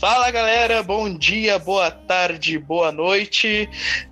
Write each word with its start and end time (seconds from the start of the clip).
Fala 0.00 0.30
galera, 0.30 0.82
bom 0.82 1.12
dia, 1.12 1.58
boa 1.58 1.90
tarde, 1.90 2.58
boa 2.58 2.90
noite. 2.90 3.68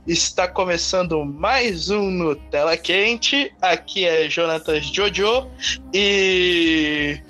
Está 0.06 0.46
começando 0.46 1.24
mais 1.24 1.90
um 1.90 2.10
Nutella 2.10 2.76
Quente. 2.76 3.52
Aqui 3.60 4.06
é 4.06 4.28
Jonatas 4.28 4.86
Jojo 4.86 5.48
e 5.92 7.20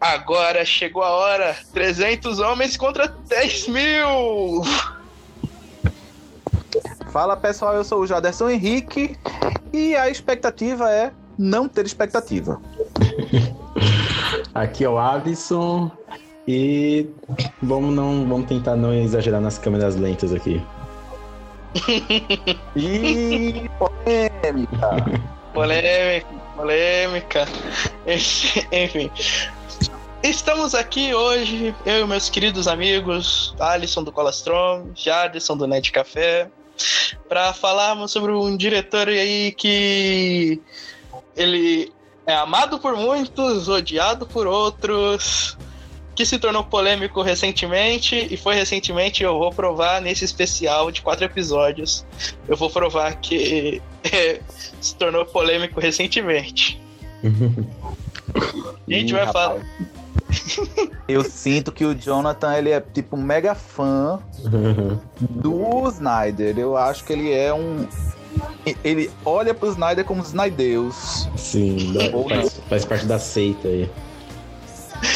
agora 0.00 0.64
chegou 0.64 1.02
a 1.02 1.10
hora: 1.10 1.56
300 1.72 2.38
homens 2.38 2.76
contra 2.76 3.06
10 3.06 3.68
mil. 3.68 4.62
Fala 7.12 7.36
pessoal, 7.36 7.74
eu 7.74 7.84
sou 7.84 8.00
o 8.00 8.06
Jaderson 8.06 8.50
Henrique 8.50 9.16
e 9.72 9.96
a 9.96 10.08
expectativa 10.08 10.90
é 10.90 11.12
não 11.38 11.68
ter 11.68 11.84
expectativa. 11.84 12.60
Aqui 14.54 14.84
é 14.84 14.88
o 14.88 14.98
Alisson 14.98 15.90
e 16.50 17.06
vamos 17.62 17.94
não 17.94 18.26
vamos 18.26 18.48
tentar 18.48 18.74
não 18.74 18.92
exagerar 18.92 19.40
nas 19.40 19.56
câmeras 19.56 19.94
lentas 19.94 20.32
aqui. 20.32 20.60
e 22.74 23.70
polêmica. 23.78 25.20
polêmica, 25.54 26.26
polêmica. 26.56 27.48
Enfim. 28.06 29.10
Estamos 30.24 30.74
aqui 30.74 31.14
hoje, 31.14 31.74
eu 31.86 32.04
e 32.04 32.06
meus 32.06 32.28
queridos 32.28 32.66
amigos, 32.66 33.54
Alisson 33.58 34.02
do 34.02 34.12
Colastrom, 34.12 34.88
Jadson 34.94 35.56
do 35.56 35.66
Net 35.66 35.90
Café, 35.92 36.50
para 37.28 37.54
falarmos 37.54 38.10
sobre 38.10 38.32
um 38.32 38.54
diretor 38.56 39.08
aí 39.08 39.52
que 39.52 40.60
ele 41.34 41.90
é 42.26 42.34
amado 42.34 42.78
por 42.78 42.96
muitos, 42.96 43.68
odiado 43.68 44.26
por 44.26 44.46
outros, 44.46 45.56
que 46.20 46.26
se 46.26 46.38
tornou 46.38 46.62
polêmico 46.62 47.22
recentemente 47.22 48.28
e 48.30 48.36
foi 48.36 48.54
recentemente 48.54 49.22
eu 49.22 49.38
vou 49.38 49.50
provar 49.50 50.02
nesse 50.02 50.22
especial 50.22 50.90
de 50.92 51.00
quatro 51.00 51.24
episódios. 51.24 52.04
Eu 52.46 52.58
vou 52.58 52.68
provar 52.68 53.14
que 53.14 53.80
é, 54.04 54.38
se 54.82 54.94
tornou 54.96 55.24
polêmico 55.24 55.80
recentemente. 55.80 56.78
a 57.24 58.92
gente 58.92 59.14
vai 59.14 59.24
rapaz. 59.24 59.62
falar. 59.62 61.00
Eu 61.08 61.24
sinto 61.24 61.72
que 61.72 61.86
o 61.86 61.94
Jonathan 61.94 62.54
ele 62.54 62.68
é 62.68 62.80
tipo 62.80 63.16
mega 63.16 63.54
fã 63.54 64.20
do 65.18 65.88
Snyder. 65.88 66.58
Eu 66.58 66.76
acho 66.76 67.02
que 67.02 67.14
ele 67.14 67.32
é 67.32 67.54
um 67.54 67.88
ele 68.84 69.10
olha 69.24 69.54
pro 69.54 69.70
Snyder 69.70 70.04
como 70.04 70.20
Snydeus. 70.20 71.30
Sim, 71.34 71.94
faz, 72.28 72.60
faz, 72.68 72.84
parte 72.84 73.06
da 73.06 73.18
seita 73.18 73.68
aí. 73.68 73.90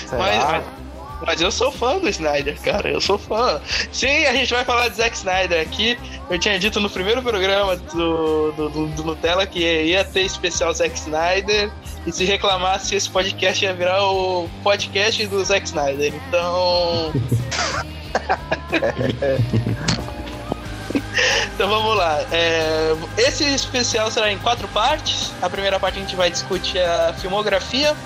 Será? 0.09 0.19
Mas, 0.19 0.84
mas 1.27 1.41
eu 1.41 1.51
sou 1.51 1.71
fã 1.71 1.99
do 1.99 2.09
Snyder, 2.09 2.61
cara. 2.61 2.91
Eu 2.91 3.01
sou 3.01 3.19
fã. 3.19 3.61
Sim, 3.93 4.27
a 4.27 4.33
gente 4.33 4.53
vai 4.53 4.65
falar 4.65 4.89
de 4.89 4.97
Zack 4.97 5.17
Snyder 5.17 5.61
aqui. 5.61 5.99
Eu 6.29 6.39
tinha 6.39 6.59
dito 6.59 6.81
no 6.81 6.91
primeiro 6.91 7.23
programa 7.23 7.77
do, 7.77 8.53
do, 8.53 8.69
do, 8.69 8.87
do 8.89 9.05
Nutella 9.05 9.47
que 9.47 9.61
ia 9.61 10.05
ter 10.05 10.23
especial 10.23 10.73
Zack 10.73 10.97
Snyder. 10.97 11.71
E 12.07 12.13
se 12.13 12.25
reclamasse, 12.25 12.95
esse 12.95 13.09
podcast 13.09 13.65
ia 13.65 13.73
virar 13.73 14.03
o 14.03 14.49
podcast 14.63 15.27
do 15.27 15.43
Zack 15.45 15.67
Snyder. 15.67 16.13
Então. 16.29 17.13
então 21.55 21.69
vamos 21.69 21.97
lá. 21.97 22.25
É, 22.31 22.95
esse 23.17 23.45
especial 23.45 24.11
será 24.11 24.33
em 24.33 24.39
quatro 24.39 24.69
partes. 24.69 25.33
A 25.41 25.49
primeira 25.49 25.81
parte 25.81 25.99
a 25.99 26.03
gente 26.03 26.17
vai 26.17 26.31
discutir 26.31 26.81
a 26.81 27.15
filmografia 27.15 27.97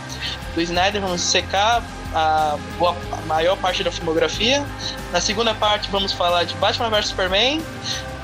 do 0.55 0.61
Snyder, 0.61 1.01
vamos 1.01 1.21
secar 1.21 1.83
a, 2.15 2.57
boa, 2.79 2.97
a 3.13 3.21
maior 3.27 3.57
parte 3.57 3.83
da 3.83 3.91
filmografia. 3.91 4.65
Na 5.13 5.21
segunda 5.21 5.55
parte 5.55 5.91
vamos 5.91 6.13
falar 6.13 6.45
de 6.45 6.55
Batman 6.55 6.91
vs 6.91 7.09
Superman. 7.09 7.63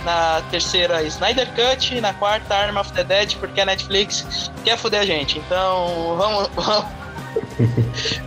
Na 0.05 0.43
terceira, 0.51 1.03
Snyder 1.03 1.49
Cut. 1.55 2.01
Na 2.01 2.13
quarta, 2.13 2.55
Arm 2.55 2.77
of 2.77 2.93
the 2.93 3.05
Dead, 3.05 3.37
porque 3.37 3.61
a 3.61 3.67
Netflix 3.67 4.51
quer 4.63 4.77
foder 4.77 5.01
a 5.01 5.07
gente. 5.07 5.39
Então, 5.39 6.17
vamos. 6.19 6.49
vamos... 6.55 7.05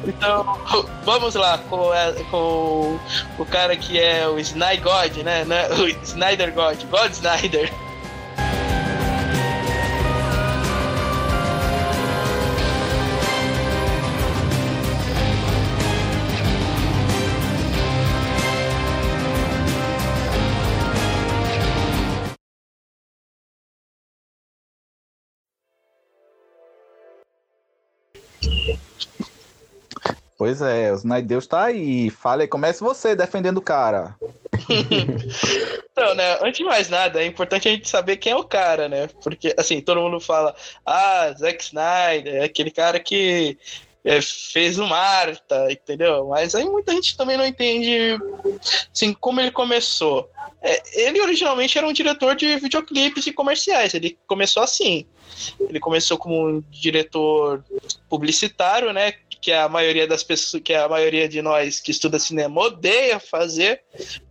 então, 0.05 0.57
vamos 1.03 1.35
lá 1.35 1.57
com, 1.69 1.91
com, 2.31 2.99
o 3.37 3.45
cara 3.45 3.75
que 3.75 3.99
é 3.99 4.27
o 4.27 4.39
Snyder 4.39 4.81
God, 4.81 5.17
né? 5.17 5.45
O 5.79 5.87
Snyder 6.03 6.51
God, 6.51 6.83
God 6.89 7.11
Snyder. 7.11 7.71
Pois 30.37 30.61
é, 30.61 30.93
o 30.93 31.21
Deus 31.23 31.47
tá 31.47 31.63
aí. 31.63 32.11
Fale, 32.11 32.47
comece 32.47 32.81
você 32.83 33.15
defendendo 33.15 33.57
o 33.57 33.61
cara. 33.61 34.15
então, 35.91 36.13
né, 36.13 36.37
antes 36.43 36.59
de 36.59 36.63
mais 36.63 36.89
nada, 36.89 37.23
é 37.23 37.25
importante 37.25 37.67
a 37.67 37.71
gente 37.71 37.89
saber 37.89 38.17
quem 38.17 38.33
é 38.33 38.35
o 38.35 38.43
cara, 38.43 38.87
né? 38.87 39.07
Porque, 39.23 39.55
assim, 39.57 39.81
todo 39.81 39.99
mundo 39.99 40.19
fala, 40.19 40.55
ah, 40.85 41.33
Zack 41.35 41.63
Snyder, 41.63 42.35
é 42.35 42.43
aquele 42.43 42.69
cara 42.69 42.99
que 42.99 43.57
é, 44.05 44.21
fez 44.21 44.77
o 44.77 44.85
Marta, 44.85 45.71
entendeu? 45.71 46.27
Mas 46.27 46.53
aí 46.53 46.65
muita 46.65 46.91
gente 46.91 47.17
também 47.17 47.35
não 47.35 47.45
entende, 47.45 48.19
assim, 48.93 49.13
como 49.13 49.41
ele 49.41 49.51
começou. 49.51 50.29
É, 50.61 50.81
ele 51.01 51.19
originalmente 51.19 51.77
era 51.77 51.87
um 51.87 51.93
diretor 51.93 52.35
de 52.35 52.57
videoclipes 52.57 53.25
e 53.25 53.33
comerciais, 53.33 53.95
ele 53.95 54.17
começou 54.27 54.61
assim. 54.61 55.05
Ele 55.59 55.79
começou 55.79 56.17
como 56.17 56.47
um 56.47 56.63
diretor 56.71 57.63
publicitário, 58.09 58.93
né? 58.93 59.13
Que 59.41 59.51
a 59.51 59.69
maioria 59.69 60.07
das 60.07 60.23
pessoas, 60.23 60.61
que 60.63 60.73
a 60.73 60.87
maioria 60.89 61.27
de 61.27 61.41
nós 61.41 61.79
que 61.79 61.91
estuda 61.91 62.19
cinema 62.19 62.61
odeia 62.61 63.19
fazer, 63.19 63.81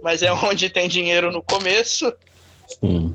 mas 0.02 0.22
é 0.22 0.32
onde 0.44 0.70
tem 0.70 0.88
dinheiro 0.88 1.30
no 1.30 1.42
começo. 1.42 2.12
Sim. 2.80 3.14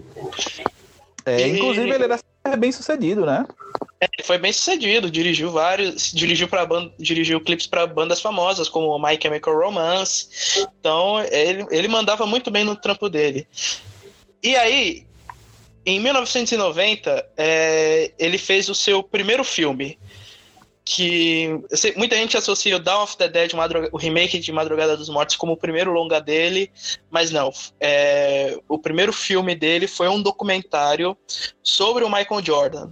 É, 1.25 1.47
e... 1.47 1.51
Inclusive, 1.51 1.89
ele 1.89 2.05
era 2.05 2.57
bem 2.57 2.71
sucedido, 2.71 3.25
né? 3.25 3.45
É, 3.99 4.07
foi 4.23 4.37
bem 4.37 4.51
sucedido, 4.51 5.11
dirigiu 5.11 5.51
vários, 5.51 6.11
dirigiu 6.11 6.47
para 6.47 6.67
dirigiu 6.97 7.39
clipes 7.39 7.67
para 7.67 7.85
bandas 7.85 8.19
famosas 8.19 8.67
como 8.67 8.97
My 8.97 9.17
Chemical 9.21 9.55
Romance. 9.55 10.67
Então, 10.79 11.23
ele, 11.25 11.65
ele 11.69 11.87
mandava 11.87 12.25
muito 12.25 12.49
bem 12.49 12.63
no 12.63 12.75
trampo 12.75 13.07
dele. 13.07 13.47
E 14.41 14.55
aí, 14.55 15.05
em 15.85 15.99
1990, 15.99 17.29
é, 17.37 18.11
ele 18.17 18.39
fez 18.39 18.69
o 18.69 18.75
seu 18.75 19.03
primeiro 19.03 19.43
filme, 19.43 19.99
que 20.93 21.63
sei, 21.69 21.93
muita 21.95 22.17
gente 22.17 22.35
associa 22.35 22.75
o 22.75 22.79
Dawn 22.79 23.03
of 23.03 23.15
the 23.15 23.29
Dead, 23.29 23.51
o 23.93 23.97
remake 23.97 24.39
de 24.39 24.51
Madrugada 24.51 24.97
dos 24.97 25.07
Mortos, 25.07 25.37
como 25.37 25.53
o 25.53 25.57
primeiro 25.57 25.93
longa 25.93 26.19
dele, 26.19 26.69
mas 27.09 27.31
não. 27.31 27.53
É, 27.79 28.59
o 28.67 28.77
primeiro 28.77 29.13
filme 29.13 29.55
dele 29.55 29.87
foi 29.87 30.09
um 30.09 30.21
documentário 30.21 31.15
sobre 31.63 32.03
o 32.03 32.09
Michael 32.09 32.43
Jordan. 32.43 32.89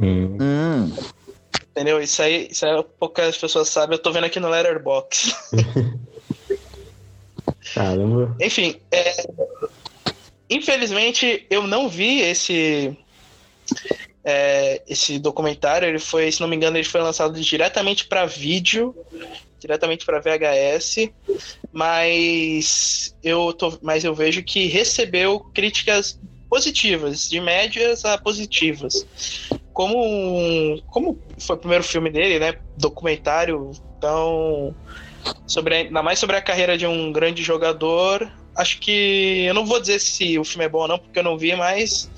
Hum. 0.00 0.90
Entendeu? 1.70 2.00
Isso 2.00 2.22
aí, 2.22 2.48
isso 2.50 2.64
aí 2.64 2.82
poucas 2.98 3.36
pessoas 3.36 3.68
sabem. 3.68 3.98
Eu 3.98 4.02
tô 4.02 4.10
vendo 4.12 4.24
aqui 4.24 4.40
no 4.40 4.48
Letterboxd. 4.48 5.36
Caramba. 7.74 8.34
Enfim, 8.40 8.80
é, 8.90 9.26
Infelizmente, 10.48 11.44
eu 11.50 11.66
não 11.66 11.88
vi 11.88 12.20
esse 12.20 12.96
é, 14.26 14.82
esse 14.88 15.20
documentário. 15.20 15.88
Ele 15.88 16.00
foi, 16.00 16.32
se 16.32 16.40
não 16.40 16.48
me 16.48 16.56
engano, 16.56 16.76
ele 16.76 16.84
foi 16.84 17.00
lançado 17.00 17.40
diretamente 17.40 18.06
para 18.06 18.26
vídeo, 18.26 18.92
diretamente 19.60 20.04
para 20.04 20.20
VHS, 20.20 21.08
mas 21.72 23.14
eu 23.22 23.52
tô, 23.52 23.78
mas 23.80 24.02
eu 24.04 24.12
vejo 24.12 24.42
que 24.42 24.66
recebeu 24.66 25.38
críticas 25.54 26.18
positivas, 26.50 27.28
de 27.28 27.40
médias 27.40 28.04
a 28.04 28.18
positivas. 28.18 29.06
Como 29.72 29.96
um, 29.96 30.82
como 30.88 31.18
foi 31.38 31.54
o 31.54 31.58
primeiro 31.58 31.84
filme 31.84 32.10
dele, 32.10 32.40
né? 32.40 32.54
Documentário, 32.76 33.70
então 33.96 34.74
sobre 35.46 35.74
ainda 35.74 36.02
mais 36.02 36.18
sobre 36.18 36.36
a 36.36 36.42
carreira 36.42 36.76
de 36.76 36.86
um 36.86 37.12
grande 37.12 37.44
jogador, 37.44 38.28
acho 38.56 38.80
que. 38.80 39.44
Eu 39.46 39.54
não 39.54 39.64
vou 39.64 39.80
dizer 39.80 40.00
se 40.00 40.36
o 40.36 40.44
filme 40.44 40.64
é 40.64 40.68
bom 40.68 40.80
ou 40.80 40.88
não, 40.88 40.98
porque 40.98 41.18
eu 41.18 41.24
não 41.24 41.38
vi, 41.38 41.54
mas. 41.54 42.10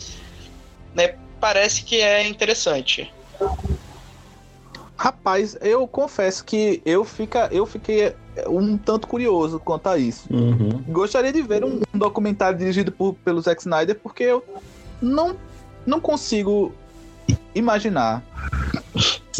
Né, 0.94 1.14
parece 1.40 1.82
que 1.82 2.00
é 2.00 2.26
interessante. 2.26 3.12
Rapaz, 4.96 5.56
eu 5.61 5.87
confesso 5.87 6.44
que 6.44 6.82
eu, 6.85 7.05
fica, 7.05 7.49
eu 7.52 7.64
fiquei 7.64 8.14
um 8.49 8.76
tanto 8.76 9.06
curioso 9.06 9.61
quanto 9.61 9.88
a 9.88 9.96
isso. 9.96 10.26
Uhum. 10.29 10.82
Gostaria 10.88 11.32
de 11.32 11.40
ver 11.40 11.64
um, 11.64 11.81
um 11.94 11.99
documentário 11.99 12.58
dirigido 12.58 12.90
por, 12.90 13.14
pelo 13.14 13.40
Zack 13.40 13.61
Snyder, 13.61 13.99
porque 14.00 14.25
eu 14.25 14.44
não, 15.00 15.37
não 15.87 16.00
consigo 16.00 16.75
imaginar 17.55 18.23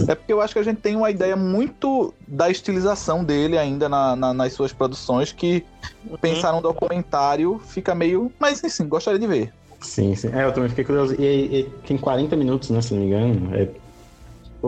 É 0.07 0.15
porque 0.15 0.33
eu 0.33 0.41
acho 0.41 0.53
que 0.53 0.59
a 0.59 0.63
gente 0.63 0.81
tem 0.81 0.95
uma 0.95 1.11
ideia 1.11 1.35
muito 1.35 2.15
da 2.27 2.51
estilização 2.51 3.25
dele 3.25 3.59
ainda 3.59 3.89
na, 3.89 4.15
na, 4.15 4.35
nas 4.35 4.53
suas 4.53 4.73
produções 4.73 5.33
que 5.33 5.65
uhum. 6.07 6.17
pensar 6.19 6.53
num 6.53 6.63
documentário 6.63 7.61
fica 7.67 7.95
meio. 7.95 8.31
Mas 8.39 8.61
sim, 8.61 8.87
gostaria 8.87 9.19
de 9.19 9.27
ver. 9.27 9.53
Sim, 9.81 10.15
sim. 10.15 10.29
É, 10.35 10.45
eu 10.45 10.53
também 10.53 10.69
fiquei 10.69 10.85
curioso. 10.85 11.15
E, 11.21 11.61
e, 11.61 11.65
tem 11.87 11.97
40 11.97 12.37
minutos, 12.37 12.71
né, 12.71 12.83
se 12.83 12.93
não 12.93 13.01
me 13.01 13.07
engano. 13.07 13.55
É. 13.55 13.69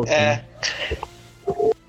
É. 0.06 0.44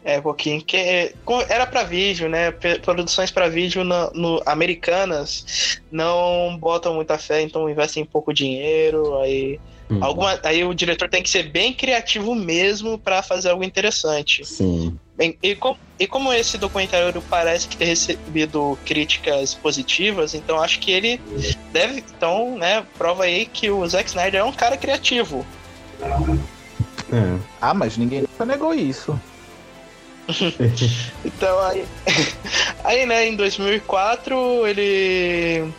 É, 0.03 0.19
pouquinho. 0.19 0.63
Que 0.63 1.13
era 1.47 1.67
para 1.67 1.83
vídeo, 1.83 2.27
né? 2.27 2.51
Produções 2.83 3.29
para 3.29 3.47
vídeo 3.47 3.83
no, 3.83 4.09
no, 4.11 4.41
americanas 4.45 5.79
não 5.91 6.57
botam 6.57 6.95
muita 6.95 7.17
fé, 7.17 7.41
então 7.41 7.69
investem 7.69 8.03
pouco 8.03 8.33
dinheiro. 8.33 9.19
Aí, 9.19 9.59
hum. 9.91 10.03
alguma, 10.03 10.39
aí 10.43 10.63
o 10.63 10.73
diretor 10.73 11.09
tem 11.09 11.21
que 11.21 11.29
ser 11.29 11.43
bem 11.43 11.73
criativo 11.73 12.33
mesmo 12.33 12.97
para 12.97 13.21
fazer 13.21 13.49
algo 13.49 13.63
interessante. 13.63 14.45
Sim. 14.45 14.97
Bem, 15.15 15.37
e, 15.43 15.55
com, 15.55 15.75
e 15.99 16.07
como 16.07 16.33
esse 16.33 16.57
documentário 16.57 17.21
parece 17.29 17.67
que 17.67 17.77
ter 17.77 17.85
recebido 17.85 18.77
críticas 18.85 19.53
positivas, 19.53 20.33
então 20.33 20.61
acho 20.61 20.79
que 20.79 20.91
ele 20.91 21.21
deve. 21.71 22.03
Então, 22.15 22.57
né, 22.57 22.83
prova 22.97 23.25
aí 23.25 23.45
que 23.45 23.69
o 23.69 23.87
Zack 23.87 24.09
Snyder 24.09 24.41
é 24.41 24.43
um 24.43 24.53
cara 24.53 24.77
criativo. 24.77 25.45
É. 26.01 27.37
Ah, 27.59 27.73
mas 27.73 27.97
ninguém 27.97 28.21
nunca 28.21 28.45
negou 28.45 28.73
isso. 28.73 29.19
então 31.25 31.59
aí, 31.59 31.85
aí 32.83 33.05
né, 33.05 33.27
em 33.27 33.35
2004 33.35 34.65
ele 34.67 35.71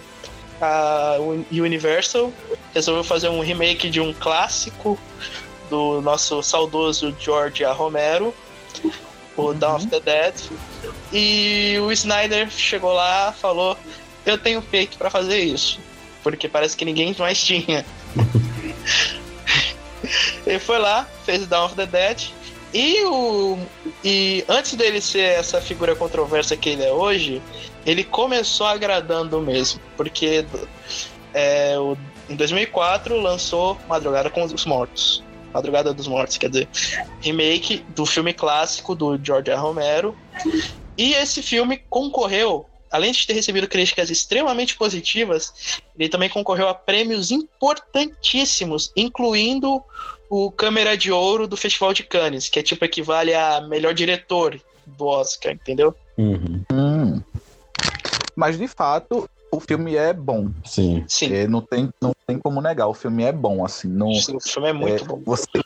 a 0.62 1.16
Universal 1.50 2.32
resolveu 2.72 3.04
fazer 3.04 3.28
um 3.28 3.40
remake 3.40 3.90
de 3.90 4.00
um 4.00 4.12
clássico 4.12 4.98
do 5.68 6.00
nosso 6.00 6.42
saudoso 6.42 7.14
George 7.18 7.64
A. 7.64 7.72
Romero, 7.72 8.34
o 9.36 9.42
uhum. 9.42 9.54
Dawn 9.54 9.76
of 9.76 9.86
the 9.86 10.00
Dead. 10.00 10.34
E 11.12 11.76
o 11.80 11.90
Snyder 11.92 12.50
chegou 12.50 12.92
lá, 12.92 13.32
falou: 13.32 13.76
"Eu 14.24 14.38
tenho 14.38 14.62
peito 14.62 14.96
para 14.96 15.10
fazer 15.10 15.40
isso", 15.40 15.80
porque 16.22 16.48
parece 16.48 16.76
que 16.76 16.84
ninguém 16.84 17.14
mais 17.18 17.38
tinha. 17.42 17.84
Ele 20.46 20.58
foi 20.58 20.78
lá, 20.78 21.08
fez 21.24 21.46
Dawn 21.46 21.66
of 21.66 21.74
the 21.74 21.86
Dead 21.86 22.32
e, 22.72 23.04
o, 23.04 23.58
e 24.02 24.44
antes 24.48 24.74
dele 24.74 25.00
ser 25.00 25.20
essa 25.20 25.60
figura 25.60 25.94
controversa 25.94 26.56
que 26.56 26.70
ele 26.70 26.82
é 26.82 26.90
hoje, 26.90 27.42
ele 27.84 28.04
começou 28.04 28.66
agradando 28.66 29.40
mesmo, 29.40 29.80
porque 29.96 30.44
é, 31.34 31.78
o, 31.78 31.96
em 32.28 32.36
2004 32.36 33.20
lançou 33.20 33.78
Madrugada 33.88 34.30
com 34.30 34.44
os 34.44 34.64
Mortos. 34.64 35.22
Madrugada 35.52 35.92
dos 35.92 36.08
Mortos, 36.08 36.38
quer 36.38 36.48
dizer, 36.48 36.68
remake 37.20 37.84
do 37.94 38.06
filme 38.06 38.32
clássico 38.32 38.94
do 38.94 39.18
George 39.22 39.50
A. 39.50 39.58
Romero. 39.58 40.16
E 40.96 41.12
esse 41.14 41.42
filme 41.42 41.82
concorreu, 41.90 42.66
além 42.90 43.12
de 43.12 43.26
ter 43.26 43.34
recebido 43.34 43.68
críticas 43.68 44.08
extremamente 44.10 44.76
positivas, 44.76 45.80
ele 45.98 46.08
também 46.08 46.28
concorreu 46.28 46.68
a 46.68 46.74
prêmios 46.74 47.30
importantíssimos, 47.30 48.92
incluindo 48.96 49.82
o 50.30 50.50
Câmera 50.50 50.96
de 50.96 51.12
Ouro 51.12 51.46
do 51.46 51.56
Festival 51.56 51.92
de 51.92 52.02
Cannes, 52.02 52.48
que 52.48 52.58
é 52.58 52.62
tipo 52.62 52.84
equivale 52.84 53.34
a 53.34 53.60
melhor 53.60 53.92
diretor 53.92 54.58
do 54.86 55.06
Oscar, 55.06 55.52
entendeu? 55.52 55.94
Uhum. 56.16 56.62
Mas 58.36 58.58
de 58.58 58.66
fato, 58.66 59.28
o 59.50 59.60
filme 59.60 59.96
é 59.96 60.12
bom. 60.12 60.50
Sim. 60.64 61.04
Sim. 61.06 61.32
É, 61.32 61.46
não, 61.46 61.60
tem, 61.60 61.90
não 62.00 62.12
tem 62.26 62.38
como 62.38 62.60
negar, 62.60 62.88
o 62.88 62.94
filme 62.94 63.22
é 63.22 63.32
bom, 63.32 63.64
assim. 63.64 63.88
Não, 63.88 64.12
Sim, 64.14 64.36
o 64.36 64.40
filme 64.40 64.68
é 64.68 64.72
muito 64.72 65.04
é, 65.04 65.06
bom. 65.06 65.22
Você, 65.24 65.62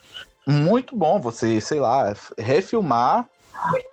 muito 0.47 0.97
bom 0.97 1.21
você, 1.21 1.61
sei 1.61 1.81
lá, 1.81 2.15
refilmar 2.39 3.29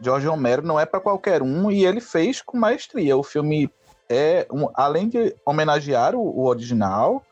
George 0.01 0.27
Romero 0.27 0.61
não 0.61 0.79
é 0.79 0.85
para 0.85 0.99
qualquer 0.99 1.41
um 1.41 1.71
e 1.71 1.85
ele 1.85 2.01
fez 2.01 2.41
com 2.41 2.57
maestria. 2.57 3.15
O 3.17 3.23
filme 3.23 3.69
é, 4.09 4.45
um, 4.51 4.67
além 4.73 5.07
de 5.07 5.35
homenagear 5.45 6.15
o, 6.15 6.21
o 6.21 6.45
original, 6.45 7.23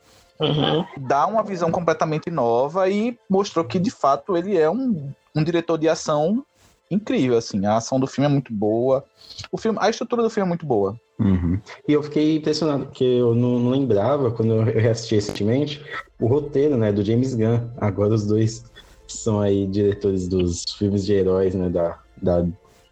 Uhum. 0.41 0.83
dá 0.97 1.27
uma 1.27 1.43
visão 1.43 1.71
completamente 1.71 2.31
nova 2.31 2.89
e 2.89 3.15
mostrou 3.29 3.63
que 3.63 3.77
de 3.77 3.91
fato 3.91 4.35
ele 4.35 4.57
é 4.57 4.67
um, 4.67 5.11
um 5.35 5.43
diretor 5.43 5.77
de 5.77 5.87
ação 5.87 6.43
incrível, 6.89 7.37
assim. 7.37 7.63
A 7.65 7.77
ação 7.77 7.99
do 7.99 8.07
filme 8.07 8.25
é 8.25 8.31
muito 8.31 8.51
boa. 8.51 9.05
O 9.51 9.57
filme, 9.57 9.77
a 9.79 9.89
estrutura 9.89 10.23
do 10.23 10.29
filme 10.31 10.47
é 10.47 10.49
muito 10.49 10.65
boa. 10.65 10.99
Uhum. 11.21 11.59
E 11.87 11.93
eu 11.93 12.01
fiquei 12.01 12.37
impressionado, 12.37 12.85
porque 12.85 13.03
eu 13.03 13.35
não, 13.35 13.59
não, 13.59 13.69
lembrava, 13.69 14.31
quando 14.31 14.53
eu 14.53 14.63
reassisti 14.63 15.15
recentemente, 15.15 15.81
o 16.19 16.25
roteiro, 16.25 16.75
né, 16.75 16.91
do 16.91 17.03
James 17.03 17.35
Gunn. 17.35 17.69
Agora 17.77 18.13
os 18.13 18.25
dois 18.25 18.65
são 19.07 19.39
aí 19.39 19.67
diretores 19.67 20.27
dos 20.27 20.63
filmes 20.77 21.05
de 21.05 21.13
heróis, 21.13 21.53
né, 21.53 21.69
da, 21.69 21.99
da 22.19 22.45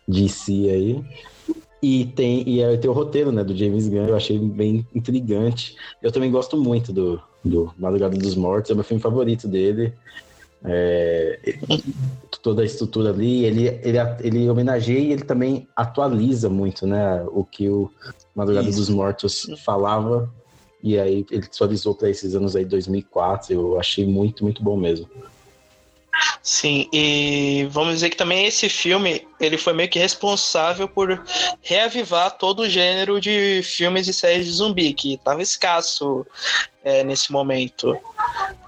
DC 0.08 0.52
aí. 0.70 1.04
E 1.82 2.06
tem, 2.06 2.42
e 2.48 2.78
tem 2.78 2.90
o 2.90 2.94
roteiro, 2.94 3.32
né, 3.32 3.44
do 3.44 3.56
James 3.56 3.88
Gunn, 3.88 4.08
eu 4.10 4.16
achei 4.16 4.38
bem 4.38 4.86
intrigante. 4.94 5.76
Eu 6.02 6.12
também 6.12 6.30
gosto 6.30 6.56
muito 6.56 6.94
do, 6.94 7.20
do 7.44 7.74
Madrugada 7.78 8.16
dos 8.16 8.36
Mortos, 8.36 8.70
é 8.70 8.76
meu 8.76 8.84
filme 8.84 9.02
favorito 9.02 9.48
dele. 9.48 9.94
É, 10.64 11.40
toda 12.42 12.62
a 12.62 12.66
estrutura 12.66 13.12
ali, 13.12 13.46
ele, 13.46 13.68
ele, 13.84 13.98
ele 14.22 14.50
homenageia 14.50 15.00
e 15.00 15.12
ele 15.14 15.24
também 15.24 15.68
atualiza 15.76 16.50
muito, 16.50 16.86
né, 16.86 17.24
o 17.32 17.44
que 17.44 17.70
o 17.70 17.90
Madrugada 18.36 18.68
Isso. 18.68 18.78
dos 18.78 18.90
Mortos 18.90 19.48
falava, 19.64 20.30
e 20.82 20.98
aí 20.98 21.26
ele 21.32 21.46
atualizou 21.46 21.96
para 21.96 22.10
esses 22.10 22.36
anos 22.36 22.56
aí, 22.56 22.66
2004, 22.66 23.54
eu 23.54 23.80
achei 23.80 24.06
muito, 24.06 24.44
muito 24.44 24.64
bom 24.64 24.78
mesmo. 24.78 25.08
Sim, 26.42 26.90
e 26.92 27.68
vamos 27.70 27.96
dizer 27.96 28.10
que 28.10 28.18
também 28.18 28.46
esse 28.46 28.70
filme 28.70 29.28
ele 29.40 29.58
foi 29.58 29.74
meio 29.74 29.90
que 29.90 30.00
responsável 30.00 30.88
por 30.88 31.24
reavivar 31.62 32.38
todo 32.38 32.62
o 32.62 32.70
gênero 32.70 33.20
de 33.20 33.62
filmes 33.64 34.08
e 34.08 34.14
séries 34.14 34.46
de 34.46 34.52
zumbi 34.54 34.94
que 34.94 35.14
estava 35.14 35.42
escasso 35.42 36.26
é, 36.84 37.04
nesse 37.04 37.32
momento. 37.32 37.98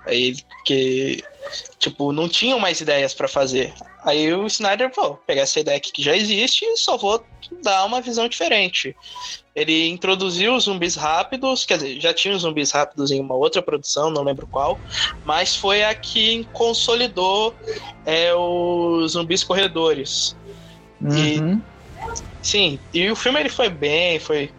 Aí 0.05 0.35
que 0.65 1.23
tipo 1.79 2.11
não 2.11 2.29
tinham 2.29 2.59
mais 2.59 2.81
ideias 2.81 3.13
para 3.13 3.27
fazer. 3.27 3.73
Aí 4.03 4.33
o 4.33 4.47
Snyder, 4.47 4.91
pô, 4.91 5.15
pegar 5.15 5.43
essa 5.43 5.59
ideia 5.59 5.77
aqui 5.77 5.91
que 5.91 6.03
já 6.03 6.15
existe 6.15 6.65
e 6.65 6.77
só 6.77 6.97
vou 6.97 7.23
dar 7.63 7.85
uma 7.85 8.01
visão 8.01 8.27
diferente. 8.27 8.95
Ele 9.53 9.89
introduziu 9.89 10.55
os 10.55 10.63
zumbis 10.63 10.95
rápidos, 10.95 11.65
quer 11.65 11.77
dizer, 11.77 11.99
já 11.99 12.13
tinha 12.13 12.33
os 12.33 12.43
zumbis 12.43 12.71
rápidos 12.71 13.11
em 13.11 13.19
uma 13.19 13.35
outra 13.35 13.61
produção, 13.61 14.09
não 14.09 14.23
lembro 14.23 14.47
qual, 14.47 14.79
mas 15.25 15.55
foi 15.55 15.83
a 15.83 15.93
que 15.93 16.47
consolidou 16.53 17.53
é, 18.05 18.33
os 18.33 19.11
zumbis 19.11 19.43
corredores. 19.43 20.37
Uhum. 21.01 21.15
E, 21.17 21.61
sim, 22.41 22.79
e 22.93 23.11
o 23.11 23.15
filme 23.15 23.41
ele 23.41 23.49
foi 23.49 23.69
bem, 23.69 24.19
foi, 24.19 24.51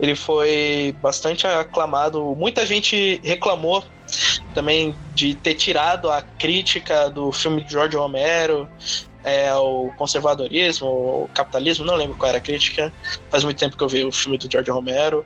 ele 0.00 0.16
foi 0.16 0.96
bastante 1.00 1.46
aclamado. 1.46 2.34
Muita 2.36 2.66
gente 2.66 3.20
reclamou 3.22 3.84
também 4.54 4.96
de 5.14 5.34
ter 5.34 5.54
tirado 5.54 6.10
a 6.10 6.20
crítica 6.20 7.08
do 7.08 7.30
filme 7.32 7.64
de 7.64 7.72
George 7.72 7.96
Romero, 7.96 8.68
é, 9.24 9.54
o 9.54 9.90
conservadorismo, 9.96 10.86
o 10.86 11.30
capitalismo, 11.34 11.84
não 11.84 11.94
lembro 11.94 12.16
qual 12.16 12.28
era 12.28 12.38
a 12.38 12.40
crítica. 12.40 12.92
Faz 13.30 13.44
muito 13.44 13.58
tempo 13.58 13.76
que 13.76 13.84
eu 13.84 13.88
vi 13.88 14.04
o 14.04 14.12
filme 14.12 14.38
do 14.38 14.50
George 14.50 14.70
Romero. 14.70 15.24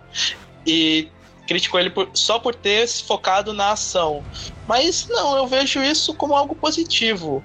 E 0.66 1.08
criticou 1.46 1.78
ele 1.78 1.90
por, 1.90 2.10
só 2.12 2.38
por 2.38 2.54
ter 2.54 2.86
se 2.88 3.04
focado 3.04 3.52
na 3.52 3.72
ação. 3.72 4.22
Mas 4.66 5.06
não, 5.08 5.36
eu 5.36 5.46
vejo 5.46 5.82
isso 5.82 6.14
como 6.14 6.34
algo 6.34 6.54
positivo. 6.54 7.42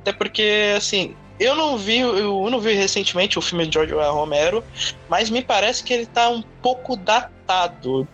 Até 0.00 0.12
porque, 0.12 0.74
assim, 0.76 1.14
eu 1.38 1.54
não 1.54 1.76
vi, 1.76 1.98
eu 1.98 2.48
não 2.50 2.60
vi 2.60 2.72
recentemente 2.72 3.38
o 3.38 3.42
filme 3.42 3.66
de 3.66 3.74
George 3.74 3.92
Romero, 3.94 4.64
mas 5.08 5.30
me 5.30 5.42
parece 5.42 5.82
que 5.84 5.92
ele 5.92 6.06
tá 6.06 6.28
um 6.28 6.42
pouco 6.62 6.96
datado, 6.96 8.06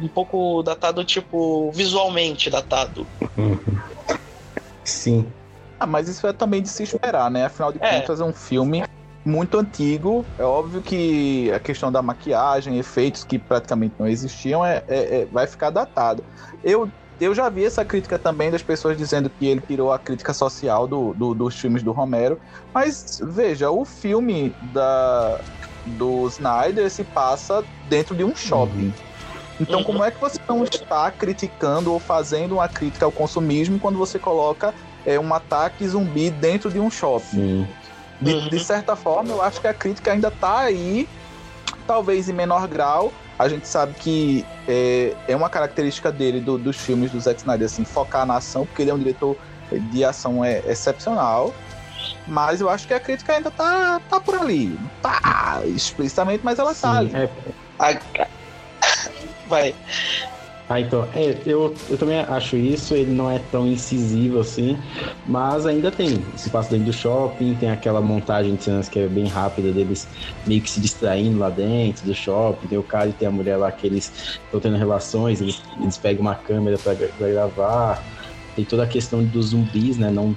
um 0.00 0.08
pouco 0.08 0.62
datado, 0.62 1.04
tipo, 1.04 1.70
visualmente 1.72 2.50
datado. 2.50 3.06
Sim. 4.84 5.26
Ah, 5.78 5.86
mas 5.86 6.08
isso 6.08 6.26
é 6.26 6.32
também 6.32 6.62
de 6.62 6.68
se 6.68 6.82
esperar, 6.82 7.30
né? 7.30 7.46
Afinal 7.46 7.72
de 7.72 7.78
é. 7.80 8.00
contas, 8.00 8.20
é 8.20 8.24
um 8.24 8.32
filme 8.32 8.82
muito 9.24 9.58
antigo. 9.58 10.24
É 10.38 10.44
óbvio 10.44 10.80
que 10.80 11.50
a 11.52 11.58
questão 11.58 11.90
da 11.90 12.00
maquiagem, 12.00 12.78
efeitos 12.78 13.24
que 13.24 13.38
praticamente 13.38 13.94
não 13.98 14.06
existiam, 14.06 14.64
é, 14.64 14.82
é, 14.88 15.20
é, 15.20 15.24
vai 15.26 15.46
ficar 15.46 15.70
datado. 15.70 16.24
Eu, 16.62 16.88
eu 17.20 17.34
já 17.34 17.48
vi 17.48 17.64
essa 17.64 17.84
crítica 17.84 18.18
também 18.18 18.50
das 18.50 18.62
pessoas 18.62 18.96
dizendo 18.96 19.28
que 19.28 19.46
ele 19.46 19.60
tirou 19.60 19.92
a 19.92 19.98
crítica 19.98 20.32
social 20.32 20.86
do, 20.86 21.12
do 21.12 21.34
dos 21.34 21.58
filmes 21.58 21.82
do 21.82 21.92
Romero. 21.92 22.38
Mas 22.72 23.20
veja, 23.22 23.70
o 23.70 23.84
filme 23.84 24.54
da, 24.72 25.40
do 25.84 26.26
Snyder 26.28 26.90
se 26.90 27.04
passa 27.04 27.64
dentro 27.88 28.14
de 28.14 28.24
um 28.24 28.34
shopping. 28.34 28.86
Uhum. 28.86 29.06
Então, 29.58 29.82
como 29.82 30.04
é 30.04 30.10
que 30.10 30.20
você 30.20 30.38
não 30.46 30.64
está 30.64 31.10
criticando 31.10 31.90
ou 31.90 31.98
fazendo 31.98 32.56
uma 32.56 32.68
crítica 32.68 33.06
ao 33.06 33.12
consumismo 33.12 33.78
quando 33.78 33.96
você 33.96 34.18
coloca 34.18 34.74
é, 35.06 35.18
um 35.18 35.32
ataque 35.32 35.86
zumbi 35.86 36.30
dentro 36.30 36.70
de 36.70 36.80
um 36.80 36.90
shopping. 36.90 37.66
De, 38.20 38.34
uhum. 38.34 38.48
de, 38.48 38.58
certa 38.60 38.96
forma, 38.96 39.30
eu 39.30 39.40
acho 39.40 39.60
que 39.60 39.68
a 39.68 39.74
crítica 39.74 40.12
ainda 40.12 40.28
está 40.28 40.60
aí, 40.60 41.08
talvez 41.86 42.28
em 42.28 42.32
menor 42.32 42.66
grau. 42.66 43.12
A 43.38 43.48
gente 43.48 43.68
sabe 43.68 43.94
que 43.94 44.44
é, 44.66 45.14
é 45.28 45.36
uma 45.36 45.50
característica 45.50 46.10
dele, 46.10 46.40
do, 46.40 46.58
dos 46.58 46.76
filmes 46.76 47.10
do 47.10 47.20
Zack 47.20 47.40
Snyder, 47.40 47.66
assim, 47.66 47.84
focar 47.84 48.26
na 48.26 48.36
ação, 48.38 48.66
porque 48.66 48.82
ele 48.82 48.90
é 48.90 48.94
um 48.94 48.98
diretor 48.98 49.36
de 49.70 50.04
ação 50.04 50.44
é 50.44 50.62
excepcional. 50.66 51.54
Mas 52.26 52.60
eu 52.60 52.68
acho 52.68 52.88
que 52.88 52.94
a 52.94 53.00
crítica 53.00 53.34
ainda 53.34 53.50
tá, 53.50 54.00
tá 54.08 54.18
por 54.18 54.34
ali. 54.34 54.68
Não 54.68 54.90
tá 55.02 55.62
explicitamente, 55.66 56.44
mas 56.44 56.58
ela 56.58 56.74
tá 56.74 56.92
Sim, 56.92 56.98
ali. 56.98 57.12
é, 57.14 57.28
A- 57.78 58.26
Vai. 59.46 59.74
Ah, 60.68 60.80
então, 60.80 61.08
é, 61.14 61.36
eu, 61.46 61.72
eu 61.88 61.96
também 61.96 62.18
acho 62.18 62.56
isso, 62.56 62.96
ele 62.96 63.12
não 63.12 63.30
é 63.30 63.38
tão 63.38 63.68
incisivo 63.68 64.40
assim, 64.40 64.76
mas 65.24 65.64
ainda 65.64 65.92
tem 65.92 66.08
espaço 66.34 66.70
dentro 66.70 66.86
do 66.86 66.92
shopping, 66.92 67.54
tem 67.54 67.70
aquela 67.70 68.00
montagem 68.00 68.56
de 68.56 68.64
cenas 68.64 68.88
que 68.88 68.98
é 68.98 69.06
bem 69.06 69.28
rápida 69.28 69.70
deles 69.70 70.08
meio 70.44 70.60
que 70.60 70.68
se 70.68 70.80
distraindo 70.80 71.38
lá 71.38 71.50
dentro 71.50 72.04
do 72.04 72.12
shopping, 72.12 72.66
tem 72.66 72.78
o 72.78 72.82
cara 72.82 73.08
e 73.08 73.12
tem 73.12 73.28
a 73.28 73.30
mulher 73.30 73.56
lá 73.56 73.70
que 73.70 73.86
eles 73.86 74.40
estão 74.44 74.58
tendo 74.58 74.76
relações, 74.76 75.40
eles, 75.40 75.62
eles 75.80 75.96
pegam 75.96 76.22
uma 76.22 76.34
câmera 76.34 76.76
pra 76.78 76.94
gravar, 76.94 78.04
tem 78.56 78.64
toda 78.64 78.82
a 78.82 78.88
questão 78.88 79.22
dos 79.22 79.50
zumbis, 79.50 79.98
né, 79.98 80.10
não, 80.10 80.36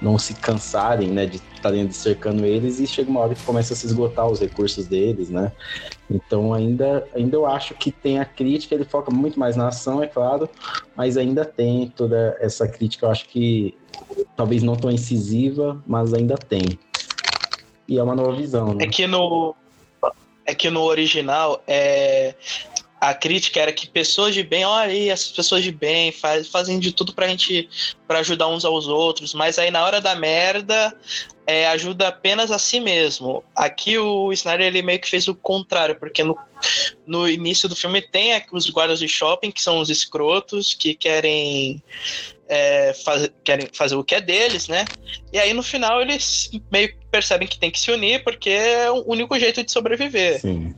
não 0.00 0.18
se 0.18 0.32
cansarem, 0.36 1.10
né, 1.10 1.26
de 1.26 1.36
estarem 1.54 1.90
cercando 1.90 2.46
eles 2.46 2.80
e 2.80 2.86
chega 2.86 3.10
uma 3.10 3.20
hora 3.20 3.34
que 3.34 3.42
começa 3.42 3.74
a 3.74 3.76
se 3.76 3.84
esgotar 3.84 4.26
os 4.26 4.40
recursos 4.40 4.86
deles, 4.86 5.28
né, 5.28 5.52
então 6.10 6.54
ainda, 6.54 7.06
ainda 7.14 7.36
eu 7.36 7.46
acho 7.46 7.74
que 7.74 7.90
tem 7.90 8.18
a 8.18 8.24
crítica, 8.24 8.74
ele 8.74 8.84
foca 8.84 9.10
muito 9.10 9.38
mais 9.38 9.56
na 9.56 9.68
ação, 9.68 10.02
é 10.02 10.06
claro, 10.06 10.48
mas 10.96 11.16
ainda 11.16 11.44
tem 11.44 11.88
toda 11.88 12.36
essa 12.40 12.66
crítica, 12.68 13.06
eu 13.06 13.10
acho 13.10 13.28
que 13.28 13.76
talvez 14.36 14.62
não 14.62 14.76
tão 14.76 14.90
incisiva, 14.90 15.82
mas 15.86 16.14
ainda 16.14 16.36
tem. 16.36 16.78
E 17.88 17.98
é 17.98 18.02
uma 18.02 18.14
nova 18.14 18.32
visão, 18.32 18.74
né? 18.74 18.84
É 18.84 18.86
que 18.88 19.06
no. 19.06 19.54
É 20.44 20.54
que 20.54 20.70
no 20.70 20.82
original 20.82 21.62
é. 21.66 22.34
A 23.00 23.12
crítica 23.12 23.60
era 23.60 23.72
que 23.72 23.86
pessoas 23.86 24.34
de 24.34 24.42
bem, 24.42 24.64
olha 24.64 24.90
aí, 24.90 25.10
essas 25.10 25.28
pessoas 25.28 25.62
de 25.62 25.70
bem 25.70 26.12
faz, 26.12 26.48
fazem 26.48 26.78
de 26.78 26.92
tudo 26.92 27.12
pra 27.12 27.28
gente 27.28 27.68
para 28.06 28.20
ajudar 28.20 28.48
uns 28.48 28.64
aos 28.64 28.86
outros, 28.86 29.34
mas 29.34 29.58
aí 29.58 29.70
na 29.70 29.84
hora 29.84 30.00
da 30.00 30.14
merda 30.14 30.96
é, 31.46 31.66
ajuda 31.68 32.08
apenas 32.08 32.50
a 32.50 32.58
si 32.58 32.80
mesmo. 32.80 33.44
Aqui 33.54 33.96
o 33.98 34.32
Snyder 34.32 34.66
ele 34.66 34.82
meio 34.82 34.98
que 34.98 35.08
fez 35.08 35.28
o 35.28 35.34
contrário, 35.34 35.94
porque 35.96 36.24
no, 36.24 36.36
no 37.06 37.28
início 37.28 37.68
do 37.68 37.76
filme 37.76 38.02
tem 38.02 38.32
os 38.52 38.68
guardas 38.68 38.98
de 38.98 39.08
shopping, 39.08 39.50
que 39.50 39.62
são 39.62 39.78
os 39.78 39.88
escrotos, 39.88 40.74
que 40.74 40.94
querem, 40.94 41.82
é, 42.48 42.94
faz, 43.04 43.30
querem 43.44 43.68
fazer 43.72 43.94
o 43.94 44.02
que 44.02 44.14
é 44.14 44.20
deles, 44.20 44.66
né? 44.68 44.84
E 45.32 45.38
aí 45.38 45.52
no 45.52 45.62
final 45.62 46.00
eles 46.00 46.50
meio 46.72 46.88
que 46.88 47.06
percebem 47.10 47.46
que 47.46 47.58
tem 47.58 47.70
que 47.70 47.78
se 47.78 47.90
unir, 47.90 48.24
porque 48.24 48.50
é 48.50 48.90
o 48.90 49.04
único 49.06 49.38
jeito 49.38 49.62
de 49.62 49.70
sobreviver. 49.70 50.40
Sim. 50.40 50.74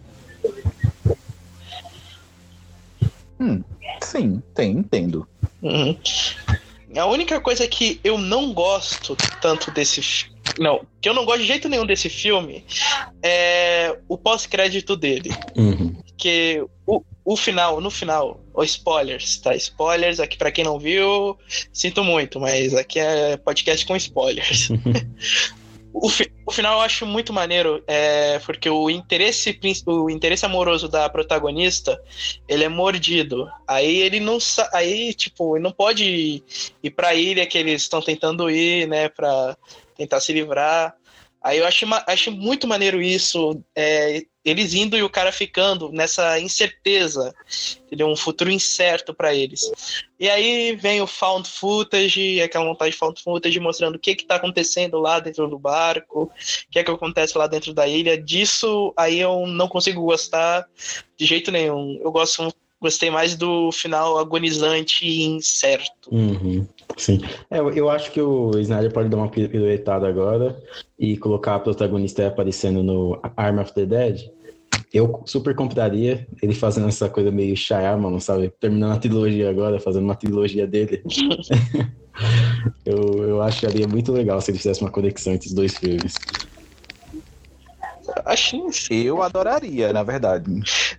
Hum, 3.40 3.62
sim, 4.02 4.42
tem, 4.54 4.72
entendo. 4.72 5.26
Uhum. 5.62 5.96
A 6.96 7.06
única 7.06 7.40
coisa 7.40 7.66
que 7.68 8.00
eu 8.02 8.16
não 8.18 8.52
gosto 8.52 9.16
tanto 9.40 9.70
desse 9.70 10.26
não, 10.58 10.80
que 11.00 11.08
eu 11.08 11.14
não 11.14 11.24
gosto 11.24 11.40
de 11.42 11.46
jeito 11.46 11.68
nenhum 11.68 11.86
desse 11.86 12.08
filme 12.08 12.64
é 13.22 13.96
o 14.08 14.16
pós-crédito 14.16 14.96
dele. 14.96 15.30
Uhum. 15.56 15.94
Que 16.16 16.64
o, 16.86 17.02
o 17.24 17.36
final, 17.36 17.80
no 17.80 17.90
final, 17.90 18.40
o 18.54 18.64
spoilers, 18.64 19.36
tá? 19.38 19.54
Spoilers, 19.54 20.18
aqui 20.18 20.36
pra 20.36 20.50
quem 20.50 20.64
não 20.64 20.78
viu, 20.78 21.36
sinto 21.72 22.02
muito, 22.02 22.40
mas 22.40 22.74
aqui 22.74 22.98
é 22.98 23.36
podcast 23.36 23.84
com 23.86 23.94
spoilers. 23.96 24.70
O, 26.00 26.08
fi- 26.08 26.30
o 26.48 26.50
final 26.50 26.78
eu 26.78 26.80
acho 26.80 27.04
muito 27.04 27.30
maneiro, 27.30 27.84
é, 27.86 28.38
porque 28.38 28.70
o 28.70 28.88
interesse, 28.88 29.60
o 29.84 30.08
interesse 30.08 30.46
amoroso 30.46 30.88
da 30.88 31.06
protagonista, 31.06 32.02
ele 32.48 32.64
é 32.64 32.68
mordido. 32.70 33.46
Aí 33.66 33.98
ele 33.98 34.18
não 34.18 34.38
aí 34.72 35.12
tipo, 35.12 35.56
ele 35.56 35.62
não 35.62 35.72
pode 35.72 36.42
ir 36.82 36.90
pra 36.90 37.14
ilha 37.14 37.46
que 37.46 37.58
eles 37.58 37.82
estão 37.82 38.00
tentando 38.00 38.50
ir, 38.50 38.88
né, 38.88 39.10
Pra 39.10 39.56
tentar 39.94 40.20
se 40.20 40.32
livrar. 40.32 40.94
Aí 41.42 41.58
eu 41.58 41.66
acho, 41.66 41.84
acho 42.06 42.32
muito 42.32 42.66
maneiro 42.66 43.02
isso, 43.02 43.62
é, 43.76 44.22
eles 44.48 44.74
indo 44.74 44.96
e 44.96 45.02
o 45.02 45.10
cara 45.10 45.30
ficando 45.30 45.90
nessa 45.90 46.38
incerteza, 46.40 47.34
entendeu? 47.86 48.08
Um 48.08 48.16
futuro 48.16 48.50
incerto 48.50 49.14
pra 49.14 49.34
eles. 49.34 49.70
E 50.18 50.28
aí 50.28 50.74
vem 50.76 51.00
o 51.00 51.06
found 51.06 51.48
footage, 51.48 52.40
aquela 52.40 52.64
montagem 52.64 52.92
found 52.98 53.22
footage 53.22 53.60
mostrando 53.60 53.96
o 53.96 53.98
que 53.98 54.14
que 54.14 54.24
tá 54.24 54.36
acontecendo 54.36 54.98
lá 54.98 55.20
dentro 55.20 55.48
do 55.48 55.58
barco, 55.58 56.22
o 56.24 56.30
que 56.70 56.78
é 56.78 56.84
que 56.84 56.90
acontece 56.90 57.36
lá 57.36 57.46
dentro 57.46 57.72
da 57.72 57.86
ilha. 57.86 58.20
Disso 58.20 58.92
aí 58.96 59.20
eu 59.20 59.46
não 59.46 59.68
consigo 59.68 60.02
gostar 60.02 60.66
de 61.16 61.26
jeito 61.26 61.50
nenhum. 61.50 62.00
Eu 62.02 62.10
gosto, 62.10 62.52
gostei 62.80 63.10
mais 63.10 63.36
do 63.36 63.70
final 63.72 64.18
agonizante 64.18 65.06
e 65.06 65.24
incerto. 65.24 66.08
Uhum. 66.10 66.66
Sim. 66.96 67.20
É, 67.50 67.58
eu, 67.58 67.88
acho 67.90 68.10
que 68.10 68.20
o 68.20 68.58
Snyder 68.58 68.92
pode 68.92 69.08
dar 69.08 69.18
uma 69.18 69.28
pi- 69.28 69.48
piruetada 69.48 70.08
agora 70.08 70.60
e 70.98 71.16
colocar 71.16 71.54
a 71.54 71.60
protagonista 71.60 72.26
aparecendo 72.26 72.82
no 72.82 73.20
Arm 73.36 73.60
of 73.60 73.72
the 73.72 73.86
Dead. 73.86 74.30
Eu 74.92 75.22
super 75.26 75.54
compraria 75.54 76.26
ele 76.42 76.54
fazendo 76.54 76.88
essa 76.88 77.08
coisa 77.10 77.30
meio 77.30 77.56
Shyamalan, 77.56 78.20
sabe? 78.20 78.50
Terminando 78.58 78.92
a 78.96 78.98
trilogia 78.98 79.50
agora, 79.50 79.78
fazendo 79.78 80.04
uma 80.04 80.14
trilogia 80.16 80.66
dele. 80.66 81.02
eu, 82.86 83.22
eu 83.22 83.42
acharia 83.42 83.86
muito 83.86 84.12
legal 84.12 84.40
se 84.40 84.50
ele 84.50 84.58
fizesse 84.58 84.80
uma 84.80 84.90
conexão 84.90 85.32
entre 85.34 85.48
os 85.48 85.54
dois 85.54 85.76
filmes. 85.76 86.14
Acho 88.24 88.56
Eu 88.90 89.22
adoraria, 89.22 89.92
na 89.92 90.02
verdade. 90.02 90.50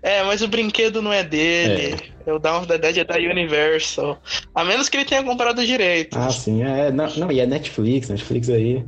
É, 0.04 0.24
mas 0.24 0.42
o 0.42 0.48
brinquedo 0.48 1.02
não 1.02 1.12
é 1.12 1.24
dele. 1.24 1.96
O 2.28 2.38
Dawn 2.40 2.60
of 2.60 2.68
the 2.68 2.78
Dead 2.78 2.98
é 2.98 3.04
da 3.04 3.16
Universal. 3.16 4.22
A 4.54 4.64
menos 4.64 4.90
que 4.90 4.98
ele 4.98 5.06
tenha 5.06 5.24
comprado 5.24 5.66
direito. 5.66 6.18
Ah, 6.18 6.30
sim, 6.30 6.62
é. 6.64 6.92
Não, 6.92 7.08
não, 7.16 7.32
e 7.32 7.40
é 7.40 7.46
Netflix, 7.46 8.10
Netflix 8.10 8.50
aí. 8.50 8.86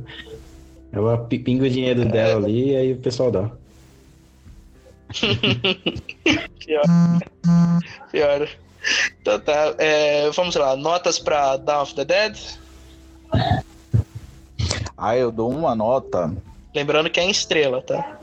Ela 0.92 1.18
pi- 1.26 1.38
pinga 1.40 1.64
o 1.64 1.70
dinheiro 1.70 2.04
dela 2.04 2.46
ali 2.46 2.70
e 2.70 2.76
aí 2.76 2.92
o 2.92 2.98
pessoal 2.98 3.30
dá. 3.30 3.50
Pior. 6.64 6.84
Pior. 8.10 8.48
Então 9.20 9.38
tá. 9.40 9.74
é, 9.78 10.28
vamos 10.30 10.54
lá. 10.56 10.74
Notas 10.76 11.18
pra 11.18 11.56
Dawn 11.56 11.82
of 11.82 11.94
the 11.94 12.04
Dead. 12.04 12.36
Ah, 14.96 15.16
eu 15.16 15.30
dou 15.32 15.50
uma 15.50 15.74
nota. 15.74 16.32
Lembrando 16.74 17.10
que 17.10 17.20
é 17.20 17.24
em 17.24 17.30
estrela, 17.30 17.82
tá? 17.82 18.18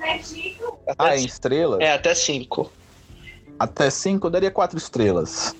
Até 0.88 0.93
Ah, 0.98 1.15
em 1.15 1.19
ci- 1.19 1.27
estrelas? 1.27 1.79
É, 1.79 1.93
até 1.93 2.13
5. 2.15 2.72
Até 3.60 3.89
cinco 3.89 4.27
eu 4.27 4.31
daria 4.31 4.50
quatro 4.50 4.77
estrelas. 4.77 5.53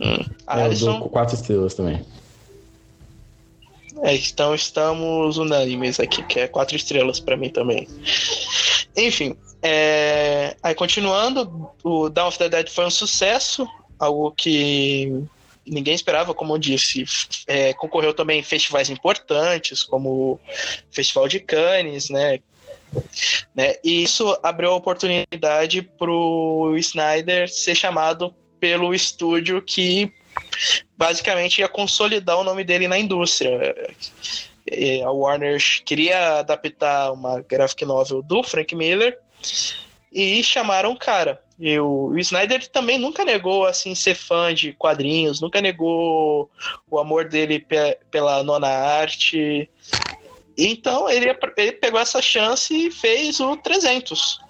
Hum. 0.00 0.24
É, 0.48 0.66
eu 0.68 0.78
dou 0.78 1.08
quatro 1.10 1.34
estrelas 1.34 1.74
também. 1.74 2.04
é, 4.02 4.14
então 4.14 4.54
estamos 4.54 5.36
unânimes 5.36 5.98
aqui, 6.00 6.22
que 6.22 6.40
é 6.40 6.48
quatro 6.48 6.76
estrelas 6.76 7.18
pra 7.20 7.36
mim 7.36 7.50
também. 7.50 7.86
Enfim, 8.96 9.36
é, 9.62 10.56
aí 10.62 10.74
continuando, 10.74 11.70
o 11.82 12.08
Dawn 12.08 12.28
of 12.28 12.38
the 12.38 12.48
Dead 12.48 12.68
foi 12.68 12.86
um 12.86 12.90
sucesso, 12.90 13.66
algo 13.98 14.32
que 14.32 15.24
ninguém 15.66 15.94
esperava, 15.94 16.34
como 16.34 16.54
eu 16.54 16.58
disse. 16.58 17.04
É, 17.46 17.72
concorreu 17.74 18.14
também 18.14 18.40
em 18.40 18.42
festivais 18.42 18.90
importantes, 18.90 19.82
como 19.82 20.08
o 20.08 20.40
Festival 20.90 21.28
de 21.28 21.40
Cannes, 21.40 22.08
né? 22.08 22.40
né? 23.54 23.74
E 23.84 24.02
isso 24.02 24.38
abriu 24.42 24.70
a 24.70 24.76
oportunidade 24.76 25.82
para 25.82 26.10
o 26.10 26.76
Snyder 26.76 27.48
ser 27.48 27.74
chamado 27.74 28.34
pelo 28.58 28.94
estúdio 28.94 29.62
que 29.62 30.12
basicamente 30.96 31.58
ia 31.58 31.68
consolidar 31.68 32.38
o 32.38 32.44
nome 32.44 32.64
dele 32.64 32.88
na 32.88 32.98
indústria. 32.98 33.74
E 34.70 35.02
A 35.02 35.10
Warner 35.10 35.58
queria 35.84 36.38
adaptar 36.40 37.12
uma 37.12 37.40
graphic 37.40 37.84
novel 37.84 38.22
do 38.22 38.42
Frank 38.42 38.74
Miller 38.74 39.18
e 40.12 40.42
chamaram 40.42 40.92
o 40.92 40.98
cara. 40.98 41.40
E 41.58 41.78
o, 41.78 42.06
o 42.08 42.18
Snyder 42.18 42.66
também 42.68 42.98
nunca 42.98 43.24
negou 43.24 43.66
assim 43.66 43.94
ser 43.94 44.14
fã 44.14 44.52
de 44.54 44.72
quadrinhos, 44.72 45.40
nunca 45.40 45.60
negou 45.60 46.50
o 46.90 46.98
amor 46.98 47.28
dele 47.28 47.60
pe- 47.60 47.98
pela 48.10 48.42
nona 48.42 48.68
arte. 48.68 49.68
Então 50.56 51.08
ele, 51.08 51.26
ele 51.56 51.72
pegou 51.72 52.00
essa 52.00 52.20
chance 52.20 52.74
e 52.74 52.90
fez 52.90 53.40
o 53.40 53.56
300. 53.56 54.40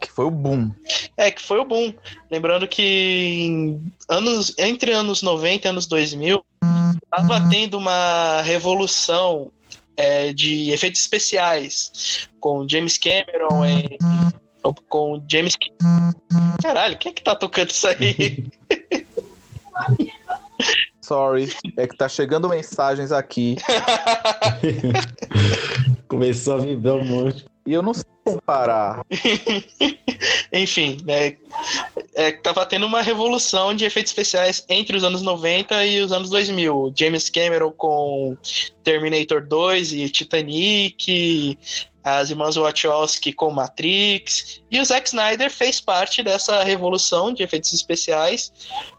Que 0.00 0.10
foi 0.10 0.24
o 0.24 0.30
boom. 0.30 0.70
É, 1.16 1.30
que 1.30 1.42
foi 1.42 1.58
o 1.58 1.64
boom. 1.64 1.94
Lembrando 2.30 2.66
que 2.66 3.78
anos, 4.08 4.54
entre 4.58 4.92
anos 4.92 5.22
90 5.22 5.68
e 5.68 5.70
anos 5.70 5.86
2000, 5.86 6.44
estava 7.04 7.48
tendo 7.48 7.76
uma 7.78 8.40
revolução 8.42 9.52
é, 10.00 10.32
de 10.32 10.70
efeitos 10.70 11.02
especiais 11.02 12.26
com 12.40 12.66
James 12.66 12.96
Cameron 12.96 13.66
e 13.66 13.98
com 14.88 15.22
James. 15.30 15.54
Caralho, 16.62 16.96
quem 16.96 17.12
é 17.12 17.14
que 17.14 17.22
tá 17.22 17.36
tocando 17.36 17.68
isso 17.68 17.86
aí? 17.86 18.46
Sorry. 21.02 21.52
É 21.76 21.86
que 21.86 21.96
tá 21.96 22.08
chegando 22.08 22.48
mensagens 22.48 23.12
aqui. 23.12 23.56
Começou 26.08 26.54
a 26.54 26.58
vibrar 26.58 26.94
um 26.94 27.04
monte. 27.04 27.44
E 27.70 27.72
eu 27.72 27.82
não 27.82 27.94
sei 27.94 28.02
como 28.24 28.42
parar. 28.42 29.06
Enfim, 30.52 30.98
né? 31.04 31.36
é, 32.14 32.32
tava 32.32 32.66
tendo 32.66 32.84
uma 32.84 33.00
revolução 33.00 33.72
de 33.72 33.84
efeitos 33.84 34.10
especiais 34.10 34.64
entre 34.68 34.96
os 34.96 35.04
anos 35.04 35.22
90 35.22 35.86
e 35.86 36.00
os 36.00 36.10
anos 36.10 36.30
2000. 36.30 36.92
James 36.98 37.30
Cameron 37.30 37.70
com 37.70 38.36
Terminator 38.82 39.46
2 39.46 39.92
e 39.92 40.10
Titanic, 40.10 41.56
as 42.02 42.30
irmãs 42.30 42.56
Wachowski 42.56 43.32
com 43.32 43.52
Matrix, 43.52 44.60
e 44.68 44.80
o 44.80 44.84
Zack 44.84 45.06
Snyder 45.06 45.48
fez 45.48 45.80
parte 45.80 46.24
dessa 46.24 46.64
revolução 46.64 47.32
de 47.32 47.44
efeitos 47.44 47.72
especiais 47.72 48.52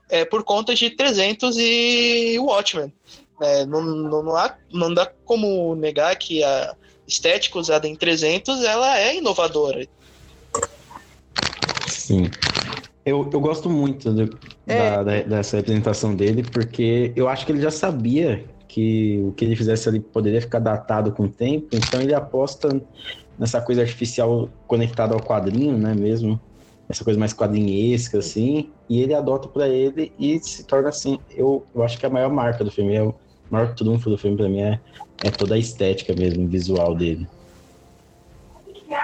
é, 0.10 0.24
por 0.24 0.46
conta 0.46 0.74
de 0.74 0.90
300 0.92 1.58
e 1.58 2.40
Watchmen. 2.40 2.94
É, 3.42 3.66
não, 3.66 3.82
não, 3.82 4.24
não, 4.24 4.36
há, 4.38 4.56
não 4.72 4.94
dá 4.94 5.12
como 5.25 5.75
negar 5.75 6.16
que 6.16 6.42
a 6.42 6.74
estética 7.12 7.60
usada 7.60 7.88
em 7.88 7.96
300 7.96 8.63
ela 8.63 8.98
é 8.98 9.18
inovadora. 9.18 9.86
Sim. 11.88 12.30
Eu, 13.06 13.30
eu 13.32 13.39
gosto 13.39 13.70
muito 13.70 14.12
do, 14.12 14.39
é. 14.65 14.77
da, 14.77 15.03
da, 15.03 15.22
dessa 15.24 15.58
representação 15.58 16.15
dele, 16.15 16.44
porque 16.44 17.12
eu 17.15 17.27
acho 17.27 17.46
que 17.46 17.51
ele 17.51 17.62
já 17.62 17.72
sabia 17.72 18.46
que 18.68 19.22
o 19.25 19.34
que 19.34 19.44
ele 19.44 19.56
fizesse 19.56 19.89
ali 19.89 20.00
poderia 20.00 20.39
ficar 20.39 20.60
datado 20.60 21.12
com 21.12 21.24
o 21.24 21.30
tempo, 21.30 21.68
então 21.74 22.00
ele 22.00 22.13
aposta 22.13 22.82
nessa 23.38 23.60
coisa 23.60 23.82
artificial 23.82 24.50
conectada 24.65 25.13
ao 25.13 25.20
quadrinho, 25.20 25.77
né, 25.77 25.94
mesmo, 25.94 26.39
essa 26.88 27.03
coisa 27.03 27.20
mais 27.20 27.34
quadrinhesca, 27.34 28.20
assim, 28.20 28.70
e 28.88 29.01
ele 29.01 29.13
adota 29.13 29.48
para 29.48 29.68
ele 29.68 30.13
e 30.18 30.39
se 30.39 30.63
torna 30.63 30.89
assim, 30.89 31.20
eu, 31.36 31.65
eu 31.74 31.84
acho 31.84 31.98
que 31.98 32.06
a 32.06 32.10
maior 32.10 32.32
marca 32.32 32.63
do 32.63 32.72
filme, 32.72 32.94
é 32.96 33.01
o 33.01 33.13
maior 33.51 33.74
trunfo 33.75 34.10
do 34.10 34.17
filme 34.17 34.38
para 34.38 34.50
mim 34.50 34.62
é, 34.62 34.79
é 35.24 35.29
toda 35.29 35.55
a 35.55 35.58
estética 35.58 36.13
mesmo, 36.13 36.48
visual 36.48 36.96
dele. 36.96 37.27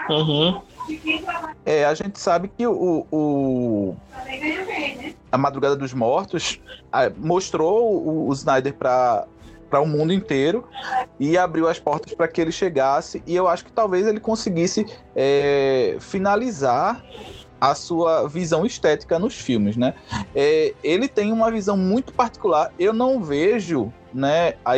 Uhum. 0.09 0.61
É, 1.65 1.85
a 1.85 1.93
gente 1.93 2.19
sabe 2.19 2.49
que 2.57 2.65
o, 2.65 3.05
o 3.11 3.95
a 5.31 5.37
Madrugada 5.37 5.75
dos 5.75 5.93
Mortos 5.93 6.59
mostrou 7.17 7.93
o, 7.93 8.29
o 8.29 8.33
Snyder 8.33 8.73
para 8.73 9.27
para 9.69 9.81
o 9.81 9.85
mundo 9.85 10.13
inteiro 10.13 10.65
e 11.19 11.37
abriu 11.37 11.67
as 11.67 11.77
portas 11.77 12.13
para 12.13 12.25
que 12.27 12.39
ele 12.39 12.53
chegasse 12.53 13.21
e 13.27 13.35
eu 13.35 13.49
acho 13.49 13.65
que 13.65 13.71
talvez 13.71 14.07
ele 14.07 14.17
conseguisse 14.17 14.85
é, 15.13 15.97
finalizar 15.99 17.03
a 17.59 17.75
sua 17.75 18.27
visão 18.27 18.65
estética 18.65 19.17
nos 19.17 19.33
filmes, 19.33 19.75
né? 19.75 19.93
É, 20.35 20.73
ele 20.83 21.07
tem 21.07 21.31
uma 21.31 21.51
visão 21.51 21.75
muito 21.75 22.13
particular. 22.13 22.71
Eu 22.77 22.93
não 22.93 23.21
vejo, 23.21 23.91
né, 24.13 24.53
a, 24.63 24.73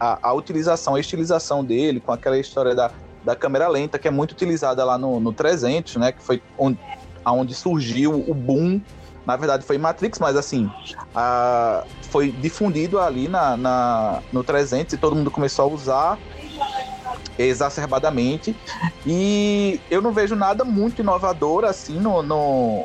a, 0.00 0.28
a, 0.28 0.32
utilização, 0.32 0.94
a 0.94 1.00
estilização 1.00 1.64
dele 1.64 2.00
com 2.00 2.12
aquela 2.12 2.38
história 2.38 2.74
da, 2.74 2.90
da 3.24 3.36
câmera 3.36 3.68
lenta 3.68 3.98
que 3.98 4.08
é 4.08 4.10
muito 4.10 4.32
utilizada 4.32 4.84
lá 4.84 4.98
no, 4.98 5.20
no 5.20 5.32
300, 5.32 5.96
né? 5.96 6.12
Que 6.12 6.22
foi 6.22 6.42
onde, 6.58 6.78
onde 7.24 7.54
surgiu 7.54 8.12
o 8.28 8.34
boom 8.34 8.80
na 9.24 9.36
verdade 9.36 9.64
foi 9.64 9.78
Matrix, 9.78 10.18
mas 10.18 10.36
assim, 10.36 10.70
a, 11.14 11.84
foi 12.10 12.30
difundido 12.32 12.98
ali 12.98 13.28
na, 13.28 13.56
na, 13.56 14.22
no 14.32 14.42
300 14.42 14.94
e 14.94 14.96
todo 14.96 15.14
mundo 15.14 15.30
começou 15.30 15.66
a 15.66 15.68
usar 15.68 16.18
exacerbadamente. 17.38 18.56
E 19.06 19.80
eu 19.90 20.02
não 20.02 20.12
vejo 20.12 20.34
nada 20.34 20.64
muito 20.64 21.00
inovador 21.00 21.64
assim 21.64 21.98
no, 21.98 22.22
no 22.22 22.84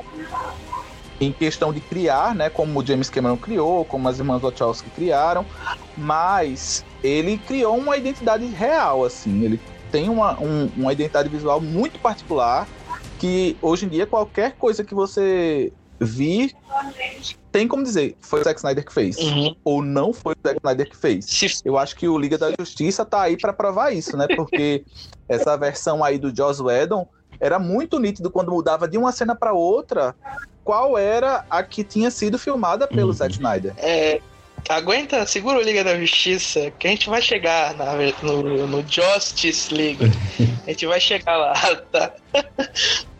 em 1.19 1.31
questão 1.31 1.73
de 1.73 1.81
criar, 1.81 2.35
né, 2.35 2.49
como 2.49 2.79
o 2.79 2.85
James 2.85 3.09
Cameron 3.09 3.37
criou, 3.37 3.83
como 3.85 4.07
as 4.07 4.19
irmãs 4.19 4.41
Wachowski 4.41 4.89
criaram, 4.91 5.45
mas 5.97 6.85
ele 7.03 7.37
criou 7.39 7.77
uma 7.77 7.97
identidade 7.97 8.45
real, 8.45 9.03
assim, 9.03 9.43
ele 9.43 9.59
tem 9.91 10.09
uma, 10.09 10.39
um, 10.39 10.69
uma 10.75 10.93
identidade 10.93 11.29
visual 11.29 11.59
muito 11.59 11.99
particular 11.99 12.67
que 13.19 13.57
hoje 13.61 13.85
em 13.85 13.89
dia 13.89 14.05
qualquer 14.05 14.53
coisa 14.53 14.83
que 14.83 14.93
você 14.93 15.71
vi. 15.99 16.53
Tem 17.51 17.67
como 17.67 17.83
dizer, 17.83 18.15
foi 18.21 18.41
o 18.41 18.43
Zack 18.43 18.59
Snyder 18.59 18.85
que 18.85 18.93
fez. 18.93 19.17
Uhum. 19.17 19.55
Ou 19.63 19.81
não 19.81 20.13
foi 20.13 20.33
o 20.33 20.47
Zack 20.47 20.59
Snyder 20.63 20.89
que 20.89 20.97
fez. 20.97 21.25
Eu 21.65 21.77
acho 21.77 21.95
que 21.95 22.07
o 22.07 22.17
Liga 22.17 22.37
da 22.37 22.51
Justiça 22.59 23.03
tá 23.03 23.23
aí 23.23 23.35
para 23.35 23.51
provar 23.51 23.91
isso, 23.91 24.15
né? 24.15 24.27
Porque 24.35 24.85
essa 25.27 25.57
versão 25.57 26.03
aí 26.03 26.19
do 26.19 26.35
Joss 26.35 26.61
Whedon 26.61 27.07
era 27.39 27.59
muito 27.59 27.99
nítido 27.99 28.29
quando 28.31 28.51
mudava 28.51 28.87
de 28.87 28.97
uma 28.97 29.11
cena 29.11 29.35
para 29.35 29.53
outra 29.53 30.15
qual 30.63 30.97
era 30.97 31.45
a 31.49 31.63
que 31.63 31.83
tinha 31.83 32.11
sido 32.11 32.37
filmada 32.37 32.87
pelo 32.87 33.07
uhum. 33.07 33.13
Zack 33.13 33.33
Snyder. 33.33 33.73
É, 33.77 34.19
aguenta, 34.67 35.25
segura 35.25 35.59
o 35.59 35.61
Liga 35.61 35.81
da 35.81 35.97
Justiça, 35.97 36.71
que 36.77 36.87
a 36.87 36.89
gente 36.89 37.09
vai 37.09 37.21
chegar 37.21 37.73
na, 37.75 37.93
no, 38.21 38.67
no 38.67 38.85
Justice 38.85 39.73
League. 39.73 40.11
A 40.67 40.71
gente 40.71 40.85
vai 40.85 40.99
chegar 40.99 41.37
lá, 41.37 41.53
tá? 41.89 42.13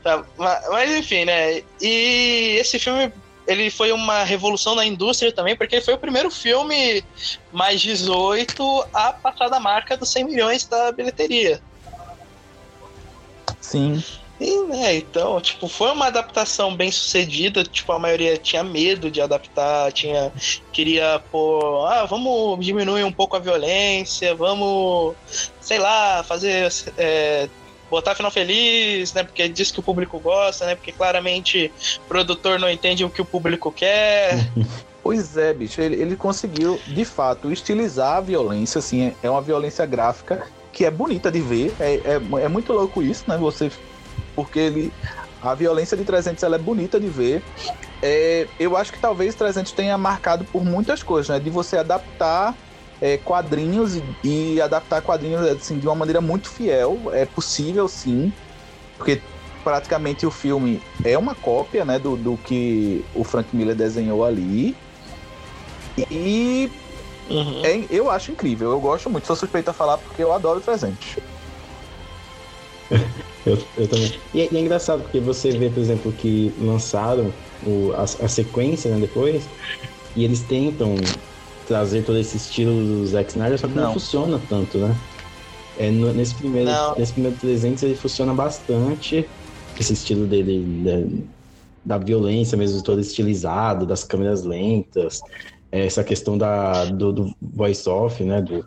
Tá, 0.03 0.25
mas 0.37 0.91
enfim, 0.97 1.23
né? 1.23 1.63
E 1.81 2.57
esse 2.59 2.77
filme 2.77 3.09
ele 3.47 3.71
foi 3.71 3.93
uma 3.93 4.25
revolução 4.25 4.75
na 4.75 4.85
indústria 4.85 5.31
também, 5.31 5.55
porque 5.55 5.75
ele 5.75 5.85
foi 5.85 5.93
o 5.93 5.97
primeiro 5.97 6.29
filme 6.29 7.01
mais 7.53 7.79
18 7.79 8.87
a 8.93 9.13
passar 9.13 9.47
da 9.47 9.59
marca 9.59 9.95
dos 9.95 10.11
100 10.11 10.25
milhões 10.25 10.65
da 10.65 10.91
bilheteria. 10.91 11.61
Sim. 13.61 14.03
E, 14.39 14.63
né, 14.65 14.97
então, 14.97 15.41
tipo, 15.41 15.67
foi 15.67 15.91
uma 15.91 16.07
adaptação 16.07 16.75
bem 16.75 16.91
sucedida, 16.91 17.63
tipo, 17.63 17.91
a 17.91 17.97
maioria 17.97 18.37
tinha 18.37 18.63
medo 18.63 19.09
de 19.09 19.19
adaptar, 19.19 19.91
tinha 19.91 20.31
queria 20.71 21.19
pôr, 21.31 21.87
ah, 21.87 22.05
vamos 22.05 22.63
diminuir 22.63 23.03
um 23.03 23.11
pouco 23.11 23.35
a 23.35 23.39
violência, 23.39 24.35
vamos, 24.35 25.15
sei 25.59 25.79
lá, 25.79 26.23
fazer 26.23 26.71
é, 26.99 27.49
botar 27.89 28.13
final 28.13 28.29
feliz, 28.29 29.11
né? 29.13 29.23
Porque 29.23 29.49
diz 29.49 29.71
que 29.71 29.79
o 29.79 29.83
público 29.83 30.19
gosta, 30.19 30.67
né? 30.67 30.75
Porque 30.75 30.91
claramente 30.91 31.71
o 32.05 32.07
produtor 32.07 32.59
não 32.59 32.69
entende 32.69 33.03
o 33.03 33.09
que 33.09 33.21
o 33.21 33.25
público 33.25 33.71
quer. 33.71 34.37
Pois 35.03 35.37
é, 35.37 35.53
bicho, 35.53 35.79
ele, 35.79 35.95
ele 36.01 36.17
conseguiu, 36.17 36.77
de 36.85 37.05
fato, 37.05 37.49
estilizar 37.49 38.17
a 38.17 38.19
violência, 38.19 38.79
assim, 38.79 39.15
é 39.23 39.29
uma 39.29 39.41
violência 39.41 39.85
gráfica 39.85 40.45
que 40.77 40.85
é 40.85 40.91
bonita 40.91 41.31
de 41.31 41.41
ver, 41.41 41.73
é, 41.79 41.95
é, 41.95 42.43
é 42.43 42.47
muito 42.47 42.71
louco 42.71 43.01
isso, 43.01 43.23
né? 43.27 43.35
Você, 43.35 43.71
porque 44.35 44.59
ele, 44.59 44.93
a 45.41 45.55
violência 45.55 45.97
de 45.97 46.03
300 46.03 46.43
ela 46.43 46.55
é 46.55 46.59
bonita 46.59 46.99
de 46.99 47.07
ver. 47.07 47.41
É, 47.99 48.47
eu 48.59 48.77
acho 48.77 48.93
que 48.93 48.99
talvez 48.99 49.33
300 49.33 49.71
tenha 49.71 49.97
marcado 49.97 50.45
por 50.45 50.63
muitas 50.63 51.01
coisas, 51.01 51.29
né? 51.29 51.39
De 51.39 51.49
você 51.49 51.77
adaptar 51.77 52.55
é, 53.01 53.17
quadrinhos 53.17 53.95
e, 53.95 54.03
e, 54.23 54.61
adaptar 54.61 55.01
quadrinhos 55.01 55.41
assim, 55.47 55.79
de 55.79 55.87
uma 55.87 55.95
maneira 55.95 56.21
muito 56.21 56.47
fiel. 56.47 57.09
É 57.11 57.25
possível, 57.25 57.87
sim, 57.87 58.31
porque 58.99 59.19
praticamente 59.63 60.27
o 60.27 60.31
filme 60.31 60.79
é 61.03 61.17
uma 61.17 61.33
cópia 61.33 61.85
né, 61.85 61.97
do, 61.97 62.15
do 62.15 62.37
que 62.37 63.03
o 63.15 63.23
Frank 63.23 63.49
Miller 63.55 63.75
desenhou 63.75 64.23
ali. 64.23 64.75
E 65.97 66.69
uhum. 67.29 67.65
é, 67.65 67.85
eu 67.89 68.09
acho 68.09 68.31
incrível, 68.31 68.71
eu 68.71 68.79
gosto 68.79 69.09
muito. 69.09 69.27
Sou 69.27 69.35
suspeito 69.35 69.69
a 69.69 69.73
falar 69.73 69.97
porque 69.97 70.23
eu 70.23 70.33
adoro 70.33 70.59
300. 70.59 70.97
eu, 73.45 73.57
eu 73.77 73.87
também. 73.87 74.13
E 74.33 74.41
é, 74.41 74.49
e 74.51 74.57
é, 74.57 74.59
engraçado 74.59 75.03
porque 75.03 75.19
você 75.19 75.51
vê, 75.51 75.69
por 75.69 75.79
exemplo, 75.79 76.11
que 76.11 76.53
lançaram 76.59 77.31
o, 77.65 77.91
a, 77.93 78.03
a 78.03 78.27
sequência 78.27 78.91
né, 78.91 78.99
depois 78.99 79.47
e 80.15 80.23
eles 80.23 80.41
tentam 80.41 80.95
trazer 81.67 82.03
todo 82.03 82.17
esse 82.17 82.37
estilo 82.37 82.71
do 82.71 83.05
Zack 83.05 83.29
Snyder, 83.29 83.59
só 83.59 83.67
que 83.67 83.75
não, 83.75 83.83
não 83.83 83.93
funciona 83.93 84.41
tanto, 84.49 84.77
né? 84.77 84.95
É, 85.77 85.91
no, 85.91 86.11
nesse, 86.13 86.33
primeiro, 86.33 86.71
nesse 86.97 87.13
primeiro 87.13 87.37
300 87.37 87.83
ele 87.83 87.95
funciona 87.95 88.33
bastante, 88.33 89.27
esse 89.79 89.93
estilo 89.93 90.25
dele 90.25 90.65
da, 91.85 91.97
da 91.97 92.03
violência 92.03 92.57
mesmo, 92.57 92.81
todo 92.81 92.99
estilizado, 92.99 93.85
das 93.85 94.03
câmeras 94.03 94.43
lentas, 94.43 95.21
essa 95.85 96.03
questão 96.03 96.37
da, 96.37 96.85
do, 96.85 97.11
do 97.11 97.35
voice-off, 97.41 98.23
né? 98.23 98.41
Do, 98.41 98.65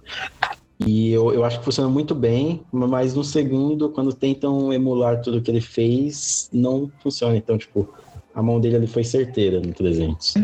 e 0.87 1.13
eu, 1.13 1.33
eu 1.33 1.45
acho 1.45 1.59
que 1.59 1.65
funciona 1.65 1.91
muito 1.91 2.15
bem, 2.15 2.63
mas 2.73 3.15
no 3.15 3.23
segundo, 3.23 3.91
quando 3.91 4.13
tentam 4.15 4.73
emular 4.73 5.21
tudo 5.21 5.43
que 5.43 5.51
ele 5.51 5.61
fez, 5.61 6.49
não 6.53 6.91
funciona. 7.03 7.37
Então, 7.37 7.59
tipo, 7.59 7.93
a 8.35 8.43
mão 8.43 8.59
dele 8.59 8.77
ali 8.77 8.87
foi 8.87 9.05
certeira 9.05 9.61
no 9.61 9.73
300. 9.75 10.35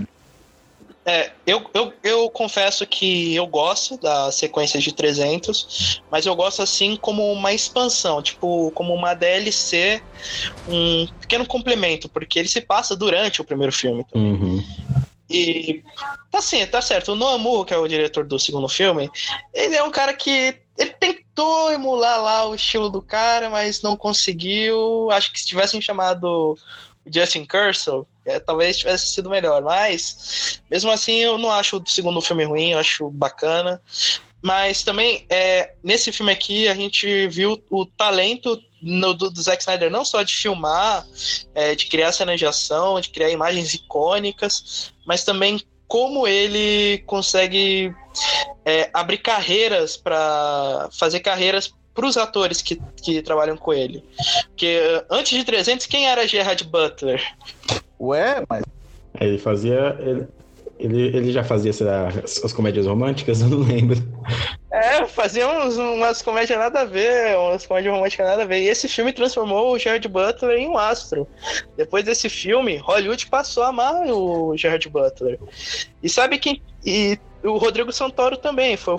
É, 1.07 1.31
eu, 1.47 1.65
eu, 1.73 1.93
eu 2.03 2.29
confesso 2.29 2.85
que 2.85 3.33
eu 3.33 3.47
gosto 3.47 3.97
da 3.97 4.33
sequência 4.33 4.81
de 4.81 4.93
300, 4.93 6.03
mas 6.11 6.27
eu 6.27 6.35
gosto 6.35 6.63
assim 6.63 6.97
como 6.97 7.33
uma 7.33 7.53
expansão, 7.53 8.21
tipo, 8.21 8.73
como 8.73 8.93
uma 8.93 9.15
DLC, 9.15 10.03
um 10.69 11.07
pequeno 11.21 11.47
complemento, 11.47 12.09
porque 12.09 12.41
ele 12.41 12.49
se 12.49 12.61
passa 12.61 12.97
durante 12.97 13.41
o 13.41 13.45
primeiro 13.45 13.73
filme. 13.73 14.05
Uhum. 14.13 14.63
E 15.29 15.83
tá 16.31 16.39
assim, 16.39 16.65
tá 16.67 16.81
certo. 16.81 17.13
O 17.13 17.17
Noamu, 17.17 17.65
que 17.65 17.75
é 17.75 17.79
o 17.79 17.89
diretor 17.89 18.25
do 18.25 18.39
segundo 18.39 18.69
filme, 18.69 19.11
ele 19.53 19.75
é 19.75 19.83
um 19.83 19.91
cara 19.91 20.15
que 20.15 20.57
ele 20.79 20.91
tentou 20.91 21.73
emular 21.73 22.23
lá 22.23 22.49
o 22.49 22.55
estilo 22.55 22.89
do 22.89 23.03
cara, 23.03 23.51
mas 23.51 23.83
não 23.83 23.97
conseguiu. 23.97 25.11
Acho 25.11 25.33
que 25.33 25.41
se 25.41 25.47
tivessem 25.47 25.81
chamado 25.81 26.57
Justin 27.07 27.45
Kersel, 27.45 28.07
é, 28.25 28.39
talvez 28.39 28.79
tivesse 28.79 29.13
sido 29.13 29.31
melhor. 29.31 29.63
Mas, 29.63 30.61
mesmo 30.71 30.91
assim, 30.91 31.19
eu 31.19 31.39
não 31.39 31.51
acho 31.51 31.79
o 31.79 31.87
segundo 31.89 32.21
filme 32.21 32.45
ruim, 32.45 32.73
eu 32.73 32.79
acho 32.79 33.11
bacana. 33.11 33.81
Mas 34.43 34.83
também, 34.83 35.27
é, 35.29 35.75
nesse 35.83 36.13
filme 36.13 36.31
aqui, 36.31 36.69
a 36.69 36.75
gente 36.75 37.27
viu 37.29 37.61
o 37.71 37.85
talento 37.85 38.63
no, 38.81 39.15
do, 39.15 39.31
do 39.31 39.43
Zack 39.43 39.63
Snyder, 39.63 39.91
não 39.91 40.05
só 40.05 40.23
de 40.23 40.35
filmar, 40.35 41.07
é, 41.55 41.75
de 41.75 41.87
criar 41.87 42.13
cenas 42.13 42.39
de 42.39 42.47
ação, 42.47 43.01
de 43.01 43.11
criar 43.11 43.31
imagens 43.31 43.75
icônicas, 43.75 44.93
mas 45.07 45.25
também 45.25 45.61
como 45.89 46.27
ele 46.27 46.99
consegue 47.07 47.95
é, 48.65 48.91
abrir 48.93 49.19
carreiras 49.19 49.97
para 49.97 50.89
fazer 50.93 51.21
carreiras 51.21 51.73
para 51.95 52.07
os 52.07 52.17
atores 52.17 52.61
que, 52.61 52.81
que 53.03 53.23
trabalham 53.23 53.57
com 53.57 53.73
ele. 53.73 54.05
Porque 54.49 54.79
antes 55.11 55.39
de 55.39 55.45
300, 55.45 55.87
quem 55.87 56.07
era 56.07 56.29
Gerard 56.29 56.63
Butler? 56.65 57.23
Ué, 57.99 58.45
mas. 58.49 58.63
Ele 59.19 59.39
fazia. 59.39 59.97
Ele, 59.99 60.27
ele, 60.79 61.17
ele 61.17 61.33
já 61.33 61.43
fazia 61.43 61.73
será, 61.73 62.09
as, 62.09 62.43
as 62.45 62.53
comédias 62.53 62.87
românticas? 62.87 63.41
Eu 63.43 63.49
não 63.49 63.59
lembro. 63.59 63.97
É, 64.71 65.07
fazia 65.07 65.49
uns, 65.49 65.77
umas 65.79 66.21
comédias 66.21 66.59
nada 66.59 66.81
a 66.81 66.85
ver, 66.85 67.37
umas 67.39 67.67
comédias 67.67 67.95
românticas 67.95 68.27
nada 68.27 68.43
a 68.43 68.47
ver. 68.47 68.61
E 68.61 68.69
esse 68.69 68.89
filme 68.89 69.13
transformou 69.13 69.73
o 69.73 69.79
Gerard 69.79 70.07
Butler 70.07 70.59
em 70.59 70.69
um 70.69 70.77
astro. 70.77 71.27
Depois 71.77 72.05
desse 72.05 72.29
filme, 72.29 72.77
Hollywood 72.77 73.27
passou 73.27 73.63
a 73.63 73.69
amar 73.69 74.07
o 74.07 74.57
Gerard 74.57 74.87
Butler. 74.89 75.39
E 76.07 76.09
sabe 76.09 76.39
quem. 76.39 76.63
E 76.85 77.19
o 77.43 77.59
Rodrigo 77.59 77.93
Santoro 77.93 78.37
também. 78.37 78.77
Foi 78.77 78.95
o, 78.95 78.99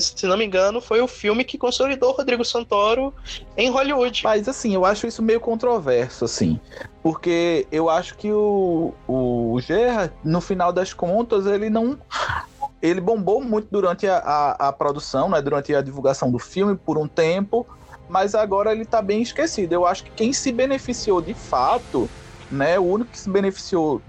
se 0.00 0.26
não 0.26 0.36
me 0.36 0.44
engano, 0.44 0.80
foi 0.80 1.00
o 1.00 1.06
filme 1.06 1.44
que 1.44 1.56
consolidou 1.56 2.10
o 2.10 2.16
Rodrigo 2.16 2.44
Santoro 2.44 3.14
em 3.56 3.70
Hollywood. 3.70 4.22
Mas 4.24 4.48
assim, 4.48 4.74
eu 4.74 4.84
acho 4.84 5.06
isso 5.06 5.22
meio 5.22 5.38
controverso, 5.38 6.24
assim. 6.24 6.58
Porque 7.04 7.68
eu 7.70 7.88
acho 7.88 8.16
que 8.16 8.32
o, 8.32 8.92
o 9.06 9.60
Gerard, 9.60 10.12
no 10.24 10.40
final 10.40 10.72
das 10.72 10.92
contas, 10.92 11.46
ele 11.46 11.70
não. 11.70 11.96
Ele 12.82 13.00
bombou 13.00 13.40
muito 13.40 13.68
durante 13.70 14.08
a, 14.08 14.16
a, 14.18 14.68
a 14.68 14.72
produção, 14.72 15.28
né? 15.28 15.40
Durante 15.40 15.72
a 15.72 15.80
divulgação 15.80 16.32
do 16.32 16.38
filme 16.40 16.74
por 16.74 16.98
um 16.98 17.06
tempo. 17.06 17.64
Mas 18.08 18.34
agora 18.34 18.72
ele 18.72 18.84
tá 18.84 19.00
bem 19.00 19.22
esquecido. 19.22 19.72
Eu 19.72 19.86
acho 19.86 20.02
que 20.02 20.10
quem 20.10 20.32
se 20.32 20.50
beneficiou 20.50 21.22
de 21.22 21.32
fato 21.32 22.10
né? 22.50 22.78
O 22.78 22.84
único 22.84 23.10
que 23.10 23.18
se 23.18 23.30
beneficiou 23.30 24.02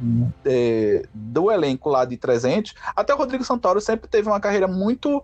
é, 0.46 1.04
do 1.14 1.52
elenco 1.52 1.90
lá 1.90 2.06
de 2.06 2.18
300, 2.18 2.74
até 2.96 3.14
o 3.14 3.18
Rodrigo 3.18 3.44
Santoro 3.44 3.80
sempre 3.80 4.10
teve 4.10 4.28
uma 4.28 4.40
carreira 4.40 4.68
muito 4.68 5.24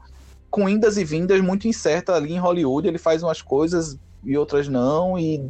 com 0.49 0.69
indas 0.69 0.97
e 0.97 1.03
vindas, 1.03 1.41
muito 1.41 1.67
incerta 1.67 2.13
ali 2.13 2.33
em 2.33 2.39
Hollywood. 2.39 2.87
Ele 2.87 2.97
faz 2.97 3.23
umas 3.23 3.41
coisas 3.41 3.97
e 4.23 4.37
outras 4.37 4.67
não, 4.67 5.17
e, 5.17 5.49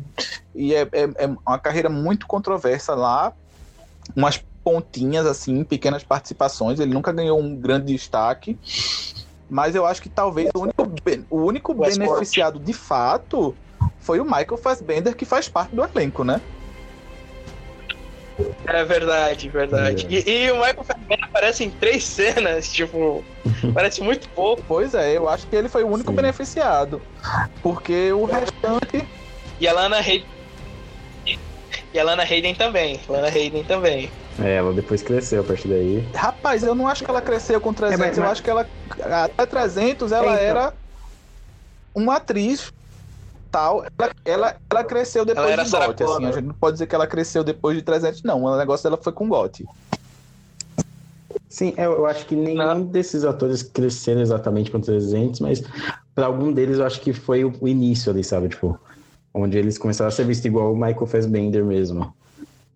e 0.54 0.74
é, 0.74 0.82
é, 0.92 1.10
é 1.18 1.28
uma 1.46 1.60
carreira 1.60 1.90
muito 1.90 2.28
controversa 2.28 2.96
lá. 2.96 3.34
Umas 4.16 4.42
pontinhas, 4.64 5.26
assim, 5.26 5.64
pequenas 5.64 6.04
participações. 6.04 6.80
Ele 6.80 6.94
nunca 6.94 7.12
ganhou 7.12 7.40
um 7.40 7.56
grande 7.56 7.94
destaque. 7.94 8.58
Mas 9.50 9.76
eu 9.76 9.86
acho 9.86 10.02
que 10.02 10.10
talvez 10.10 10.50
o 10.54 10.60
único, 10.60 10.84
o 11.30 11.38
único 11.38 11.74
beneficiado 11.74 12.60
de 12.60 12.74
fato 12.74 13.56
foi 14.00 14.20
o 14.20 14.26
Michael 14.26 14.58
Fassbender, 14.58 15.16
que 15.16 15.24
faz 15.24 15.48
parte 15.48 15.74
do 15.74 15.84
elenco, 15.84 16.24
né? 16.24 16.42
É 18.68 18.84
verdade, 18.84 19.50
verdade. 19.50 20.06
É. 20.10 20.30
E, 20.30 20.46
e, 20.46 20.52
o 20.52 20.56
Michael 20.58 20.84
Fassbender 20.84 21.24
aparece 21.24 21.64
em 21.64 21.70
três 21.70 22.04
cenas, 22.04 22.72
tipo, 22.72 23.24
parece 23.74 24.02
muito 24.02 24.30
pouco. 24.30 24.64
Pois 24.68 24.94
é, 24.94 25.18
eu 25.18 25.28
acho 25.28 25.48
que 25.48 25.56
ele 25.56 25.70
foi 25.70 25.84
o 25.84 25.88
único 25.88 26.12
Sim. 26.12 26.16
beneficiado. 26.16 27.02
Porque 27.64 28.12
o 28.12 28.26
restante. 28.26 29.08
E 29.60 29.68
a 29.68 29.74
Lana 29.74 29.98
Hayden. 29.98 30.26
E 31.94 32.00
a 32.00 32.04
Lana 32.04 32.24
Hayden 32.24 32.54
também. 32.54 33.00
Lana 33.10 33.28
Hayden 33.28 33.64
também. 33.64 34.12
É, 34.40 34.58
ela 34.58 34.72
depois 34.72 35.02
cresceu 35.02 35.42
a 35.42 35.44
partir 35.44 35.68
daí. 35.68 36.08
Rapaz, 36.14 36.62
eu 36.62 36.76
não 36.76 36.88
acho 36.88 37.04
que 37.04 37.10
ela 37.10 37.22
cresceu 37.22 37.60
com 37.60 37.74
300. 37.74 38.00
É, 38.00 38.06
mas, 38.06 38.18
mas... 38.18 38.26
Eu 38.26 38.32
acho 38.32 38.44
que 38.44 38.50
ela. 38.50 38.68
Até 39.24 39.46
300 39.46 40.12
ela 40.12 40.26
é, 40.26 40.36
então. 40.36 40.46
era 40.46 40.74
uma 41.96 42.18
atriz 42.18 42.72
tal, 43.48 43.86
ela, 43.98 44.12
ela, 44.26 44.56
ela 44.70 44.84
cresceu 44.84 45.26
depois 45.26 45.50
ela 45.50 45.64
de 45.64 45.72
GOT, 45.72 46.04
assim, 46.04 46.26
a 46.26 46.32
gente 46.32 46.46
não 46.46 46.54
pode 46.54 46.74
dizer 46.74 46.88
que 46.88 46.96
ela 46.96 47.08
cresceu 47.08 47.44
depois 47.44 47.76
de 47.76 47.82
300, 47.82 48.24
não, 48.24 48.44
o 48.44 48.58
negócio 48.58 48.84
dela 48.84 49.02
foi 49.02 49.14
com 49.14 49.28
GOT. 49.28 49.66
Sim, 51.50 51.74
eu, 51.78 51.94
eu 51.94 52.06
acho 52.06 52.26
que 52.26 52.36
nenhum 52.36 52.58
não. 52.58 52.84
desses 52.84 53.24
atores 53.24 53.64
cresceram 53.64 54.22
exatamente 54.22 54.70
com 54.70 54.80
300, 54.80 55.40
mas 55.40 55.64
para 56.14 56.26
algum 56.26 56.52
deles 56.52 56.80
eu 56.80 56.86
acho 56.86 57.02
que 57.02 57.14
foi 57.14 57.44
o, 57.44 57.54
o, 57.60 57.68
início 57.68 58.12
ali, 58.12 58.24
sabe, 58.24 58.50
tipo, 58.50 58.78
onde 59.34 59.58
eles 59.58 59.78
começaram 59.78 60.10
a 60.10 60.12
ser 60.12 60.26
vistos 60.26 60.46
igual 60.46 60.74
o 60.74 60.76
Michael 60.76 61.08
Fassbender 61.08 61.64
mesmo. 61.64 62.14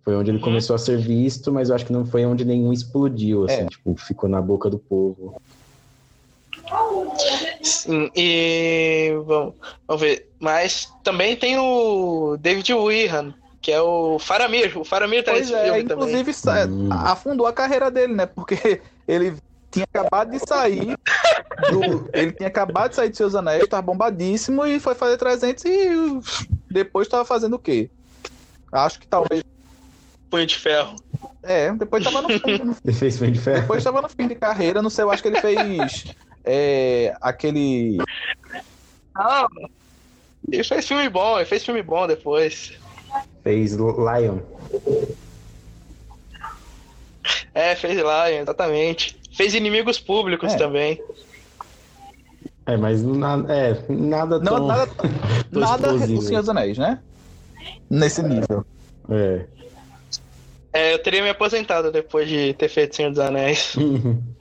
Foi 0.03 0.15
onde 0.15 0.31
ele 0.31 0.37
uhum. 0.39 0.43
começou 0.43 0.75
a 0.75 0.79
ser 0.79 0.97
visto, 0.97 1.51
mas 1.51 1.69
eu 1.69 1.75
acho 1.75 1.85
que 1.85 1.93
não 1.93 2.05
foi 2.05 2.25
onde 2.25 2.43
nenhum 2.43 2.73
explodiu, 2.73 3.45
assim, 3.45 3.61
é. 3.61 3.65
tipo, 3.67 3.95
ficou 3.95 4.27
na 4.27 4.41
boca 4.41 4.69
do 4.69 4.79
povo. 4.79 5.39
Sim, 7.61 8.09
e 8.15 9.13
vamos, 9.25 9.55
vamos 9.87 10.01
ver. 10.01 10.29
Mas 10.39 10.91
também 11.03 11.35
tem 11.35 11.57
o 11.57 12.37
David 12.39 12.73
Wehan, 12.73 13.33
que 13.61 13.71
é 13.71 13.81
o 13.81 14.17
Faramir. 14.19 14.77
O 14.77 14.83
Faramir 14.83 15.23
tá 15.23 15.31
pois 15.31 15.49
nesse 15.49 15.59
é, 15.59 15.65
filme 15.65 15.81
inclusive 15.83 16.33
também. 16.33 16.87
Hum. 16.87 16.89
afundou 16.91 17.47
a 17.47 17.53
carreira 17.53 17.91
dele, 17.91 18.13
né? 18.13 18.25
Porque 18.25 18.81
ele 19.07 19.35
tinha 19.69 19.85
acabado 19.85 20.31
de 20.31 20.39
sair 20.39 20.97
do, 21.69 22.09
ele 22.13 22.31
tinha 22.33 22.49
acabado 22.49 22.89
de 22.89 22.95
sair 22.97 23.09
de 23.09 23.17
seus 23.17 23.35
anéis, 23.35 23.67
tava 23.67 23.83
bombadíssimo 23.83 24.65
e 24.65 24.79
foi 24.79 24.95
fazer 24.95 25.17
300 25.17 25.63
e 25.65 26.19
depois 26.69 27.07
tava 27.07 27.23
fazendo 27.23 27.55
o 27.55 27.59
quê? 27.59 27.89
Acho 28.71 28.99
que 28.99 29.07
talvez 29.07 29.43
Punho 30.29 30.45
de 30.45 30.57
Ferro. 30.57 30.95
É, 31.43 31.71
depois 31.73 32.03
tava 32.03 32.21
no 32.21 32.29
fim. 32.29 32.75
Ele 32.85 32.93
fez 32.93 33.17
Punho 33.17 33.31
de 33.31 33.39
Ferro. 33.39 33.61
Depois 33.61 33.83
tava 33.83 34.01
no 34.01 34.09
fim 34.09 34.27
de 34.27 34.35
carreira, 34.35 34.81
não 34.81 34.89
sei, 34.89 35.03
eu 35.03 35.11
acho 35.11 35.21
que 35.21 35.27
ele 35.27 35.41
fez 35.41 36.15
é, 36.43 37.15
aquele. 37.21 37.97
Não. 39.15 39.47
Ele 40.51 40.63
fez 40.63 40.87
filme 40.87 41.07
bom, 41.09 41.37
ele 41.37 41.45
fez 41.45 41.63
filme 41.63 41.81
bom 41.81 42.07
depois. 42.07 42.73
Fez 43.43 43.73
Lion. 43.73 44.39
É, 47.53 47.75
fez 47.75 47.97
Lion, 47.97 48.41
exatamente. 48.41 49.19
Fez 49.31 49.53
inimigos 49.53 49.99
públicos 49.99 50.53
é. 50.53 50.57
também. 50.57 51.01
É, 52.65 52.77
mas 52.77 53.03
nada, 53.03 53.53
é, 53.53 53.85
nada 53.89 54.39
tão. 54.39 54.59
Não, 54.59 54.67
nada, 54.67 54.91
nada 55.51 55.93
o 55.93 56.21
Senhor 56.21 56.41
dos 56.41 56.49
Anéis, 56.49 56.77
né? 56.77 56.99
Nesse 57.89 58.23
nível. 58.23 58.65
É. 59.09 59.45
É, 60.73 60.93
eu 60.93 60.99
teria 60.99 61.21
me 61.21 61.29
aposentado 61.29 61.91
depois 61.91 62.29
de 62.29 62.53
ter 62.53 62.69
feito 62.69 62.95
Senhor 62.95 63.09
dos 63.09 63.19
Anéis. 63.19 63.75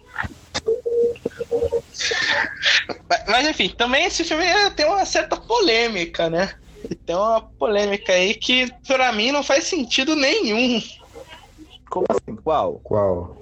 Mas 3.26 3.48
enfim, 3.48 3.68
também 3.70 4.04
esse 4.04 4.24
filme 4.24 4.44
tem 4.76 4.86
uma 4.86 5.04
certa 5.04 5.36
polêmica, 5.36 6.28
né? 6.30 6.54
Tem 7.04 7.14
uma 7.14 7.40
polêmica 7.40 8.12
aí 8.12 8.34
que 8.34 8.72
pra 8.86 9.12
mim 9.12 9.32
não 9.32 9.42
faz 9.42 9.64
sentido 9.64 10.16
nenhum. 10.16 10.82
Como 11.88 12.06
assim? 12.08 12.36
Qual? 12.36 12.80
Qual? 12.82 13.36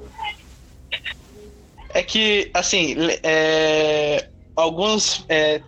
É 1.90 2.02
que, 2.02 2.50
assim, 2.52 2.96
é, 3.22 4.28
alguns, 4.56 5.24
é, 5.28 5.62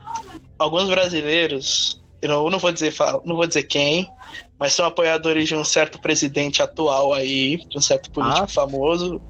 alguns 0.59 0.89
brasileiros, 0.89 2.01
eu 2.21 2.29
não, 2.29 2.45
eu 2.45 2.51
não 2.51 2.59
vou 2.59 2.73
dizer 2.73 2.95
não 3.25 3.37
vou 3.37 3.47
dizer 3.47 3.63
quem, 3.65 4.11
mas 4.59 4.75
são 4.75 4.85
apoiadores 4.85 5.49
de 5.49 5.55
um 5.55 5.65
certo 5.65 5.99
presidente 5.99 6.63
atual 6.63 7.13
aí, 7.15 7.57
de 7.69 7.79
um 7.79 7.81
certo 7.81 8.11
político 8.11 8.45
ah. 8.45 8.49
famoso, 8.49 9.21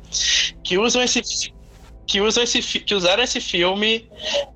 que 0.64 0.78
usam 0.78 1.02
esse 1.02 1.20
que, 2.10 2.20
usam 2.20 2.42
esse, 2.42 2.60
que 2.60 2.92
usaram 2.92 3.22
esse 3.22 3.40
filme 3.40 4.04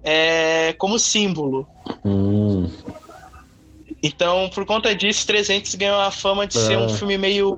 é, 0.02 0.72
como 0.76 0.98
símbolo. 0.98 1.68
Hum. 2.04 2.68
Então, 4.02 4.50
por 4.52 4.66
conta 4.66 4.92
disso, 4.92 5.24
300 5.24 5.76
ganhou 5.76 6.00
a 6.00 6.10
fama 6.10 6.48
de 6.48 6.54
ser 6.54 6.76
um 6.76 6.86
é. 6.86 6.88
filme 6.88 7.16
meio 7.16 7.56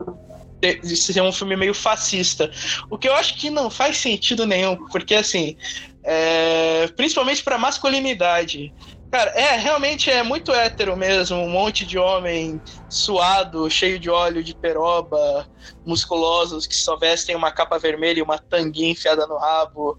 de 0.61 0.97
ser 0.97 1.23
um 1.23 1.33
filme 1.33 1.57
meio 1.57 1.73
fascista. 1.73 2.51
O 2.91 2.99
que 2.99 3.09
eu 3.09 3.15
acho 3.15 3.37
que 3.37 3.49
não 3.49 3.71
faz 3.71 3.97
sentido 3.97 4.45
nenhum, 4.47 4.77
porque 4.89 5.15
assim, 5.15 5.57
é, 6.05 6.89
principalmente 6.89 7.43
para 7.43 7.57
masculinidade. 7.57 8.73
Cara, 9.17 9.31
é, 9.31 9.57
realmente 9.57 10.11
é 10.11 10.23
muito 10.23 10.53
hétero 10.53 10.95
mesmo, 10.95 11.39
um 11.39 11.49
monte 11.49 11.87
de 11.87 11.97
homem 11.99 12.61
suado, 12.87 13.71
cheio 13.71 13.99
de 13.99 14.11
óleo 14.11 14.45
de 14.45 14.55
peroba, 14.55 15.47
musculosos, 15.87 16.67
que 16.67 16.77
só 16.77 16.99
vestem 16.99 17.35
uma 17.35 17.51
capa 17.51 17.79
vermelha 17.79 18.19
e 18.19 18.23
uma 18.23 18.37
tanguinha 18.37 18.91
enfiada 18.91 19.27
no 19.27 19.39
rabo. 19.39 19.99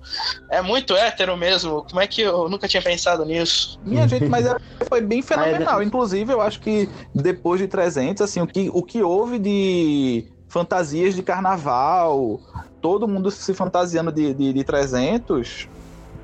É 0.52 0.62
muito 0.62 0.96
hétero 0.96 1.36
mesmo. 1.36 1.84
Como 1.90 2.00
é 2.00 2.06
que 2.06 2.22
eu 2.22 2.48
nunca 2.48 2.68
tinha 2.68 2.84
pensado 2.84 3.26
nisso? 3.26 3.80
Minha 3.84 4.08
gente, 4.08 4.26
mas 4.26 4.46
é, 4.46 4.56
foi 4.88 5.02
bem 5.02 5.24
fenomenal. 5.24 5.82
Inclusive, 5.82 6.32
eu 6.32 6.40
acho 6.40 6.60
que 6.60 6.88
depois 7.12 7.60
de 7.60 7.68
300, 7.68 8.22
assim, 8.22 8.40
o 8.40 8.46
que, 8.46 8.70
o 8.72 8.84
que 8.84 9.02
houve 9.02 9.40
de 9.40 10.32
fantasias 10.48 11.16
de 11.16 11.24
carnaval, 11.24 12.40
todo 12.80 13.08
mundo 13.08 13.32
se 13.32 13.52
fantasiando 13.56 14.12
de, 14.12 14.32
de, 14.32 14.54
de 14.54 14.64
300, 14.64 15.68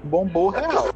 bombou 0.03 0.49
real. 0.49 0.93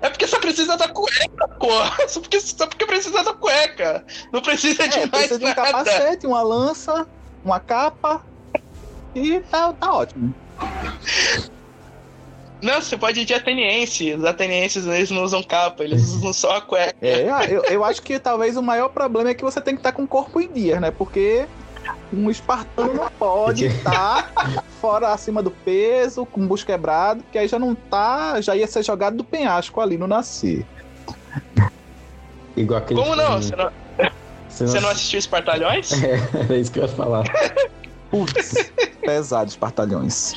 É 0.00 0.08
porque 0.08 0.26
só 0.26 0.38
precisa 0.38 0.76
da 0.76 0.88
cueca, 0.88 1.48
porra. 1.58 1.96
Só 2.08 2.20
porque, 2.20 2.40
só 2.40 2.66
porque 2.66 2.86
precisa 2.86 3.22
da 3.24 3.32
cueca. 3.32 4.04
Não 4.32 4.40
precisa 4.40 4.86
de 4.86 4.98
é, 4.98 5.06
mais 5.06 5.10
precisa 5.10 5.38
nada. 5.38 5.54
de 5.54 5.60
um 5.60 5.64
capacete, 5.64 6.26
uma 6.26 6.42
lança, 6.42 7.06
uma 7.44 7.58
capa. 7.58 8.24
E 9.14 9.40
tá, 9.40 9.72
tá 9.72 9.92
ótimo. 9.92 10.34
Não, 12.62 12.80
você 12.80 12.96
pode 12.96 13.20
ir 13.20 13.24
de 13.24 13.34
ateniense. 13.34 14.14
Os 14.14 14.24
atenienses 14.24 14.86
eles 14.86 15.10
não 15.10 15.22
usam 15.22 15.42
capa, 15.42 15.84
eles 15.84 16.02
usam 16.08 16.32
só 16.32 16.56
a 16.56 16.60
cueca. 16.60 16.94
É, 17.00 17.26
eu, 17.50 17.62
eu 17.64 17.84
acho 17.84 18.00
que 18.02 18.18
talvez 18.18 18.56
o 18.56 18.62
maior 18.62 18.88
problema 18.88 19.30
é 19.30 19.34
que 19.34 19.44
você 19.44 19.60
tem 19.60 19.74
que 19.74 19.80
estar 19.80 19.92
com 19.92 20.04
o 20.04 20.08
corpo 20.08 20.40
em 20.40 20.52
dias, 20.52 20.80
né? 20.80 20.90
Porque 20.90 21.46
um 22.12 22.30
espartano 22.30 22.94
não 22.94 23.10
pode 23.10 23.66
estar 23.66 24.32
fora 24.80 25.12
acima 25.12 25.42
do 25.42 25.50
peso, 25.50 26.24
com 26.26 26.42
o 26.42 26.46
bucho 26.46 26.64
quebrado, 26.66 27.24
que 27.32 27.38
aí 27.38 27.48
já 27.48 27.58
não 27.58 27.74
tá, 27.74 28.40
já 28.40 28.54
ia 28.56 28.66
ser 28.66 28.82
jogado 28.82 29.16
do 29.16 29.24
penhasco 29.24 29.80
ali 29.80 29.96
no 29.98 30.06
nascer. 30.06 30.64
Igual 32.56 32.78
aquele 32.78 33.00
Como 33.00 33.16
não? 33.16 33.42
Você 33.42 33.56
não, 33.56 33.70
Você 34.48 34.66
você 34.66 34.80
não 34.80 34.88
assistiu 34.88 35.18
Espartalhões? 35.18 35.90
É, 36.02 36.20
era 36.40 36.56
isso 36.56 36.70
que 36.70 36.78
eu 36.78 36.84
ia 36.84 36.88
falar. 36.88 37.24
Putz, 38.10 38.70
pesados 39.00 39.54
espartalhões. 39.54 40.34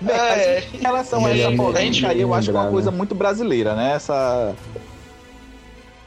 Bem, 0.00 0.16
É, 0.16 0.64
em 0.74 0.78
relação 0.78 1.24
a 1.24 1.30
Ele 1.30 1.42
essa 1.42 1.52
é 1.52 1.56
polêmica 1.56 2.08
aí, 2.08 2.20
eu 2.20 2.34
acho 2.34 2.44
que 2.44 2.50
é 2.50 2.52
uma 2.54 2.60
lembrado. 2.62 2.72
coisa 2.72 2.90
muito 2.90 3.14
brasileira, 3.14 3.74
né? 3.74 3.94
Essa. 3.94 4.54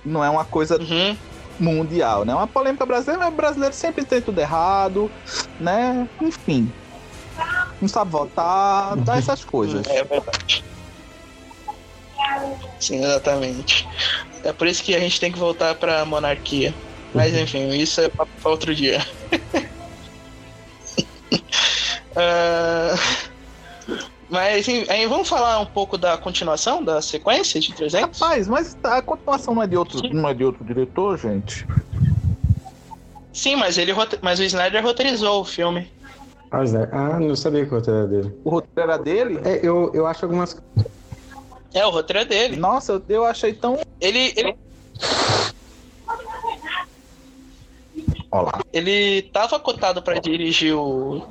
Não 0.05 0.23
é 0.23 0.29
uma 0.29 0.45
coisa 0.45 0.77
Uhum. 0.79 1.17
mundial, 1.59 2.23
né? 2.25 2.33
Uma 2.33 2.47
polêmica 2.47 2.85
brasileira, 2.85 3.23
mas 3.25 3.33
o 3.33 3.35
brasileiro 3.37 3.73
sempre 3.73 4.03
tem 4.05 4.21
tudo 4.21 4.39
errado, 4.39 5.09
né? 5.59 6.07
Enfim. 6.21 6.71
Não 7.81 7.87
sabe 7.87 8.11
votar, 8.11 8.95
dá 8.97 9.15
essas 9.17 9.43
coisas. 9.43 9.85
É 9.87 10.03
verdade. 10.03 10.63
Sim, 12.79 13.03
exatamente. 13.03 13.87
É 14.43 14.53
por 14.53 14.67
isso 14.67 14.83
que 14.83 14.93
a 14.95 14.99
gente 14.99 15.19
tem 15.19 15.31
que 15.31 15.39
voltar 15.39 15.73
pra 15.75 16.05
monarquia. 16.05 16.73
Mas 17.13 17.33
enfim, 17.33 17.69
isso 17.69 18.01
é 18.01 18.09
pra, 18.09 18.25
pra 18.25 18.51
outro 18.51 18.73
dia. 18.75 19.05
Ah, 22.17 22.95
mas 24.29 24.67
enfim, 24.67 24.85
aí 24.89 25.05
vamos 25.07 25.27
falar 25.27 25.59
um 25.59 25.65
pouco 25.65 25.97
da 25.97 26.17
continuação 26.17 26.83
da 26.83 27.01
sequência 27.01 27.59
de 27.59 27.73
300? 27.73 28.19
Rapaz, 28.19 28.47
mas 28.47 28.77
a 28.83 29.01
continuação 29.01 29.55
não 29.55 29.63
é 29.63 29.67
de 29.67 29.77
outro, 29.77 30.01
não 30.13 30.29
é 30.29 30.33
de 30.33 30.43
outro 30.43 30.63
diretor, 30.63 31.17
gente? 31.17 31.65
Sim, 33.31 33.55
mas 33.57 33.77
ele 33.77 33.93
mas 34.21 34.39
o 34.39 34.43
Snyder 34.43 34.83
roteirizou 34.83 35.41
o 35.41 35.45
filme. 35.45 35.91
Ah. 36.51 36.63
Ah, 36.91 37.19
não 37.19 37.35
sabia 37.35 37.65
que 37.65 37.73
o 37.73 37.77
roteiro 37.77 37.99
era 37.99 38.07
dele. 38.07 38.39
O 38.45 38.49
roteiro 38.49 38.91
era 38.91 38.97
dele? 38.97 39.39
É, 39.43 39.59
eu, 39.61 39.91
eu 39.93 40.07
acho 40.07 40.23
algumas. 40.23 40.55
É, 41.73 41.85
o 41.85 41.89
roteiro 41.89 42.21
é 42.21 42.25
dele. 42.25 42.55
Nossa, 42.55 42.93
eu, 42.93 43.03
eu 43.09 43.25
achei 43.25 43.53
tão. 43.53 43.77
Ele, 43.99 44.33
ele, 44.37 44.55
Olha 48.31 48.47
lá, 48.47 48.61
ele 48.73 49.21
tava 49.33 49.59
cotado 49.59 50.01
pra 50.01 50.19
dirigir 50.19 50.75
o. 50.75 51.27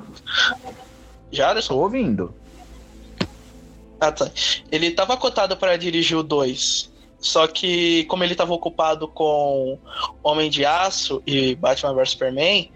Jaderson? 1.31 1.73
tô 1.73 1.79
ouvindo. 1.79 2.33
Ah, 3.99 4.11
tá. 4.11 4.29
Ele 4.71 4.91
tava 4.91 5.17
cotado 5.17 5.55
para 5.57 5.77
dirigir 5.77 6.17
o 6.17 6.23
2. 6.23 6.93
Só 7.19 7.47
que, 7.47 8.03
como 8.05 8.23
ele 8.23 8.35
tava 8.35 8.53
ocupado 8.53 9.07
com 9.07 9.79
Homem 10.21 10.49
de 10.49 10.63
Aço 10.63 11.23
e 11.25 11.55
Batman 11.55 11.93
vs 11.95 12.11
Superman, 12.11 12.69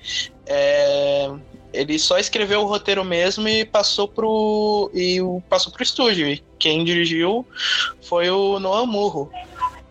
é, 0.47 1.29
ele 1.71 1.99
só 1.99 2.17
escreveu 2.17 2.61
o 2.61 2.65
roteiro 2.65 3.03
mesmo 3.05 3.47
e 3.47 3.63
passou 3.63 4.07
pro. 4.07 4.89
e 4.93 5.19
passou 5.47 5.71
pro 5.71 5.83
estúdio. 5.83 6.27
E 6.27 6.43
quem 6.57 6.83
dirigiu 6.83 7.45
foi 8.01 8.29
o 8.29 8.59
Noah 8.59 8.87
Murro. 8.87 9.31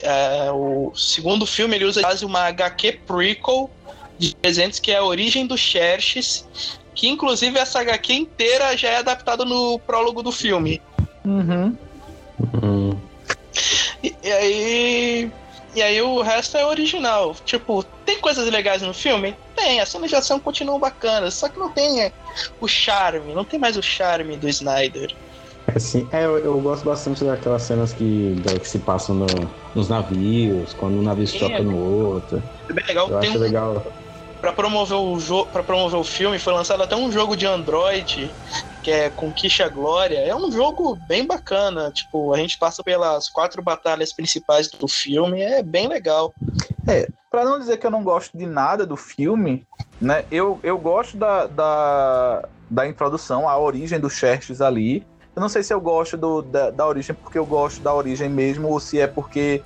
É, 0.00 0.50
o 0.52 0.92
segundo 0.94 1.46
filme 1.46 1.76
ele 1.76 1.84
usa 1.84 2.00
quase 2.00 2.24
uma 2.24 2.40
HQ 2.40 3.00
prequel 3.06 3.70
de 4.18 4.34
300 4.34 4.80
que 4.80 4.90
é 4.90 4.96
a 4.96 5.04
origem 5.04 5.46
do 5.46 5.56
Xerxes, 5.56 6.46
que 6.94 7.08
inclusive 7.08 7.58
essa 7.58 7.80
HQ 7.80 8.12
inteira 8.12 8.76
já 8.76 8.88
é 8.88 8.96
adaptada 8.96 9.44
no 9.44 9.78
prólogo 9.78 10.22
do 10.22 10.32
filme. 10.32 10.82
Uhum. 11.28 11.76
Hum, 12.62 12.90
E, 14.02 14.16
e 14.22 14.32
aí. 14.32 15.32
E 15.74 15.82
aí 15.82 16.00
o 16.00 16.22
resto 16.22 16.56
é 16.56 16.64
original. 16.64 17.34
Tipo, 17.44 17.82
tem 18.06 18.18
coisas 18.20 18.50
legais 18.50 18.80
no 18.80 18.94
filme? 18.94 19.36
Tem, 19.54 19.80
as 19.80 19.90
cenas 19.90 20.08
de 20.08 20.16
ação 20.16 20.40
continuam 20.40 20.80
bacanas, 20.80 21.34
só 21.34 21.48
que 21.48 21.58
não 21.58 21.70
tem 21.72 22.02
é, 22.04 22.12
o 22.58 22.66
charme, 22.66 23.34
não 23.34 23.44
tem 23.44 23.60
mais 23.60 23.76
o 23.76 23.82
charme 23.82 24.36
do 24.38 24.48
Snyder. 24.48 25.14
assim, 25.76 26.08
é, 26.10 26.24
eu, 26.24 26.38
eu 26.38 26.58
gosto 26.60 26.84
bastante 26.86 27.22
daquelas 27.22 27.62
cenas 27.62 27.92
que, 27.92 28.34
da- 28.36 28.58
que 28.58 28.66
se 28.66 28.78
passam 28.78 29.14
no- 29.14 29.50
nos 29.74 29.88
navios, 29.90 30.72
quando 30.72 30.98
um 30.98 31.02
navio 31.02 31.26
Sim, 31.26 31.38
choca 31.38 31.56
é. 31.56 31.60
no 31.62 31.76
outro. 31.76 32.42
É 32.70 32.72
bem 32.72 32.84
legal. 32.88 33.08
Eu 33.10 33.20
Tem 33.20 33.28
acho 33.28 33.38
um, 33.38 33.42
legal. 33.42 33.92
pra, 34.40 34.52
promover 34.52 34.96
o 34.96 35.20
jogo, 35.20 35.50
pra 35.50 35.62
promover 35.62 36.00
o 36.00 36.04
filme, 36.04 36.38
foi 36.38 36.54
lançado 36.54 36.82
até 36.82 36.96
um 36.96 37.12
jogo 37.12 37.36
de 37.36 37.46
Android, 37.46 38.32
que 38.82 38.90
é 38.90 39.10
Conquista 39.10 39.64
a 39.64 39.68
Glória. 39.68 40.18
É 40.18 40.34
um 40.34 40.50
jogo 40.50 40.96
bem 41.08 41.26
bacana. 41.26 41.90
Tipo, 41.90 42.32
a 42.32 42.36
gente 42.36 42.58
passa 42.58 42.82
pelas 42.82 43.28
quatro 43.28 43.62
batalhas 43.62 44.12
principais 44.12 44.68
do 44.68 44.88
filme, 44.88 45.40
é 45.40 45.62
bem 45.62 45.88
legal. 45.88 46.32
Pra 47.30 47.44
não 47.44 47.58
dizer 47.58 47.76
que 47.76 47.86
eu 47.86 47.90
não 47.90 48.02
gosto 48.02 48.36
de 48.36 48.46
nada 48.46 48.86
do 48.86 48.96
filme, 48.96 49.66
né? 50.00 50.24
Eu, 50.30 50.58
eu 50.62 50.78
gosto 50.78 51.16
da, 51.16 51.46
da, 51.46 52.48
da 52.70 52.86
introdução, 52.86 53.48
a 53.48 53.58
origem 53.58 54.00
do 54.00 54.08
Xerxes 54.08 54.60
ali. 54.60 55.06
Eu 55.36 55.40
não 55.40 55.48
sei 55.48 55.62
se 55.62 55.72
eu 55.72 55.80
gosto 55.80 56.16
do, 56.16 56.42
da, 56.42 56.70
da 56.70 56.86
origem 56.86 57.14
porque 57.14 57.38
eu 57.38 57.46
gosto 57.46 57.82
da 57.82 57.94
origem 57.94 58.28
mesmo, 58.28 58.68
ou 58.68 58.80
se 58.80 58.98
é 58.98 59.06
porque 59.06 59.62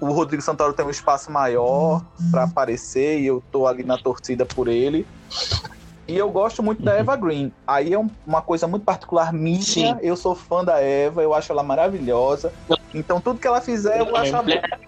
o 0.00 0.10
Rodrigo 0.10 0.42
Santoro 0.42 0.72
tem 0.72 0.84
um 0.84 0.90
espaço 0.90 1.30
maior 1.30 2.02
pra 2.30 2.44
aparecer 2.44 3.20
e 3.20 3.26
eu 3.26 3.42
tô 3.52 3.66
ali 3.66 3.84
na 3.84 3.98
torcida 3.98 4.46
por 4.46 4.66
ele. 4.66 5.06
E 6.10 6.16
eu 6.18 6.28
gosto 6.28 6.60
muito 6.60 6.82
da 6.82 6.92
Uhum. 6.94 6.98
Eva 6.98 7.16
Green. 7.16 7.52
Aí 7.64 7.92
é 7.92 7.98
um- 7.98 8.10
uma 8.26 8.42
coisa 8.42 8.66
muito 8.66 8.84
particular 8.84 9.32
minha. 9.32 9.62
Sim. 9.62 9.96
Eu 10.02 10.16
sou 10.16 10.34
fã 10.34 10.64
da 10.64 10.80
Eva, 10.80 11.22
eu 11.22 11.32
acho 11.32 11.52
ela 11.52 11.62
maravilhosa. 11.62 12.52
Então 12.92 13.20
tudo 13.20 13.38
que 13.38 13.46
ela 13.46 13.60
fizer, 13.60 14.00
eu 14.00 14.06
vou 14.06 14.16
achar 14.16 14.38
bom. 14.38 14.44
Mulher- 14.44 14.80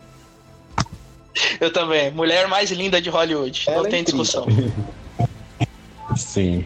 Eu 1.60 1.72
também. 1.72 2.10
Mulher 2.10 2.48
mais 2.48 2.70
linda 2.72 3.00
de 3.00 3.08
Hollywood. 3.08 3.64
Ela 3.68 3.76
não 3.78 3.86
é 3.86 3.88
tem 3.90 4.00
incrível. 4.02 4.22
discussão. 4.22 4.46
Sim. 6.16 6.64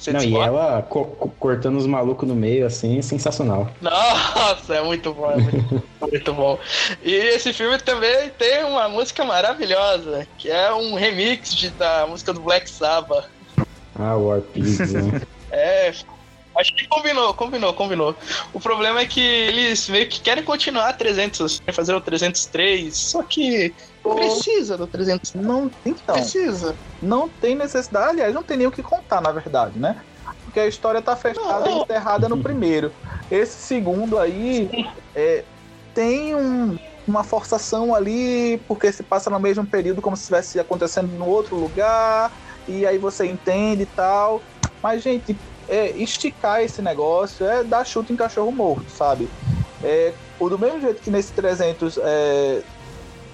Você 0.00 0.12
Não, 0.14 0.20
e 0.22 0.34
ela 0.34 0.80
co- 0.80 1.04
co- 1.04 1.28
cortando 1.38 1.76
os 1.76 1.86
malucos 1.86 2.26
no 2.26 2.34
meio, 2.34 2.64
assim, 2.66 3.02
sensacional. 3.02 3.68
Nossa, 3.82 4.74
é 4.76 4.82
muito 4.82 5.12
bom, 5.12 5.30
é 5.30 5.36
muito, 5.36 5.82
muito 6.00 6.32
bom. 6.32 6.58
E 7.02 7.12
esse 7.14 7.52
filme 7.52 7.76
também 7.78 8.30
tem 8.30 8.64
uma 8.64 8.88
música 8.88 9.26
maravilhosa, 9.26 10.26
que 10.38 10.50
é 10.50 10.72
um 10.72 10.94
remix 10.94 11.54
de- 11.54 11.68
da 11.68 12.06
música 12.06 12.32
do 12.32 12.40
Black 12.40 12.70
Sabbath. 12.70 13.26
Ah, 13.94 14.16
War 14.16 14.40
Pigs, 14.40 14.90
né? 14.94 15.20
É. 15.52 15.92
Acho 16.60 16.74
que 16.74 16.86
combinou, 16.88 17.32
combinou, 17.34 17.72
combinou. 17.74 18.16
O 18.52 18.60
problema 18.60 19.00
é 19.00 19.06
que 19.06 19.20
eles 19.20 19.88
meio 19.88 20.08
que 20.08 20.20
querem 20.20 20.44
continuar 20.44 20.92
300, 20.92 21.58
querem 21.60 21.74
fazer 21.74 21.94
o 21.94 22.00
303, 22.00 22.96
só 22.96 23.22
que 23.22 23.74
não 24.04 24.14
precisa 24.14 24.76
do 24.76 24.86
300. 24.86 25.34
Não, 25.34 25.70
então. 25.84 26.16
Precisa. 26.16 26.78
não 27.00 27.28
tem 27.28 27.54
necessidade, 27.54 28.10
aliás, 28.10 28.34
não 28.34 28.42
tem 28.42 28.58
nem 28.58 28.66
o 28.66 28.70
que 28.70 28.82
contar, 28.82 29.22
na 29.22 29.32
verdade, 29.32 29.78
né? 29.78 30.02
Porque 30.44 30.60
a 30.60 30.66
história 30.66 31.00
tá 31.00 31.16
fechada 31.16 31.70
e 31.70 31.74
enterrada 31.78 32.28
no 32.28 32.42
primeiro. 32.42 32.92
Esse 33.30 33.58
segundo 33.62 34.18
aí 34.18 34.68
é, 35.14 35.44
tem 35.94 36.34
um- 36.36 36.76
uma 37.06 37.24
forçação 37.24 37.94
ali, 37.94 38.58
porque 38.68 38.92
se 38.92 39.02
passa 39.02 39.30
no 39.30 39.40
mesmo 39.40 39.66
período 39.66 40.02
como 40.02 40.14
se 40.14 40.22
estivesse 40.22 40.60
acontecendo 40.60 41.08
no 41.16 41.26
outro 41.26 41.56
lugar, 41.56 42.30
e 42.68 42.86
aí 42.86 42.98
você 42.98 43.26
entende 43.26 43.82
e 43.84 43.86
tal. 43.86 44.44
Mas, 44.82 45.02
gente, 45.02 45.40
é, 45.70 45.90
esticar 45.96 46.60
esse 46.62 46.82
negócio 46.82 47.46
é 47.46 47.62
dar 47.62 47.86
chute 47.86 48.12
em 48.12 48.16
cachorro 48.16 48.50
morto, 48.50 48.90
sabe? 48.90 49.30
É, 49.82 50.12
o 50.38 50.48
do 50.48 50.58
mesmo 50.58 50.80
jeito 50.80 51.00
que 51.00 51.10
nesse 51.10 51.32
300 51.32 51.98
é, 52.02 52.62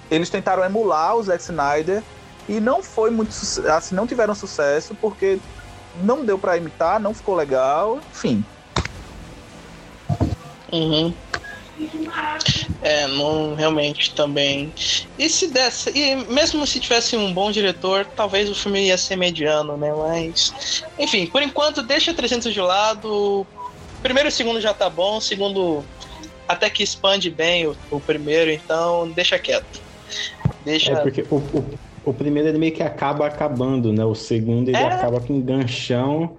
eles 0.09 0.29
tentaram 0.29 0.63
emular 0.63 1.15
o 1.15 1.23
Zack 1.23 1.41
Snyder, 1.41 2.03
e 2.47 2.61
não 2.61 2.81
foi 2.81 3.09
muito 3.11 3.31
assim, 3.69 3.93
não 3.93 4.07
tiveram 4.07 4.33
sucesso 4.33 4.95
porque 4.95 5.39
não 6.01 6.23
deu 6.23 6.37
pra 6.37 6.55
imitar, 6.55 6.99
não 6.99 7.13
ficou 7.13 7.35
legal, 7.35 7.99
enfim. 8.11 8.45
Uhum. 10.71 11.13
É, 12.81 13.07
não 13.07 13.53
realmente 13.53 14.13
também. 14.15 14.73
E 15.17 15.29
se 15.29 15.47
desse, 15.47 15.89
e 15.91 16.15
mesmo 16.15 16.65
se 16.65 16.79
tivesse 16.79 17.15
um 17.15 17.33
bom 17.33 17.51
diretor, 17.51 18.05
talvez 18.05 18.49
o 18.49 18.55
filme 18.55 18.87
ia 18.87 18.97
ser 18.97 19.15
mediano, 19.15 19.77
né? 19.77 19.93
Mas, 19.93 20.83
enfim, 20.97 21.27
por 21.27 21.41
enquanto 21.41 21.83
deixa 21.83 22.13
300 22.13 22.53
de 22.53 22.61
lado. 22.61 23.45
Primeiro 24.01 24.29
e 24.29 24.31
segundo 24.31 24.61
já 24.61 24.73
tá 24.73 24.89
bom, 24.89 25.19
segundo 25.19 25.83
até 26.47 26.69
que 26.69 26.83
expande 26.83 27.29
bem 27.29 27.67
o, 27.67 27.75
o 27.89 27.99
primeiro, 27.99 28.51
então 28.51 29.11
deixa 29.11 29.37
quieto. 29.37 29.81
Deixa. 30.63 30.93
É 30.93 30.95
porque 30.97 31.25
o, 31.29 31.35
o, 31.35 31.79
o 32.05 32.13
primeiro 32.13 32.47
ele 32.47 32.57
meio 32.57 32.73
que 32.73 32.83
acaba 32.83 33.27
acabando, 33.27 33.91
né? 33.91 34.05
O 34.05 34.15
segundo 34.15 34.69
ele 34.69 34.77
É. 34.77 34.85
acaba 34.85 35.19
com 35.19 35.33
um 35.33 35.41
ganchão, 35.41 36.37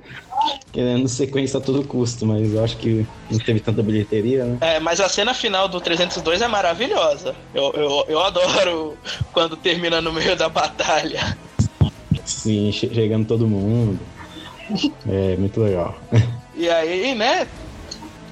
querendo 0.72 1.08
sequência 1.08 1.58
a 1.58 1.60
todo 1.60 1.84
custo, 1.84 2.26
mas 2.26 2.52
eu 2.52 2.62
acho 2.62 2.76
que 2.76 3.06
não 3.30 3.38
teve 3.38 3.60
tanta 3.60 3.82
bilheteria, 3.82 4.44
né? 4.44 4.58
É, 4.60 4.80
mas 4.80 5.00
a 5.00 5.08
cena 5.08 5.34
final 5.34 5.68
do 5.68 5.80
302 5.80 6.42
é 6.42 6.48
maravilhosa. 6.48 7.34
Eu, 7.54 7.72
eu, 7.74 8.04
eu 8.08 8.20
adoro 8.20 8.96
quando 9.32 9.56
termina 9.56 10.00
no 10.00 10.12
meio 10.12 10.36
da 10.36 10.48
batalha. 10.48 11.36
Sim. 12.24 12.70
Chegando 12.72 13.26
todo 13.26 13.46
mundo. 13.46 13.98
É, 15.08 15.36
muito 15.36 15.60
legal. 15.60 15.98
E 16.54 16.68
aí, 16.68 17.14
né? 17.14 17.46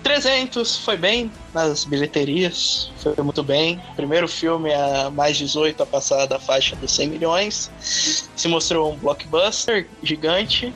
300 0.07 0.79
foi 0.79 0.96
bem 0.96 1.33
nas 1.52 1.85
bilheterias, 1.85 2.92
foi 2.98 3.16
muito 3.24 3.42
bem. 3.42 3.81
Primeiro 3.96 4.29
filme 4.29 4.72
a 4.72 5.11
mais 5.11 5.37
18 5.37 5.83
a 5.83 5.87
passar 5.87 6.26
da 6.26 6.38
faixa 6.38 6.76
dos 6.76 6.92
100 6.94 7.09
milhões. 7.09 7.70
Se 7.81 8.46
mostrou 8.46 8.92
um 8.92 8.96
blockbuster 8.96 9.88
gigante. 10.05 10.72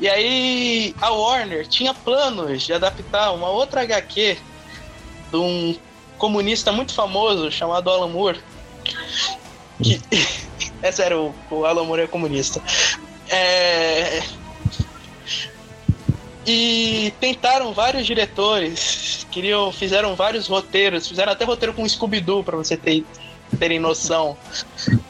E 0.00 0.08
aí 0.08 0.94
a 1.00 1.10
Warner 1.10 1.66
tinha 1.66 1.92
planos 1.92 2.62
de 2.62 2.72
adaptar 2.72 3.32
uma 3.32 3.50
outra 3.50 3.82
HQ 3.82 4.38
de 5.30 5.36
um 5.36 5.76
comunista 6.16 6.72
muito 6.72 6.94
famoso 6.94 7.50
chamado 7.50 7.90
Alan 7.90 8.08
Moore. 8.08 8.40
Que... 9.82 10.00
é 10.82 10.90
sério, 10.90 11.34
o 11.50 11.64
Alan 11.66 11.84
Moore 11.84 12.02
é 12.02 12.06
comunista. 12.06 12.62
É... 13.28 14.22
E 16.46 17.12
tentaram 17.20 17.74
vários 17.74 18.06
diretores, 18.06 19.26
queriam, 19.30 19.70
fizeram 19.70 20.16
vários 20.16 20.46
roteiros, 20.46 21.06
fizeram 21.06 21.32
até 21.32 21.44
roteiro 21.44 21.74
com 21.74 21.86
Scooby-Doo, 21.86 22.42
pra 22.42 22.56
você 22.56 22.76
ter, 22.76 23.04
terem 23.58 23.78
noção. 23.78 24.36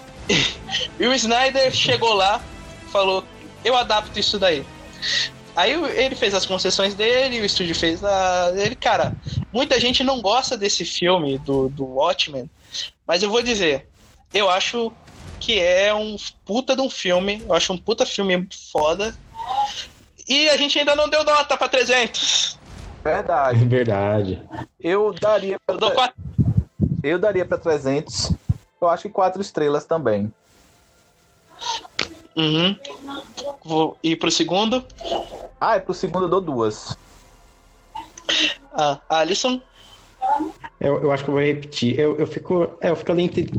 E 1.01 1.05
o 1.05 1.13
Snyder 1.13 1.73
chegou 1.73 2.13
lá, 2.15 2.41
falou: 2.93 3.25
Eu 3.65 3.77
adapto 3.77 4.21
isso 4.21 4.39
daí. 4.39 4.65
Aí 5.57 5.73
ele 5.73 6.15
fez 6.15 6.33
as 6.33 6.47
concessões 6.47 6.95
dele, 6.95 7.41
o 7.41 7.45
estúdio 7.45 7.75
fez 7.75 8.03
a. 8.05 8.53
Ele, 8.57 8.75
cara, 8.75 9.15
muita 9.53 9.81
gente 9.81 10.05
não 10.05 10.21
gosta 10.21 10.57
desse 10.57 10.85
filme, 10.85 11.39
do, 11.39 11.69
do 11.69 11.85
Watchmen, 11.85 12.49
mas 13.07 13.23
eu 13.23 13.31
vou 13.31 13.43
dizer, 13.43 13.89
eu 14.33 14.49
acho 14.49 14.93
que 15.41 15.59
é 15.59 15.93
um 15.93 16.17
puta 16.45 16.77
de 16.77 16.83
um 16.83 16.91
filme, 16.91 17.43
eu 17.47 17.55
acho 17.55 17.73
um 17.73 17.79
puta 17.79 18.07
filme 18.07 18.49
foda. 18.73 19.15
E 20.29 20.49
a 20.49 20.57
gente 20.57 20.79
ainda 20.79 20.95
não 20.95 21.09
deu 21.09 21.25
nota 21.25 21.57
pra 21.57 21.69
300. 21.69 22.59
Verdade. 23.03 23.65
Verdade. 23.67 24.43
Eu 24.79 25.13
daria 25.13 25.59
pra, 25.67 25.75
Eu 25.75 25.81
dou 25.81 25.91
quatro. 25.91 26.17
eu 27.03 27.19
daria 27.19 27.45
pra 27.45 27.59
300. 27.59 28.33
Eu 28.81 28.89
acho 28.89 29.03
que 29.03 29.09
quatro 29.09 29.43
estrelas 29.43 29.85
também. 29.85 30.33
Uhum. 32.37 32.77
Vou 33.65 33.99
ir 34.03 34.17
pro 34.17 34.31
segundo. 34.31 34.85
Ah, 35.61 35.77
é 35.77 35.81
pro 35.81 35.95
segundo 35.95 36.27
eu 36.27 36.29
dou 36.29 36.41
duas. 36.41 36.97
Ah, 38.73 39.01
Alisson. 39.09 39.61
Eu, 40.81 41.03
eu 41.03 41.13
acho 41.13 41.25
que 41.25 41.31
eu 41.31 41.35
vou 41.35 41.43
repetir. 41.43 41.99
Eu, 41.99 42.17
eu 42.17 42.27
fico. 42.27 42.77
É, 42.81 42.91
eu 42.91 42.97
fico 42.97 43.13
ali 43.13 43.23
entre. 43.23 43.51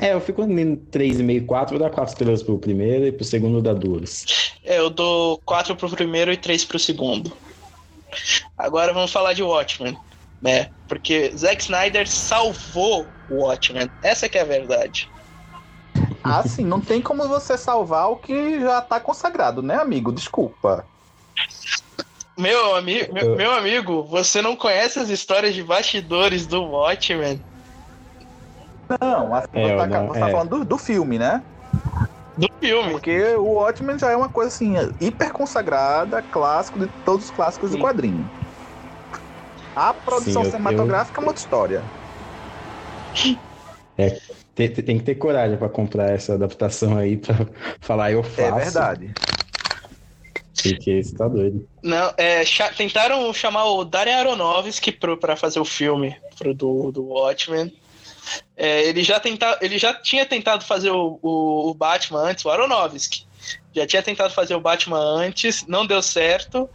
É, 0.00 0.12
eu 0.12 0.20
fico 0.20 0.42
ali 0.42 0.60
entre 0.60 1.08
3,5 1.10 1.30
e 1.30 1.40
4. 1.42 1.78
Vou 1.78 1.88
dar 1.88 1.94
4 1.94 2.12
estrelas 2.12 2.42
pro 2.42 2.58
primeiro 2.58 3.06
e 3.06 3.12
pro 3.12 3.24
segundo 3.24 3.62
dá 3.62 3.72
duas. 3.72 4.24
É, 4.64 4.78
eu 4.78 4.90
dou 4.90 5.40
4 5.44 5.76
pro 5.76 5.90
primeiro 5.90 6.32
e 6.32 6.36
3 6.36 6.64
pro 6.64 6.78
segundo. 6.78 7.32
Agora 8.56 8.92
vamos 8.92 9.12
falar 9.12 9.32
de 9.32 9.42
Watchmen, 9.42 9.96
né? 10.40 10.70
Porque 10.88 11.30
Zack 11.36 11.62
Snyder 11.62 12.08
salvou 12.08 13.06
o 13.28 13.44
Watchmen. 13.44 13.90
Essa 14.02 14.28
que 14.28 14.38
é 14.38 14.42
a 14.42 14.44
verdade. 14.44 15.08
Ah, 16.26 16.42
sim, 16.42 16.64
não 16.64 16.80
tem 16.80 17.00
como 17.00 17.26
você 17.28 17.56
salvar 17.56 18.10
o 18.10 18.16
que 18.16 18.60
já 18.60 18.80
tá 18.82 18.98
consagrado, 19.00 19.62
né, 19.62 19.76
amigo? 19.76 20.12
Desculpa. 20.12 20.88
Meu, 22.38 22.74
ami 22.74 23.08
meu, 23.12 23.36
meu 23.36 23.50
amigo, 23.52 24.02
você 24.04 24.42
não 24.42 24.54
conhece 24.56 24.98
as 24.98 25.08
histórias 25.08 25.54
de 25.54 25.62
bastidores 25.62 26.46
do 26.46 26.62
Watchmen? 26.62 27.44
Não, 29.00 29.34
assim, 29.34 29.48
É, 29.54 29.76
você, 29.76 29.76
tá, 29.76 29.86
não, 29.86 30.06
você 30.08 30.20
tá 30.20 30.28
é. 30.28 30.32
falando 30.32 30.48
do, 30.50 30.64
do 30.64 30.78
filme, 30.78 31.18
né? 31.18 31.42
Do 32.36 32.46
filme. 32.60 32.90
Porque 32.92 33.34
o 33.36 33.54
Watchmen 33.54 33.98
já 33.98 34.10
é 34.10 34.16
uma 34.16 34.28
coisa 34.28 34.48
assim, 34.48 34.74
hiper 35.00 35.32
consagrada, 35.32 36.20
clássico 36.22 36.78
de 36.78 36.88
todos 37.02 37.26
os 37.26 37.30
clássicos 37.30 37.70
Sim. 37.70 37.78
do 37.78 37.82
quadrinho. 37.84 38.30
A 39.74 39.94
produção 39.94 40.42
Sim, 40.42 40.48
eu- 40.48 40.52
cinematográfica 40.52 41.20
é 41.20 41.22
uma 41.22 41.28
outra 41.30 41.42
história. 41.42 41.90
Tem, 43.96 44.18
tem- 44.56 44.68
tem 44.70 44.98
que 44.98 45.04
ter 45.04 45.14
coragem 45.14 45.56
pra 45.56 45.68
comprar 45.68 46.10
essa 46.10 46.34
adaptação 46.34 46.96
aí 46.98 47.16
pra 47.16 47.34
falar 47.80 48.10
eu 48.10 48.22
faço. 48.24 48.40
É 48.42 48.52
verdade. 48.64 49.14
Porque 50.62 50.90
isso 50.98 51.14
tá 51.14 51.28
doido. 51.28 51.68
Não, 51.82 52.12
é, 52.16 52.44
cha- 52.44 52.72
tentaram 52.72 53.32
chamar 53.32 53.66
o 53.66 53.84
Darren 53.84 54.14
Aronofsky 54.14 54.90
pro, 54.90 55.16
pra 55.16 55.36
fazer 55.36 55.60
o 55.60 55.64
filme 55.64 56.16
pro, 56.38 56.52
do, 56.54 56.90
do 56.90 57.04
Watchmen. 57.04 57.72
É, 58.56 58.82
ele, 58.88 59.04
já 59.04 59.20
tenta, 59.20 59.56
ele 59.60 59.78
já 59.78 59.94
tinha 59.94 60.26
tentado 60.26 60.64
fazer 60.64 60.90
o, 60.90 61.18
o, 61.22 61.70
o 61.70 61.74
Batman 61.74 62.22
antes, 62.30 62.44
o 62.44 62.50
Aronofsky. 62.50 63.24
Já 63.72 63.86
tinha 63.86 64.02
tentado 64.02 64.32
fazer 64.34 64.54
o 64.54 64.60
Batman 64.60 64.98
antes, 64.98 65.64
não 65.68 65.86
deu 65.86 66.02
certo. 66.02 66.68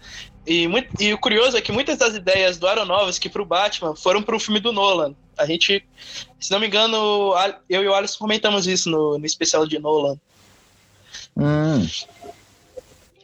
E, 0.45 0.67
muito, 0.67 0.87
e 1.01 1.11
o 1.13 1.17
curioso 1.17 1.57
é 1.57 1.61
que 1.61 1.71
muitas 1.71 1.97
das 1.97 2.15
ideias 2.15 2.57
do 2.57 2.67
Aronofsky 2.67 3.27
pro 3.29 3.45
Batman 3.45 3.95
foram 3.95 4.21
pro 4.23 4.39
filme 4.39 4.59
do 4.59 4.71
Nolan. 4.71 5.13
A 5.37 5.45
gente, 5.45 5.83
se 6.41 6.51
não 6.51 6.59
me 6.59 6.67
engano, 6.67 7.33
eu 7.69 7.83
e 7.83 7.87
o 7.87 7.93
Alisson 7.93 8.17
comentamos 8.17 8.67
isso 8.67 8.89
no, 8.89 9.17
no 9.17 9.25
especial 9.25 9.65
de 9.65 9.79
Nolan. 9.79 10.17
Hum, 11.37 11.87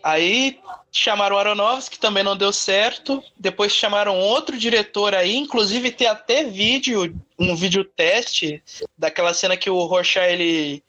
Aí 0.08 0.58
chamaram 0.90 1.36
o 1.36 1.40
Aronofsky, 1.40 2.00
também 2.00 2.24
não 2.24 2.38
deu 2.38 2.54
certo. 2.54 3.22
Depois 3.38 3.74
chamaram 3.74 4.18
outro 4.18 4.58
diretor 4.58 5.14
aí, 5.14 5.36
inclusive 5.36 5.92
tem 5.92 6.08
até 6.08 6.46
vídeo, 6.46 7.14
um 7.38 7.54
vídeo 7.58 7.84
teste 7.84 8.64
daquela 8.98 9.34
cena 9.34 9.58
que 9.58 9.70
o 9.70 9.84
Rorschach 9.84 10.26
ele 10.26 10.82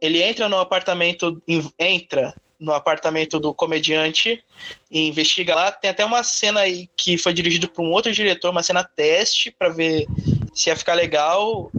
ele 0.00 0.20
entra 0.20 0.48
no 0.48 0.58
apartamento, 0.58 1.40
entra 1.78 2.34
no 2.58 2.72
apartamento 2.72 3.38
do 3.38 3.54
comediante 3.54 4.42
e 4.90 5.06
investiga 5.06 5.54
lá. 5.54 5.70
Tem 5.70 5.90
até 5.90 6.04
uma 6.04 6.24
cena 6.24 6.60
aí 6.60 6.88
que 6.96 7.16
foi 7.16 7.32
dirigido 7.32 7.68
por 7.68 7.82
um 7.82 7.92
outro 7.92 8.10
diretor, 8.12 8.50
uma 8.50 8.64
cena 8.64 8.82
teste 8.82 9.54
para 9.56 9.68
ver 9.68 10.06
se 10.60 10.68
ia 10.68 10.76
ficar 10.76 10.94
legal. 10.94 11.70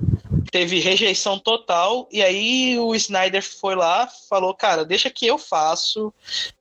Teve 0.49 0.79
rejeição 0.79 1.39
total 1.39 2.09
e 2.11 2.21
aí 2.21 2.77
o 2.77 2.93
Snyder 2.95 3.41
foi 3.43 3.75
lá, 3.75 4.07
falou, 4.27 4.53
cara, 4.53 4.83
deixa 4.83 5.09
que 5.09 5.25
eu 5.25 5.37
faço, 5.37 6.13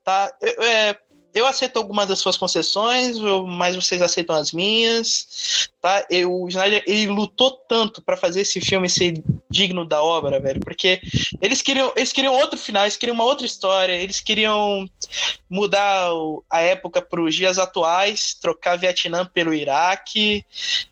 tá? 0.04 0.33
É, 0.40 0.96
eu 1.34 1.46
aceito 1.46 1.76
algumas 1.76 2.08
das 2.08 2.18
suas 2.18 2.36
concessões, 2.36 3.16
mas 3.46 3.76
vocês 3.76 4.02
aceitam 4.02 4.34
as 4.34 4.52
minhas, 4.52 5.68
tá? 5.80 6.04
Eu, 6.10 6.32
o 6.32 6.48
Snyder 6.48 6.82
ele 6.86 7.06
lutou 7.06 7.52
tanto 7.68 8.02
para 8.02 8.16
fazer 8.16 8.40
esse 8.40 8.60
filme 8.60 8.88
ser 8.88 9.22
digno 9.48 9.84
da 9.84 10.02
obra, 10.02 10.40
velho, 10.40 10.60
porque 10.60 11.00
eles 11.40 11.62
queriam, 11.62 11.92
eles 11.96 12.12
queriam 12.12 12.34
outro 12.34 12.58
final, 12.58 12.84
eles 12.84 12.96
queriam 12.96 13.14
uma 13.14 13.24
outra 13.24 13.46
história, 13.46 13.92
eles 13.92 14.20
queriam 14.20 14.88
mudar 15.48 16.10
a 16.48 16.60
época 16.60 17.00
para 17.02 17.20
os 17.20 17.34
dias 17.34 17.58
atuais, 17.58 18.34
trocar 18.34 18.76
Vietnã 18.76 19.24
pelo 19.24 19.54
Iraque, 19.54 20.44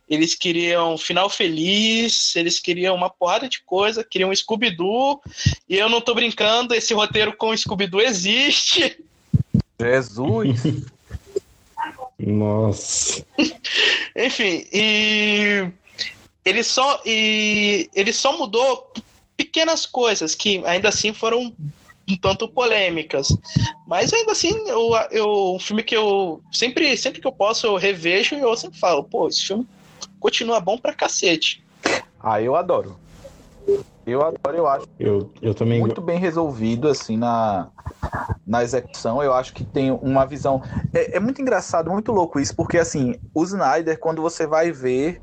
eles 0.09 0.35
queriam 0.35 0.97
final 0.97 1.29
feliz, 1.29 2.35
eles 2.35 2.59
queriam 2.59 2.95
uma 2.95 3.11
porrada 3.11 3.49
de 3.49 3.63
coisa, 3.63 4.03
queriam 4.03 4.35
Scooby-Doo, 4.35 5.21
e 5.69 5.77
eu 5.77 5.89
não 5.89 6.01
tô 6.01 6.15
brincando, 6.15 6.75
esse 6.75 6.95
roteiro 6.95 7.37
com 7.37 7.57
Scooby-Doo 7.57 8.01
existe. 8.01 8.99
Jesus. 9.81 10.63
Nossa. 12.19 13.25
Enfim, 14.17 14.67
e 14.73 15.71
ele 16.45 16.65
só 16.65 17.01
e 17.07 17.89
ele 17.95 18.13
só 18.13 18.37
mudou 18.37 18.93
pequenas 19.37 19.87
coisas 19.87 20.35
que 20.35 20.61
ainda 20.67 20.89
assim 20.89 21.13
foram 21.13 21.55
um 22.09 22.17
tanto 22.17 22.49
polêmicas. 22.49 23.29
Mas 23.87 24.13
ainda 24.13 24.33
assim, 24.33 24.51
eu, 24.67 24.91
eu, 25.11 25.55
um 25.55 25.59
filme 25.59 25.83
que 25.83 25.97
eu 25.97 26.43
sempre, 26.51 26.97
sempre 26.97 27.21
que 27.21 27.27
eu 27.27 27.33
posso, 27.33 27.67
eu 27.67 27.77
revejo 27.77 28.35
e 28.35 28.41
eu 28.41 28.57
sempre 28.57 28.79
falo, 28.79 29.05
pô, 29.05 29.29
esse 29.29 29.47
filme 29.47 29.67
continua 30.19 30.59
bom 30.59 30.79
pra 30.79 30.95
cacete. 30.95 31.63
Ah, 32.21 32.43
eu 32.43 32.57
adoro. 32.57 32.99
Eu 34.07 34.23
adoro, 34.23 34.57
eu 34.57 34.67
acho 34.67 34.87
Eu, 34.99 35.31
eu 35.43 35.55
também. 35.55 35.81
muito 35.81 36.01
bem 36.01 36.19
resolvido, 36.19 36.89
assim, 36.89 37.17
na, 37.17 37.69
na 38.47 38.63
execução. 38.63 39.23
Eu 39.23 39.35
acho 39.35 39.53
que 39.53 39.65
tem 39.65 39.91
uma 39.91 40.25
visão. 40.25 40.63
É, 40.95 41.17
é 41.17 41.21
muito 41.21 41.43
engraçado, 41.43 41.91
muito 41.91 42.11
louco 42.11 42.41
isso, 42.41 42.55
porque, 42.57 42.79
assim, 42.79 43.15
o 43.35 43.45
Snyder, 43.45 43.99
quando 43.99 44.23
você 44.23 44.47
vai 44.47 44.73
ver 44.73 45.21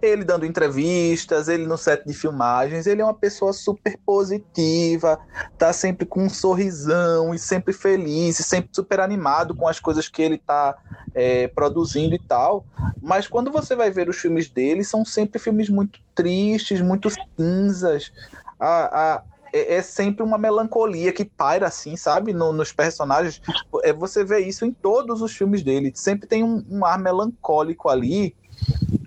ele 0.00 0.24
dando 0.24 0.46
entrevistas, 0.46 1.48
ele 1.48 1.66
no 1.66 1.76
set 1.76 2.04
de 2.06 2.14
filmagens, 2.14 2.86
ele 2.86 3.00
é 3.02 3.04
uma 3.04 3.14
pessoa 3.14 3.52
super 3.52 3.98
positiva, 4.06 5.18
tá 5.58 5.72
sempre 5.72 6.06
com 6.06 6.24
um 6.24 6.30
sorrisão 6.30 7.34
e 7.34 7.38
sempre 7.38 7.72
feliz, 7.72 8.38
e 8.38 8.42
sempre 8.42 8.70
super 8.72 9.00
animado 9.00 9.54
com 9.54 9.66
as 9.66 9.80
coisas 9.80 10.08
que 10.08 10.22
ele 10.22 10.38
tá 10.38 10.76
é, 11.14 11.48
produzindo 11.48 12.14
e 12.14 12.18
tal. 12.18 12.64
Mas 13.02 13.26
quando 13.26 13.50
você 13.50 13.74
vai 13.74 13.90
ver 13.90 14.08
os 14.08 14.16
filmes 14.18 14.48
dele, 14.48 14.84
são 14.84 15.04
sempre 15.04 15.38
filmes 15.40 15.68
muito 15.68 15.98
tristes, 16.14 16.80
muito 16.80 17.08
cinzas. 17.36 18.12
A, 18.58 19.14
a, 19.14 19.22
é, 19.52 19.76
é 19.76 19.82
sempre 19.82 20.22
uma 20.22 20.38
melancolia 20.38 21.12
que 21.12 21.24
paira 21.24 21.66
assim, 21.66 21.96
sabe? 21.96 22.32
No- 22.32 22.52
nos 22.52 22.72
personagens. 22.72 23.40
É, 23.82 23.92
você 23.92 24.24
vê 24.24 24.40
isso 24.40 24.64
em 24.64 24.72
todos 24.72 25.22
os 25.22 25.32
filmes 25.32 25.62
dele. 25.62 25.92
Sempre 25.94 26.28
tem 26.28 26.44
um, 26.44 26.64
um 26.68 26.84
ar 26.84 26.98
melancólico 26.98 27.88
ali 27.88 28.36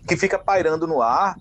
que 0.07 0.15
fica 0.17 0.37
pairando 0.37 0.87
no 0.87 1.01
ar. 1.01 1.37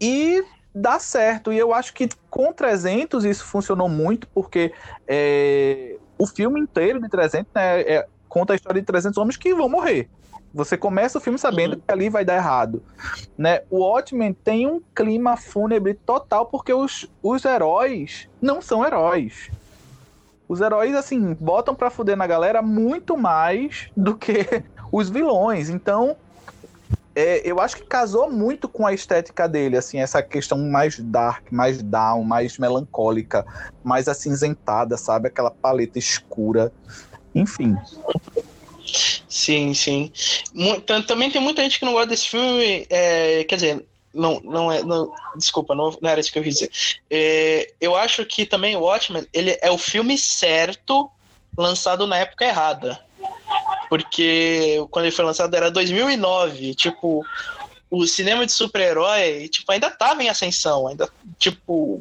E 0.00 0.44
dá 0.74 0.98
certo. 0.98 1.52
E 1.52 1.58
eu 1.58 1.72
acho 1.72 1.94
que 1.94 2.08
com 2.28 2.52
300 2.52 3.24
isso 3.24 3.44
funcionou 3.44 3.88
muito, 3.88 4.26
porque 4.28 4.72
é, 5.06 5.96
o 6.18 6.26
filme 6.26 6.60
inteiro 6.60 7.00
de 7.00 7.08
300 7.08 7.52
né, 7.54 7.80
é, 7.82 8.06
conta 8.28 8.52
a 8.52 8.56
história 8.56 8.80
de 8.80 8.86
300 8.86 9.16
homens 9.18 9.36
que 9.36 9.54
vão 9.54 9.68
morrer. 9.68 10.08
Você 10.52 10.76
começa 10.76 11.18
o 11.18 11.20
filme 11.20 11.38
sabendo 11.38 11.74
uhum. 11.74 11.80
que 11.80 11.92
ali 11.92 12.08
vai 12.08 12.24
dar 12.24 12.36
errado. 12.36 12.82
Né? 13.36 13.62
O 13.68 13.78
Watchmen 13.78 14.32
tem 14.32 14.66
um 14.66 14.80
clima 14.94 15.36
fúnebre 15.36 15.94
total, 15.94 16.46
porque 16.46 16.72
os, 16.72 17.10
os 17.22 17.44
heróis 17.44 18.28
não 18.40 18.62
são 18.62 18.86
heróis. 18.86 19.50
Os 20.48 20.60
heróis, 20.60 20.94
assim, 20.94 21.34
botam 21.34 21.74
pra 21.74 21.90
fuder 21.90 22.16
na 22.16 22.26
galera 22.26 22.62
muito 22.62 23.16
mais 23.16 23.90
do 23.96 24.14
que 24.14 24.46
os 24.92 25.10
vilões. 25.10 25.68
Então, 25.70 26.16
é, 27.14 27.42
eu 27.44 27.60
acho 27.60 27.76
que 27.76 27.84
casou 27.84 28.30
muito 28.30 28.68
com 28.68 28.86
a 28.86 28.92
estética 28.92 29.48
dele, 29.48 29.76
assim, 29.76 29.98
essa 29.98 30.22
questão 30.22 30.58
mais 30.58 30.98
dark, 30.98 31.50
mais 31.50 31.80
down, 31.80 32.24
mais 32.24 32.58
melancólica, 32.58 33.46
mais 33.82 34.08
acinzentada, 34.08 34.96
sabe? 34.96 35.28
Aquela 35.28 35.50
paleta 35.50 35.98
escura. 35.98 36.72
Enfim. 37.34 37.76
Sim, 39.28 39.74
sim. 39.74 40.12
Também 41.06 41.30
tem 41.30 41.40
muita 41.40 41.62
gente 41.62 41.78
que 41.78 41.84
não 41.84 41.92
gosta 41.92 42.08
desse 42.08 42.28
filme. 42.28 42.86
É, 42.90 43.44
quer 43.44 43.56
dizer, 43.56 43.84
não, 44.12 44.40
não 44.44 44.70
é. 44.70 44.82
Não, 44.82 45.12
desculpa, 45.36 45.74
não, 45.74 45.96
não, 46.00 46.10
era 46.10 46.20
isso 46.20 46.32
que 46.32 46.38
eu 46.38 46.42
quis 46.42 46.54
dizer. 46.54 46.70
É, 47.10 47.72
eu 47.80 47.96
acho 47.96 48.24
que 48.24 48.46
também 48.46 48.76
o 48.76 48.80
Watchmen 48.80 49.26
ele 49.32 49.58
é 49.60 49.70
o 49.70 49.78
filme 49.78 50.16
certo 50.16 51.10
lançado 51.56 52.06
na 52.06 52.18
época 52.18 52.44
errada. 52.44 53.00
Porque 53.88 54.84
quando 54.90 55.06
ele 55.06 55.14
foi 55.14 55.24
lançado 55.24 55.54
era 55.54 55.70
2009. 55.70 56.74
Tipo, 56.74 57.24
o 57.90 58.06
cinema 58.06 58.44
de 58.44 58.52
super-herói 58.52 59.48
tipo, 59.48 59.70
ainda 59.70 59.88
estava 59.88 60.22
em 60.22 60.28
ascensão. 60.28 60.88
Ainda, 60.88 61.08
tipo, 61.38 61.98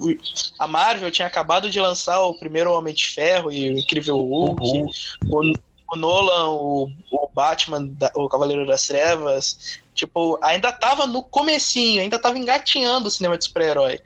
a 0.57 0.67
Marvel 0.67 1.11
tinha 1.11 1.27
acabado 1.27 1.69
de 1.69 1.79
lançar 1.79 2.21
o 2.21 2.37
primeiro 2.37 2.71
Homem 2.71 2.93
de 2.93 3.05
Ferro 3.07 3.51
e 3.51 3.69
o 3.69 3.77
Incrível 3.77 4.17
Hulk. 4.17 4.61
Uhum. 4.61 4.89
O, 5.27 5.53
o 5.93 5.95
Nolan, 5.95 6.49
o, 6.49 6.89
o 7.11 7.29
Batman, 7.33 7.91
o 8.15 8.27
Cavaleiro 8.27 8.65
das 8.65 8.87
Trevas, 8.87 9.79
tipo, 9.93 10.39
ainda 10.41 10.71
tava 10.71 11.05
no 11.05 11.21
comecinho, 11.21 12.01
ainda 12.01 12.17
tava 12.17 12.37
engatinhando 12.37 13.07
o 13.07 13.11
cinema 13.11 13.37
de 13.37 13.43
super-herói. 13.43 13.99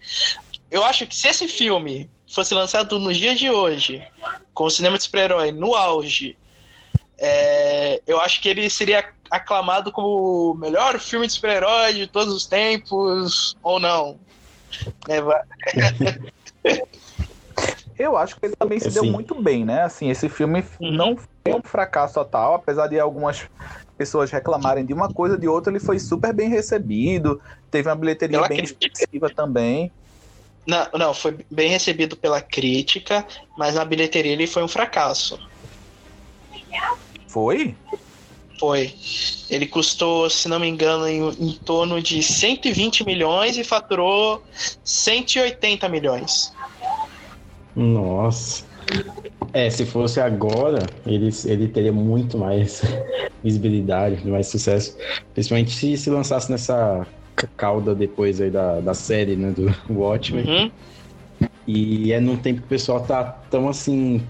Eu 0.69 0.83
acho 0.83 1.07
que 1.07 1.15
se 1.15 1.29
esse 1.29 1.47
filme 1.47 2.09
fosse 2.27 2.53
lançado 2.53 2.99
nos 2.99 3.17
dias 3.17 3.39
de 3.39 3.49
hoje, 3.49 4.05
com 4.53 4.65
o 4.65 4.69
cinema 4.69 4.97
de 4.97 5.03
super-herói 5.03 5.51
no 5.51 5.73
auge, 5.73 6.37
é, 7.17 8.01
eu 8.05 8.19
acho 8.19 8.41
que 8.41 8.49
ele 8.49 8.69
seria 8.69 9.09
aclamado 9.29 9.91
como 9.91 10.51
o 10.51 10.53
melhor 10.53 10.99
filme 10.99 11.27
de 11.27 11.33
super-herói 11.33 11.93
de 11.93 12.07
todos 12.07 12.33
os 12.33 12.45
tempos, 12.45 13.55
ou 13.61 13.79
não. 13.79 14.19
É, 15.07 15.19
eu 17.97 18.15
acho 18.15 18.39
que 18.39 18.45
ele 18.45 18.55
também 18.55 18.79
se 18.79 18.89
deu 18.89 19.03
muito 19.05 19.35
bem, 19.41 19.65
né? 19.65 19.83
Assim, 19.83 20.09
esse 20.09 20.29
filme 20.29 20.63
uhum. 20.79 20.91
não 20.91 21.17
foi 21.17 21.53
um 21.53 21.61
fracasso 21.61 22.13
total, 22.13 22.55
apesar 22.55 22.87
de 22.87 22.99
algumas 22.99 23.49
pessoas 23.97 24.29
reclamarem 24.29 24.85
de 24.85 24.93
uma 24.93 25.11
coisa, 25.11 25.37
de 25.37 25.47
outra, 25.47 25.71
ele 25.71 25.79
foi 25.79 25.97
super 25.97 26.31
bem 26.31 26.49
recebido, 26.49 27.41
teve 27.71 27.89
uma 27.89 27.95
bilheteria 27.95 28.37
pela 28.37 28.47
bem 28.47 28.63
expressiva 28.63 29.29
também. 29.29 29.91
Não, 30.67 30.87
não, 30.93 31.13
foi 31.13 31.37
bem 31.49 31.69
recebido 31.69 32.15
pela 32.15 32.41
crítica, 32.41 33.25
mas 33.57 33.75
na 33.75 33.85
bilheteria 33.85 34.33
ele 34.33 34.45
foi 34.45 34.61
um 34.61 34.67
fracasso. 34.67 35.39
Foi? 37.37 37.75
Foi. 38.59 38.91
Ele 39.47 39.67
custou, 39.67 40.27
se 40.27 40.49
não 40.49 40.59
me 40.59 40.67
engano, 40.67 41.07
em, 41.07 41.21
em 41.39 41.53
torno 41.63 42.01
de 42.01 42.23
120 42.23 43.05
milhões 43.05 43.59
e 43.59 43.63
faturou 43.63 44.43
180 44.83 45.87
milhões. 45.87 46.51
Nossa. 47.75 48.65
É, 49.53 49.69
se 49.69 49.85
fosse 49.85 50.19
agora, 50.19 50.83
ele, 51.05 51.29
ele 51.45 51.67
teria 51.67 51.93
muito 51.93 52.39
mais 52.39 52.81
visibilidade, 53.43 54.27
mais 54.27 54.47
sucesso. 54.47 54.97
Principalmente 55.35 55.69
se 55.69 55.95
se 55.95 56.09
lançasse 56.09 56.51
nessa 56.51 57.05
cauda 57.55 57.93
depois 57.93 58.41
aí 58.41 58.49
da, 58.49 58.79
da 58.79 58.95
série, 58.95 59.35
né, 59.35 59.51
do 59.51 59.71
Watchmen. 59.93 60.43
Uhum. 60.43 60.71
E 61.67 62.11
é 62.11 62.19
num 62.19 62.35
tempo 62.35 62.61
que 62.61 62.65
o 62.65 62.69
pessoal 62.69 62.99
tá 63.01 63.23
tão 63.23 63.69
assim. 63.69 64.23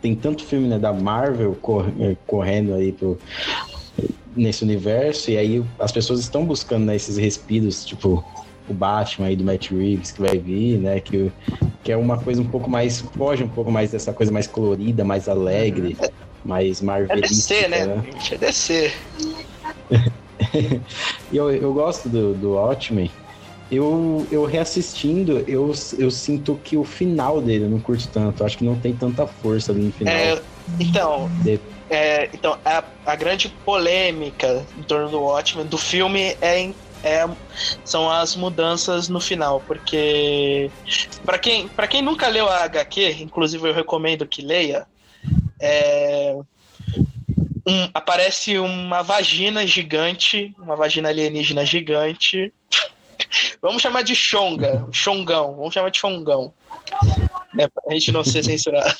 Tem 0.00 0.14
tanto 0.14 0.44
filme 0.44 0.68
né, 0.68 0.78
da 0.78 0.92
Marvel 0.92 1.56
cor, 1.60 1.86
é, 1.98 2.16
correndo 2.26 2.74
aí 2.74 2.92
pro, 2.92 3.18
nesse 4.36 4.62
universo, 4.62 5.30
e 5.30 5.36
aí 5.36 5.64
as 5.78 5.90
pessoas 5.90 6.20
estão 6.20 6.44
buscando 6.44 6.84
né, 6.84 6.96
esses 6.96 7.16
respiros, 7.16 7.84
tipo, 7.84 8.24
o 8.68 8.74
Batman 8.74 9.28
aí 9.28 9.36
do 9.36 9.44
Matt 9.44 9.70
Reeves 9.70 10.12
que 10.12 10.20
vai 10.20 10.38
vir, 10.38 10.78
né? 10.78 11.00
Que, 11.00 11.32
que 11.82 11.90
é 11.90 11.96
uma 11.96 12.18
coisa 12.18 12.42
um 12.42 12.46
pouco 12.46 12.70
mais. 12.70 13.00
foge 13.00 13.42
um 13.42 13.48
pouco 13.48 13.70
mais 13.70 13.90
dessa 13.90 14.12
coisa 14.12 14.30
mais 14.30 14.46
colorida, 14.46 15.04
mais 15.04 15.28
alegre, 15.28 15.96
mais 16.44 16.80
marvelista. 16.82 17.54
É 17.54 17.62
DC, 17.62 17.68
né? 17.68 17.86
né? 17.86 18.04
É 18.30 18.36
DC. 18.36 18.92
e 21.32 21.36
eu, 21.36 21.50
eu 21.50 21.72
gosto 21.72 22.08
do, 22.08 22.34
do 22.34 22.52
Watchmen. 22.52 23.10
Eu, 23.70 24.26
eu 24.30 24.44
reassistindo, 24.44 25.40
eu, 25.46 25.72
eu 25.98 26.10
sinto 26.10 26.56
que 26.64 26.76
o 26.76 26.84
final 26.84 27.40
dele 27.40 27.64
eu 27.64 27.70
não 27.70 27.80
curto 27.80 28.08
tanto. 28.10 28.44
Acho 28.44 28.56
que 28.56 28.64
não 28.64 28.80
tem 28.80 28.96
tanta 28.96 29.26
força 29.26 29.72
ali 29.72 29.82
no 29.82 29.92
final. 29.92 30.14
É, 30.14 30.42
então, 30.80 31.30
de... 31.42 31.60
é, 31.90 32.30
então 32.32 32.58
a, 32.64 32.84
a 33.04 33.14
grande 33.14 33.48
polêmica 33.64 34.66
em 34.76 34.82
torno 34.82 35.10
do 35.10 35.20
Watchmen, 35.20 35.66
do 35.66 35.76
filme, 35.76 36.36
é 36.40 36.58
em 36.58 36.74
é, 37.02 37.24
são 37.84 38.10
as 38.10 38.34
mudanças 38.34 39.08
no 39.08 39.20
final, 39.20 39.60
porque 39.60 40.70
para 41.24 41.38
quem, 41.38 41.68
pra 41.68 41.86
quem 41.86 42.02
nunca 42.02 42.28
leu 42.28 42.48
a 42.48 42.64
HQ, 42.64 43.18
inclusive 43.20 43.68
eu 43.68 43.74
recomendo 43.74 44.26
que 44.26 44.42
leia, 44.42 44.86
é, 45.60 46.36
um, 47.66 47.88
aparece 47.92 48.58
uma 48.58 49.02
vagina 49.02 49.66
gigante, 49.66 50.54
uma 50.58 50.74
vagina 50.74 51.08
alienígena 51.08 51.64
gigante. 51.64 52.52
Vamos 53.60 53.82
chamar 53.82 54.02
de 54.02 54.14
Xonga, 54.14 54.86
Xongão, 54.92 55.56
vamos 55.56 55.74
chamar 55.74 55.90
de 55.90 55.98
Xongão. 55.98 56.52
Né, 57.54 57.66
pra 57.68 57.94
gente 57.94 58.12
não 58.12 58.22
ser 58.22 58.44
censurado. 58.44 58.94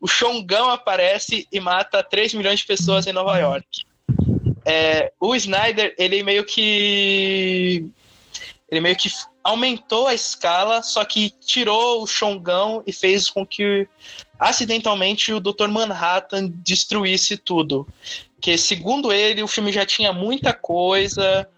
O 0.00 0.06
Xongão 0.06 0.70
aparece 0.70 1.46
e 1.52 1.60
mata 1.60 2.02
3 2.02 2.34
milhões 2.34 2.60
de 2.60 2.66
pessoas 2.66 3.06
em 3.06 3.12
Nova 3.12 3.36
York. 3.38 3.66
É, 4.64 5.12
o 5.20 5.34
Snyder, 5.34 5.94
ele 5.98 6.22
meio 6.22 6.44
que. 6.44 7.86
Ele 8.70 8.80
meio 8.80 8.96
que 8.96 9.10
aumentou 9.42 10.06
a 10.06 10.14
escala, 10.14 10.82
só 10.82 11.04
que 11.04 11.30
tirou 11.30 12.02
o 12.02 12.06
Xongão 12.06 12.82
e 12.86 12.92
fez 12.92 13.30
com 13.30 13.46
que 13.46 13.88
acidentalmente 14.38 15.32
o 15.32 15.40
Dr. 15.40 15.68
Manhattan 15.68 16.52
destruísse 16.62 17.36
tudo. 17.36 17.86
Que 18.40 18.56
segundo 18.56 19.12
ele, 19.12 19.42
o 19.42 19.48
filme 19.48 19.72
já 19.72 19.84
tinha 19.84 20.12
muita 20.12 20.52
coisa, 20.52 21.48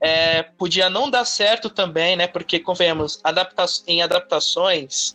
é, 0.00 0.42
podia 0.42 0.90
não 0.90 1.10
dar 1.10 1.24
certo 1.24 1.70
também, 1.70 2.16
né? 2.16 2.26
Porque, 2.26 2.58
convenhamos, 2.58 3.18
adapta 3.24 3.64
em 3.86 4.02
adaptações, 4.02 5.14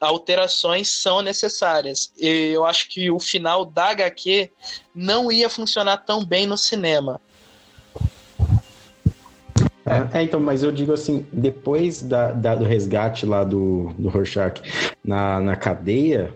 alterações 0.00 0.88
são 0.88 1.22
necessárias. 1.22 2.12
E 2.18 2.50
eu 2.52 2.64
acho 2.64 2.88
que 2.88 3.10
o 3.10 3.18
final 3.18 3.64
da 3.64 3.90
HQ 3.90 4.50
não 4.94 5.30
ia 5.30 5.48
funcionar 5.48 5.98
tão 5.98 6.24
bem 6.24 6.46
no 6.46 6.56
cinema. 6.56 7.20
É, 9.86 10.18
é, 10.18 10.22
então, 10.22 10.38
mas 10.38 10.62
eu 10.62 10.70
digo 10.70 10.92
assim, 10.92 11.26
depois 11.32 12.02
da, 12.02 12.32
da, 12.32 12.54
do 12.54 12.64
resgate 12.64 13.26
lá 13.26 13.42
do, 13.42 13.92
do 13.98 14.08
Rorschach 14.08 14.62
na, 15.04 15.40
na 15.40 15.56
cadeia, 15.56 16.32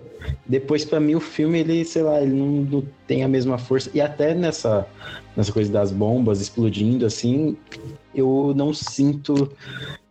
depois 0.46 0.84
para 0.84 1.00
mim 1.00 1.14
o 1.14 1.20
filme, 1.20 1.60
ele, 1.60 1.84
sei 1.84 2.02
lá, 2.02 2.20
ele 2.20 2.32
não, 2.32 2.46
não, 2.46 2.84
tem 3.06 3.22
a 3.22 3.28
mesma 3.28 3.58
força. 3.58 3.90
E 3.94 4.00
até 4.00 4.34
nessa, 4.34 4.86
nessa 5.36 5.52
coisa 5.52 5.72
das 5.72 5.90
bombas 5.90 6.40
explodindo, 6.40 7.06
assim, 7.06 7.56
eu 8.14 8.52
não 8.56 8.72
sinto 8.72 9.50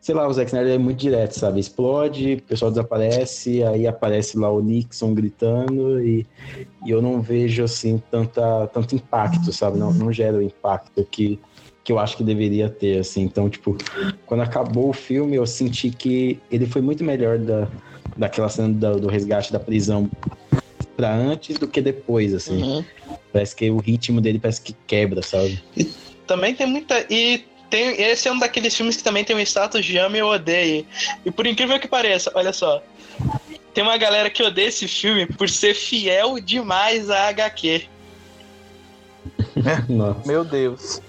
sei 0.03 0.13
lá, 0.13 0.27
o 0.27 0.33
Zack 0.33 0.49
Snyder 0.49 0.73
é 0.73 0.77
muito 0.77 0.99
direto, 0.99 1.31
sabe? 1.31 1.61
Explode, 1.61 2.33
o 2.33 2.41
pessoal 2.41 2.69
desaparece, 2.69 3.63
aí 3.63 3.87
aparece 3.87 4.37
lá 4.37 4.51
o 4.51 4.61
Nixon 4.61 5.13
gritando 5.13 6.03
e, 6.03 6.27
e 6.85 6.91
eu 6.91 7.01
não 7.01 7.21
vejo, 7.21 7.63
assim, 7.63 8.03
tanta, 8.11 8.67
tanto 8.67 8.95
impacto, 8.95 9.53
sabe? 9.53 9.79
Não, 9.79 9.93
não 9.93 10.11
gera 10.11 10.37
o 10.37 10.41
impacto 10.41 11.07
que, 11.09 11.39
que 11.85 11.93
eu 11.93 11.99
acho 11.99 12.17
que 12.17 12.23
deveria 12.23 12.69
ter, 12.69 12.99
assim. 12.99 13.21
Então, 13.21 13.49
tipo, 13.49 13.77
quando 14.25 14.41
acabou 14.41 14.89
o 14.89 14.93
filme, 14.93 15.37
eu 15.37 15.45
senti 15.45 15.89
que 15.89 16.37
ele 16.51 16.65
foi 16.65 16.81
muito 16.81 17.01
melhor 17.01 17.39
da, 17.39 17.69
daquela 18.17 18.49
cena 18.49 18.69
do, 18.69 19.01
do 19.01 19.07
resgate 19.07 19.51
da 19.51 19.59
prisão 19.59 20.09
pra 20.95 21.13
antes 21.13 21.57
do 21.57 21.67
que 21.67 21.81
depois, 21.81 22.33
assim. 22.33 22.61
Uhum. 22.61 22.85
Parece 23.31 23.55
que 23.55 23.69
o 23.69 23.77
ritmo 23.77 24.21
dele 24.21 24.39
parece 24.39 24.61
que 24.61 24.75
quebra, 24.85 25.21
sabe? 25.21 25.61
E 25.75 25.85
também 26.27 26.53
tem 26.53 26.67
muita... 26.67 27.05
E 27.09 27.45
tem, 27.69 27.99
esse 28.01 28.27
é 28.27 28.31
um 28.31 28.37
daqueles 28.37 28.75
filmes 28.75 28.97
que 28.97 29.03
também 29.03 29.23
tem 29.23 29.35
um 29.35 29.39
status 29.39 29.83
de 29.83 29.97
ame 29.97 30.21
ou 30.21 30.31
odeie. 30.31 30.85
E 31.25 31.31
por 31.31 31.47
incrível 31.47 31.79
que 31.79 31.87
pareça, 31.87 32.31
olha 32.35 32.53
só. 32.53 32.83
Tem 33.73 33.83
uma 33.83 33.97
galera 33.97 34.29
que 34.29 34.43
odeia 34.43 34.67
esse 34.67 34.87
filme 34.87 35.25
por 35.25 35.49
ser 35.49 35.73
fiel 35.73 36.39
demais 36.39 37.09
à 37.09 37.29
HQ. 37.29 37.87
Meu 40.25 40.43
Deus. 40.43 41.01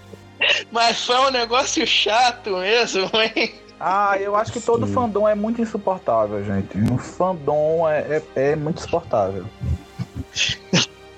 Mas 0.73 1.05
foi 1.05 1.17
um 1.17 1.31
negócio 1.31 1.87
chato 1.87 2.57
mesmo, 2.57 3.11
hein? 3.15 3.55
Ah, 3.79 4.17
eu 4.19 4.37
acho 4.37 4.53
que 4.53 4.61
todo 4.61 4.87
Sim. 4.87 4.93
fandom 4.93 5.29
é 5.29 5.35
muito 5.35 5.61
insuportável, 5.61 6.43
gente. 6.45 6.79
Um 6.79 6.97
fandom 6.97 7.89
é, 7.89 8.23
é, 8.37 8.53
é 8.53 8.57
muito 8.57 8.79
insuportável. 8.79 9.45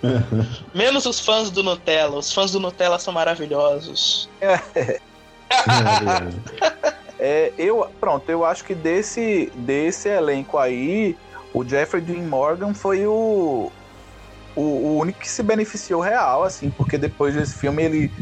Menos 0.75 1.07
os 1.07 1.21
fãs 1.21 1.51
do 1.51 1.63
Nutella. 1.63 2.19
Os 2.19 2.33
fãs 2.33 2.53
do 2.53 2.61
Nutella 2.61 2.99
são 2.99 3.13
maravilhosos. 3.13 4.29
É. 4.41 4.61
é, 7.19 7.53
eu, 7.59 7.89
pronto, 8.01 8.29
eu 8.31 8.45
acho 8.45 8.65
que 8.65 8.75
desse, 8.75 9.53
desse 9.55 10.09
elenco 10.09 10.59
aí, 10.59 11.17
o 11.53 11.65
Jeffrey 11.65 12.03
Dean 12.03 12.23
Morgan 12.23 12.75
foi 12.75 13.07
o, 13.07 13.71
o, 14.55 14.61
o, 14.61 14.99
único 14.99 15.21
que 15.21 15.29
se 15.29 15.43
beneficiou 15.43 16.01
real, 16.01 16.43
assim, 16.45 16.71
porque 16.71 16.99
depois 16.99 17.35
desse 17.35 17.55
filme 17.55 17.83
ele, 17.83 18.13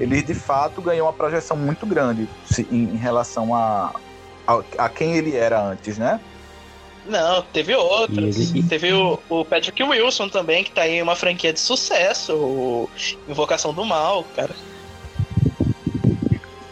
ele 0.00 0.22
de 0.22 0.34
fato 0.34 0.80
ganhou 0.80 1.06
uma 1.06 1.12
projeção 1.12 1.56
muito 1.56 1.84
grande 1.86 2.28
em, 2.70 2.84
em 2.84 2.96
relação 2.96 3.54
a, 3.54 3.94
a, 4.46 4.62
a 4.78 4.88
quem 4.88 5.16
ele 5.16 5.36
era 5.36 5.62
antes, 5.62 5.98
né? 5.98 6.18
Não, 7.06 7.42
teve 7.42 7.74
outros. 7.74 8.50
Ele... 8.50 8.62
Teve 8.62 8.92
o, 8.92 9.18
o, 9.28 9.44
Patrick 9.44 9.82
Wilson 9.82 10.28
também, 10.28 10.62
que 10.62 10.70
tá 10.70 10.86
em 10.86 11.02
uma 11.02 11.16
franquia 11.16 11.52
de 11.52 11.60
sucesso, 11.60 12.34
o 12.34 12.90
Invocação 13.28 13.72
do 13.72 13.84
Mal, 13.84 14.24
cara. 14.36 14.54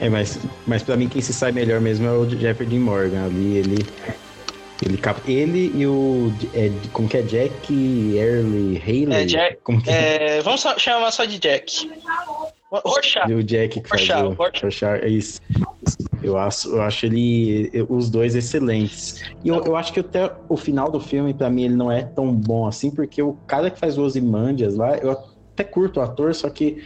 É, 0.00 0.08
mas, 0.08 0.38
mas 0.66 0.82
pra 0.82 0.96
mim 0.96 1.08
quem 1.08 1.20
se 1.20 1.32
sai 1.32 1.50
melhor 1.50 1.80
mesmo 1.80 2.06
é 2.06 2.12
o 2.12 2.28
Jeffrey 2.28 2.68
Dean 2.68 2.80
Morgan. 2.80 3.24
Ali 3.24 3.56
ele. 3.56 3.86
Ele, 4.80 4.96
cap... 4.96 5.20
ele 5.26 5.72
e 5.74 5.86
o. 5.86 6.32
É, 6.54 6.70
como 6.92 7.08
que 7.08 7.16
é? 7.16 7.22
Jack 7.22 7.72
Early 8.16 8.80
Haley? 8.80 9.22
É, 9.22 9.24
Jack, 9.24 9.58
como 9.64 9.82
que 9.82 9.90
é? 9.90 10.38
é 10.38 10.42
vamos 10.42 10.60
só, 10.60 10.78
chamar 10.78 11.10
só 11.10 11.24
de 11.24 11.38
Jack. 11.38 11.90
Rorschach. 12.70 13.30
E 13.30 13.34
o 13.34 13.42
Jack 13.42 13.80
que 13.80 13.88
faz 13.88 14.08
o 14.08 14.30
Rorschach. 14.30 14.84
É 14.84 15.08
isso. 15.08 15.40
Eu 16.22 16.36
acho, 16.36 16.68
eu 16.68 16.82
acho 16.82 17.06
ele 17.06 17.70
os 17.88 18.10
dois 18.10 18.34
excelentes. 18.34 19.22
E 19.44 19.48
eu, 19.48 19.64
eu 19.64 19.76
acho 19.76 19.92
que 19.92 20.00
até 20.00 20.30
o 20.48 20.56
final 20.56 20.90
do 20.90 21.00
filme, 21.00 21.32
para 21.32 21.48
mim, 21.48 21.64
ele 21.64 21.76
não 21.76 21.90
é 21.90 22.02
tão 22.02 22.32
bom 22.32 22.66
assim, 22.66 22.90
porque 22.90 23.22
o 23.22 23.34
cara 23.46 23.70
que 23.70 23.78
faz 23.78 23.96
o 23.96 24.02
Ozymandias 24.02 24.76
lá, 24.76 24.96
eu 24.98 25.12
até 25.12 25.64
curto 25.64 25.98
o 25.98 26.02
ator, 26.02 26.34
só 26.34 26.48
que 26.50 26.82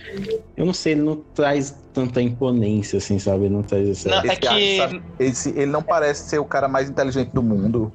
eu 0.57 0.65
não 0.65 0.73
sei, 0.73 0.93
ele 0.93 1.03
não 1.03 1.17
traz 1.35 1.77
tanta 1.93 2.23
imponência, 2.23 2.97
assim, 2.99 3.19
sabe? 3.19 3.45
Ele 3.45 3.55
não 3.55 3.63
traz 3.63 3.89
essa. 3.89 4.09
Não, 4.09 4.19
é 4.19 4.37
que... 4.37 5.03
esse, 5.19 5.51
ele 5.51 5.67
não 5.67 5.83
parece 5.83 6.29
ser 6.29 6.39
o 6.39 6.45
cara 6.45 6.69
mais 6.69 6.89
inteligente 6.89 7.31
do 7.31 7.43
mundo. 7.43 7.93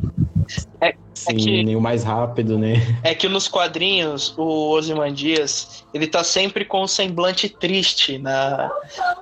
É, 0.82 0.96
Sim, 1.18 1.32
é 1.32 1.36
que, 1.36 1.64
nem 1.64 1.76
o 1.76 1.82
mais 1.82 2.04
rápido, 2.04 2.58
né? 2.58 2.76
É 3.04 3.16
que 3.16 3.28
nos 3.28 3.48
quadrinhos, 3.48 4.34
o 4.38 4.70
Ozymandias, 4.72 5.84
ele 5.94 6.08
tá 6.08 6.24
sempre 6.24 6.64
com 6.64 6.84
um 6.84 6.88
semblante 6.88 7.50
triste 7.50 8.18
na, 8.18 8.72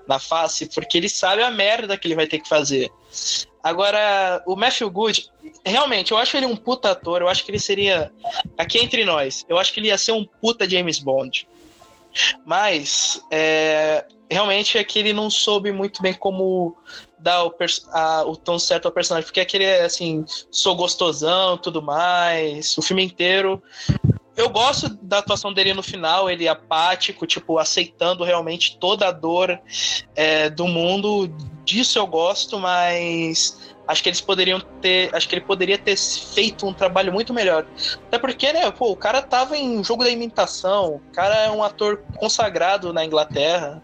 na 0.07 0.19
face, 0.19 0.67
porque 0.73 0.97
ele 0.97 1.09
sabe 1.09 1.41
a 1.41 1.49
merda 1.49 1.97
que 1.97 2.07
ele 2.07 2.15
vai 2.15 2.27
ter 2.27 2.39
que 2.39 2.49
fazer. 2.49 2.91
Agora, 3.63 4.43
o 4.45 4.55
Matthew 4.55 4.91
Good, 4.91 5.27
realmente, 5.65 6.11
eu 6.11 6.17
acho 6.17 6.37
ele 6.37 6.45
um 6.45 6.55
puta 6.55 6.91
ator, 6.91 7.21
eu 7.21 7.27
acho 7.27 7.43
que 7.43 7.51
ele 7.51 7.59
seria, 7.59 8.11
aqui 8.57 8.77
entre 8.77 9.03
nós, 9.05 9.45
eu 9.49 9.57
acho 9.57 9.73
que 9.73 9.79
ele 9.79 9.87
ia 9.87 9.97
ser 9.97 10.11
um 10.11 10.25
puta 10.25 10.69
James 10.69 10.99
Bond. 10.99 11.47
Mas, 12.45 13.21
é, 13.31 14.05
realmente 14.29 14.77
é 14.77 14.83
que 14.83 14.99
ele 14.99 15.13
não 15.13 15.29
soube 15.29 15.71
muito 15.71 16.01
bem 16.01 16.13
como 16.13 16.75
dar 17.25 17.43
o, 17.43 17.55
a, 17.91 18.23
o 18.23 18.35
tom 18.35 18.59
certo 18.59 18.85
ao 18.85 18.91
personagem, 18.91 19.25
porque 19.25 19.39
aquele 19.39 19.63
é 19.63 19.83
assim, 19.83 20.23
sou 20.51 20.75
gostosão, 20.75 21.57
tudo 21.57 21.81
mais, 21.81 22.77
o 22.77 22.83
filme 22.83 23.03
inteiro. 23.03 23.61
Eu 24.37 24.47
gosto 24.47 24.89
da 25.01 25.17
atuação 25.17 25.51
dele 25.51 25.73
no 25.73 25.81
final, 25.81 26.29
ele 26.29 26.47
apático, 26.47 27.25
tipo, 27.25 27.57
aceitando 27.57 28.23
realmente 28.23 28.77
toda 28.77 29.07
a 29.07 29.11
dor 29.11 29.59
é, 30.15 30.51
do 30.51 30.67
mundo. 30.67 31.27
Disso 31.63 31.97
eu 31.97 32.05
gosto, 32.05 32.59
mas 32.59 33.73
acho 33.87 34.03
que 34.03 34.09
eles 34.09 34.21
poderiam 34.21 34.59
ter. 34.79 35.09
Acho 35.15 35.27
que 35.27 35.33
ele 35.33 35.45
poderia 35.45 35.79
ter 35.79 35.97
feito 35.97 36.67
um 36.67 36.73
trabalho 36.73 37.11
muito 37.11 37.33
melhor. 37.33 37.65
Até 38.05 38.19
porque, 38.19 38.53
né, 38.53 38.69
pô, 38.69 38.91
o 38.91 38.95
cara 38.95 39.19
tava 39.19 39.57
em 39.57 39.83
jogo 39.83 40.03
da 40.03 40.11
imitação, 40.11 40.95
o 40.95 40.99
cara 41.11 41.35
é 41.45 41.49
um 41.49 41.63
ator 41.63 42.03
consagrado 42.17 42.93
na 42.93 43.03
Inglaterra. 43.03 43.81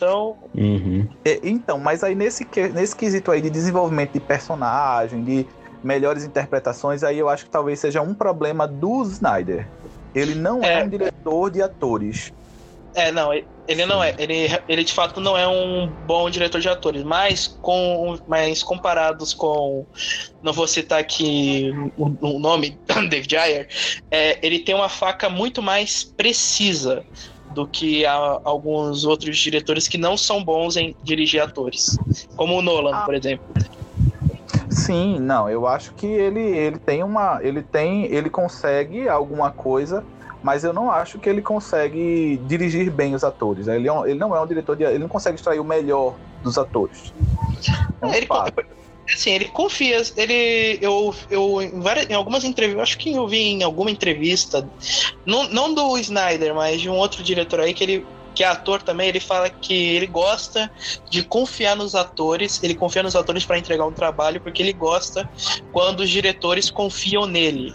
Então. 0.00 0.38
Uhum. 0.56 1.06
É, 1.22 1.38
então, 1.42 1.78
mas 1.78 2.02
aí 2.02 2.14
nesse, 2.14 2.48
nesse 2.72 2.96
quesito 2.96 3.30
aí 3.30 3.42
de 3.42 3.50
desenvolvimento 3.50 4.12
de 4.12 4.20
personagem, 4.20 5.22
de 5.22 5.46
melhores 5.84 6.24
interpretações, 6.24 7.02
aí 7.02 7.18
eu 7.18 7.28
acho 7.28 7.44
que 7.44 7.50
talvez 7.50 7.78
seja 7.78 8.00
um 8.00 8.14
problema 8.14 8.66
do 8.66 9.02
Snyder. 9.02 9.68
Ele 10.14 10.34
não 10.34 10.64
é, 10.64 10.80
é 10.80 10.84
um 10.84 10.88
diretor 10.88 11.50
de 11.50 11.60
atores. 11.60 12.32
É, 12.94 13.12
não, 13.12 13.30
ele 13.68 13.86
não 13.86 14.02
é. 14.02 14.14
Ele, 14.18 14.48
ele 14.66 14.82
de 14.82 14.92
fato 14.92 15.20
não 15.20 15.36
é 15.36 15.46
um 15.46 15.86
bom 16.06 16.28
diretor 16.30 16.62
de 16.62 16.68
atores, 16.68 17.04
mas, 17.04 17.46
com, 17.46 18.18
mas 18.26 18.62
comparados 18.62 19.34
com. 19.34 19.84
Não 20.42 20.52
vou 20.52 20.66
citar 20.66 20.98
aqui 20.98 21.70
o, 21.98 22.06
o 22.20 22.38
nome, 22.38 22.78
David 23.10 23.36
Ayer, 23.36 23.68
é, 24.10 24.38
ele 24.44 24.60
tem 24.60 24.74
uma 24.74 24.88
faca 24.88 25.28
muito 25.28 25.60
mais 25.62 26.02
precisa 26.02 27.04
do 27.54 27.66
que 27.66 28.04
a, 28.06 28.40
alguns 28.44 29.04
outros 29.04 29.36
diretores 29.38 29.88
que 29.88 29.98
não 29.98 30.16
são 30.16 30.42
bons 30.42 30.76
em 30.76 30.94
dirigir 31.02 31.42
atores, 31.42 31.98
como 32.36 32.58
o 32.58 32.62
Nolan, 32.62 32.94
ah. 32.94 33.04
por 33.04 33.14
exemplo. 33.14 33.44
Sim, 34.70 35.18
não, 35.18 35.50
eu 35.50 35.66
acho 35.66 35.92
que 35.94 36.06
ele, 36.06 36.40
ele 36.40 36.78
tem 36.78 37.02
uma, 37.02 37.40
ele 37.42 37.62
tem, 37.62 38.04
ele 38.06 38.30
consegue 38.30 39.08
alguma 39.08 39.50
coisa, 39.50 40.04
mas 40.42 40.62
eu 40.62 40.72
não 40.72 40.90
acho 40.90 41.18
que 41.18 41.28
ele 41.28 41.42
consegue 41.42 42.40
dirigir 42.46 42.90
bem 42.90 43.14
os 43.14 43.24
atores. 43.24 43.66
Ele, 43.66 43.88
é 43.88 43.92
um, 43.92 44.06
ele 44.06 44.18
não 44.18 44.34
é 44.34 44.40
um 44.40 44.46
diretor 44.46 44.76
de, 44.76 44.84
ele 44.84 45.00
não 45.00 45.08
consegue 45.08 45.36
extrair 45.36 45.58
o 45.58 45.64
melhor 45.64 46.14
dos 46.42 46.56
atores. 46.56 47.12
É 48.00 48.06
um 48.06 48.14
ele, 48.14 48.26
assim, 49.08 49.30
ele 49.30 49.46
confia. 49.46 50.02
Ele, 50.16 50.78
eu, 50.80 51.14
eu 51.30 51.62
em, 51.62 51.80
várias, 51.80 52.08
em 52.08 52.14
algumas 52.14 52.44
entrevistas, 52.44 52.82
acho 52.82 52.98
que 52.98 53.12
eu 53.12 53.26
vi 53.26 53.38
em 53.38 53.62
alguma 53.62 53.90
entrevista, 53.90 54.68
não, 55.26 55.48
não 55.48 55.74
do 55.74 55.98
Snyder, 55.98 56.54
mas 56.54 56.80
de 56.80 56.88
um 56.88 56.96
outro 56.96 57.22
diretor 57.22 57.60
aí 57.60 57.74
que 57.74 57.84
ele 57.84 58.06
que 58.34 58.44
é 58.44 58.46
ator 58.46 58.80
também, 58.80 59.08
ele 59.08 59.20
fala 59.20 59.50
que 59.50 59.74
ele 59.74 60.06
gosta 60.06 60.70
de 61.10 61.22
confiar 61.22 61.76
nos 61.76 61.94
atores, 61.94 62.62
ele 62.62 62.74
confia 62.74 63.02
nos 63.02 63.16
atores 63.16 63.44
para 63.44 63.58
entregar 63.58 63.84
um 63.84 63.92
trabalho, 63.92 64.40
porque 64.40 64.62
ele 64.62 64.72
gosta 64.72 65.28
quando 65.72 66.00
os 66.00 66.08
diretores 66.08 66.70
confiam 66.70 67.26
nele. 67.26 67.74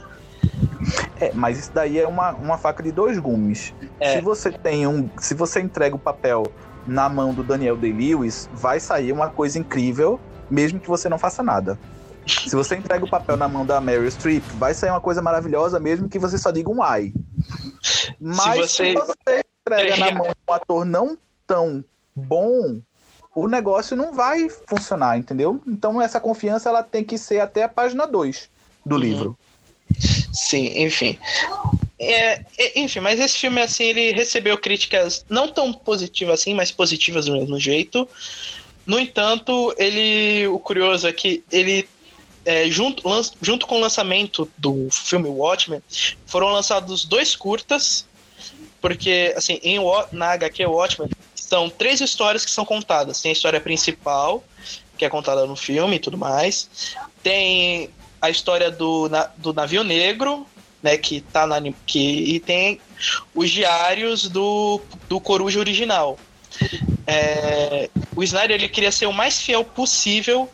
É, 1.19 1.31
mas 1.33 1.59
isso 1.59 1.71
daí 1.73 1.99
é 1.99 2.07
uma, 2.07 2.31
uma 2.31 2.57
faca 2.57 2.81
de 2.81 2.91
dois 2.91 3.19
gumes. 3.19 3.73
É. 3.99 4.15
Se 4.15 4.21
você 4.21 4.51
tem 4.51 4.87
um. 4.87 5.09
Se 5.19 5.33
você 5.33 5.59
entrega 5.59 5.95
o 5.95 5.99
papel 5.99 6.43
na 6.87 7.09
mão 7.09 7.33
do 7.33 7.43
Daniel 7.43 7.75
Day-Lewis, 7.75 8.49
vai 8.53 8.79
sair 8.79 9.11
uma 9.11 9.29
coisa 9.29 9.57
incrível 9.57 10.19
mesmo 10.49 10.79
que 10.79 10.87
você 10.87 11.09
não 11.09 11.17
faça 11.17 11.41
nada. 11.43 11.77
Se 12.27 12.55
você 12.55 12.75
entrega 12.75 13.05
o 13.05 13.09
papel 13.09 13.37
na 13.37 13.47
mão 13.47 13.65
da 13.65 13.79
Meryl 13.79 14.09
Streep, 14.09 14.43
vai 14.57 14.73
sair 14.73 14.89
uma 14.89 15.01
coisa 15.01 15.21
maravilhosa, 15.21 15.79
mesmo 15.79 16.09
que 16.09 16.17
você 16.17 16.37
só 16.37 16.49
diga 16.49 16.71
um 16.71 16.81
ai. 16.81 17.13
Mas 18.19 18.71
se 18.71 18.83
você, 18.83 18.91
se 18.91 18.93
você 18.93 19.45
entrega 19.61 19.97
na 19.97 20.11
mão 20.11 20.27
de 20.27 20.35
um 20.49 20.53
ator 20.53 20.85
não 20.85 21.17
tão 21.45 21.83
bom, 22.15 22.81
o 23.35 23.47
negócio 23.47 23.95
não 23.95 24.13
vai 24.13 24.49
funcionar, 24.67 25.17
entendeu? 25.17 25.61
Então 25.67 26.01
essa 26.01 26.19
confiança 26.19 26.69
ela 26.69 26.81
tem 26.81 27.03
que 27.03 27.17
ser 27.17 27.39
até 27.41 27.63
a 27.63 27.69
página 27.69 28.07
2 28.07 28.49
do 28.85 28.95
uhum. 28.95 29.01
livro. 29.01 29.37
Sim, 30.33 30.83
enfim. 30.83 31.19
É, 31.99 32.43
é, 32.57 32.79
enfim, 32.79 32.99
mas 32.99 33.19
esse 33.19 33.37
filme 33.37 33.61
assim 33.61 33.83
ele 33.83 34.11
recebeu 34.11 34.57
críticas 34.57 35.25
não 35.29 35.47
tão 35.47 35.71
positivas 35.71 36.41
assim, 36.41 36.53
mas 36.53 36.71
positivas 36.71 37.25
do 37.25 37.33
mesmo 37.33 37.59
jeito. 37.59 38.07
No 38.85 38.99
entanto, 38.99 39.73
ele, 39.77 40.47
o 40.47 40.59
curioso 40.59 41.07
é 41.07 41.13
que 41.13 41.43
ele 41.51 41.87
é, 42.45 42.69
junto, 42.69 43.03
junto 43.41 43.65
com 43.65 43.77
o 43.77 43.81
lançamento 43.81 44.49
do 44.57 44.87
filme 44.91 45.27
Watchmen, 45.27 45.81
foram 46.27 46.49
lançados 46.49 47.03
dois 47.03 47.35
curtas, 47.35 48.07
porque 48.79 49.33
assim, 49.35 49.59
em, 49.63 49.79
na 50.11 50.33
HQ 50.33 50.65
Watchmen 50.67 51.09
são 51.33 51.69
três 51.69 52.01
histórias 52.01 52.45
que 52.45 52.51
são 52.51 52.63
contadas. 52.63 53.21
Tem 53.21 53.29
a 53.29 53.33
história 53.33 53.59
principal, 53.59 54.43
que 54.97 55.03
é 55.03 55.09
contada 55.09 55.45
no 55.45 55.55
filme 55.55 55.95
e 55.95 55.99
tudo 55.99 56.17
mais. 56.17 56.69
Tem 57.23 57.89
a 58.21 58.29
história 58.29 58.69
do, 58.69 59.09
na, 59.09 59.25
do 59.37 59.53
navio 59.53 59.83
negro, 59.83 60.45
né, 60.81 60.97
que 60.97 61.21
tá 61.21 61.47
na 61.47 61.59
que 61.85 62.35
e 62.35 62.39
tem 62.39 62.79
os 63.33 63.49
diários 63.49 64.29
do, 64.29 64.79
do 65.09 65.19
Coruja 65.19 65.59
original, 65.59 66.17
é, 67.07 67.89
o 68.15 68.23
Snyder 68.23 68.55
ele 68.55 68.69
queria 68.69 68.91
ser 68.91 69.05
o 69.05 69.13
mais 69.13 69.41
fiel 69.41 69.63
possível 69.63 70.49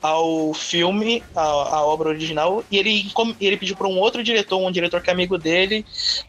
ao 0.00 0.52
filme, 0.54 1.22
à, 1.34 1.40
à 1.40 1.84
obra 1.84 2.10
original, 2.10 2.62
e 2.70 2.78
ele, 2.78 3.10
ele 3.40 3.56
pediu 3.56 3.76
para 3.76 3.88
um 3.88 3.98
outro 3.98 4.22
diretor, 4.22 4.58
um 4.58 4.70
diretor 4.70 5.00
que 5.00 5.10
é 5.10 5.12
amigo 5.12 5.38
dele, 5.38 5.84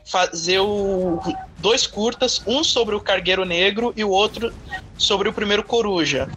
fazer 0.06 0.60
o, 0.60 1.20
dois 1.60 1.86
curtas, 1.86 2.42
um 2.48 2.64
sobre 2.64 2.96
o 2.96 3.00
Cargueiro 3.00 3.46
Negro 3.46 3.94
e 3.96 4.04
o 4.04 4.10
outro 4.10 4.54
sobre 4.98 5.30
o 5.30 5.34
primeiro 5.34 5.64
Coruja. 5.64 6.30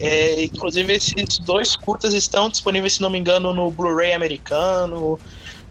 É, 0.00 0.44
inclusive, 0.44 0.94
esses 0.94 1.38
dois 1.38 1.76
curtas 1.76 2.14
estão 2.14 2.48
disponíveis, 2.48 2.94
se 2.94 3.02
não 3.02 3.10
me 3.10 3.18
engano, 3.18 3.52
no 3.52 3.70
Blu-ray 3.70 4.14
americano. 4.14 5.20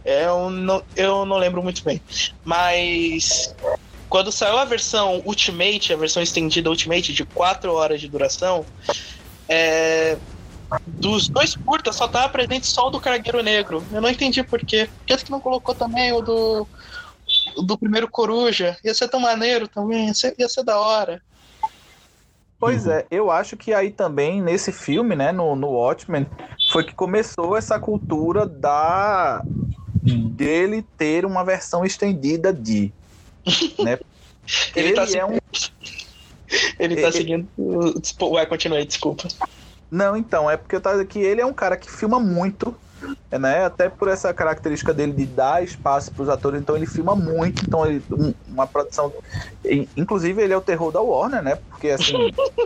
É, 0.06 0.26
eu, 0.26 0.50
não, 0.52 0.84
eu 0.96 1.26
não 1.26 1.38
lembro 1.38 1.64
muito 1.64 1.84
bem. 1.84 2.00
Mas 2.46 3.54
quando 4.10 4.32
saiu 4.32 4.58
a 4.58 4.66
versão 4.66 5.22
Ultimate, 5.26 5.94
a 5.94 5.98
versão 5.98 6.22
estendida 6.22 6.70
Ultimate 6.70 7.14
de 7.14 7.24
4 7.26 7.72
horas 7.72 8.02
de 8.02 8.08
duração, 8.08 8.66
é, 9.48 10.18
dos 10.88 11.28
dois 11.28 11.56
curtas 11.56 11.96
só 11.96 12.08
tava 12.08 12.30
presente 12.30 12.68
só 12.68 12.88
o 12.88 12.90
do 12.90 13.00
Cargueiro 13.00 13.42
Negro. 13.42 13.84
Eu 13.92 14.02
não 14.02 14.10
entendi 14.10 14.44
por 14.44 14.60
quê. 14.60 14.90
Por 15.00 15.06
que 15.06 15.26
que 15.26 15.32
não 15.32 15.40
colocou 15.40 15.74
também 15.74 16.12
o 16.12 16.22
do, 16.22 16.68
do 17.66 17.78
primeiro 17.78 18.10
Coruja? 18.10 18.78
Ia 18.84 18.94
ser 18.94 19.08
tão 19.08 19.20
maneiro 19.20 19.68
também, 19.68 20.08
ia 20.08 20.14
ser, 20.14 20.36
ia 20.38 20.50
ser 20.50 20.64
da 20.64 20.80
hora. 20.80 21.22
Pois 22.60 22.88
é, 22.88 23.06
eu 23.10 23.32
acho 23.32 23.56
que 23.56 23.74
aí 23.74 23.90
também, 23.90 24.42
nesse 24.42 24.74
filme, 24.74 25.16
né, 25.16 25.32
no, 25.32 25.56
no 25.56 25.70
Watchmen, 25.70 26.28
foi 26.72 26.84
que 26.84 26.94
começou 26.94 27.56
essa 27.56 27.80
cultura 27.80 28.46
da 28.46 29.42
dele 30.04 30.86
ter 30.98 31.26
uma 31.26 31.44
versão 31.44 31.86
estendida 31.86 32.52
de. 32.54 32.92
Né? 33.84 34.00
Ele, 34.76 34.94
tá 34.94 35.06
é 35.14 35.26
um. 35.26 35.38
Ele 36.80 36.96
tá 36.96 37.02
Ele- 37.02 37.12
seguindo. 37.12 37.48
Ué, 38.22 38.46
continue, 38.46 38.86
desculpa. 38.86 39.28
Não, 39.92 40.16
então, 40.16 40.50
é 40.50 40.58
porque 40.58 40.76
eu 40.76 40.82
tava 40.82 41.04
que 41.06 41.20
ele 41.20 41.42
é 41.42 41.46
um 41.46 41.54
cara 41.54 41.76
que 41.78 41.90
filma 41.90 42.20
muito, 42.20 42.76
né? 43.32 43.66
Até 43.66 43.90
por 43.90 44.08
essa 44.08 44.34
característica 44.34 44.94
dele 44.94 45.14
de 45.14 45.26
dar 45.26 45.64
espaço 45.64 46.12
para 46.12 46.24
os 46.24 46.30
atores, 46.30 46.60
então 46.62 46.76
ele 46.76 46.86
filma 46.86 47.16
muito, 47.16 47.64
então 47.64 47.86
ele, 47.86 48.04
um- 48.12 48.34
uma 48.48 48.68
produção. 48.68 49.12
in- 49.66 49.88
Inclusive, 49.96 50.42
ele 50.42 50.54
é 50.54 50.58
o 50.58 50.62
terror 50.62 50.92
da 50.92 51.02
Warner, 51.02 51.42
né? 51.44 51.56
Porque 51.56 51.90
assim, 51.90 52.14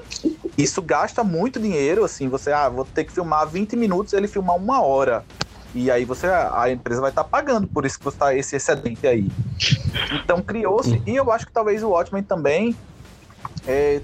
isso 0.57 0.81
gasta 0.81 1.23
muito 1.23 1.59
dinheiro, 1.59 2.03
assim, 2.03 2.27
você, 2.29 2.51
ah, 2.51 2.67
vou 2.69 2.85
ter 2.85 3.03
que 3.05 3.13
filmar 3.13 3.47
20 3.47 3.75
minutos, 3.75 4.13
ele 4.13 4.27
filmar 4.27 4.55
uma 4.55 4.81
hora. 4.81 5.23
E 5.75 5.89
aí 5.89 6.05
você, 6.05 6.27
a 6.27 6.69
empresa 6.69 7.01
vai 7.01 7.09
estar 7.09 7.23
pagando 7.23 7.67
por 7.67 7.85
isso 7.85 7.97
que 7.97 8.05
você 8.05 8.17
tá 8.17 8.35
esse 8.35 8.55
excedente 8.55 9.07
aí. 9.07 9.29
Então 10.23 10.41
criou-se, 10.41 11.01
e 11.05 11.15
eu 11.15 11.31
acho 11.31 11.45
que 11.45 11.51
talvez 11.51 11.81
o 11.81 11.89
Watchmen 11.89 12.21
também 12.23 12.75
é, 13.67 14.01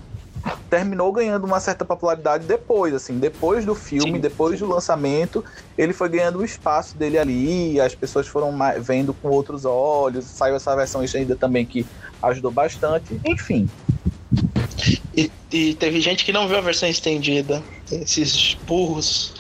terminou 0.70 1.12
ganhando 1.12 1.46
uma 1.46 1.60
certa 1.60 1.84
popularidade 1.84 2.46
depois, 2.46 2.94
assim, 2.94 3.18
depois 3.18 3.66
do 3.66 3.76
filme, 3.76 4.14
Sim. 4.14 4.20
depois 4.20 4.60
do 4.60 4.68
lançamento, 4.68 5.44
ele 5.78 5.94
foi 5.94 6.10
ganhando 6.10 6.40
o 6.40 6.46
espaço 6.46 6.98
dele 6.98 7.18
ali, 7.18 7.80
as 7.80 7.94
pessoas 7.94 8.28
foram 8.28 8.58
vendo 8.82 9.14
com 9.14 9.30
outros 9.30 9.66
olhos, 9.66 10.26
saiu 10.26 10.56
essa 10.56 10.76
versão 10.76 11.04
estendida 11.04 11.36
também 11.36 11.66
que 11.66 11.86
ajudou 12.22 12.52
bastante, 12.52 13.20
enfim. 13.26 13.70
E, 15.16 15.32
e 15.52 15.74
teve 15.76 16.00
gente 16.02 16.24
que 16.26 16.32
não 16.32 16.48
viu 16.48 16.58
a 16.58 16.62
versão 16.62 16.88
estendida. 16.90 17.64
Esses 17.92 18.56
burros. 18.66 19.34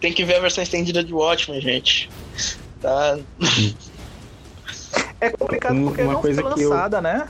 Tem 0.00 0.12
que 0.12 0.24
ver 0.24 0.36
a 0.36 0.40
versão 0.40 0.62
estendida 0.62 1.02
de 1.04 1.12
Watchmen, 1.12 1.60
gente. 1.60 2.08
Tá? 2.80 3.18
É 5.20 5.30
complicado 5.30 5.76
porque 5.84 6.02
uma 6.02 6.14
não 6.14 6.20
coisa 6.20 6.42
foi 6.42 6.54
que 6.54 6.60
eu- 6.62 6.70
lançada, 6.70 7.00
né? 7.00 7.28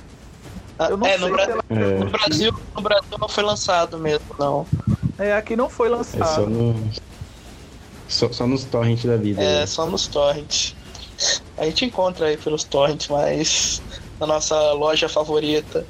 Eu 0.88 0.96
não 0.96 1.06
é, 1.06 1.10
sei 1.10 1.18
no, 1.18 1.26
se 1.26 1.32
Bra- 1.32 1.42
ela- 1.44 1.64
É, 1.68 1.98
no 1.98 2.10
Brasil, 2.10 2.52
no 2.74 2.82
Brasil 2.82 3.18
não 3.20 3.28
foi 3.28 3.44
lançado 3.44 3.98
mesmo, 3.98 4.24
não. 4.38 4.66
é, 5.18 5.32
aqui 5.34 5.54
não 5.54 5.68
foi 5.68 5.88
é 5.88 5.90
lançada. 5.90 6.24
só 6.24 6.46
no. 6.46 6.90
Só, 8.08 8.32
só 8.32 8.46
nos 8.46 8.64
torrents 8.64 9.04
da 9.04 9.16
vida. 9.16 9.42
É 9.42 9.60
né? 9.60 9.66
só 9.66 9.84
nos 9.86 10.06
torrents. 10.06 10.74
A 11.58 11.64
gente 11.66 11.84
encontra 11.84 12.26
aí 12.28 12.36
pelos 12.38 12.64
torrents, 12.64 13.08
mas 13.08 13.82
na 14.20 14.26
nossa 14.26 14.72
loja 14.72 15.08
favorita. 15.08 15.84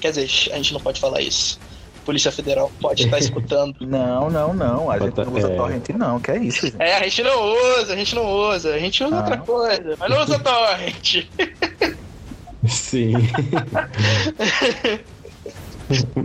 Quer 0.00 0.10
dizer, 0.10 0.22
a 0.52 0.56
gente 0.56 0.72
não 0.72 0.80
pode 0.80 0.98
falar 1.00 1.20
isso. 1.20 1.60
Polícia 2.04 2.30
Federal 2.32 2.70
pode 2.80 3.04
estar 3.04 3.18
escutando. 3.20 3.74
Não, 3.80 4.28
não, 4.30 4.52
não. 4.54 4.90
A 4.90 4.98
gente 4.98 5.16
não 5.24 5.32
usa 5.34 5.48
é. 5.52 5.56
torrent, 5.56 5.88
não. 5.90 6.20
Que 6.20 6.30
é 6.32 6.38
isso, 6.38 6.66
gente. 6.66 6.76
É, 6.80 6.96
a 6.96 7.02
gente 7.04 7.22
não 7.22 7.52
usa, 7.80 7.92
a 7.92 7.96
gente 7.96 8.14
não 8.14 8.26
usa, 8.26 8.74
a 8.74 8.78
gente 8.78 9.04
usa 9.04 9.14
Ah. 9.14 9.18
outra 9.20 9.36
coisa, 9.38 9.96
mas 9.98 10.10
não 10.10 10.22
usa 10.22 10.38
torrent. 10.38 11.26
Sim. 12.68 13.12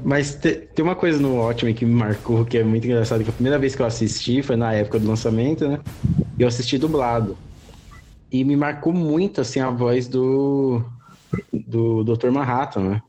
Mas 0.05 0.35
te- 0.35 0.69
tem 0.73 0.83
uma 0.85 0.95
coisa 0.95 1.19
no 1.19 1.35
Watchmen 1.35 1.73
que 1.73 1.85
me 1.85 1.93
marcou, 1.93 2.45
que 2.45 2.57
é 2.57 2.63
muito 2.63 2.85
engraçado, 2.87 3.23
que 3.23 3.29
a 3.29 3.33
primeira 3.33 3.59
vez 3.59 3.75
que 3.75 3.81
eu 3.81 3.85
assisti 3.85 4.41
foi 4.41 4.55
na 4.55 4.73
época 4.73 4.99
do 4.99 5.07
lançamento, 5.07 5.67
né? 5.67 5.79
E 6.37 6.41
eu 6.41 6.47
assisti 6.47 6.77
dublado. 6.77 7.37
E 8.31 8.43
me 8.45 8.55
marcou 8.55 8.93
muito, 8.93 9.41
assim, 9.41 9.59
a 9.59 9.69
voz 9.69 10.07
do, 10.07 10.81
do 11.51 12.03
Dr. 12.03 12.29
Manhattan, 12.29 12.81
né? 12.81 13.01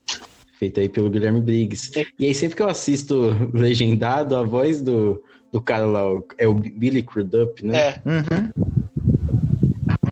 Feita 0.58 0.80
aí 0.80 0.88
pelo 0.88 1.08
Guilherme 1.10 1.40
Briggs. 1.40 1.90
E 2.18 2.26
aí 2.26 2.34
sempre 2.34 2.56
que 2.56 2.62
eu 2.62 2.68
assisto 2.68 3.34
legendado, 3.54 4.36
a 4.36 4.42
voz 4.42 4.82
do, 4.82 5.22
do 5.52 5.60
cara 5.60 5.86
lá, 5.86 6.02
é 6.36 6.46
o 6.46 6.54
Billy 6.54 7.02
Crudup, 7.02 7.64
né? 7.64 7.78
É, 7.78 8.00
Uhum. 8.04 8.70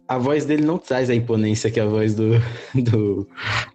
A 0.09 0.17
voz 0.17 0.47
dele 0.47 0.65
não 0.65 0.79
traz 0.79 1.11
a 1.11 1.15
imponência 1.15 1.71
que 1.71 1.79
a 1.79 1.85
voz 1.85 2.15
do, 2.15 2.31
do 2.75 3.29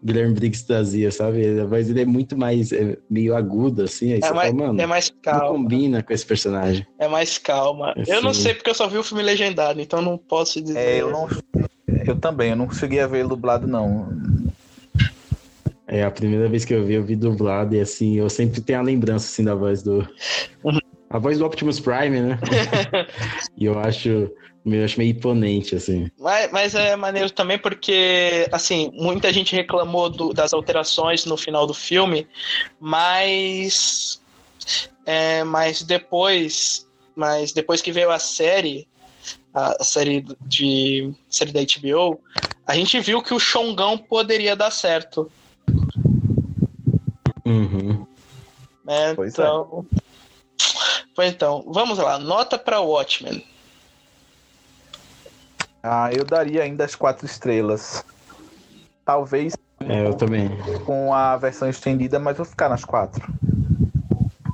Guilherme 0.03 0.33
Briggs 0.33 0.65
trazia, 0.65 1.11
sabe? 1.11 1.59
A 1.59 1.65
voz 1.65 1.87
dele 1.87 2.01
é 2.01 2.05
muito 2.05 2.35
mais 2.35 2.71
é, 2.71 2.97
meio 3.07 3.35
aguda, 3.35 3.83
assim. 3.83 4.13
Aí 4.13 4.17
é 4.17 4.21
você 4.27 4.33
mais, 4.33 4.51
fala, 4.51 4.67
mano, 4.67 4.81
é 4.81 4.85
mais 4.87 5.11
não 5.11 5.17
calma. 5.21 5.47
combina 5.49 6.01
com 6.01 6.11
esse 6.11 6.25
personagem. 6.25 6.87
É 6.97 7.07
mais 7.07 7.37
calma. 7.37 7.93
Eu 8.07 8.19
não 8.19 8.33
Sim. 8.33 8.41
sei 8.41 8.53
porque 8.55 8.71
eu 8.71 8.73
só 8.73 8.87
vi 8.87 8.97
o 8.97 9.03
filme 9.03 9.21
legendado, 9.21 9.79
então 9.79 10.01
não 10.01 10.17
posso 10.17 10.59
dizer. 10.59 10.79
É, 10.79 11.01
eu 11.01 11.11
não. 11.11 11.27
Eu 12.05 12.15
também, 12.15 12.51
eu 12.51 12.55
não 12.55 12.69
cheguei 12.71 12.99
a 12.99 13.07
ver 13.07 13.19
ele 13.19 13.29
dublado, 13.29 13.67
não. 13.67 14.09
É 15.87 16.03
a 16.03 16.11
primeira 16.11 16.47
vez 16.47 16.65
que 16.65 16.73
eu 16.73 16.83
vi, 16.85 16.93
eu 16.95 17.03
vi 17.03 17.15
dublado 17.15 17.75
e 17.75 17.79
assim, 17.79 18.17
eu 18.17 18.29
sempre 18.29 18.61
tenho 18.61 18.79
a 18.79 18.83
lembrança 18.83 19.27
assim 19.27 19.43
da 19.43 19.53
voz 19.53 19.83
do. 19.83 20.07
A 21.09 21.19
voz 21.19 21.37
do 21.37 21.45
Optimus 21.45 21.79
Prime, 21.79 22.19
né? 22.21 22.39
e 23.55 23.65
eu 23.65 23.77
acho, 23.77 24.09
eu 24.65 24.83
acho 24.83 24.97
meio 24.97 25.11
imponente, 25.11 25.75
assim. 25.75 26.09
Mas, 26.19 26.51
mas 26.51 26.73
é 26.73 26.95
maneiro 26.95 27.29
também 27.29 27.59
porque, 27.59 28.47
assim, 28.51 28.89
muita 28.93 29.31
gente 29.31 29.55
reclamou 29.55 30.09
do- 30.09 30.33
das 30.33 30.53
alterações 30.53 31.25
no 31.25 31.37
final 31.37 31.67
do 31.67 31.73
filme, 31.73 32.27
mas. 32.79 34.19
É, 35.05 35.43
mas 35.43 35.83
depois. 35.83 36.87
Mas 37.15 37.53
depois 37.53 37.79
que 37.79 37.91
veio 37.91 38.09
a 38.09 38.17
série, 38.17 38.87
a 39.53 39.83
série 39.83 40.25
de. 40.41 41.13
série 41.29 41.51
da 41.51 41.61
HBO, 41.61 42.19
a 42.65 42.75
gente 42.75 42.99
viu 42.99 43.21
que 43.21 43.33
o 43.33 43.39
Xongão 43.39 43.97
poderia 43.97 44.55
dar 44.55 44.71
certo. 44.71 45.31
Uhum. 47.45 48.05
Pois 49.15 49.29
é. 49.37 49.41
então. 49.41 49.85
Pois 51.15 51.31
então, 51.31 51.63
vamos 51.67 51.99
lá, 51.99 52.17
nota 52.17 52.57
para 52.57 52.79
Watchmen. 52.81 53.45
Ah, 55.83 56.09
eu 56.11 56.23
daria 56.23 56.63
ainda 56.63 56.85
as 56.85 56.95
quatro 56.95 57.25
estrelas. 57.25 58.03
Talvez 59.05 59.53
É, 59.81 60.07
eu 60.07 60.13
também. 60.15 60.49
com 60.85 61.13
a 61.13 61.35
versão 61.37 61.69
estendida, 61.69 62.17
mas 62.17 62.37
vou 62.37 62.45
ficar 62.45 62.69
nas 62.69 62.85
quatro. 62.85 63.31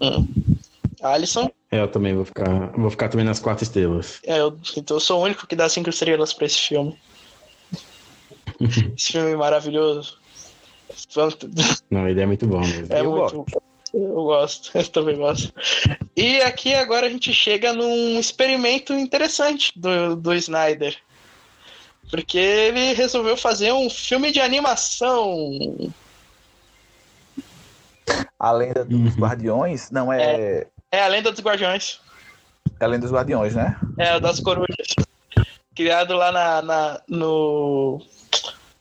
Hum. 0.02 0.28
Alisson, 1.02 1.50
É, 1.72 1.82
eu 1.82 1.88
também 1.88 2.16
vou 2.16 2.26
ficar. 2.26 2.72
Vou 2.72 2.90
ficar 2.90 3.10
também 3.10 3.26
nas 3.26 3.40
quatro 3.40 3.64
estrelas. 3.64 4.20
é, 4.26 4.40
eu, 4.40 4.58
então 4.76 4.98
eu 4.98 5.02
sou 5.02 5.20
o 5.20 5.24
único 5.24 5.46
que 5.46 5.56
dá 5.56 5.70
cinco 5.70 5.90
estrelas 5.90 6.34
para 6.34 6.46
esse 6.48 6.58
filme. 6.58 7.00
esse 8.98 9.12
filme 9.12 9.32
é 9.32 9.36
maravilhoso. 9.36 10.18
Não, 11.92 12.08
ele 12.08 12.22
é 12.22 12.26
muito 12.26 12.48
bom 12.48 12.60
mesmo. 12.60 12.88
É 12.90 13.02
Eu 13.02 13.12
muito. 13.12 13.46
Eu 13.94 14.14
gosto, 14.24 14.72
eu 14.78 14.88
também 14.88 15.18
gosto. 15.18 15.54
E 16.16 16.42
aqui 16.42 16.74
agora 16.76 17.08
a 17.08 17.10
gente 17.10 17.34
chega 17.34 17.74
num 17.74 18.20
experimento 18.20 18.94
interessante 18.94 19.72
do, 19.76 20.16
do 20.16 20.34
Snyder. 20.34 20.98
Porque 22.10 22.38
ele 22.38 22.94
resolveu 22.94 23.38
fazer 23.38 23.72
um 23.72 23.90
filme 23.90 24.32
de 24.32 24.40
animação. 24.42 25.48
A 28.40 28.52
lenda 28.52 28.84
dos 28.84 29.14
Uhum. 29.16 29.22
guardiões. 29.22 29.92
Não, 29.92 30.12
é, 30.12 30.22
É 30.22 30.68
a 30.92 31.08
Lenda 31.08 31.32
dos 31.32 31.42
Guardiões. 31.42 32.00
é 32.80 32.86
a 32.86 32.88
lenda 32.88 33.04
dos 33.08 33.12
guardiões, 33.14 33.56
né? 33.56 33.78
É, 33.98 34.20
das 34.20 34.40
corujas. 34.40 34.88
Criado 35.76 36.16
lá 36.16 36.32
na, 36.32 36.62
na- 36.62 37.02
no, 37.08 38.02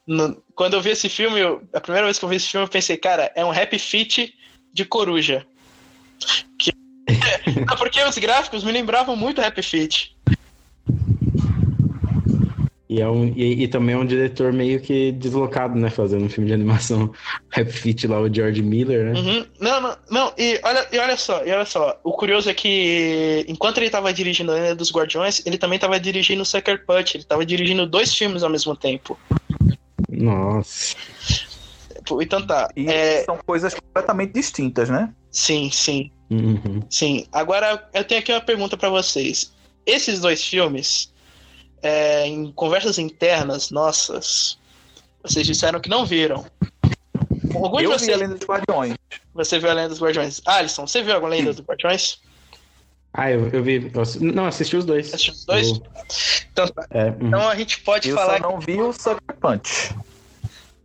no- 0.07 0.43
Quando 0.55 0.75
eu 0.75 0.81
vi 0.81 0.91
esse 0.91 1.09
filme, 1.09 1.39
eu- 1.41 1.63
a 1.73 1.81
primeira 1.81 2.07
vez 2.07 2.19
que 2.19 2.25
eu 2.25 2.29
vi 2.29 2.37
esse 2.37 2.49
filme, 2.49 2.67
eu 2.67 2.71
pensei, 2.71 2.97
cara, 2.97 3.31
é 3.35 3.45
um 3.45 3.51
rap 3.51 3.79
fit 3.79 4.35
de 4.73 4.85
coruja. 4.85 5.47
Que... 6.59 6.73
Porque 7.79 8.03
os 8.03 8.19
gráficos 8.19 8.65
me 8.65 8.73
lembravam 8.73 9.17
muito 9.17 9.41
Rap 9.41 9.63
Fit. 9.63 10.17
E, 12.91 13.03
é 13.03 13.09
um, 13.09 13.27
e, 13.37 13.65
e 13.65 13.69
também 13.69 13.95
é 13.95 13.99
um 13.99 14.05
diretor 14.07 14.51
meio 14.51 14.81
que 14.81 15.13
deslocado, 15.13 15.79
né? 15.79 15.91
Fazendo 15.91 16.25
um 16.25 16.29
filme 16.29 16.49
de 16.49 16.55
animação 16.55 17.13
Rap 17.53 17.71
Fit 17.71 18.07
lá, 18.07 18.19
o 18.19 18.33
George 18.33 18.63
Miller, 18.63 19.13
né? 19.13 19.21
Uhum. 19.21 19.47
Não, 19.61 19.81
não, 19.81 19.97
não, 20.11 20.33
e 20.39 20.59
olha, 20.65 20.89
e 20.91 20.99
olha 20.99 21.17
só, 21.19 21.45
e 21.45 21.53
olha 21.53 21.67
só, 21.67 22.01
o 22.03 22.13
curioso 22.13 22.49
é 22.49 22.55
que 22.55 23.45
enquanto 23.47 23.77
ele 23.79 23.91
tava 23.91 24.11
dirigindo 24.13 24.53
a 24.53 24.73
dos 24.73 24.91
Guardiões, 24.91 25.45
ele 25.45 25.59
também 25.59 25.79
tava 25.79 26.01
dirigindo 26.01 26.45
Sucker 26.47 26.83
Punch, 26.87 27.17
ele 27.19 27.25
tava 27.25 27.45
dirigindo 27.45 27.87
dois 27.87 28.15
filmes 28.15 28.43
ao 28.43 28.49
mesmo 28.49 28.75
tempo. 28.75 29.19
Nossa. 30.09 30.97
Então 32.23 32.47
tá, 32.47 32.71
E 32.75 32.87
é, 32.89 33.23
são 33.25 33.39
coisas 33.47 33.75
completamente 33.75 34.33
distintas, 34.33 34.89
né? 34.89 35.13
sim, 35.31 35.71
sim, 35.71 36.11
Uhum. 36.31 36.81
sim. 36.89 37.27
Agora 37.31 37.87
eu 37.93 38.03
tenho 38.05 38.21
aqui 38.21 38.33
uma 38.33 38.41
pergunta 38.41 38.77
pra 38.79 38.89
vocês. 38.89 39.53
Esses 39.85 40.21
dois 40.21 40.43
filmes, 40.43 41.13
é, 41.83 42.27
em 42.27 42.51
conversas 42.53 42.99
internas 42.99 43.71
nossas, 43.71 44.59
vocês 45.23 45.47
disseram 45.47 45.81
que 45.81 45.89
não 45.89 46.05
viram. 46.07 46.45
Algum 47.55 47.79
de 47.79 47.85
eu 47.85 47.99
vi 47.99 48.13
a 48.13 48.17
lenda 48.17 48.35
dos 48.35 48.47
guardiões. 48.47 48.95
Você 49.35 49.59
viu 49.59 49.71
a 49.71 49.73
Lenda 49.73 49.91
dos 49.91 50.01
Guardiões. 50.01 50.43
Alisson, 50.45 50.87
você 50.87 51.01
viu 51.03 51.15
a 51.15 51.29
Lenda 51.29 51.53
dos 51.53 51.65
Guardiões? 51.65 52.19
Ah, 53.13 53.31
eu, 53.31 53.49
eu 53.51 53.63
vi. 53.63 53.91
Eu, 53.95 54.03
não, 54.33 54.47
assisti 54.47 54.77
os 54.77 54.85
dois. 54.85 55.09
Assistiu 55.15 55.33
os 55.35 55.45
dois? 55.45 55.69
Eu- 55.69 55.83
Então, 56.53 56.69
tá. 56.69 56.87
É, 56.91 57.05
uhum. 57.05 57.29
então 57.29 57.49
a 57.49 57.55
gente 57.55 57.81
pode 57.83 58.09
Eu 58.09 58.17
falar. 58.17 58.39
só 58.39 58.51
não 58.51 58.61
vi 58.61 58.81
o 58.81 58.93
Sucker 58.93 59.37
Punch. 59.41 59.95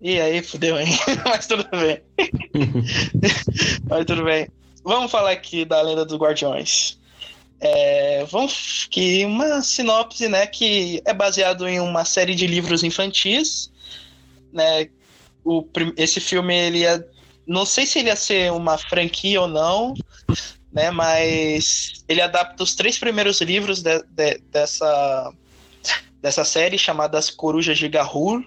E 0.01 0.19
aí, 0.21 0.41
fudeu, 0.43 0.79
hein? 0.79 0.87
Mas 1.25 1.47
tudo 1.47 1.65
bem. 1.71 2.01
Mas 3.89 4.05
tudo 4.05 4.23
bem. 4.23 4.47
Vamos 4.83 5.11
falar 5.11 5.31
aqui 5.31 5.65
da 5.65 5.81
Lenda 5.81 6.05
dos 6.05 6.17
Guardiões. 6.17 6.99
É, 7.65 8.25
vamos 8.25 8.87
que 8.91 9.23
uma 9.23 9.61
sinopse, 9.61 10.27
né, 10.27 10.45
que 10.45 11.01
é 11.05 11.13
baseado 11.13 11.65
em 11.65 11.79
uma 11.79 12.03
série 12.03 12.35
de 12.35 12.45
livros 12.45 12.83
infantis, 12.83 13.71
né? 14.51 14.89
O, 15.45 15.65
esse 15.95 16.19
filme 16.19 16.53
ele 16.53 16.79
ia, 16.79 17.07
não 17.47 17.65
sei 17.65 17.85
se 17.85 17.99
ele 17.99 18.09
ia 18.09 18.17
ser 18.17 18.51
uma 18.51 18.77
franquia 18.77 19.39
ou 19.39 19.47
não, 19.47 19.93
né? 20.73 20.91
Mas 20.91 22.03
ele 22.09 22.19
adapta 22.19 22.63
os 22.63 22.75
três 22.75 22.99
primeiros 22.99 23.39
livros 23.39 23.81
de- 23.81 24.03
de- 24.09 24.41
dessa 24.51 25.33
dessa 26.21 26.43
série 26.43 26.77
chamada 26.77 27.17
As 27.17 27.29
Corujas 27.29 27.77
de 27.77 27.87
Gahul, 27.87 28.43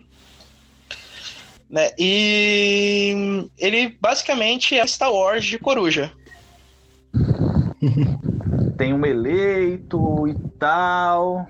né? 1.70 1.90
E 1.98 3.48
ele 3.56 3.96
basicamente 3.98 4.74
é 4.78 4.86
Star 4.86 5.10
Wars 5.12 5.44
de 5.46 5.58
coruja. 5.58 6.12
Tem 8.76 8.92
um 8.92 9.04
eleito 9.04 10.26
e 10.28 10.34
tal. 10.58 11.46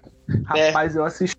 É. 0.54 0.68
Rapaz, 0.68 0.96
eu 0.96 1.04
assisti. 1.04 1.36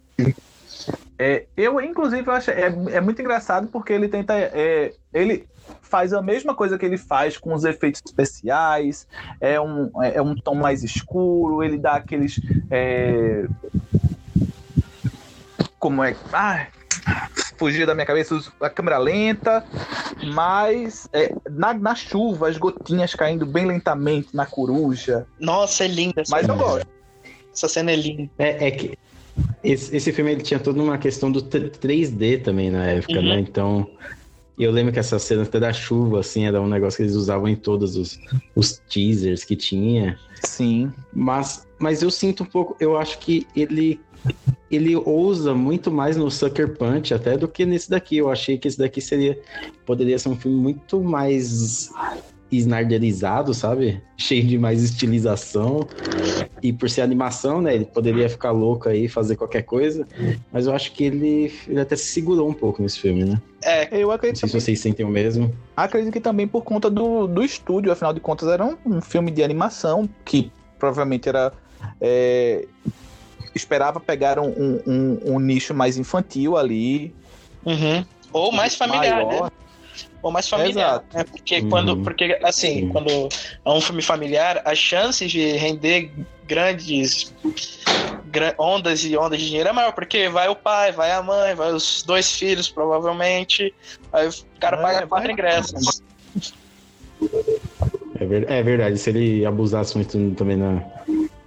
É, 1.19 1.45
eu, 1.55 1.81
inclusive, 1.81 2.27
eu 2.27 2.33
acho, 2.33 2.51
é, 2.51 2.65
é 2.91 3.01
muito 3.01 3.21
engraçado 3.21 3.67
porque 3.67 3.91
ele 3.93 4.07
tenta. 4.07 4.33
é, 4.35 4.93
ele 5.13 5.47
faz 5.81 6.13
a 6.13 6.21
mesma 6.21 6.53
coisa 6.53 6.77
que 6.77 6.85
ele 6.85 6.97
faz 6.97 7.37
com 7.37 7.53
os 7.53 7.63
efeitos 7.63 8.01
especiais. 8.05 9.07
É 9.39 9.59
um, 9.59 9.89
é 10.03 10.21
um 10.21 10.35
tom 10.35 10.55
mais 10.55 10.83
escuro, 10.83 11.63
ele 11.63 11.77
dá 11.77 11.93
aqueles. 11.93 12.39
é, 12.69 13.45
como 15.79 16.03
é. 16.03 16.15
Ah, 16.33 16.67
fugia 17.57 17.85
da 17.85 17.93
minha 17.95 18.05
cabeça 18.05 18.39
a 18.61 18.69
câmera 18.69 18.97
lenta, 18.97 19.63
mas 20.33 21.07
é, 21.13 21.33
na, 21.49 21.73
na 21.73 21.95
chuva, 21.95 22.49
as 22.49 22.57
gotinhas 22.57 23.13
caindo 23.15 23.45
bem 23.45 23.65
lentamente 23.65 24.29
na 24.35 24.45
coruja. 24.45 25.25
Nossa, 25.39 25.85
é 25.85 25.87
linda 25.87 26.21
essa, 26.21 26.31
Mas 26.35 26.47
eu 26.47 26.55
gosto. 26.55 26.87
essa 27.53 27.67
cena 27.67 27.91
é 27.91 27.95
linda. 27.95 28.29
É, 28.37 28.67
é 28.67 28.71
que 28.71 28.97
esse, 29.63 29.95
esse 29.95 30.11
filme 30.11 30.31
ele 30.31 30.41
tinha 30.41 30.59
toda 30.59 30.81
uma 30.81 30.97
questão 30.97 31.31
do 31.31 31.41
t- 31.41 31.59
3D 31.59 32.43
também 32.43 32.71
na 32.71 32.85
época, 32.85 33.19
Uhum. 33.19 33.27
né? 33.29 33.39
Então, 33.39 33.87
eu 34.57 34.71
lembro 34.71 34.91
que 34.91 34.99
essa 34.99 35.19
cena 35.19 35.43
até 35.43 35.59
da 35.59 35.71
chuva, 35.71 36.19
assim, 36.19 36.45
era 36.45 36.59
um 36.61 36.67
negócio 36.67 36.97
que 36.97 37.03
eles 37.03 37.15
usavam 37.15 37.47
em 37.47 37.55
todos 37.55 37.95
os, 37.95 38.19
os 38.55 38.81
teasers 38.89 39.43
que 39.43 39.55
tinha. 39.55 40.17
Sim. 40.43 40.91
Mas, 41.13 41.67
mas 41.77 42.01
eu 42.01 42.09
sinto 42.09 42.43
um 42.43 42.45
pouco, 42.47 42.75
eu 42.79 42.97
acho 42.97 43.19
que 43.19 43.45
ele 43.55 43.99
ele 44.69 44.95
ousa 44.95 45.53
muito 45.53 45.91
mais 45.91 46.17
no 46.17 46.29
Sucker 46.29 46.75
Punch 46.77 47.13
até 47.13 47.37
do 47.37 47.47
que 47.47 47.65
nesse 47.65 47.89
daqui. 47.89 48.17
Eu 48.17 48.29
achei 48.29 48.57
que 48.57 48.67
esse 48.67 48.77
daqui 48.77 48.99
seria 49.01 49.39
poderia 49.85 50.17
ser 50.19 50.29
um 50.29 50.35
filme 50.35 50.57
muito 50.57 51.01
mais 51.01 51.89
snarderizado, 52.51 53.53
sabe? 53.53 54.01
Cheio 54.17 54.43
de 54.45 54.57
mais 54.57 54.83
estilização. 54.83 55.87
E 56.61 56.73
por 56.73 56.89
ser 56.89 57.01
animação, 57.01 57.61
né, 57.61 57.75
ele 57.75 57.85
poderia 57.85 58.27
ficar 58.29 58.51
louco 58.51 58.89
aí, 58.89 59.07
fazer 59.07 59.35
qualquer 59.35 59.61
coisa, 59.63 60.07
mas 60.51 60.65
eu 60.65 60.73
acho 60.73 60.91
que 60.91 61.03
ele, 61.03 61.53
ele 61.67 61.79
até 61.79 61.95
se 61.95 62.05
segurou 62.05 62.49
um 62.49 62.53
pouco 62.53 62.81
nesse 62.81 62.99
filme, 62.99 63.23
né? 63.25 63.41
É, 63.63 63.87
Eu 64.01 64.07
Não 64.07 64.11
acredito, 64.15 64.39
sei 64.39 64.49
se 64.49 64.59
vocês 64.59 64.79
sentem 64.79 65.05
o 65.05 65.09
mesmo. 65.09 65.53
acredito 65.75 66.11
que 66.11 66.19
também 66.19 66.47
por 66.47 66.63
conta 66.63 66.89
do, 66.89 67.27
do 67.27 67.43
estúdio, 67.43 67.91
afinal 67.91 68.13
de 68.13 68.19
contas, 68.19 68.47
era 68.49 68.65
um, 68.65 68.75
um 68.85 69.01
filme 69.01 69.29
de 69.29 69.43
animação 69.43 70.09
que 70.25 70.51
provavelmente 70.79 71.29
era. 71.29 71.53
é, 72.01 72.67
esperava 73.57 73.99
pegar 73.99 74.39
um, 74.39 74.47
um- 74.49 74.81
um- 74.87 75.19
um 75.35 75.39
nicho 75.39 75.73
mais 75.73 75.97
infantil 75.97 76.55
ali. 76.57 77.13
uhum. 77.65 78.05
ou 78.33 78.51
mais 78.51 78.75
familiar, 78.75 79.25
maior. 79.25 79.43
né? 79.45 79.49
Ou 80.21 80.31
mais 80.31 80.47
familiar. 80.47 80.89
Exato. 80.97 81.05
Né? 81.17 81.23
Porque 81.23 81.59
Uhum. 81.59 81.69
quando, 81.69 81.97
porque 81.97 82.39
assim, 82.43 82.81
Sim. 82.81 82.89
quando 82.89 83.09
é 83.65 83.69
um 83.69 83.81
filme 83.81 84.01
familiar, 84.01 84.61
as 84.65 84.77
chances 84.77 85.31
de 85.31 85.53
render 85.53 86.11
grandes 86.45 87.33
gra- 88.25 88.53
ondas 88.59 89.03
e 89.03 89.17
ondas 89.17 89.39
de 89.39 89.47
dinheiro 89.47 89.69
é 89.69 89.71
maior, 89.73 89.91
porque 89.93 90.29
vai 90.29 90.47
o 90.49 90.55
pai, 90.55 90.91
vai 90.91 91.11
a 91.11 91.21
mãe, 91.23 91.55
vai 91.55 91.71
os 91.73 92.03
dois 92.03 92.31
filhos, 92.31 92.69
provavelmente. 92.69 93.73
Aí 94.13 94.27
o 94.27 94.33
cara 94.59 94.77
É, 94.77 94.81
paga 94.81 95.07
quatro 95.07 95.25
vai- 95.25 95.33
ingressos. 95.33 96.01
É, 98.19 98.59
é 98.59 98.63
verdade, 98.63 98.97
se 98.97 99.09
ele 99.09 99.45
abusasse 99.45 99.95
muito 99.95 100.31
também 100.35 100.57
na, 100.57 100.83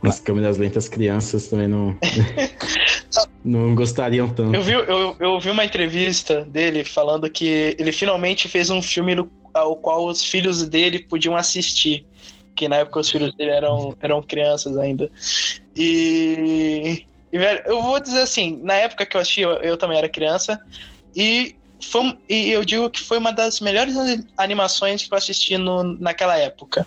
nas 0.02 0.18
câmeras 0.20 0.56
lentas, 0.56 0.84
as 0.84 0.88
crianças 0.88 1.48
também 1.48 1.68
não, 1.68 1.96
não 3.44 3.74
gostariam 3.74 4.28
tanto. 4.28 4.54
Eu 4.54 4.62
vi, 4.62 4.72
eu, 4.72 5.16
eu 5.18 5.40
vi 5.40 5.50
uma 5.50 5.64
entrevista 5.64 6.44
dele 6.44 6.84
falando 6.84 7.28
que 7.30 7.76
ele 7.78 7.92
finalmente 7.92 8.48
fez 8.48 8.70
um 8.70 8.80
filme 8.80 9.14
no- 9.14 9.30
ao 9.52 9.76
qual 9.76 10.06
os 10.06 10.24
filhos 10.24 10.66
dele 10.68 11.00
podiam 11.00 11.36
assistir. 11.36 12.06
Que 12.54 12.68
na 12.68 12.76
época 12.76 13.00
os 13.00 13.10
filhos 13.10 13.34
dele 13.34 13.50
eram, 13.50 13.94
eram 14.00 14.22
crianças 14.22 14.76
ainda. 14.76 15.10
E, 15.74 17.04
e, 17.32 17.38
velho, 17.38 17.62
eu 17.66 17.82
vou 17.82 18.00
dizer 18.00 18.20
assim, 18.20 18.58
na 18.62 18.74
época 18.74 19.06
que 19.06 19.16
eu 19.16 19.20
assisti, 19.20 19.40
eu, 19.40 19.52
eu 19.52 19.76
também 19.76 19.96
era 19.98 20.08
criança, 20.08 20.60
e, 21.14 21.56
foi, 21.82 22.18
e 22.28 22.50
eu 22.50 22.64
digo 22.64 22.90
que 22.90 23.00
foi 23.00 23.18
uma 23.18 23.32
das 23.32 23.60
melhores 23.60 23.94
animações 24.36 25.06
que 25.06 25.12
eu 25.14 25.18
assisti 25.18 25.56
no, 25.56 25.82
naquela 25.98 26.36
época. 26.36 26.86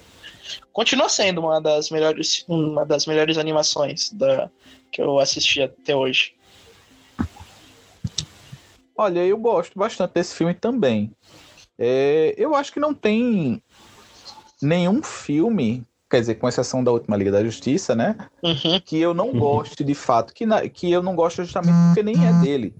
Continua 0.72 1.10
sendo 1.10 1.42
uma 1.42 1.60
das 1.62 1.90
melhores, 1.90 2.46
uma 2.48 2.86
das 2.86 3.06
melhores 3.06 3.38
animações 3.38 4.12
da, 4.12 4.50
que 4.92 5.02
eu 5.02 5.20
assisti 5.20 5.62
até 5.62 5.96
hoje. 5.96 6.36
Olha, 8.96 9.26
eu 9.26 9.38
gosto 9.38 9.78
bastante 9.78 10.14
desse 10.14 10.36
filme 10.36 10.54
também. 10.54 11.12
É, 11.78 12.36
eu 12.38 12.54
acho 12.54 12.72
que 12.72 12.80
não 12.80 12.94
tem 12.94 13.62
nenhum 14.62 15.02
filme, 15.02 15.84
quer 16.14 16.20
dizer, 16.20 16.36
com 16.36 16.48
exceção 16.48 16.84
da 16.84 16.92
última 16.92 17.18
Liga 17.18 17.32
da 17.32 17.44
Justiça, 17.44 17.96
né? 17.96 18.16
Uhum. 18.44 18.80
que 18.86 19.00
eu 19.00 19.16
não 19.16 19.30
Uhum. 19.30 19.40
gosto 19.40 19.84
de 19.84 19.96
fato, 19.96 20.32
que, 20.32 20.46
na- 20.46 20.70
que 20.70 20.92
eu 20.92 21.02
não 21.02 21.16
gosto 21.16 21.42
justamente 21.44 21.76
porque 21.88 22.04
nem 22.04 22.28
é 22.28 22.34
dele. 22.34 22.76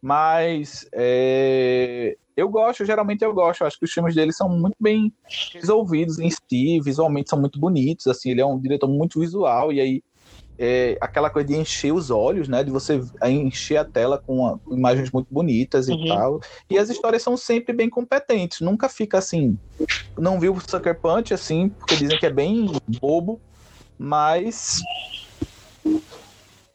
Mas 0.00 0.88
é, 0.94 2.16
eu 2.34 2.48
gosto, 2.48 2.86
geralmente 2.86 3.22
eu 3.22 3.34
gosto. 3.34 3.60
Eu 3.60 3.66
acho 3.66 3.78
que 3.78 3.84
os 3.84 3.92
filmes 3.92 4.14
dele 4.14 4.32
são 4.32 4.48
muito 4.48 4.76
bem 4.80 5.12
resolvidos 5.52 6.18
em 6.18 6.30
si, 6.30 6.80
visualmente 6.80 7.28
são 7.28 7.38
muito 7.38 7.60
bonitos. 7.60 8.06
Assim, 8.06 8.30
ele 8.30 8.40
é 8.40 8.46
um 8.46 8.58
diretor 8.58 8.88
muito 8.88 9.20
visual 9.20 9.70
e 9.70 9.80
aí 9.80 10.02
é, 10.58 10.98
aquela 11.00 11.30
coisa 11.30 11.46
de 11.46 11.54
encher 11.56 11.92
os 11.92 12.10
olhos, 12.10 12.48
né? 12.48 12.64
De 12.64 12.70
você 12.70 13.00
encher 13.24 13.76
a 13.76 13.84
tela 13.84 14.18
com, 14.18 14.58
com 14.64 14.74
imagens 14.74 15.10
muito 15.12 15.28
bonitas 15.30 15.88
e 15.88 15.92
Uhum. 15.92 16.08
tal. 16.08 16.40
E 16.68 16.76
as 16.76 16.90
histórias 16.90 17.22
são 17.22 17.36
sempre 17.36 17.72
bem 17.72 17.88
competentes. 17.88 18.60
Nunca 18.60 18.88
fica 18.88 19.18
assim. 19.18 19.56
Não 20.18 20.40
vi 20.40 20.48
o 20.48 20.58
Sucker 20.68 21.00
Punch 21.00 21.32
assim, 21.32 21.68
porque 21.68 21.96
dizem 21.96 22.18
que 22.18 22.26
é 22.26 22.30
bem 22.30 22.66
bobo. 23.00 23.40
Mas 23.96 24.80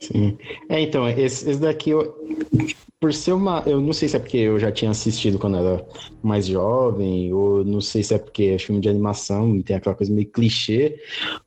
Sim. 0.03 0.37
É, 0.67 0.81
então, 0.81 1.07
esse, 1.07 1.49
esse 1.49 1.59
daqui, 1.59 1.91
eu, 1.91 2.13
por 2.99 3.13
ser 3.13 3.33
uma. 3.33 3.63
Eu 3.65 3.79
não 3.79 3.93
sei 3.93 4.09
se 4.09 4.15
é 4.15 4.19
porque 4.19 4.37
eu 4.37 4.59
já 4.59 4.71
tinha 4.71 4.91
assistido 4.91 5.39
quando 5.39 5.57
era 5.57 5.85
mais 6.21 6.45
jovem, 6.45 7.33
ou 7.33 7.63
não 7.63 7.79
sei 7.79 8.03
se 8.03 8.13
é 8.13 8.17
porque 8.17 8.43
é 8.43 8.59
filme 8.59 8.81
de 8.81 8.89
animação, 8.89 9.61
tem 9.61 9.75
aquela 9.75 9.95
coisa 9.95 10.11
meio 10.11 10.29
clichê, 10.29 10.99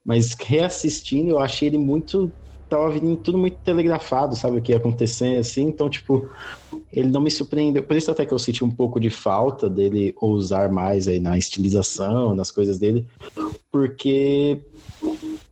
mas 0.04 0.34
reassistindo, 0.34 1.30
eu 1.30 1.38
achei 1.38 1.68
ele 1.68 1.78
muito. 1.78 2.32
Tava 2.68 2.90
vindo 2.90 3.16
tudo 3.18 3.38
muito 3.38 3.58
telegrafado, 3.58 4.34
sabe? 4.34 4.58
O 4.58 4.62
que 4.62 4.72
ia 4.72 4.78
acontecer 4.78 5.36
assim, 5.36 5.68
então, 5.68 5.88
tipo, 5.88 6.28
ele 6.92 7.08
não 7.08 7.20
me 7.20 7.30
surpreendeu. 7.30 7.82
Por 7.84 7.96
isso, 7.96 8.10
até 8.10 8.26
que 8.26 8.34
eu 8.34 8.40
senti 8.40 8.64
um 8.64 8.70
pouco 8.70 8.98
de 8.98 9.08
falta 9.08 9.70
dele 9.70 10.12
ousar 10.20 10.68
mais 10.68 11.06
aí 11.06 11.20
na 11.20 11.38
estilização, 11.38 12.34
nas 12.34 12.50
coisas 12.50 12.76
dele, 12.76 13.06
porque 13.70 14.60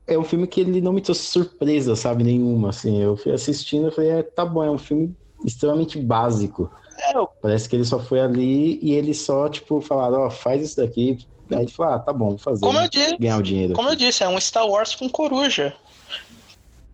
é 0.06 0.18
um 0.18 0.24
filme 0.24 0.46
que 0.46 0.60
ele 0.60 0.80
não 0.80 0.92
me 0.92 1.00
trouxe 1.00 1.22
surpresa, 1.22 1.96
sabe, 1.96 2.22
nenhuma, 2.24 2.70
assim, 2.70 3.00
eu 3.00 3.16
fui 3.16 3.32
assistindo 3.32 3.88
e 3.88 3.90
falei, 3.90 4.10
é, 4.10 4.22
tá 4.22 4.44
bom, 4.44 4.62
é 4.62 4.70
um 4.70 4.78
filme 4.78 5.14
extremamente 5.44 5.98
básico, 5.98 6.70
É, 6.98 7.16
eu- 7.16 7.28
parece 7.42 7.68
que 7.68 7.74
ele 7.76 7.84
só 7.84 7.98
foi 7.98 8.20
ali 8.20 8.78
e 8.82 8.92
ele 8.92 9.12
só, 9.14 9.48
tipo, 9.48 9.80
falaram, 9.80 10.20
ó, 10.26 10.30
faz 10.30 10.62
isso 10.62 10.76
daqui, 10.76 11.18
aí 11.52 11.62
ele 11.62 11.70
falou, 11.72 11.94
ah, 11.94 11.98
tá 11.98 12.12
bom, 12.12 12.30
vou 12.30 12.38
fazer, 12.38 12.60
como, 12.66 12.78
né? 12.78 12.84
eu 12.86 12.90
disse, 12.90 13.16
ganhar 13.18 13.38
o 13.38 13.42
dinheiro. 13.42 13.74
como 13.74 13.88
eu 13.88 13.96
disse, 13.96 14.22
é 14.22 14.28
um 14.28 14.40
Star 14.40 14.66
Wars 14.66 14.94
com 14.94 15.08
coruja. 15.08 15.74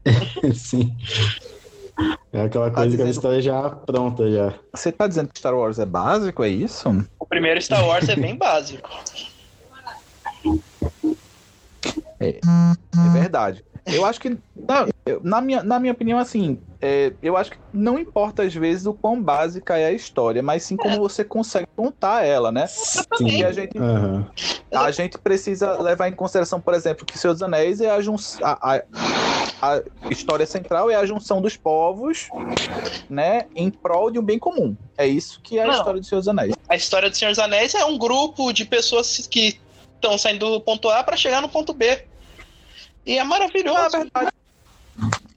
Sim. 0.55 0.97
É 2.33 2.43
aquela 2.43 2.71
Tá 2.71 2.77
coisa 2.77 2.97
que 2.97 3.03
a 3.03 3.07
dizendo- 3.07 3.11
história 3.11 3.43
já 3.43 3.69
pronta, 3.71 4.31
já. 4.31 4.55
você 4.75 4.91
tá 4.93 5.07
dizendo 5.07 5.29
que 5.33 5.39
Star 5.39 5.55
Wars 5.55 5.79
é 5.79 5.85
básico, 5.85 6.43
é 6.43 6.49
isso? 6.49 6.89
O 7.19 7.27
primeiro 7.27 7.61
Star 7.61 7.85
Wars 7.85 8.09
é 8.09 8.17
bem 8.17 8.37
básico. 8.37 8.89
É 12.21 13.11
verdade. 13.13 13.65
Eu 13.87 14.05
acho 14.05 14.21
que. 14.21 14.37
Eu, 15.07 15.21
na, 15.25 15.41
minha, 15.41 15.63
na 15.63 15.81
minha 15.81 15.93
opinião, 15.93 16.19
assim, 16.19 16.59
é, 16.81 17.13
eu 17.23 17.37
acho 17.37 17.53
que 17.53 17.59
não 17.73 17.99
importa 17.99 18.43
às 18.43 18.55
vezes 18.55 18.87
o 18.87 18.93
quão 18.93 19.21
básica 19.21 19.79
é 19.79 19.87
a 19.87 19.93
história, 19.93 20.43
mas 20.43 20.63
sim 20.63 20.77
como 20.77 20.95
é. 20.95 20.99
você 20.99 21.25
consegue 21.25 21.67
contar 21.75 22.25
ela, 22.25 22.53
né? 22.53 22.67
Sim. 22.67 23.43
a 23.43 23.53
gente, 23.53 23.79
uhum. 23.79 24.25
a 24.73 24.91
gente 24.91 25.19
precisa 25.19 25.81
levar 25.81 26.09
em 26.09 26.13
consideração, 26.13 26.61
por 26.61 26.75
exemplo, 26.75 27.05
que 27.05 27.19
Senhor 27.19 27.33
dos 27.33 27.43
Anéis 27.43 27.81
é 27.81 27.91
a, 27.91 27.99
a, 28.43 28.77
a, 28.77 28.83
a 29.63 29.83
história 30.11 30.47
central 30.47 30.91
é 30.91 30.95
a 30.95 31.05
junção 31.05 31.41
dos 31.41 31.57
povos, 31.57 32.29
né, 33.09 33.47
em 33.55 33.71
prol 33.71 34.11
de 34.11 34.19
um 34.19 34.23
bem 34.23 34.39
comum. 34.39 34.77
É 34.97 35.07
isso 35.07 35.41
que 35.43 35.59
é 35.59 35.65
a 35.65 35.67
não. 35.67 35.75
história 35.75 36.01
do 36.01 36.07
Senhor 36.07 36.21
dos 36.21 36.29
Anéis. 36.29 36.55
A 36.69 36.77
história 36.77 37.11
do 37.11 37.17
Senhor 37.17 37.31
dos 37.31 37.39
Anéis 37.39 37.75
é 37.75 37.85
um 37.85 37.99
grupo 37.99 38.53
de 38.53 38.65
pessoas 38.65 39.27
que 39.27 39.59
estão 40.01 40.19
saindo 40.19 40.51
do 40.51 40.61
ponto 40.61 40.89
A 40.89 41.05
para 41.05 41.17
chegar 41.17 41.41
no 41.41 41.49
ponto 41.49 41.73
B. 41.73 42.05
E 43.07 43.19
é 43.19 43.25
maravilhoso. 43.25 43.79
Na 43.79 43.89
verdade, 43.89 44.33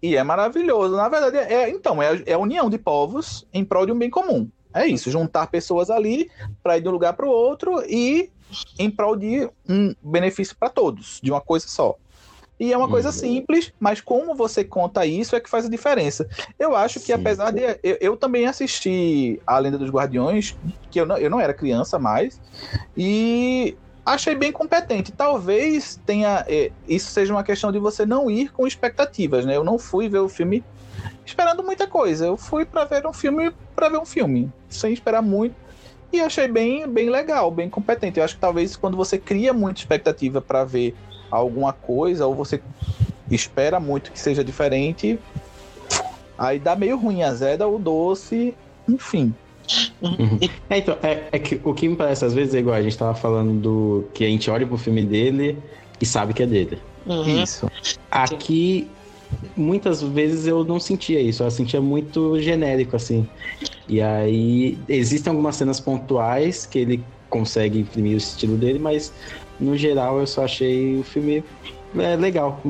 e 0.01 0.18
é 0.18 0.24
maravilhoso. 0.24 0.95
Na 0.95 1.07
verdade, 1.07 1.38
é, 1.38 1.70
então, 1.70 2.01
é, 2.01 2.22
é 2.26 2.34
a 2.34 2.38
união 2.38 2.70
de 2.70 2.78
povos 2.78 3.45
em 3.53 3.64
prol 3.64 3.86
de 3.86 3.91
um 3.91 3.97
bem 3.97 4.09
comum. 4.09 4.49
É 4.74 4.88
isso, 4.88 5.11
juntar 5.11 5.47
pessoas 5.47 5.89
ali 5.89 6.30
para 6.61 6.78
ir 6.78 6.82
de 6.82 6.89
um 6.89 6.91
lugar 6.91 7.14
para 7.14 7.26
o 7.26 7.30
outro 7.30 7.84
e 7.88 8.30
em 8.78 8.89
prol 8.89 9.16
de 9.16 9.49
um 9.70 9.93
benefício 10.01 10.55
para 10.57 10.70
todos, 10.70 11.20
de 11.22 11.32
uma 11.32 11.41
coisa 11.41 11.68
só. 11.68 11.95
E 12.59 12.72
é 12.72 12.78
uma 12.78 12.88
coisa 12.88 13.09
uhum. 13.09 13.14
simples, 13.14 13.74
mas 13.80 13.99
como 13.99 14.36
você 14.36 14.64
conta 14.64 15.05
isso 15.05 15.36
é 15.36 15.39
que 15.39 15.49
faz 15.49 15.66
a 15.66 15.70
diferença. 15.70 16.28
Eu 16.57 16.76
acho 16.76 16.99
que, 16.99 17.07
Sim. 17.07 17.14
apesar 17.14 17.51
de. 17.51 17.61
Eu, 17.84 17.97
eu, 17.99 18.18
também 18.18 18.45
assisti 18.45 19.41
A 19.45 19.57
Lenda 19.57 19.78
dos 19.78 19.89
Guardiões, 19.89 20.55
que 20.91 20.99
eu 20.99 21.05
não, 21.05 21.18
eu 21.18 21.30
não 21.30 21.39
era 21.39 21.53
criança 21.53 21.97
mais, 21.97 22.39
e 22.95 23.76
achei 24.06 24.36
bem 24.36 24.51
competente. 24.51 25.12
Talvez 25.12 25.99
tenha. 26.06 26.45
É, 26.47 26.72
isso 26.88 27.12
seja 27.12 27.34
uma 27.34 27.43
questão 27.43 27.72
de 27.72 27.80
você 27.80 28.06
não 28.06 28.30
ir 28.30 28.51
com 28.51 28.68
expectativas, 28.68 29.45
né? 29.45 29.56
Eu 29.56 29.64
não 29.64 29.80
fui 29.80 30.10
ver 30.10 30.20
o 30.20 30.30
filme 30.30 30.64
esperando 31.26 31.64
muita 31.64 31.88
coisa. 31.88 32.26
Eu 32.26 32.38
fui 32.38 32.66
para 32.66 32.86
ver 32.86 33.06
um 33.06 33.14
filme 33.14 33.51
para 33.76 33.89
ver 33.89 33.97
um 33.97 34.06
filme, 34.06 34.51
sem 34.70 34.93
esperar 34.93 35.22
muito. 35.22 35.56
E 36.12 36.22
achei 36.22 36.47
bem, 36.47 36.88
bem 36.88 37.10
legal, 37.10 37.49
bem 37.49 37.70
competente. 37.70 38.20
Eu 38.20 38.26
acho 38.26 38.36
que 38.36 38.41
talvez 38.41 38.76
quando 38.76 38.95
você 38.95 39.18
cria 39.18 39.51
muita 39.51 39.80
expectativa 39.80 40.39
para 40.39 40.64
ver 40.64 40.95
alguma 41.32 41.74
coisa, 41.74 42.28
ou 42.28 42.36
você 42.36 42.62
espera 43.32 43.80
muito 43.80 44.12
que 44.12 44.20
seja 44.20 44.43
diferente, 44.43 45.20
aí 46.38 46.60
dá 46.60 46.76
meio 46.76 46.97
ruim 46.97 47.24
a 47.24 47.34
Zeda, 47.34 47.68
o 47.68 47.80
doce, 47.80 48.54
enfim. 48.88 49.34
Uhum. 50.01 50.39
É, 50.70 50.78
então, 50.78 50.97
é, 51.01 51.24
é, 51.32 51.39
que 51.39 51.59
o 51.64 51.74
que 51.74 51.88
me 51.88 51.95
parece 51.95 52.26
às 52.26 52.34
vezes 52.34 52.53
é 52.53 52.59
igual, 52.59 52.76
a 52.76 52.82
gente 52.82 52.97
tava 52.97 53.16
falando 53.16 53.59
do 53.59 54.05
que 54.14 54.24
a 54.24 54.28
gente 54.28 54.49
olha 54.49 54.68
pro 54.68 54.78
filme 54.78 55.03
dele 55.03 55.57
e 56.01 56.05
sabe 56.05 56.34
que 56.34 56.43
é 56.43 56.45
dele. 56.45 56.78
Uhum. 57.05 57.43
Isso. 57.43 57.70
Aqui, 58.11 58.88
muitas 59.55 60.01
vezes 60.01 60.45
eu 60.47 60.64
não 60.64 60.80
sentia 60.80 61.22
isso, 61.22 61.43
eu 61.43 61.51
sentia 61.51 61.82
muito 61.82 62.39
genérico, 62.39 62.95
assim. 62.95 63.28
E 63.88 64.01
aí, 64.01 64.78
existem 64.88 65.32
algumas 65.32 65.55
cenas 65.55 65.80
pontuais 65.80 66.66
que 66.66 66.80
ele 66.80 67.03
consegue 67.30 67.80
imprimir 67.80 68.14
o 68.14 68.18
estilo 68.18 68.57
dele, 68.57 68.80
mas 68.80 69.11
no 69.59 69.76
geral 69.78 70.20
eu 70.20 70.28
só 70.28 70.43
achei 70.43 70.99
o 70.99 71.03
filme 71.03 71.43
é 72.02 72.16
legal, 72.16 72.62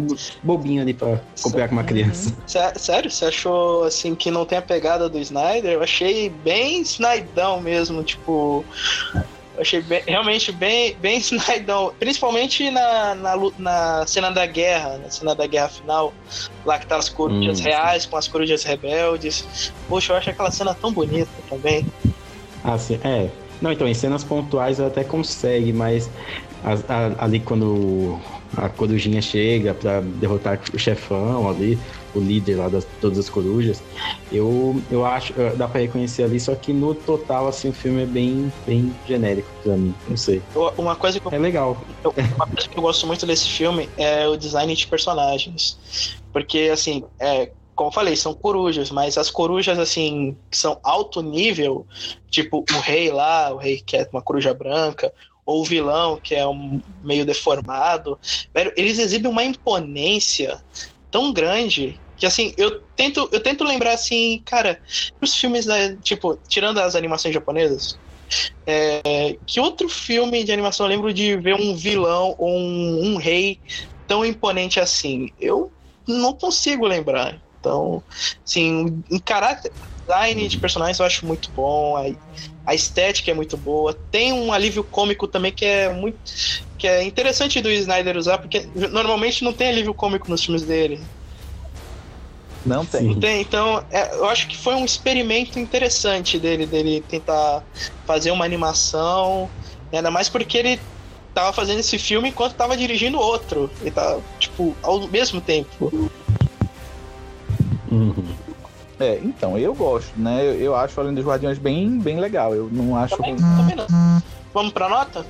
bobinho 0.41 0.81
ali 0.81 0.93
pra 0.93 1.21
acompanhar 1.39 1.69
com 1.69 1.75
uma 1.75 1.83
criança. 1.83 2.35
Sério? 2.75 3.09
Você 3.09 3.25
achou 3.25 3.83
assim 3.83 4.15
que 4.15 4.29
não 4.29 4.45
tem 4.45 4.57
a 4.57 4.61
pegada 4.61 5.07
do 5.07 5.19
Snyder? 5.19 5.73
Eu 5.73 5.83
achei 5.83 6.29
bem 6.29 6.81
Snydão 6.81 7.61
mesmo, 7.61 8.03
tipo. 8.03 8.65
achei 9.57 9.81
bem, 9.81 10.03
realmente 10.05 10.51
bem, 10.51 10.95
bem 10.99 11.17
Snydão, 11.19 11.93
principalmente 11.99 12.69
na, 12.69 13.15
na, 13.15 13.35
na, 13.57 14.07
cena 14.07 14.29
da 14.29 14.45
guerra, 14.45 14.97
na 14.97 15.09
cena 15.09 15.33
da 15.33 15.47
guerra 15.47 15.69
final, 15.69 16.13
lá 16.65 16.77
que 16.77 16.87
tá 16.87 16.97
as 16.97 17.07
corujas 17.07 17.59
hum, 17.59 17.63
reais 17.63 18.05
com 18.05 18.17
as 18.17 18.27
corujas 18.27 18.63
rebeldes. 18.63 19.73
Poxa, 19.87 20.13
eu 20.13 20.17
acho 20.17 20.29
aquela 20.29 20.51
cena 20.51 20.73
tão 20.73 20.91
bonita 20.91 21.31
também. 21.49 21.85
Ah, 22.63 22.77
sim, 22.77 22.99
é. 23.03 23.29
Não, 23.61 23.71
então, 23.71 23.87
em 23.87 23.93
cenas 23.93 24.25
pontuais 24.25 24.79
eu 24.79 24.87
até 24.87 25.05
consegue, 25.05 25.71
mas 25.71 26.09
a, 26.63 26.73
a, 26.93 27.25
ali 27.25 27.39
quando 27.39 28.19
a 28.57 28.69
corujinha 28.69 29.21
chega 29.21 29.73
para 29.73 30.01
derrotar 30.01 30.59
o 30.73 30.79
chefão 30.79 31.49
ali, 31.49 31.79
o 32.13 32.19
líder 32.19 32.55
lá 32.55 32.69
das 32.69 32.85
todas 33.01 33.17
as 33.17 33.29
corujas. 33.29 33.81
Eu, 34.31 34.81
eu 34.91 35.05
acho, 35.05 35.33
dá 35.55 35.67
para 35.67 35.81
reconhecer 35.81 36.23
ali, 36.23 36.39
só 36.39 36.55
que 36.55 36.73
no 36.73 36.93
total 36.93 37.47
assim 37.47 37.69
o 37.69 37.73
filme 37.73 38.03
é 38.03 38.05
bem 38.05 38.51
bem 38.65 38.95
genérico 39.07 39.49
para 39.63 39.75
mim, 39.75 39.93
não 40.07 40.17
sei. 40.17 40.41
Uma 40.77 40.95
coisa 40.95 41.19
que 41.19 41.27
eu, 41.27 41.31
é 41.31 41.37
legal. 41.37 41.77
Eu, 42.03 42.13
uma 42.35 42.47
coisa 42.47 42.69
que 42.69 42.77
eu 42.77 42.83
gosto 42.83 43.07
muito 43.07 43.25
desse 43.25 43.49
filme 43.49 43.89
é 43.97 44.27
o 44.27 44.37
design 44.37 44.73
de 44.75 44.87
personagens. 44.87 45.77
Porque 46.31 46.69
assim, 46.71 47.03
é, 47.19 47.51
como 47.75 47.89
eu 47.89 47.93
falei, 47.93 48.15
são 48.15 48.33
corujas, 48.33 48.91
mas 48.91 49.17
as 49.17 49.31
corujas, 49.31 49.79
assim, 49.79 50.37
que 50.49 50.57
são 50.57 50.79
alto 50.83 51.21
nível, 51.21 51.87
tipo 52.29 52.63
o 52.71 52.79
rei 52.79 53.11
lá, 53.11 53.51
o 53.51 53.57
rei 53.57 53.81
que 53.83 53.97
é 53.97 54.07
uma 54.11 54.21
coruja 54.21 54.53
branca, 54.53 55.11
ou 55.45 55.61
o 55.61 55.65
vilão, 55.65 56.19
que 56.21 56.35
é 56.35 56.47
um 56.47 56.81
meio 57.01 57.25
deformado, 57.25 58.19
velho, 58.53 58.73
eles 58.77 58.99
exibem 58.99 59.29
uma 59.29 59.43
imponência 59.43 60.63
tão 61.11 61.33
grande 61.33 61.99
que 62.15 62.25
assim, 62.25 62.53
eu 62.57 62.81
tento, 62.95 63.27
eu 63.31 63.41
tento 63.41 63.63
lembrar 63.63 63.93
assim, 63.93 64.41
cara, 64.45 64.81
os 65.21 65.35
filmes, 65.35 65.65
né, 65.65 65.97
tipo, 65.97 66.37
tirando 66.47 66.79
as 66.79 66.95
animações 66.95 67.33
japonesas, 67.33 67.99
é, 68.65 69.37
que 69.45 69.59
outro 69.59 69.89
filme 69.89 70.43
de 70.43 70.51
animação 70.51 70.85
eu 70.85 70.89
lembro 70.89 71.13
de 71.13 71.35
ver 71.37 71.55
um 71.55 71.75
vilão 71.75 72.35
ou 72.37 72.49
um, 72.49 73.13
um 73.13 73.17
rei 73.17 73.59
tão 74.07 74.25
imponente 74.25 74.79
assim? 74.79 75.29
Eu 75.39 75.71
não 76.07 76.33
consigo 76.33 76.85
lembrar. 76.85 77.41
Então, 77.59 78.03
assim, 78.45 79.03
em 79.09 79.19
caráter, 79.19 79.73
design 80.05 80.47
de 80.47 80.57
personagens 80.57 80.99
eu 80.99 81.05
acho 81.05 81.25
muito 81.25 81.51
bom, 81.51 81.95
a, 81.97 82.03
a 82.65 82.73
estética 82.73 83.31
é 83.31 83.33
muito 83.33 83.57
boa, 83.57 83.93
tem 84.11 84.31
um 84.31 84.53
alívio 84.53 84.83
cômico 84.83 85.27
também 85.27 85.51
que 85.51 85.65
é 85.65 85.93
muito 85.93 86.17
que 86.77 86.87
é 86.87 87.03
interessante 87.03 87.61
do 87.61 87.71
Snyder 87.71 88.17
usar, 88.17 88.37
porque 88.37 88.67
normalmente 88.75 89.43
não 89.43 89.53
tem 89.53 89.69
alívio 89.69 89.93
cômico 89.93 90.29
nos 90.29 90.43
filmes 90.43 90.63
dele. 90.63 90.99
Não 92.65 92.85
tem. 92.85 93.03
Não 93.03 93.19
tem, 93.19 93.41
então 93.41 93.83
é, 93.89 94.15
eu 94.15 94.25
acho 94.25 94.47
que 94.47 94.57
foi 94.57 94.75
um 94.75 94.83
experimento 94.83 95.59
interessante 95.59 96.37
dele, 96.37 96.65
dele 96.65 97.03
tentar 97.07 97.63
fazer 98.05 98.31
uma 98.31 98.43
animação, 98.43 99.49
ainda 99.91 100.11
mais 100.11 100.27
porque 100.27 100.57
ele 100.57 100.79
tava 101.33 101.51
fazendo 101.51 101.79
esse 101.79 101.97
filme 101.97 102.29
enquanto 102.29 102.53
tava 102.53 102.77
dirigindo 102.77 103.17
outro. 103.17 103.69
Ele 103.81 103.91
tá, 103.91 104.19
tipo, 104.39 104.75
ao 104.81 105.07
mesmo 105.07 105.41
tempo. 105.41 106.09
Uhum. 107.91 108.13
É, 109.03 109.19
então, 109.21 109.57
eu 109.57 109.75
gosto, 109.75 110.17
né? 110.17 110.41
Eu, 110.41 110.53
eu 110.53 110.75
acho 110.75 110.97
Além 110.97 111.13
dos 111.13 111.25
Guardiões 111.25 111.57
bem, 111.57 111.99
bem 111.99 112.21
legal. 112.21 112.55
Eu 112.55 112.69
não 112.71 112.95
acho. 112.95 113.17
Também, 113.17 113.35
também 113.35 113.75
não. 113.75 114.23
Vamos 114.53 114.71
pra 114.71 114.87
nota? 114.87 115.25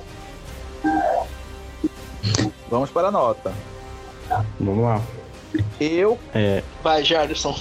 Vamos 2.70 2.90
para 2.90 3.08
a 3.08 3.10
nota. 3.10 3.52
Vamos 4.60 4.84
lá. 4.84 5.02
Eu. 5.80 6.16
É... 6.32 6.62
Vai, 6.84 7.02
Jarderson. 7.02 7.56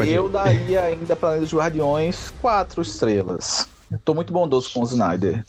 Eu 0.00 0.28
daria 0.28 0.82
ainda 0.82 1.14
para 1.14 1.28
Além 1.28 1.42
dos 1.42 1.54
Guardiões 1.54 2.34
quatro 2.42 2.82
estrelas. 2.82 3.68
Tô 4.04 4.12
muito 4.12 4.32
bondoso 4.32 4.72
com 4.72 4.80
o 4.80 4.84
Snyder. 4.84 5.44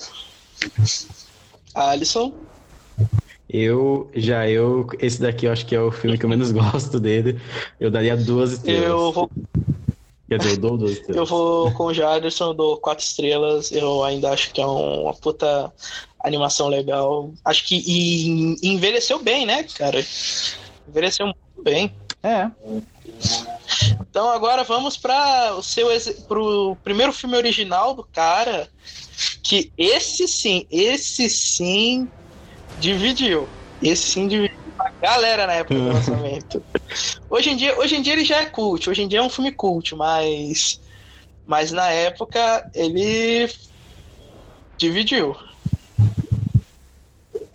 Alisson. 1.73 2.31
Eu, 3.49 4.09
já 4.13 4.47
eu, 4.49 4.87
esse 4.99 5.21
daqui 5.21 5.45
eu 5.45 5.53
acho 5.53 5.65
que 5.65 5.75
é 5.75 5.79
o 5.79 5.91
filme 5.91 6.17
que 6.17 6.25
eu 6.25 6.29
menos 6.29 6.51
gosto 6.53 6.99
dele. 6.99 7.39
Eu 7.79 7.89
daria 7.89 8.17
duas 8.17 8.53
estrelas. 8.53 8.83
Eu 8.83 9.11
vou. 9.11 9.29
Quer 10.27 10.39
dizer, 10.39 10.51
eu 10.51 10.57
dou 10.57 10.77
duas 10.77 10.91
estrelas. 10.91 11.15
Eu 11.15 11.25
vou 11.25 11.71
com 11.71 11.85
o 11.85 11.93
Jaderson, 11.93 12.53
dou 12.53 12.77
quatro 12.77 13.05
estrelas. 13.05 13.71
Eu 13.71 14.03
ainda 14.03 14.31
acho 14.31 14.51
que 14.51 14.59
é 14.59 14.65
uma 14.65 15.13
puta 15.13 15.71
animação 16.19 16.67
legal. 16.67 17.31
Acho 17.45 17.65
que 17.65 17.81
e, 17.87 18.55
envelheceu 18.61 19.23
bem, 19.23 19.45
né, 19.45 19.63
cara? 19.63 20.03
Envelheceu 20.87 21.27
muito 21.27 21.63
bem. 21.63 21.93
É. 22.21 22.51
Então 24.01 24.29
agora 24.29 24.63
vamos 24.65 24.97
para 24.97 25.55
o 25.55 25.63
seu 25.63 25.87
pro 26.27 26.75
primeiro 26.83 27.13
filme 27.13 27.37
original 27.37 27.93
do 27.93 28.03
cara, 28.03 28.67
que 29.43 29.71
esse 29.77 30.27
sim, 30.27 30.65
esse 30.69 31.29
sim 31.29 32.09
dividiu. 32.77 33.49
Esse 33.81 34.11
sim 34.11 34.27
dividiu 34.27 34.73
a 34.79 34.91
galera 35.05 35.47
na 35.47 35.53
época 35.53 35.75
do 35.75 35.87
lançamento. 35.87 36.65
Hoje 37.29 37.49
em, 37.49 37.57
dia, 37.57 37.77
hoje 37.77 37.95
em 37.95 38.01
dia 38.01 38.13
ele 38.13 38.25
já 38.25 38.41
é 38.41 38.45
cult, 38.45 38.89
hoje 38.89 39.01
em 39.01 39.07
dia 39.07 39.19
é 39.19 39.21
um 39.21 39.29
filme 39.29 39.51
cult, 39.51 39.95
mas. 39.95 40.79
Mas 41.45 41.71
na 41.71 41.89
época 41.89 42.69
ele 42.73 43.49
dividiu. 44.77 45.35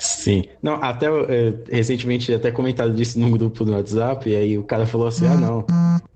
Sim. 0.02 0.44
Não, 0.60 0.74
até 0.82 1.06
é, 1.06 1.54
recentemente 1.70 2.34
até 2.34 2.50
comentado 2.50 2.92
disso 2.92 3.20
num 3.20 3.30
grupo 3.30 3.64
no 3.64 3.76
WhatsApp, 3.76 4.28
e 4.28 4.34
aí 4.34 4.58
o 4.58 4.64
cara 4.64 4.84
falou 4.84 5.06
assim: 5.06 5.26
ah, 5.26 5.36
não, 5.36 5.64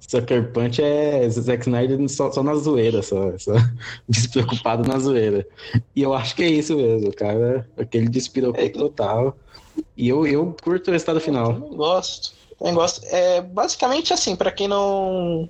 Sucker 0.00 0.50
Punch 0.50 0.82
é 0.82 1.28
Zack 1.28 1.62
Snyder 1.62 2.08
só, 2.08 2.32
só 2.32 2.42
na 2.42 2.56
zoeira, 2.56 3.00
só, 3.00 3.38
só 3.38 3.52
despreocupado 4.08 4.88
na 4.88 4.98
zoeira. 4.98 5.46
E 5.94 6.02
eu 6.02 6.12
acho 6.14 6.34
que 6.34 6.42
é 6.42 6.48
isso 6.48 6.76
mesmo, 6.76 7.10
o 7.10 7.14
cara, 7.14 7.68
aquele 7.78 8.08
despirocou 8.08 8.64
é, 8.64 8.68
total. 8.68 9.36
E 9.96 10.08
eu, 10.08 10.26
eu 10.26 10.56
curto 10.64 10.88
o 10.88 10.92
resultado 10.92 11.20
final. 11.20 11.52
Eu 11.52 11.76
gosto. 11.76 12.34
Eu 12.60 12.72
gosto. 12.72 13.06
É 13.06 13.40
basicamente 13.40 14.12
assim, 14.12 14.34
para 14.34 14.50
quem 14.50 14.66
não. 14.66 15.48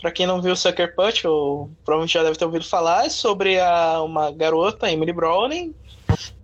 Pra 0.00 0.10
quem 0.10 0.26
não 0.26 0.40
viu 0.40 0.56
Sucker 0.56 0.94
Punch, 0.94 1.26
ou 1.26 1.68
provavelmente 1.84 2.14
já 2.14 2.22
deve 2.22 2.38
ter 2.38 2.46
ouvido 2.46 2.64
falar, 2.64 3.04
é 3.04 3.10
sobre 3.10 3.60
a, 3.60 4.00
uma 4.00 4.30
garota, 4.30 4.90
Emily 4.90 5.12
Browning, 5.12 5.74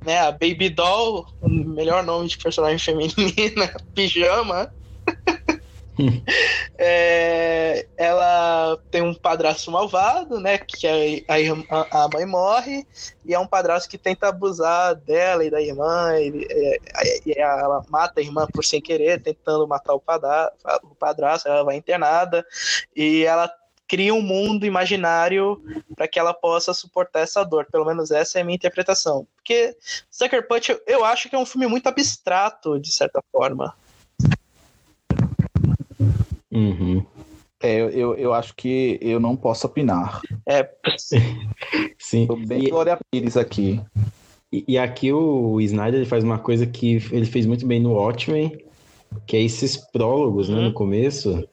né? 0.05 0.21
A 0.21 0.31
Baby 0.31 0.71
Doll, 0.71 1.27
o 1.41 1.49
melhor 1.49 2.03
nome 2.05 2.29
de 2.29 2.39
personagem 2.39 2.79
feminina, 2.79 3.75
pijama. 3.95 4.73
é, 6.77 7.87
ela 7.97 8.77
tem 8.91 9.03
um 9.03 9.15
padrasto 9.15 9.71
malvado, 9.71 10.41
né? 10.41 10.59
Que 10.59 10.87
a, 10.87 11.35
a, 11.71 12.05
a, 12.05 12.09
mãe 12.13 12.27
morre, 12.27 12.87
e 13.25 13.33
é 13.33 13.39
um 13.39 13.47
padrasto 13.47 13.89
que 13.89 13.99
tenta 13.99 14.29
abusar 14.29 14.95
dela 14.97 15.45
e 15.45 15.51
da 15.51 15.63
irmã. 15.63 16.19
E, 16.19 16.49
e 17.27 17.39
ela 17.39 17.85
mata 17.89 18.21
a 18.21 18.23
irmã 18.23 18.47
por 18.53 18.65
sem 18.65 18.81
querer, 18.81 19.23
tentando 19.23 19.69
matar 19.69 19.95
o 19.95 20.01
padrasto, 20.01 20.57
o 20.83 20.95
padrasto 20.95 21.49
ela 21.49 21.65
vai 21.65 21.77
internada, 21.77 22.45
e 22.95 23.25
ela 23.25 23.51
cria 23.89 24.15
um 24.15 24.23
mundo 24.23 24.67
imaginário 24.67 25.63
para 25.95 26.09
que 26.09 26.19
ela 26.19 26.33
possa 26.33 26.73
suportar 26.73 27.21
essa 27.21 27.45
dor. 27.45 27.67
Pelo 27.71 27.85
menos 27.85 28.11
essa 28.11 28.39
é 28.39 28.43
a 28.43 28.45
minha 28.45 28.57
interpretação. 28.57 29.27
Porque 29.37 29.77
Sucker 30.11 30.47
Punch 30.47 30.77
eu 30.87 31.05
acho 31.05 31.29
que 31.29 31.37
é 31.37 31.39
um 31.39 31.47
filme 31.47 31.67
muito 31.67 31.87
abstrato, 31.87 32.79
de 32.79 32.93
certa 32.93 33.23
forma. 33.31 33.75
Uhum. 36.51 37.05
É, 37.61 37.79
eu, 37.79 38.15
eu 38.15 38.35
acho 38.35 38.55
que 38.55 38.99
eu 39.01 39.19
não 39.19 39.35
posso 39.35 39.67
opinar. 39.67 40.21
É. 40.47 40.69
Sim. 41.99 42.27
Tô 42.27 42.37
bem 42.37 42.65
e, 42.65 42.71
Glória 42.71 42.99
Pires 43.11 43.37
aqui. 43.37 43.81
E, 44.53 44.65
e, 44.69 44.79
aqui 44.79 45.13
o 45.13 45.61
Snyder 45.63 46.07
faz 46.07 46.23
uma 46.23 46.39
coisa 46.39 46.67
que 46.67 47.03
ele 47.11 47.25
fez 47.25 47.47
muito 47.47 47.67
bem 47.67 47.81
no 47.81 47.95
Watchmen, 47.95 48.57
que 49.27 49.37
é 49.37 49.43
esses 49.43 49.77
prólogos, 49.77 50.49
né, 50.49 50.57
no 50.57 50.67
uhum. 50.67 50.73
começo, 50.73 51.49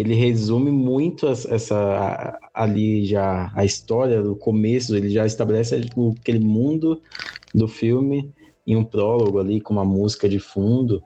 que 0.00 0.02
ele 0.02 0.14
resume 0.14 0.70
muito 0.70 1.26
essa 1.26 2.38
ali 2.54 3.04
já 3.04 3.52
a 3.54 3.66
história 3.66 4.22
do 4.22 4.34
começo, 4.34 4.96
ele 4.96 5.10
já 5.10 5.26
estabelece 5.26 5.76
aquele 6.20 6.38
mundo 6.38 7.02
do 7.54 7.68
filme 7.68 8.32
em 8.66 8.76
um 8.76 8.84
prólogo 8.84 9.38
ali 9.38 9.60
com 9.60 9.74
uma 9.74 9.84
música 9.84 10.26
de 10.26 10.38
fundo. 10.38 11.02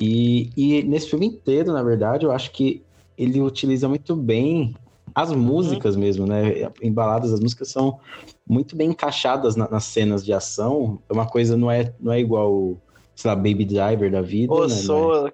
E, 0.00 0.50
e 0.56 0.82
nesse 0.82 1.08
filme 1.08 1.26
inteiro, 1.26 1.72
na 1.72 1.84
verdade, 1.84 2.26
eu 2.26 2.32
acho 2.32 2.50
que 2.50 2.82
ele 3.16 3.40
utiliza 3.40 3.88
muito 3.88 4.16
bem 4.16 4.74
as 5.14 5.30
músicas 5.30 5.94
uhum. 5.94 6.00
mesmo, 6.00 6.26
né? 6.26 6.68
Embaladas, 6.82 7.32
as 7.32 7.38
músicas 7.38 7.68
são 7.68 8.00
muito 8.46 8.74
bem 8.74 8.90
encaixadas 8.90 9.54
na, 9.54 9.70
nas 9.70 9.84
cenas 9.84 10.24
de 10.24 10.32
ação. 10.32 10.98
É 11.08 11.12
uma 11.12 11.26
coisa 11.26 11.56
não 11.56 11.70
é, 11.70 11.94
não 12.00 12.12
é 12.12 12.18
igual, 12.18 12.76
sei 13.14 13.30
lá, 13.30 13.36
Baby 13.36 13.64
Driver 13.64 14.10
da 14.10 14.20
vida, 14.20 14.52
Ô, 14.52 14.66
né? 14.66 14.74
Sou... 14.74 15.22
Não 15.22 15.32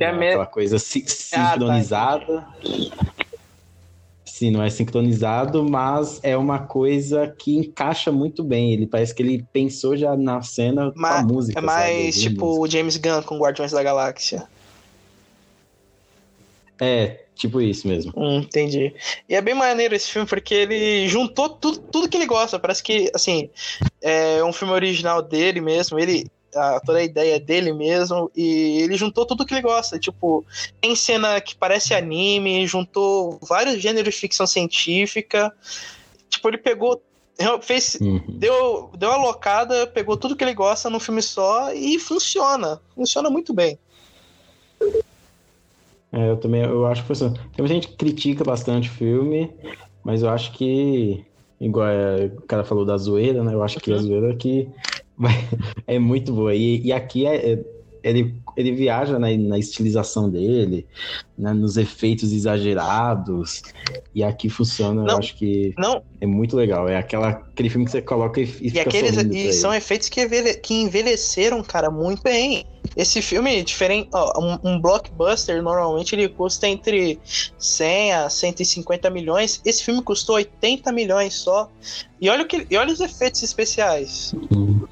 é, 0.00 0.12
não 0.12 0.22
é 0.22 0.28
aquela 0.28 0.46
coisa 0.46 0.78
si 0.78 1.04
sincronizada. 1.06 2.38
Ah, 2.38 2.62
tá. 2.62 3.04
Sim, 4.26 4.50
não 4.50 4.62
é 4.64 4.68
sincronizado, 4.68 5.62
mas 5.62 6.18
é 6.22 6.36
uma 6.36 6.58
coisa 6.58 7.32
que 7.38 7.56
encaixa 7.56 8.10
muito 8.10 8.42
bem. 8.42 8.72
Ele 8.72 8.84
parece 8.84 9.14
que 9.14 9.22
ele 9.22 9.44
pensou 9.52 9.96
já 9.96 10.16
na 10.16 10.42
cena 10.42 10.92
mas, 10.96 11.12
com 11.12 11.18
a 11.18 11.22
música. 11.22 11.58
É 11.60 11.62
mais 11.62 12.14
sabe? 12.16 12.28
tipo 12.28 12.60
o 12.60 12.66
James 12.66 12.96
Gunn 12.96 13.22
com 13.22 13.38
Guardiões 13.38 13.70
da 13.70 13.80
Galáxia. 13.80 14.48
É, 16.80 17.26
tipo 17.36 17.60
isso 17.60 17.86
mesmo. 17.86 18.12
Hum, 18.16 18.38
entendi. 18.38 18.92
E 19.28 19.36
é 19.36 19.40
bem 19.40 19.54
maneiro 19.54 19.94
esse 19.94 20.10
filme 20.10 20.26
porque 20.26 20.54
ele 20.54 21.06
juntou 21.08 21.48
tudo, 21.48 21.78
tudo 21.78 22.08
que 22.08 22.16
ele 22.16 22.26
gosta. 22.26 22.58
Parece 22.58 22.82
que, 22.82 23.10
assim, 23.14 23.48
é 24.02 24.42
um 24.42 24.52
filme 24.52 24.74
original 24.74 25.22
dele 25.22 25.60
mesmo. 25.60 25.96
Ele, 25.96 26.26
a, 26.54 26.80
toda 26.80 26.98
a 26.98 27.04
ideia 27.04 27.38
dele 27.38 27.72
mesmo, 27.72 28.30
e 28.34 28.82
ele 28.82 28.96
juntou 28.96 29.26
tudo 29.26 29.44
que 29.44 29.54
ele 29.54 29.62
gosta. 29.62 29.98
Tipo, 29.98 30.44
tem 30.80 30.94
cena 30.94 31.40
que 31.40 31.54
parece 31.56 31.94
anime, 31.94 32.66
juntou 32.66 33.38
vários 33.42 33.80
gêneros 33.80 34.14
de 34.14 34.20
ficção 34.20 34.46
científica. 34.46 35.52
Tipo, 36.28 36.48
ele 36.48 36.58
pegou. 36.58 37.02
Fez, 37.62 37.98
uhum. 38.00 38.22
deu, 38.28 38.90
deu 38.96 39.10
a 39.10 39.16
locada, 39.16 39.88
pegou 39.88 40.16
tudo 40.16 40.36
que 40.36 40.44
ele 40.44 40.54
gosta 40.54 40.88
num 40.88 41.00
filme 41.00 41.20
só 41.20 41.72
e 41.74 41.98
funciona. 41.98 42.80
Funciona 42.94 43.28
muito 43.28 43.52
bem. 43.52 43.76
É, 46.12 46.30
eu 46.30 46.36
também 46.36 46.62
eu 46.62 46.86
acho 46.86 47.02
que 47.02 47.08
funciona. 47.08 47.34
Tem 47.34 47.58
muita 47.58 47.74
gente 47.74 47.88
que 47.88 47.96
critica 47.96 48.44
bastante 48.44 48.88
o 48.88 48.92
filme, 48.92 49.50
mas 50.04 50.22
eu 50.22 50.30
acho 50.30 50.52
que, 50.52 51.24
igual 51.60 51.88
é, 51.88 52.26
o 52.26 52.42
cara 52.42 52.62
falou 52.62 52.84
da 52.84 52.96
zoeira, 52.96 53.42
né? 53.42 53.52
Eu 53.52 53.64
acho 53.64 53.80
que 53.80 53.92
a 53.92 53.96
uhum. 53.96 54.02
zoeira 54.02 54.30
é 54.30 54.36
é 55.86 55.98
muito 55.98 56.32
boa. 56.32 56.54
E, 56.54 56.80
e 56.82 56.92
aqui 56.92 57.26
é, 57.26 57.52
é, 57.52 57.64
ele, 58.04 58.34
ele 58.54 58.72
viaja 58.72 59.18
na, 59.18 59.30
na 59.36 59.58
estilização 59.58 60.28
dele, 60.28 60.86
né, 61.36 61.52
nos 61.54 61.78
efeitos 61.78 62.32
exagerados. 62.32 63.62
E 64.14 64.22
aqui 64.22 64.50
funciona, 64.50 65.02
não, 65.02 65.14
eu 65.14 65.18
acho 65.18 65.34
que 65.36 65.74
não. 65.78 66.02
é 66.20 66.26
muito 66.26 66.54
legal. 66.54 66.86
É 66.86 66.98
aquela, 66.98 67.30
aquele 67.30 67.70
filme 67.70 67.86
que 67.86 67.92
você 67.92 68.02
coloca 68.02 68.40
e, 68.40 68.44
e, 68.60 68.74
e 68.74 68.80
aqueles 68.80 69.16
E 69.16 69.52
são 69.54 69.70
ele. 69.70 69.78
efeitos 69.78 70.10
que, 70.10 70.22
envelhe, 70.22 70.54
que 70.54 70.74
envelheceram, 70.74 71.62
cara, 71.62 71.90
muito 71.90 72.22
bem. 72.22 72.66
Esse 72.94 73.22
filme, 73.22 73.62
diferente, 73.62 74.10
ó, 74.12 74.38
um, 74.38 74.58
um, 74.72 74.80
blockbuster, 74.80 75.62
normalmente 75.62 76.14
ele 76.14 76.28
custa 76.28 76.68
entre 76.68 77.18
100 77.58 78.12
a 78.12 78.30
150 78.30 79.08
milhões. 79.08 79.60
Esse 79.64 79.82
filme 79.82 80.02
custou 80.02 80.36
80 80.36 80.92
milhões 80.92 81.34
só. 81.34 81.70
E 82.20 82.28
olha, 82.28 82.42
o 82.44 82.46
que, 82.46 82.66
e 82.70 82.76
olha 82.76 82.92
os 82.92 83.00
efeitos 83.00 83.42
especiais. 83.42 84.34
Uhum. 84.50 84.83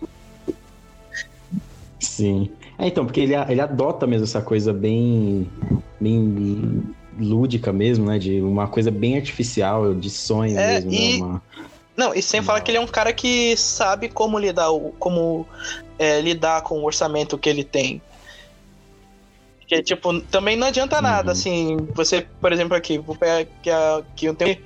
Sim. 2.02 2.50
É, 2.78 2.86
então, 2.86 3.04
porque 3.04 3.20
ele, 3.20 3.34
ele 3.34 3.60
adota 3.60 4.06
mesmo 4.06 4.24
essa 4.24 4.42
coisa 4.42 4.72
bem, 4.72 5.48
bem 6.00 6.82
lúdica 7.18 7.72
mesmo, 7.72 8.06
né? 8.06 8.18
De 8.18 8.40
uma 8.40 8.66
coisa 8.66 8.90
bem 8.90 9.16
artificial, 9.16 9.94
de 9.94 10.10
sonho 10.10 10.58
é, 10.58 10.80
mesmo, 10.80 10.90
né, 10.90 10.96
e... 10.96 11.20
né? 11.20 11.24
Uma... 11.24 11.42
Não, 11.96 12.14
e 12.14 12.22
sem 12.22 12.40
uma... 12.40 12.46
falar 12.46 12.60
que 12.60 12.70
ele 12.70 12.78
é 12.78 12.80
um 12.80 12.86
cara 12.86 13.12
que 13.12 13.56
sabe 13.56 14.08
como 14.08 14.38
lidar, 14.38 14.68
como 14.98 15.46
é, 15.98 16.20
lidar 16.20 16.62
com 16.62 16.80
o 16.80 16.84
orçamento 16.84 17.38
que 17.38 17.48
ele 17.48 17.64
tem. 17.64 18.02
Que, 19.68 19.82
tipo, 19.82 20.20
também 20.22 20.56
não 20.56 20.66
adianta 20.66 21.00
nada, 21.00 21.28
uhum. 21.28 21.32
assim, 21.32 21.76
você, 21.94 22.26
por 22.40 22.52
exemplo, 22.52 22.76
aqui, 22.76 22.98
vou 22.98 23.14
pegar 23.14 23.44
que, 23.62 23.70
que 24.16 24.26
eu 24.26 24.34
tenho 24.34 24.58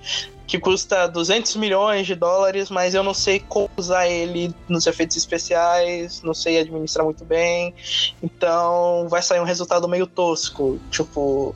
que 0.46 0.58
custa 0.58 1.08
200 1.08 1.56
milhões 1.56 2.06
de 2.06 2.14
dólares, 2.14 2.70
mas 2.70 2.94
eu 2.94 3.02
não 3.02 3.12
sei 3.12 3.40
como 3.40 3.68
usar 3.76 4.06
ele 4.08 4.54
nos 4.68 4.86
efeitos 4.86 5.16
especiais, 5.16 6.22
não 6.22 6.32
sei 6.32 6.60
administrar 6.60 7.04
muito 7.04 7.24
bem, 7.24 7.74
então 8.22 9.08
vai 9.08 9.22
sair 9.22 9.40
um 9.40 9.44
resultado 9.44 9.88
meio 9.88 10.06
tosco, 10.06 10.78
tipo, 10.90 11.54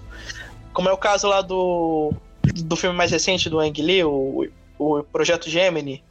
como 0.73 0.89
é 0.89 0.93
o 0.93 0.99
caso 0.99 1.29
lá 1.29 1.41
do, 1.41 2.13
do 2.43 2.75
filme 2.75 2.97
mais 2.97 3.13
recente 3.13 3.49
do 3.49 3.61
Ang 3.61 3.81
Lee, 3.81 4.03
o, 4.03 4.49
o 4.79 5.05
Projeto 5.05 5.49
Gemini, 5.49 6.03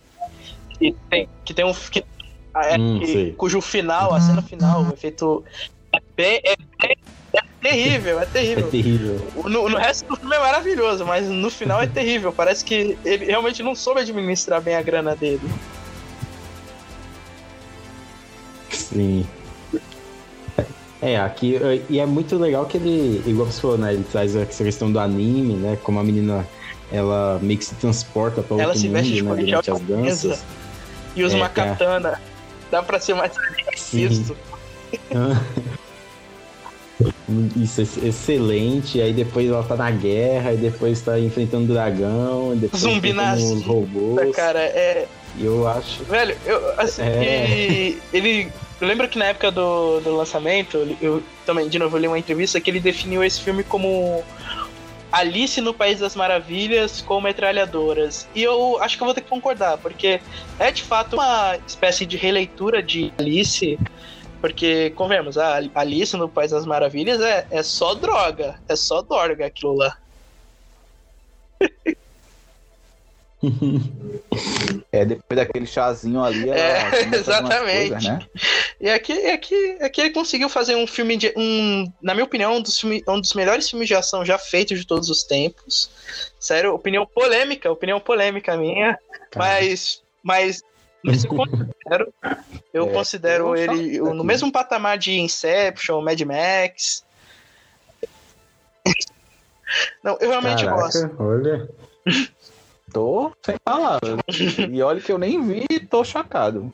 que 0.77 0.95
tem, 1.09 1.29
que 1.43 1.53
tem 1.53 1.65
um... 1.65 1.73
Que, 1.73 2.03
é, 2.55 2.77
hum, 2.77 2.99
que, 2.99 3.31
cujo 3.33 3.61
final, 3.61 4.13
a 4.13 4.21
cena 4.21 4.41
final, 4.41 4.83
o 4.83 4.93
efeito 4.93 5.43
é 5.93 5.99
bem, 6.15 6.41
é 6.43 6.55
bem 6.81 6.97
terrível, 7.61 8.19
é 8.19 8.25
terrível. 8.25 8.67
É 8.67 8.69
terrível. 8.69 9.27
No, 9.45 9.69
no, 9.69 9.77
resto 9.77 10.07
do 10.07 10.15
filme 10.15 10.35
é 10.35 10.39
maravilhoso, 10.39 11.05
mas 11.05 11.27
no 11.27 11.49
final 11.49 11.81
é 11.81 11.87
terrível. 11.87 12.31
Parece 12.31 12.63
que 12.63 12.97
ele 13.05 13.25
realmente 13.25 13.61
não 13.61 13.75
soube 13.75 14.01
administrar 14.01 14.61
bem 14.61 14.75
a 14.75 14.81
grana 14.81 15.15
dele. 15.15 15.41
Sim. 18.71 19.25
É, 21.01 21.17
aqui. 21.17 21.57
E 21.89 21.99
é 21.99 22.05
muito 22.05 22.37
legal 22.37 22.65
que 22.65 22.77
ele, 22.77 23.23
igual 23.25 23.47
você 23.47 23.61
falou, 23.61 23.77
né? 23.77 23.93
Ele 23.93 24.05
traz 24.11 24.35
essa 24.35 24.63
questão 24.63 24.91
do 24.91 24.99
anime, 24.99 25.53
né? 25.53 25.77
Como 25.83 25.99
a 25.99 26.03
menina 26.03 26.45
ela 26.91 27.39
meio 27.41 27.59
que 27.59 27.65
se 27.65 27.75
transporta 27.75 28.41
para 28.41 28.67
outro 28.67 28.79
mundo, 28.81 28.91
né? 28.91 29.01
Durante 29.45 29.71
as 29.71 29.79
danças. 29.81 30.43
E 31.15 31.23
usa 31.23 31.35
é, 31.35 31.39
uma 31.39 31.49
katana. 31.49 32.09
É. 32.09 32.29
Dá 32.71 32.83
pra 32.83 32.99
ser 32.99 33.15
mais 33.15 33.31
isso. 37.55 37.81
Isso, 37.81 38.05
excelente. 38.05 39.01
Aí 39.01 39.13
depois 39.13 39.47
ela 39.47 39.63
tá 39.63 39.75
na 39.75 39.91
guerra, 39.91 40.53
e 40.53 40.57
depois 40.57 41.01
tá 41.01 41.19
enfrentando 41.19 41.73
dragão, 41.73 42.55
depois 42.55 42.81
Zumbi 42.81 43.11
os 43.11 43.63
robôs. 43.63 44.35
Cara, 44.35 44.59
é. 44.59 45.07
Eu 45.39 45.67
acho. 45.67 46.03
Velho, 46.05 46.35
eu, 46.45 46.79
assim, 46.79 47.01
é... 47.03 47.95
ele. 48.11 48.51
Eu 48.81 48.87
lembro 48.87 49.07
que 49.07 49.19
na 49.19 49.25
época 49.25 49.51
do, 49.51 49.99
do 49.99 50.15
lançamento, 50.15 50.95
eu 51.01 51.21
também, 51.45 51.67
de 51.67 51.77
novo, 51.77 51.97
li 51.97 52.07
uma 52.07 52.17
entrevista 52.17 52.61
que 52.61 52.69
ele 52.69 52.79
definiu 52.79 53.23
esse 53.23 53.41
filme 53.41 53.61
como 53.61 54.23
Alice 55.11 55.59
no 55.59 55.73
País 55.73 55.99
das 55.99 56.15
Maravilhas 56.15 57.01
com 57.01 57.19
metralhadoras. 57.19 58.27
E 58.33 58.41
eu 58.41 58.81
acho 58.81 58.95
que 58.95 59.03
eu 59.03 59.05
vou 59.05 59.13
ter 59.13 59.21
que 59.21 59.29
concordar, 59.29 59.77
porque 59.77 60.21
é 60.57 60.71
de 60.71 60.81
fato 60.81 61.15
uma 61.15 61.57
espécie 61.67 62.05
de 62.05 62.15
releitura 62.15 62.81
de 62.81 63.11
Alice 63.17 63.77
porque, 64.41 64.91
convenhamos, 64.91 65.37
a 65.37 65.61
Alice 65.75 66.15
no 66.15 66.29
País 66.29 66.51
das 66.51 66.65
Maravilhas 66.65 67.21
é, 67.21 67.45
é 67.51 67.61
só 67.63 67.93
droga. 67.93 68.59
É 68.67 68.75
só 68.75 69.01
droga 69.01 69.45
aquilo 69.45 69.75
lá. 69.75 69.97
é, 74.91 75.05
depois 75.05 75.37
daquele 75.37 75.65
chazinho 75.65 76.21
ali, 76.23 76.49
é, 76.49 77.05
exatamente. 77.15 77.89
Coisas, 77.91 78.03
né? 78.03 78.19
E 78.81 78.89
aqui, 78.89 79.13
aqui, 79.27 79.77
aqui 79.81 80.01
ele 80.01 80.09
conseguiu 80.11 80.49
fazer 80.49 80.75
um 80.75 80.87
filme 80.87 81.17
de. 81.17 81.33
Um, 81.35 81.91
na 82.01 82.13
minha 82.13 82.25
opinião, 82.25 82.55
um 82.55 82.61
dos, 82.61 82.79
filme, 82.79 83.03
um 83.07 83.19
dos 83.19 83.33
melhores 83.33 83.69
filmes 83.69 83.87
de 83.87 83.95
ação 83.95 84.25
já 84.25 84.37
feitos 84.37 84.79
de 84.79 84.85
todos 84.85 85.09
os 85.09 85.23
tempos. 85.23 85.89
Sério, 86.39 86.73
opinião 86.73 87.05
polêmica, 87.05 87.71
opinião 87.71 87.99
polêmica 87.99 88.57
minha. 88.57 88.97
Mas. 89.35 90.01
Mas. 90.23 90.61
Mas 91.03 91.23
eu 91.23 91.29
considero, 91.29 92.13
eu 92.73 92.87
é, 92.89 92.91
considero 92.91 93.55
ele 93.55 93.99
no 93.99 94.23
mesmo 94.23 94.51
patamar 94.51 94.97
de 94.97 95.19
Inception, 95.19 96.01
Mad 96.01 96.19
Max. 96.21 97.03
Não, 100.03 100.17
eu 100.19 100.29
realmente 100.29 100.65
Caraca, 100.65 100.81
gosto. 100.81 101.15
Olha. 101.19 101.69
Tô 102.91 103.31
sem 103.45 103.55
palavras. 103.63 104.19
e 104.69 104.81
olha 104.81 104.99
que 104.99 105.11
eu 105.11 105.17
nem 105.17 105.41
vi 105.41 105.65
e 105.69 105.79
tô 105.79 106.03
chocado. 106.03 106.73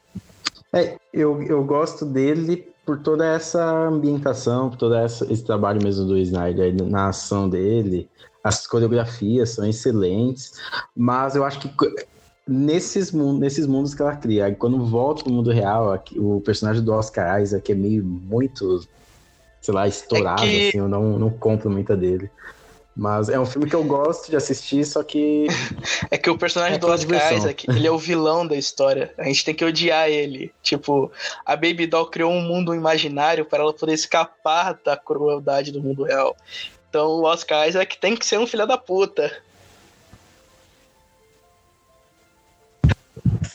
É, 0.71 0.97
eu, 1.13 1.41
eu 1.43 1.63
gosto 1.63 2.05
dele 2.05 2.67
por 2.85 2.99
toda 2.99 3.25
essa 3.25 3.63
ambientação, 3.65 4.69
por 4.69 4.77
todo 4.77 4.95
essa, 4.95 5.31
esse 5.31 5.43
trabalho 5.43 5.81
mesmo 5.83 6.05
do 6.05 6.17
Snyder 6.17 6.73
na 6.83 7.09
ação 7.09 7.49
dele. 7.49 8.09
As 8.43 8.67
coreografias 8.67 9.49
são 9.49 9.65
excelentes, 9.65 10.53
mas 10.95 11.35
eu 11.35 11.43
acho 11.43 11.59
que 11.59 11.69
nesses, 12.47 13.11
nesses 13.11 13.65
mundos 13.65 13.93
que 13.93 14.01
ela 14.01 14.15
cria, 14.15 14.53
quando 14.55 14.85
volta 14.85 15.23
pro 15.23 15.33
mundo 15.33 15.51
real, 15.51 16.01
o 16.15 16.41
personagem 16.41 16.83
do 16.83 16.93
Oscar 16.93 17.41
Isaac 17.41 17.71
é 17.71 17.75
meio 17.75 18.03
muito, 18.03 18.85
sei 19.61 19.73
lá, 19.73 19.87
estourado, 19.87 20.43
é 20.43 20.49
que... 20.49 20.67
assim, 20.69 20.77
eu 20.77 20.87
não, 20.87 21.17
não 21.17 21.29
compro 21.29 21.69
muita 21.69 21.95
dele. 21.95 22.29
Mas 22.97 23.27
é 23.27 23.37
um 23.37 23.45
filme 23.45 23.69
que 23.69 23.75
eu 23.75 23.83
gosto 23.83 24.29
de 24.29 24.37
assistir, 24.37 24.85
só 24.85 25.03
que. 25.03 25.47
é 26.09 26.17
que 26.17 26.29
o 26.29 26.37
personagem 26.37 26.75
é 26.75 26.79
do 26.79 26.87
Oscar 26.87 27.33
Isaac, 27.33 27.69
ele 27.69 27.85
é 27.85 27.91
o 27.91 27.97
vilão 27.97 28.47
da 28.47 28.55
história. 28.55 29.13
A 29.17 29.25
gente 29.25 29.43
tem 29.43 29.53
que 29.53 29.65
odiar 29.65 30.07
ele. 30.07 30.53
Tipo, 30.63 31.11
a 31.45 31.57
Baby 31.57 31.87
Doll 31.87 32.05
criou 32.05 32.31
um 32.31 32.41
mundo 32.41 32.73
imaginário 32.73 33.43
para 33.43 33.63
ela 33.63 33.73
poder 33.73 33.91
escapar 33.91 34.79
da 34.85 34.95
crueldade 34.95 35.73
do 35.73 35.81
mundo 35.81 36.03
real. 36.03 36.37
Então 36.89 37.07
o 37.07 37.23
Oscar 37.23 37.67
Isaac 37.67 37.97
tem 37.97 38.15
que 38.15 38.25
ser 38.25 38.39
um 38.39 38.47
filho 38.47 38.65
da 38.65 38.77
puta. 38.77 39.29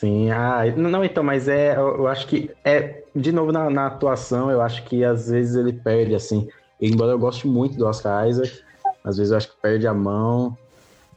Sim, 0.01 0.31
ah, 0.31 0.63
não, 0.75 1.05
então, 1.05 1.23
mas 1.23 1.47
é, 1.47 1.77
eu, 1.77 2.07
acho 2.07 2.25
que 2.25 2.49
é, 2.65 3.03
de 3.15 3.31
novo 3.31 3.51
na, 3.51 3.69
na, 3.69 3.85
atuação, 3.85 4.49
eu 4.49 4.59
acho 4.59 4.83
que 4.85 5.05
às 5.05 5.29
vezes 5.29 5.55
ele 5.55 5.71
perde, 5.71 6.15
assim, 6.15 6.49
embora 6.81 7.11
eu 7.11 7.19
goste 7.19 7.47
muito 7.47 7.77
do 7.77 7.85
Oscar 7.85 8.27
Isaac, 8.27 8.63
às 9.03 9.17
vezes 9.17 9.29
eu 9.29 9.37
acho 9.37 9.49
que 9.51 9.61
perde 9.61 9.85
a 9.85 9.93
mão. 9.93 10.57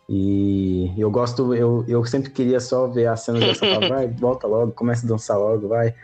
E 0.07 0.93
eu 0.99 1.11
gosto, 1.11 1.55
eu, 1.55 1.83
eu 1.89 2.05
sempre 2.05 2.31
queria 2.31 2.61
só 2.61 2.87
ver 2.87 3.07
a 3.07 3.17
cena 3.17 3.41
dessa 3.41 3.67
vai, 3.89 4.07
volta 4.13 4.47
logo, 4.47 4.71
começa 4.73 5.07
a 5.07 5.09
dançar 5.09 5.39
logo, 5.39 5.69
vai. 5.69 5.95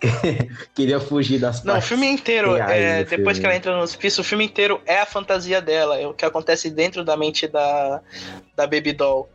queria 0.74 0.98
fugir 0.98 1.38
das 1.38 1.62
Não, 1.62 1.76
o 1.76 1.82
filme 1.82 2.06
inteiro, 2.06 2.56
é, 2.56 3.04
depois 3.04 3.36
filme. 3.36 3.40
que 3.40 3.46
ela 3.46 3.56
entra 3.56 3.76
no 3.76 3.82
hospício, 3.82 4.22
o 4.22 4.24
filme 4.24 4.46
inteiro 4.46 4.80
é 4.86 5.00
a 5.00 5.06
fantasia 5.06 5.60
dela, 5.60 5.98
é 5.98 6.06
o 6.06 6.14
que 6.14 6.24
acontece 6.24 6.70
dentro 6.70 7.04
da 7.04 7.16
mente 7.18 7.46
da, 7.46 8.00
da 8.56 8.66
Baby 8.66 8.92
Doll. 8.94 9.28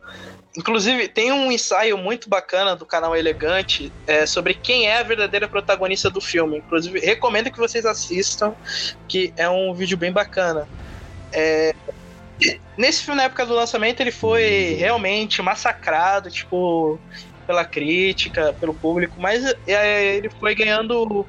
Inclusive, 0.56 1.06
tem 1.08 1.30
um 1.30 1.52
ensaio 1.52 1.98
muito 1.98 2.30
bacana 2.30 2.74
do 2.74 2.86
canal 2.86 3.14
Elegante 3.14 3.92
é, 4.06 4.24
sobre 4.24 4.54
quem 4.54 4.88
é 4.88 4.98
a 4.98 5.02
verdadeira 5.02 5.46
protagonista 5.46 6.10
do 6.10 6.20
filme. 6.20 6.58
Inclusive, 6.58 6.98
recomendo 6.98 7.50
que 7.50 7.58
vocês 7.58 7.84
assistam, 7.84 8.54
que 9.06 9.34
é 9.36 9.48
um 9.48 9.74
vídeo 9.74 9.98
bem 9.98 10.10
bacana. 10.10 10.66
É, 11.30 11.74
nesse 12.76 13.02
filme, 13.02 13.16
na 13.16 13.24
época 13.24 13.46
do 13.46 13.54
lançamento, 13.54 14.00
ele 14.00 14.10
foi 14.10 14.76
realmente 14.78 15.40
massacrado, 15.42 16.30
tipo, 16.30 17.00
pela 17.46 17.64
crítica, 17.64 18.52
pelo 18.54 18.74
público, 18.74 19.20
mas 19.20 19.44
é, 19.66 20.16
ele 20.16 20.28
foi 20.30 20.54
ganhando 20.54 21.26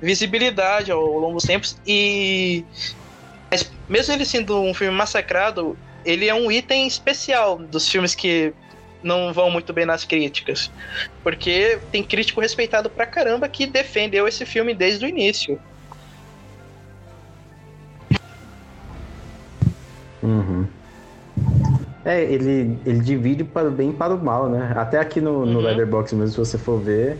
visibilidade 0.00 0.90
ao 0.90 1.00
longo 1.00 1.34
dos 1.34 1.44
tempos 1.44 1.76
e 1.86 2.64
mas 3.50 3.70
mesmo 3.86 4.14
ele 4.14 4.24
sendo 4.24 4.60
um 4.60 4.72
filme 4.72 4.96
massacrado, 4.96 5.78
ele 6.04 6.26
é 6.26 6.34
um 6.34 6.50
item 6.50 6.86
especial 6.86 7.58
dos 7.58 7.86
filmes 7.88 8.14
que 8.14 8.52
não 9.02 9.32
vão 9.32 9.50
muito 9.50 9.72
bem 9.72 9.84
nas 9.84 10.04
críticas. 10.04 10.70
Porque 11.22 11.78
tem 11.90 12.02
crítico 12.02 12.40
respeitado 12.40 12.88
pra 12.88 13.06
caramba 13.06 13.48
que 13.48 13.66
defendeu 13.66 14.26
esse 14.26 14.46
filme 14.46 14.74
desde 14.74 15.04
o 15.04 15.08
início. 15.08 15.60
Uhum. 20.22 20.66
É, 22.04 22.22
ele, 22.22 22.78
ele 22.84 23.00
divide 23.00 23.44
para 23.44 23.68
o 23.68 23.70
bem 23.70 23.90
e 23.90 23.92
para 23.92 24.14
o 24.14 24.22
mal, 24.22 24.48
né? 24.48 24.72
Até 24.76 24.98
aqui 24.98 25.20
no, 25.20 25.40
uhum. 25.40 25.46
no 25.46 25.60
Leatherbox 25.60 26.12
mesmo, 26.12 26.32
se 26.32 26.38
você 26.38 26.58
for 26.58 26.78
ver, 26.78 27.18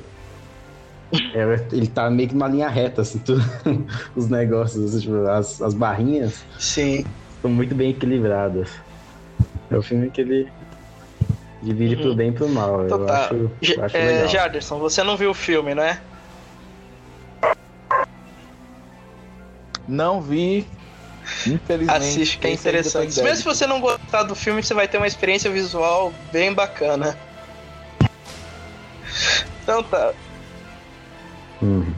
é, 1.34 1.66
ele 1.72 1.86
tá 1.86 2.11
meio 2.11 2.28
que 2.28 2.34
numa 2.34 2.48
linha 2.48 2.68
reta, 2.68 3.03
assim, 3.03 3.18
tudo, 3.18 3.42
os 4.16 4.28
negócios, 4.28 5.00
tipo, 5.00 5.14
as, 5.28 5.61
as 5.61 5.74
barrinhas. 5.74 6.44
Sim. 6.59 7.05
Estão 7.36 7.50
muito 7.50 7.74
bem 7.74 7.90
equilibradas. 7.90 8.70
É 9.70 9.76
o 9.76 9.82
filme 9.82 10.11
que 10.11 10.20
ele 10.20 10.48
divide 11.62 11.96
uhum. 11.96 12.03
pro 12.03 12.14
bem 12.14 12.28
e 12.30 12.32
pro 12.32 12.48
mal. 12.48 12.84
Então, 12.84 13.00
eu 13.00 13.07
tá. 13.07 13.24
acho, 13.24 13.34
eu 13.34 13.84
acho 13.84 13.96
é, 13.96 14.26
Jaderson, 14.26 14.78
você 14.78 15.03
não 15.03 15.16
viu 15.16 15.30
o 15.30 15.34
filme, 15.34 15.74
né? 15.74 16.00
Não 19.86 20.20
vi, 20.20 20.66
Infelizmente. 21.47 21.97
Assiste, 21.97 22.39
que 22.39 22.47
é 22.47 22.53
interessante. 22.53 23.23
Mesmo 23.23 23.37
se 23.37 23.45
você 23.45 23.66
não 23.66 23.81
gostar 23.81 24.25
do 24.25 24.35
filme, 24.35 24.62
você 24.62 24.75
vai 24.75 24.89
ter 24.89 24.99
uma 24.99 25.07
experiência 25.07 25.51
visual 25.51 26.12
bem 26.33 26.53
bacana. 26.53 27.16
Então 29.62 29.83
tá. 29.83 30.12
Uhum. 31.61 31.95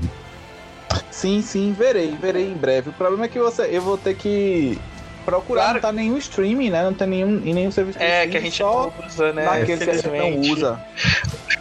Sim, 1.11 1.41
sim, 1.43 1.72
verei, 1.72 2.16
verei 2.20 2.51
em 2.51 2.55
breve. 2.55 2.91
O 2.91 2.93
problema 2.93 3.25
é 3.25 3.29
que 3.29 3.39
você, 3.39 3.68
eu 3.72 3.81
vou 3.81 3.97
ter 3.97 4.14
que 4.14 4.79
procurar, 5.25 5.62
claro. 5.62 5.75
não 5.75 5.81
tá 5.81 5.93
nenhum 5.93 6.18
streaming, 6.18 6.70
né? 6.70 6.85
Não 6.85 6.93
tem 6.93 7.09
nenhum, 7.09 7.41
em 7.45 7.55
nenhum 7.55 7.70
serviço 7.70 7.99
É, 7.99 8.27
que 8.27 8.37
a 8.37 8.41
gente 8.41 8.57
só 8.57 8.93
usa, 9.07 9.33
né? 9.33 9.45
Naquele 9.45 9.85
que 9.85 9.91
a 9.91 9.95
gente 9.95 10.09
não 10.09 10.41
usa. 10.53 10.81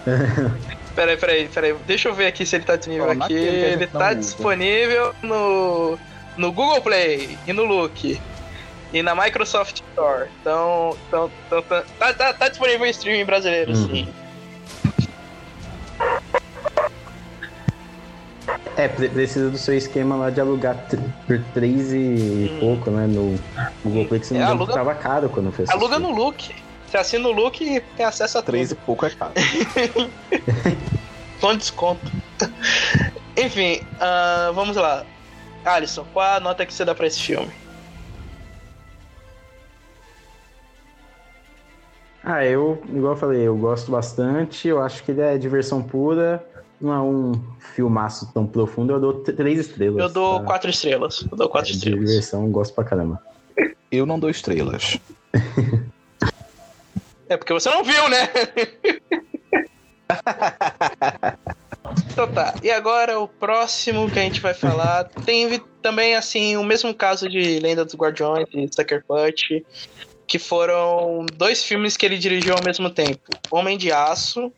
peraí, 0.94 1.18
peraí, 1.18 1.48
peraí. 1.48 1.76
Deixa 1.88 2.10
eu 2.10 2.14
ver 2.14 2.28
aqui 2.28 2.46
se 2.46 2.58
ele 2.58 2.66
tá 2.66 2.76
disponível 2.76 3.12
aqui. 3.12 3.34
Ele 3.34 3.88
tá 3.88 4.10
usa. 4.10 4.16
disponível 4.16 5.16
no 5.22 5.98
no 6.38 6.52
Google 6.52 6.82
Play 6.82 7.38
e 7.48 7.54
no 7.54 7.64
Look 7.64 8.20
e 8.94 9.02
na 9.02 9.16
Microsoft 9.16 9.82
Store. 9.92 10.30
Então, 10.42 10.96
então, 11.08 11.32
então 11.48 11.62
tá, 11.64 12.14
tá, 12.14 12.34
tá, 12.34 12.50
disponível 12.50 12.86
em 12.86 12.92
streaming 12.92 13.26
brasileiro, 13.26 13.72
uhum. 13.76 13.88
sim. 13.88 14.08
É, 18.76 18.88
precisa 18.88 19.50
do 19.50 19.58
seu 19.58 19.78
esquema 19.78 20.16
lá 20.16 20.30
de 20.30 20.42
alugar 20.42 20.76
por 21.28 21.40
3 21.54 21.94
e 21.94 21.98
hum. 21.98 22.58
pouco, 22.60 22.90
né? 22.90 23.06
No 23.06 23.40
Google 23.84 24.06
Play, 24.06 24.20
que 24.20 24.28
você 24.28 24.34
não 24.34 24.42
é, 24.42 24.46
aluga, 24.46 24.74
tava 24.74 24.96
caro 24.96 25.30
quando 25.30 25.52
fez 25.52 25.70
Aluga 25.70 26.00
no 26.00 26.12
Look. 26.12 26.56
Você 26.88 26.98
assina 26.98 27.28
o 27.28 27.32
Look 27.32 27.62
e 27.62 27.80
tem 27.80 28.06
acesso 28.06 28.38
a 28.38 28.42
3 28.42 28.72
e 28.72 28.76
pouco 28.76 29.06
é 29.06 29.12
caro. 29.12 29.34
Com 31.40 31.56
desconto. 31.56 32.12
Enfim, 33.38 33.82
uh, 33.96 34.54
vamos 34.54 34.76
lá. 34.76 35.06
Alisson, 35.66 36.06
qual 36.14 36.36
a 36.36 36.40
nota 36.40 36.66
que 36.66 36.74
você 36.74 36.84
dá 36.84 36.94
pra 36.94 37.08
esse 37.08 37.20
filme? 37.20 37.52
Ah, 42.24 42.46
eu, 42.46 42.82
igual 42.90 43.14
eu 43.14 43.18
falei, 43.18 43.42
eu 43.42 43.58
gosto 43.58 43.92
bastante. 43.92 44.68
Eu 44.68 44.82
acho 44.82 45.04
que 45.04 45.12
ele 45.12 45.22
é 45.22 45.38
diversão 45.38 45.82
pura. 45.82 46.44
Não 46.80 46.94
é 46.94 47.00
um 47.00 47.34
filmaço 47.60 48.32
tão 48.34 48.48
profundo. 48.48 48.94
Eu 48.94 49.00
dou 49.00 49.14
três 49.22 49.60
estrelas. 49.60 50.02
Eu 50.02 50.10
dou 50.10 50.40
tá? 50.40 50.46
quatro 50.46 50.70
estrelas. 50.70 51.28
Eu 51.30 51.38
dou 51.38 51.50
quatro 51.50 51.72
é, 51.72 51.74
estrelas. 51.74 52.00
Diversão, 52.00 52.50
gosto 52.50 52.74
pra 52.74 52.86
caramba. 52.86 53.22
Eu 53.92 54.06
não 54.06 54.18
dou 54.18 54.30
estrelas. 54.30 54.98
é 57.28 57.36
porque 57.36 57.54
você 57.54 57.70
não 57.70 57.84
viu, 57.84 58.10
né? 58.10 58.30
Então 62.14 62.28
tá, 62.28 62.54
e 62.62 62.70
agora 62.70 63.20
o 63.20 63.28
próximo 63.28 64.08
que 64.08 64.20
a 64.20 64.22
gente 64.22 64.40
vai 64.40 64.54
falar 64.54 65.06
tem 65.26 65.60
também, 65.82 66.16
assim, 66.16 66.56
o 66.56 66.64
mesmo 66.64 66.94
caso 66.94 67.28
de 67.28 67.60
Lenda 67.60 67.84
dos 67.84 67.96
Guardiões 67.96 68.48
e 68.54 68.70
Sucker 68.72 69.04
Punch, 69.04 69.66
que 70.28 70.38
foram 70.38 71.26
dois 71.36 71.64
filmes 71.64 71.98
que 71.98 72.06
ele 72.06 72.20
dirigiu 72.20 72.54
ao 72.54 72.64
mesmo 72.64 72.88
tempo. 72.92 73.32
Homem 73.50 73.80
de 73.80 73.92
Aço, 73.92 74.54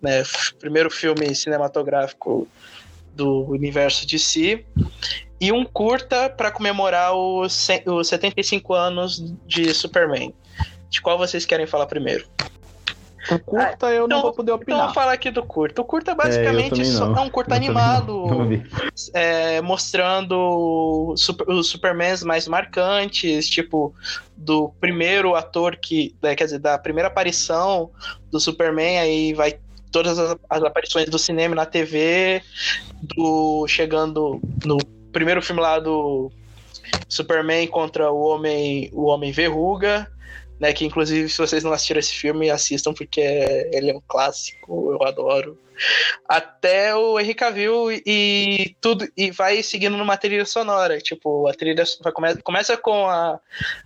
né, 0.00 0.22
primeiro 0.60 0.88
filme 0.90 1.34
cinematográfico 1.34 2.46
do 3.14 3.44
universo 3.50 4.06
de 4.06 4.20
si, 4.20 4.64
e 5.40 5.50
um 5.50 5.64
curta 5.64 6.30
para 6.30 6.52
comemorar 6.52 7.14
os, 7.16 7.68
os 7.84 8.08
75 8.08 8.72
anos 8.74 9.34
de 9.44 9.74
Superman. 9.74 10.32
De 10.88 11.02
qual 11.02 11.18
vocês 11.18 11.44
querem 11.44 11.66
falar 11.66 11.86
primeiro? 11.86 12.26
O 13.30 13.38
curta 13.38 13.86
ah, 13.86 13.92
eu 13.92 14.06
então, 14.06 14.08
não 14.08 14.22
vou 14.22 14.32
poder 14.32 14.52
opinar. 14.52 14.78
Então 14.78 14.86
vou 14.86 14.94
falar 14.94 15.12
aqui 15.12 15.30
do 15.30 15.42
curta. 15.42 15.82
O 15.82 15.84
curta 15.84 16.14
basicamente 16.14 16.80
é, 16.80 16.84
é 16.84 17.20
um 17.20 17.28
curta 17.28 17.52
eu 17.52 17.56
animado, 17.56 18.24
é, 19.12 19.60
mostrando 19.60 21.14
super, 21.16 21.48
os 21.48 21.68
Supermans 21.68 22.22
mais 22.22 22.48
marcantes, 22.48 23.48
tipo, 23.48 23.94
do 24.36 24.70
primeiro 24.80 25.34
ator 25.34 25.76
que. 25.76 26.14
É, 26.22 26.34
quer 26.34 26.44
dizer, 26.44 26.58
da 26.58 26.78
primeira 26.78 27.08
aparição 27.08 27.90
do 28.30 28.40
Superman, 28.40 28.98
aí 28.98 29.34
vai 29.34 29.58
todas 29.92 30.18
as, 30.18 30.36
as 30.48 30.62
aparições 30.62 31.08
do 31.08 31.18
cinema 31.18 31.54
na 31.54 31.66
TV, 31.66 32.42
do 33.02 33.66
chegando 33.68 34.40
no 34.64 34.78
primeiro 35.12 35.42
filme 35.42 35.60
lá 35.60 35.78
do 35.78 36.30
Superman 37.08 37.66
contra 37.66 38.10
o 38.10 38.20
Homem, 38.20 38.88
o 38.92 39.06
Homem 39.06 39.32
Verruga, 39.32 40.10
né? 40.60 40.72
Que 40.74 40.84
inclusive, 40.84 41.28
se 41.28 41.38
vocês 41.38 41.64
não 41.64 41.72
assistiram 41.72 41.98
esse 41.98 42.12
filme, 42.12 42.50
assistam, 42.50 42.92
porque 42.92 43.20
ele 43.72 43.90
é 43.90 43.96
um 43.96 44.02
clássico, 44.06 44.92
eu 44.92 45.02
adoro. 45.02 45.58
Até 46.28 46.94
o 46.94 47.18
Henry 47.18 47.32
Cavill 47.32 47.90
e 47.90 48.76
tudo, 48.82 49.08
e 49.16 49.30
vai 49.30 49.62
seguindo 49.62 49.96
numa 49.96 50.18
trilha 50.18 50.44
sonora. 50.44 51.00
Tipo, 51.00 51.48
a 51.48 51.54
trilha 51.54 51.84
vai, 52.02 52.12
come, 52.12 52.36
começa 52.42 52.76
com 52.76 53.08
a, 53.08 53.40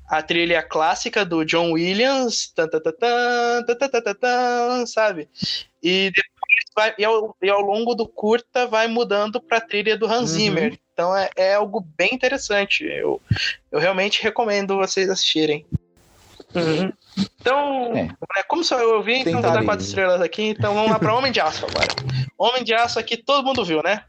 a 0.08 0.20
trilha 0.20 0.60
clássica 0.60 1.24
do 1.24 1.44
John 1.44 1.70
Williams, 1.70 2.48
tan, 2.48 2.66
tan, 2.66 2.80
tan, 2.80 4.14
tan, 4.14 4.86
sabe? 4.86 5.28
E 5.80 6.10
depois 6.10 6.64
vai, 6.74 6.94
e 6.98 7.04
ao, 7.04 7.36
e 7.40 7.48
ao 7.48 7.60
longo 7.60 7.94
do 7.94 8.08
curta 8.08 8.66
vai 8.66 8.88
mudando 8.88 9.40
pra 9.40 9.60
trilha 9.60 9.96
do 9.96 10.06
Hans 10.06 10.30
Zimmer. 10.30 10.72
Uhum. 10.72 10.78
Então 10.92 11.16
é, 11.16 11.30
é 11.36 11.54
algo 11.54 11.80
bem 11.96 12.10
interessante. 12.12 12.84
Eu, 12.84 13.20
eu 13.70 13.78
realmente 13.78 14.20
recomendo 14.20 14.76
vocês 14.76 15.08
assistirem. 15.08 15.64
Uhum. 16.54 16.92
Então, 17.40 17.92
é. 17.94 18.04
Né, 18.04 18.42
como 18.48 18.62
só 18.62 18.78
eu 18.78 18.96
ouvi, 18.96 19.20
então 19.20 19.40
vou 19.40 19.52
dar 19.52 19.64
quatro 19.64 19.84
estrelas 19.84 20.20
aqui. 20.20 20.42
Então 20.48 20.74
vamos 20.74 20.90
lá 20.90 20.98
para 20.98 21.14
Homem 21.14 21.32
de 21.32 21.40
Aço 21.40 21.66
agora. 21.66 21.88
Homem 22.38 22.64
de 22.64 22.74
Aço 22.74 22.98
aqui 22.98 23.16
todo 23.16 23.44
mundo 23.44 23.64
viu, 23.64 23.82
né? 23.82 24.04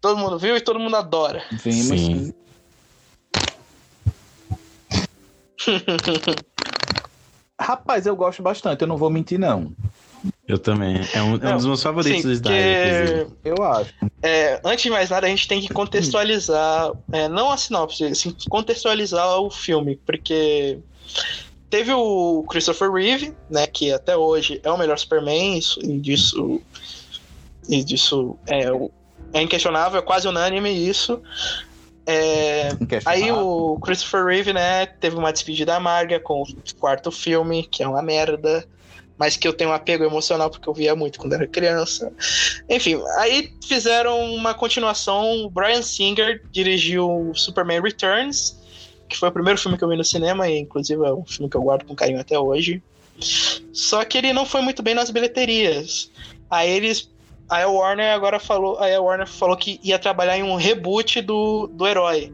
Todo 0.00 0.18
mundo 0.18 0.38
viu 0.38 0.56
e 0.56 0.60
todo 0.60 0.78
mundo 0.78 0.96
adora. 0.96 1.42
Vimos. 1.50 2.00
Sim. 2.00 2.34
Rapaz, 7.58 8.06
eu 8.06 8.14
gosto 8.14 8.42
bastante, 8.42 8.82
eu 8.82 8.88
não 8.88 8.96
vou 8.96 9.10
mentir, 9.10 9.38
não. 9.38 9.72
Eu 10.46 10.58
também. 10.58 11.00
É 11.12 11.22
um, 11.22 11.36
é 11.36 11.52
um 11.52 11.56
dos 11.56 11.66
meus 11.66 11.82
favoritos 11.82 12.22
sim, 12.22 12.28
do 12.28 12.32
Snyder, 12.32 13.28
Eu 13.44 13.62
acho. 13.62 13.92
É, 14.22 14.60
antes 14.64 14.82
de 14.82 14.90
mais 14.90 15.10
nada, 15.10 15.26
a 15.26 15.30
gente 15.30 15.48
tem 15.48 15.60
que 15.60 15.72
contextualizar, 15.72 16.92
é, 17.12 17.28
não 17.28 17.50
a 17.50 17.56
sinopse, 17.56 18.04
assim, 18.04 18.34
contextualizar 18.48 19.40
o 19.40 19.50
filme, 19.50 19.96
porque 20.06 20.78
teve 21.68 21.92
o 21.92 22.44
Christopher 22.48 22.90
Reeve, 22.90 23.34
né, 23.50 23.66
que 23.66 23.92
até 23.92 24.16
hoje 24.16 24.60
é 24.62 24.70
o 24.70 24.78
melhor 24.78 24.98
Superman, 24.98 25.58
isso, 25.58 25.80
e 25.80 25.98
disso, 25.98 26.60
e 27.68 27.82
disso 27.82 28.38
é, 28.46 28.70
é 29.32 29.42
inquestionável, 29.42 29.98
é 29.98 30.02
quase 30.02 30.28
unânime 30.28 30.70
isso. 30.70 31.20
É, 32.08 32.68
aí 33.04 33.32
o 33.32 33.78
Christopher 33.80 34.24
Reeve, 34.24 34.52
né, 34.52 34.86
teve 34.86 35.16
uma 35.16 35.32
despedida 35.32 35.74
amarga 35.74 36.20
com 36.20 36.42
o 36.42 36.46
quarto 36.78 37.10
filme, 37.10 37.64
que 37.64 37.82
é 37.82 37.88
uma 37.88 38.02
merda 38.02 38.66
mas 39.18 39.36
que 39.36 39.46
eu 39.46 39.52
tenho 39.52 39.70
um 39.70 39.72
apego 39.72 40.04
emocional 40.04 40.50
porque 40.50 40.68
eu 40.68 40.74
via 40.74 40.94
muito 40.94 41.18
quando 41.18 41.32
era 41.32 41.46
criança. 41.46 42.12
Enfim, 42.68 43.00
aí 43.18 43.52
fizeram 43.66 44.34
uma 44.34 44.54
continuação. 44.54 45.44
O 45.44 45.50
Brian 45.50 45.82
Singer 45.82 46.42
dirigiu 46.50 47.32
Superman 47.34 47.80
Returns, 47.80 48.56
que 49.08 49.16
foi 49.16 49.28
o 49.28 49.32
primeiro 49.32 49.58
filme 49.58 49.78
que 49.78 49.84
eu 49.84 49.88
vi 49.88 49.96
no 49.96 50.04
cinema, 50.04 50.48
e 50.48 50.58
inclusive 50.58 51.04
é 51.04 51.12
um 51.12 51.24
filme 51.24 51.50
que 51.50 51.56
eu 51.56 51.62
guardo 51.62 51.84
com 51.84 51.94
carinho 51.94 52.20
até 52.20 52.38
hoje. 52.38 52.82
Só 53.72 54.04
que 54.04 54.18
ele 54.18 54.32
não 54.32 54.44
foi 54.44 54.60
muito 54.60 54.82
bem 54.82 54.94
nas 54.94 55.10
bilheterias. 55.10 56.10
Aí 56.50 56.70
eles. 56.70 57.10
Aí 57.48 57.62
a 57.62 57.68
Warner 57.68 58.12
agora 58.12 58.38
falou. 58.38 58.78
Aí 58.78 58.94
a 58.94 59.00
Warner 59.00 59.26
falou 59.26 59.56
que 59.56 59.80
ia 59.82 59.98
trabalhar 59.98 60.36
em 60.36 60.42
um 60.42 60.56
reboot 60.56 61.20
do, 61.22 61.66
do 61.68 61.86
herói. 61.86 62.32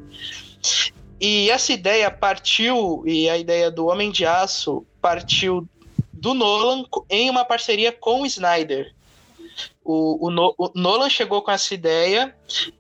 E 1.21 1.51
essa 1.51 1.73
ideia 1.73 2.11
partiu, 2.11 3.05
e 3.07 3.29
a 3.29 3.39
ideia 3.39 3.71
do 3.71 3.87
Homem 3.87 4.11
de 4.11 4.27
Aço 4.27 4.85
partiu 5.01 5.69
do 6.13 6.35
Nolan 6.35 6.85
em 7.09 7.31
uma 7.31 7.45
parceria 7.45 7.93
com 7.93 8.23
o 8.23 8.27
Snyder. 8.27 8.93
O, 9.85 10.27
o, 10.27 10.31
no, 10.31 10.55
o 10.57 10.71
Nolan 10.75 11.09
chegou 11.09 11.43
com 11.43 11.51
essa 11.51 11.75
ideia, 11.75 12.35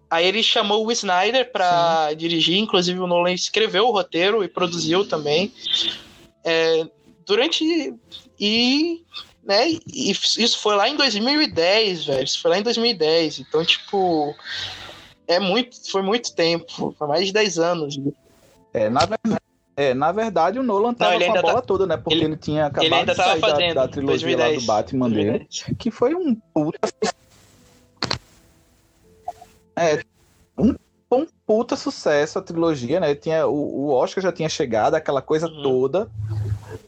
aí 0.08 0.26
ele 0.26 0.42
chamou 0.42 0.86
o 0.86 0.92
Snyder 0.92 1.50
para 1.50 2.12
dirigir, 2.14 2.58
inclusive 2.58 3.00
o 3.00 3.06
Nolan 3.06 3.32
escreveu 3.32 3.88
o 3.88 3.92
roteiro 3.92 4.44
e 4.44 4.48
produziu 4.48 5.06
também. 5.06 5.52
É, 6.44 6.86
durante. 7.26 7.94
E. 8.38 9.02
Né, 9.42 9.70
e 9.92 10.12
isso 10.12 10.58
foi 10.60 10.76
lá 10.76 10.88
em 10.88 10.96
2010, 10.96 12.04
velho. 12.06 12.24
Isso 12.24 12.40
foi 12.40 12.52
lá 12.52 12.58
em 12.58 12.62
2010. 12.62 13.40
Então, 13.40 13.64
tipo. 13.64 14.34
É 15.26 15.38
muito, 15.38 15.90
foi 15.90 16.02
muito 16.02 16.34
tempo, 16.34 16.94
foi 16.98 17.06
mais 17.06 17.26
de 17.26 17.32
10 17.32 17.58
anos. 17.58 17.98
É, 18.74 18.90
na 18.90 19.00
verdade, 19.00 19.40
é, 19.76 19.94
na 19.94 20.12
verdade 20.12 20.58
o 20.58 20.62
Nolan 20.62 20.94
tava 20.94 21.18
não, 21.18 21.26
com 21.26 21.38
a 21.38 21.42
bola 21.42 21.54
tá... 21.54 21.62
toda, 21.62 21.86
né? 21.86 21.96
Porque 21.96 22.14
ele, 22.14 22.24
ele 22.24 22.36
tinha 22.36 22.66
acabado 22.66 22.86
ele 22.86 22.94
ainda 22.94 23.12
de 23.12 23.16
sair 23.16 23.40
fazendo, 23.40 23.74
da, 23.74 23.86
da 23.86 23.88
trilogia 23.88 24.36
2010. 24.36 24.54
lá 24.54 24.60
do 24.60 24.66
Batman 24.66 25.10
2010. 25.10 25.64
dele, 25.64 25.76
que 25.78 25.90
foi 25.90 26.14
um 26.14 26.34
puta... 26.34 26.78
É, 29.74 30.02
um, 30.58 30.74
um 31.10 31.26
puta 31.46 31.76
sucesso 31.76 32.38
a 32.38 32.42
trilogia, 32.42 33.00
né? 33.00 33.14
Tinha, 33.14 33.46
o, 33.46 33.86
o 33.86 33.90
Oscar 33.90 34.22
já 34.22 34.32
tinha 34.32 34.48
chegado, 34.48 34.94
aquela 34.94 35.22
coisa 35.22 35.46
uhum. 35.46 35.62
toda. 35.62 36.10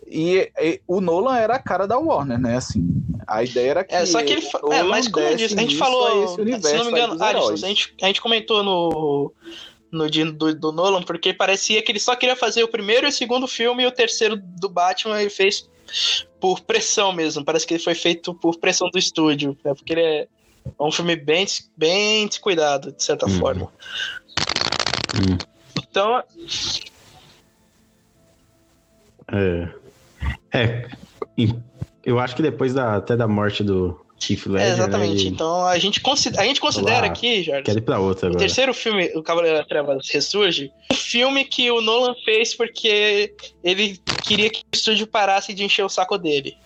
E, 0.07 0.51
e, 0.61 0.81
o 0.87 1.01
Nolan 1.01 1.37
era 1.37 1.57
a 1.57 1.59
cara 1.59 1.87
da 1.87 1.99
Warner, 1.99 2.39
né? 2.39 2.57
Assim, 2.57 2.87
a 3.27 3.43
ideia 3.43 3.71
era 3.71 3.85
que. 3.85 3.95
É, 3.95 4.07
só 4.07 4.23
que 4.23 4.33
ele. 4.33 4.47
É, 4.71 4.83
mas 4.83 5.09
como 5.09 5.27
eu 5.27 5.37
disse, 5.37 5.55
a 5.55 5.61
gente 5.61 5.77
falou. 5.77 6.29
Se 6.29 6.39
não 6.39 6.85
me 6.85 6.91
engano, 6.91 7.23
a 7.23 7.57
gente, 7.57 7.95
a 8.01 8.07
gente 8.07 8.21
comentou 8.21 8.63
no 8.63 9.33
no 9.95 10.09
do, 10.33 10.55
do 10.55 10.73
Nolan, 10.73 11.03
porque 11.03 11.33
parecia 11.33 11.83
que 11.83 11.93
ele 11.93 12.01
só 12.01 12.15
queria 12.17 12.37
fazer 12.37 12.63
o 12.63 12.69
primeiro 12.69 13.07
e 13.07 13.11
o 13.11 13.13
segundo 13.13 13.47
filme 13.47 13.83
e 13.83 13.87
o 13.87 13.93
terceiro 13.93 14.37
do 14.37 14.69
Batman 14.69 15.21
ele 15.21 15.31
fez 15.31 15.69
por 16.41 16.61
pressão 16.61 17.13
mesmo. 17.13 17.45
Parece 17.45 17.67
que 17.67 17.75
ele 17.75 17.83
foi 17.83 17.95
feito 17.95 18.35
por 18.35 18.59
pressão 18.59 18.91
do 18.91 18.99
estúdio, 18.99 19.57
né? 19.65 19.75
porque 19.75 19.93
ele 19.93 20.03
é 20.03 20.29
um 20.81 20.91
filme 20.91 21.17
bem, 21.17 21.47
bem 21.77 22.27
descuidado, 22.27 22.93
de 22.93 23.03
certa 23.03 23.27
hum. 23.27 23.39
forma. 23.39 23.73
Hum. 25.15 25.39
Então. 25.79 26.23
É. 29.33 29.69
É. 30.53 30.89
Eu 32.05 32.19
acho 32.19 32.37
que 32.37 32.43
depois 32.43 32.75
da, 32.75 32.97
até 32.97 33.17
da 33.17 33.27
morte 33.27 33.63
do, 33.65 34.04
Chief 34.25 34.47
Ledger. 34.47 34.69
É, 34.69 34.73
exatamente. 34.73 35.25
Né, 35.25 35.31
então 35.31 35.67
a 35.67 35.79
gente, 35.79 36.01
considera, 36.01 36.43
a 36.43 36.47
gente 36.47 36.61
considera 36.61 37.07
aqui, 37.07 37.43
Jorge. 37.43 37.63
Quero 37.63 37.79
ir 37.79 37.83
pra 37.83 37.99
outra 37.99 38.29
agora. 38.29 38.39
O 38.39 38.47
terceiro 38.47 38.73
filme, 38.73 39.11
O 39.15 39.23
Cavaleiro 39.23 39.59
das 39.59 39.67
Trevas 39.67 40.09
Ressurge, 40.09 40.73
um 40.91 40.95
filme 40.95 41.45
que 41.45 41.71
o 41.71 41.81
Nolan 41.81 42.15
fez 42.25 42.55
porque 42.55 43.35
ele 43.63 44.01
queria 44.23 44.49
que 44.49 44.61
o 44.61 44.75
estúdio 44.75 45.07
parasse 45.07 45.53
de 45.53 45.65
encher 45.65 45.85
o 45.85 45.89
saco 45.89 46.17
dele. 46.17 46.57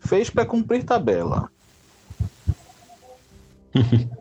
Fez 0.00 0.28
para 0.28 0.44
cumprir 0.44 0.84
tabela. 0.84 1.50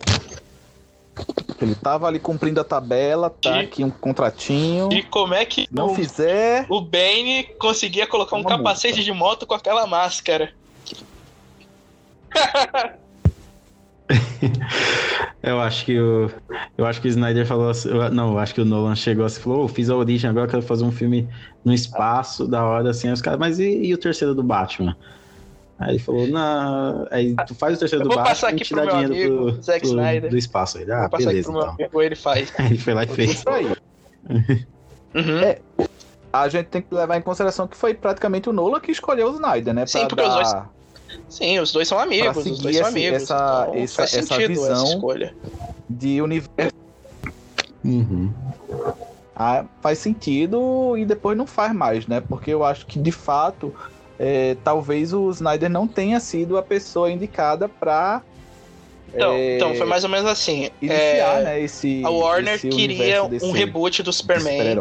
Ele 1.61 1.75
tava 1.75 2.07
ali 2.07 2.19
cumprindo 2.19 2.61
a 2.61 2.63
tabela, 2.63 3.29
tá 3.29 3.59
aqui 3.59 3.83
um 3.83 3.89
contratinho. 3.89 4.87
E 4.93 5.03
como 5.03 5.33
é 5.33 5.43
que 5.43 5.67
não 5.69 5.91
o, 5.91 5.95
fizer, 5.95 6.65
o 6.69 6.79
Bane 6.79 7.43
conseguia 7.59 8.07
colocar 8.07 8.37
um 8.37 8.43
capacete 8.43 8.95
multa. 8.95 9.03
de 9.03 9.11
moto 9.11 9.45
com 9.45 9.53
aquela 9.53 9.85
máscara? 9.85 10.53
eu 15.43 15.59
acho 15.59 15.85
que 15.85 15.99
o 15.99 16.29
eu 16.77 16.85
acho 16.85 17.01
que 17.01 17.07
o 17.07 17.09
Snyder 17.09 17.45
falou 17.45 17.69
assim, 17.69 17.89
não, 18.11 18.31
eu 18.31 18.39
acho 18.39 18.53
que 18.53 18.61
o 18.61 18.65
Nolan 18.65 18.95
chegou 18.95 19.25
assim, 19.25 19.41
falou, 19.41 19.65
oh, 19.65 19.67
fiz 19.67 19.89
a 19.89 19.95
origem 19.95 20.29
agora 20.29 20.47
quero 20.47 20.61
fazer 20.61 20.83
um 20.83 20.91
filme 20.91 21.27
no 21.63 21.73
espaço 21.73 22.47
da 22.47 22.63
hora 22.63 22.89
assim, 22.89 23.11
os 23.11 23.21
caras, 23.21 23.39
mas 23.39 23.59
e, 23.59 23.85
e, 23.85 23.93
o 23.93 23.97
terceiro 23.97 24.33
do 24.33 24.43
Batman? 24.43 24.95
Aí 25.77 25.91
ele 25.91 25.99
falou, 25.99 26.27
não, 26.27 27.07
aí 27.09 27.35
tu 27.47 27.55
faz 27.55 27.77
o 27.77 27.79
terceiro 27.79 28.07
do 28.07 28.15
Batman 28.15 28.51
e 28.51 28.55
te 28.55 28.75
dá 28.75 28.85
dinheiro 28.85 29.13
amigo, 29.13 29.53
pro, 29.53 29.61
Zack 29.61 29.85
Snyder. 29.85 30.29
do 30.29 30.37
espaço. 30.37 30.77
Ele, 30.77 30.91
ah, 30.91 31.07
beleza, 31.07 31.49
então. 31.49 31.69
Amigo, 31.69 32.01
ele 32.01 32.15
faz. 32.15 32.53
Aí 32.59 32.65
ele 32.65 32.77
foi 32.77 32.93
lá 32.93 33.05
e 33.05 33.07
fez. 33.07 33.45
uhum. 35.15 35.39
é, 35.41 35.59
a 36.33 36.49
gente 36.49 36.65
tem 36.65 36.81
que 36.81 36.93
levar 36.93 37.17
em 37.17 37.21
consideração 37.21 37.65
que 37.65 37.77
foi 37.77 37.93
praticamente 37.93 38.49
o 38.49 38.53
Nolan 38.53 38.81
que 38.81 38.91
escolheu 38.91 39.29
o 39.29 39.33
Snyder, 39.35 39.73
né? 39.73 39.85
Sim, 39.85 40.05
porque 40.07 40.21
dar... 40.21 40.29
os 40.29 40.35
dois 40.35 40.78
Sim, 41.27 41.59
os 41.59 41.71
dois 41.71 41.87
são 41.87 41.99
amigos, 41.99 42.45
os 42.45 42.59
dois 42.59 42.77
são 42.77 42.87
amigos. 42.87 43.23
Essa, 43.23 43.67
então, 43.69 43.83
essa, 43.83 43.95
faz 43.95 44.13
essa 44.13 44.37
visão 44.37 44.83
essa 44.83 44.93
escolha. 44.95 45.35
de 45.89 46.21
universo. 46.21 46.73
Uhum. 47.83 48.31
Ah, 49.35 49.65
faz 49.81 49.99
sentido 49.99 50.97
e 50.97 51.05
depois 51.05 51.37
não 51.37 51.47
faz 51.47 51.73
mais, 51.73 52.07
né? 52.07 52.21
Porque 52.21 52.51
eu 52.51 52.63
acho 52.63 52.85
que 52.85 52.99
de 52.99 53.11
fato 53.11 53.73
é, 54.19 54.57
talvez 54.63 55.13
o 55.13 55.29
Snyder 55.29 55.69
não 55.69 55.87
tenha 55.87 56.19
sido 56.19 56.57
a 56.57 56.61
pessoa 56.61 57.09
indicada 57.09 57.69
para 57.69 58.21
então, 59.13 59.33
é... 59.33 59.55
então, 59.55 59.75
foi 59.75 59.85
mais 59.85 60.03
ou 60.03 60.09
menos 60.09 60.29
assim. 60.29 60.69
Iniciar, 60.81 61.41
é... 61.41 61.43
né, 61.43 61.61
esse, 61.61 62.01
a 62.03 62.09
Warner 62.09 62.55
esse 62.55 62.69
queria 62.69 63.23
um 63.23 63.51
reboot 63.51 64.03
do 64.03 64.11
Superman. 64.11 64.75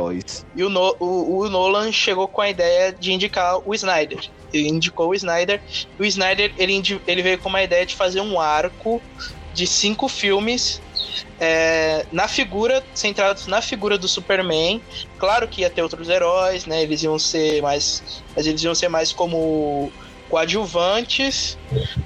E 0.55 0.63
o, 0.63 0.69
no, 0.69 0.97
o, 0.99 1.39
o, 1.39 1.49
Nolan 1.49 1.93
chegou 1.93 2.29
com 2.29 2.41
a 2.41 2.49
ideia 2.49 2.93
de 2.93 3.13
indicar 3.13 3.61
o 3.65 3.75
Snyder. 3.75 4.19
Ele 4.53 4.69
indicou 4.69 5.09
o 5.09 5.15
Snyder. 5.15 5.61
E 5.99 6.03
o 6.03 6.05
Snyder 6.05 6.53
ele, 6.59 7.01
ele 7.07 7.23
veio 7.23 7.39
com 7.39 7.49
uma 7.49 7.63
ideia 7.63 7.85
de 7.85 7.95
fazer 7.95 8.21
um 8.21 8.41
arco 8.41 9.01
de 9.55 9.67
cinco 9.67 10.09
filmes 10.09 10.81
é, 11.41 12.07
na 12.13 12.29
figura, 12.29 12.83
centrados 12.95 13.47
na 13.47 13.61
figura 13.61 13.99
do 13.99 14.09
Superman. 14.09 14.81
Claro 15.19 15.49
que 15.49 15.63
ia 15.63 15.71
ter 15.71 15.83
outros 15.83 16.09
heróis, 16.09 16.67
né? 16.67 16.83
Eles 16.83 17.03
iam 17.03 17.19
ser 17.19 17.63
mais. 17.63 18.23
Mas 18.37 18.47
eles 18.47 18.63
iam 18.63 18.75
ser 18.75 18.89
mais 18.89 19.13
como 19.13 19.93
coadjuvantes, 20.29 21.59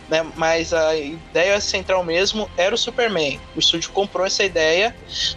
né? 0.08 0.26
Mas 0.36 0.72
a 0.72 0.96
ideia 0.96 1.60
central 1.60 2.04
mesmo 2.04 2.50
era 2.56 2.74
o 2.74 2.78
Superman. 2.78 3.40
O 3.54 3.58
estúdio 3.58 3.90
comprou 3.90 4.26
essa 4.26 4.44
ideia, 4.44 4.94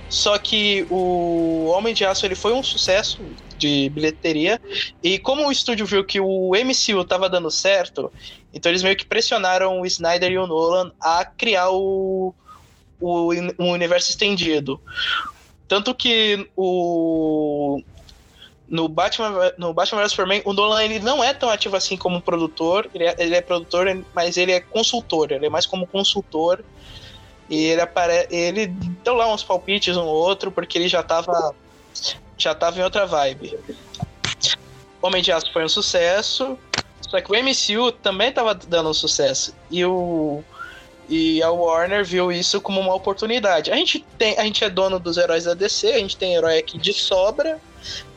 só 0.10 0.38
que 0.38 0.86
o 0.90 1.66
Homem 1.68 1.94
de 1.94 2.06
Aço 2.06 2.26
ele 2.26 2.36
foi 2.36 2.54
um 2.54 2.64
sucesso 2.64 3.20
de 3.58 3.90
bilheteria 3.90 4.60
e 5.02 5.18
como 5.18 5.48
o 5.48 5.52
estúdio 5.52 5.86
viu 5.86 6.04
que 6.04 6.20
o 6.20 6.52
MCU 6.52 7.02
estava 7.02 7.30
dando 7.30 7.50
certo, 7.50 8.12
então 8.54 8.70
eles 8.70 8.84
meio 8.84 8.98
que 8.98 9.06
pressionaram 9.06 9.80
o 9.80 9.86
Snyder 9.86 10.32
e 10.32 10.38
o 10.38 10.46
Nolan 10.46 10.92
a 11.00 11.24
criar 11.24 11.70
o, 11.70 12.34
o, 13.00 13.32
o 13.58 13.66
universo 13.66 14.10
estendido. 14.10 14.80
Tanto 15.68 15.96
que 15.96 16.48
o 16.56 17.82
no 18.68 18.88
Batman, 18.88 19.54
no 19.58 19.74
Batman 19.74 20.02
vs 20.02 20.12
Superman, 20.12 20.42
o 20.44 20.54
Nolan 20.54 20.84
ele 20.84 21.00
não 21.00 21.24
é 21.24 21.34
tão 21.34 21.50
ativo 21.50 21.76
assim 21.76 21.96
como 21.96 22.22
produtor, 22.22 22.90
ele 22.94 23.04
é, 23.06 23.16
ele 23.20 23.36
é, 23.36 23.42
produtor, 23.42 23.86
mas 24.14 24.38
ele 24.38 24.52
é 24.52 24.60
consultor, 24.60 25.32
ele 25.32 25.46
é 25.46 25.50
mais 25.50 25.66
como 25.66 25.86
consultor. 25.86 26.64
E 27.48 27.66
ele 27.66 27.82
aparece, 27.82 28.28
ele 28.32 28.68
deu 29.04 29.14
lá 29.14 29.32
uns 29.32 29.44
palpites 29.44 29.96
um 29.96 30.04
ou 30.04 30.16
outro, 30.16 30.52
porque 30.52 30.80
ele 30.80 30.88
já 30.88 31.04
tava 31.04 31.54
já 32.38 32.56
tava 32.56 32.80
em 32.80 32.84
outra 32.84 33.06
vibe. 33.06 33.58
Homem 35.00 35.22
de 35.22 35.32
Aço 35.32 35.54
foi 35.54 35.64
um 35.64 35.70
sucesso, 35.70 36.58
só 37.08 37.22
que 37.22 37.32
o 37.32 37.36
MCU 37.36 37.92
também 37.92 38.32
tava 38.32 38.56
dando 38.56 38.90
um 38.90 38.94
sucesso. 38.94 39.56
E 39.70 39.86
o 39.86 40.44
e 41.08 41.44
a 41.44 41.52
Warner 41.52 42.04
viu 42.04 42.32
isso 42.32 42.60
como 42.60 42.82
uma 42.82 42.96
oportunidade. 42.96 43.72
A 43.72 43.76
gente 43.76 44.04
tem, 44.18 44.36
a 44.40 44.44
gente 44.44 44.64
é 44.64 44.70
dono 44.72 45.00
dos 45.00 45.18
heróis 45.18 45.44
da 45.44 45.54
DC, 45.54 45.92
a 45.92 46.00
gente 46.00 46.18
tem 46.18 46.34
herói 46.34 46.58
aqui 46.58 46.80
de 46.80 46.94
sobra 46.94 47.62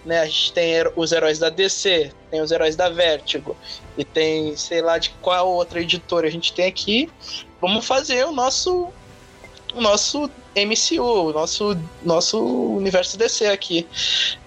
né? 0.05 0.21
A 0.21 0.27
gente 0.27 0.53
tem 0.53 0.73
os 0.97 1.13
heróis 1.13 1.39
da 1.39 1.51
DC, 1.51 2.13
tem 2.31 2.41
os 2.41 2.51
heróis 2.51 2.77
da 2.77 2.89
Vertigo 2.89 3.57
e 3.97 4.05
tem, 4.05 4.57
sei 4.57 4.81
lá, 4.81 4.99
de 4.99 5.11
qual 5.23 5.49
outra 5.49 5.81
editora 5.81 6.29
a 6.29 6.31
gente 6.31 6.53
tem 6.53 6.67
aqui. 6.67 7.11
Vamos 7.61 7.87
fazer 7.87 8.25
o 8.27 8.33
nosso 8.33 8.93
o 9.75 9.81
nosso 9.81 10.31
MCU, 10.57 11.03
o 11.03 11.33
nosso, 11.33 11.79
nosso 12.03 12.39
universo 12.39 13.17
DC 13.17 13.47
aqui. 13.47 13.87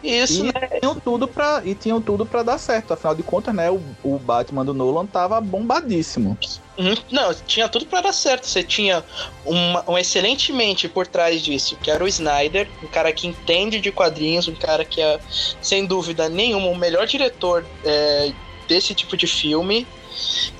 Isso, 0.04 0.46
e 0.46 0.52
né? 0.52 0.80
Tinham 0.80 0.96
tudo 0.96 1.28
pra, 1.28 1.62
e 1.64 1.74
tinham 1.76 2.02
tudo 2.02 2.26
para 2.26 2.44
dar 2.44 2.58
certo. 2.58 2.94
Afinal 2.94 3.16
de 3.16 3.24
contas, 3.24 3.54
né? 3.54 3.70
O, 3.70 3.82
o 4.04 4.20
Batman 4.20 4.66
do 4.66 4.74
Nolan 4.74 5.06
tava 5.06 5.40
bombadíssimo. 5.40 6.38
Uhum. 6.78 6.96
Não, 7.12 7.34
tinha 7.34 7.70
tudo 7.70 7.86
para 7.86 8.02
dar 8.02 8.14
certo. 8.14 8.48
Você 8.48 8.64
tinha 8.64 9.04
uma, 9.46 9.90
um 9.90 9.98
excelente 9.98 10.52
mente 10.52 10.90
por 10.90 11.08
trás 11.08 11.42
disso, 11.42 11.78
que 11.82 11.90
era 11.92 12.04
o 12.04 12.08
Snyder, 12.08 12.68
um 12.84 12.88
cara 12.88 13.12
que 13.14 13.28
entende 13.28 13.80
de 13.80 13.92
quadrinhos, 13.92 14.48
um 14.48 14.56
cara 14.56 14.84
que 14.84 15.02
é, 15.02 15.20
sem 15.62 15.86
dúvida 15.86 16.28
nenhuma, 16.28 16.68
o 16.68 16.76
melhor 16.76 17.06
diretor 17.08 17.66
é, 17.86 18.32
desse 18.68 18.94
tipo 18.94 19.16
de 19.16 19.28
filme. 19.28 19.88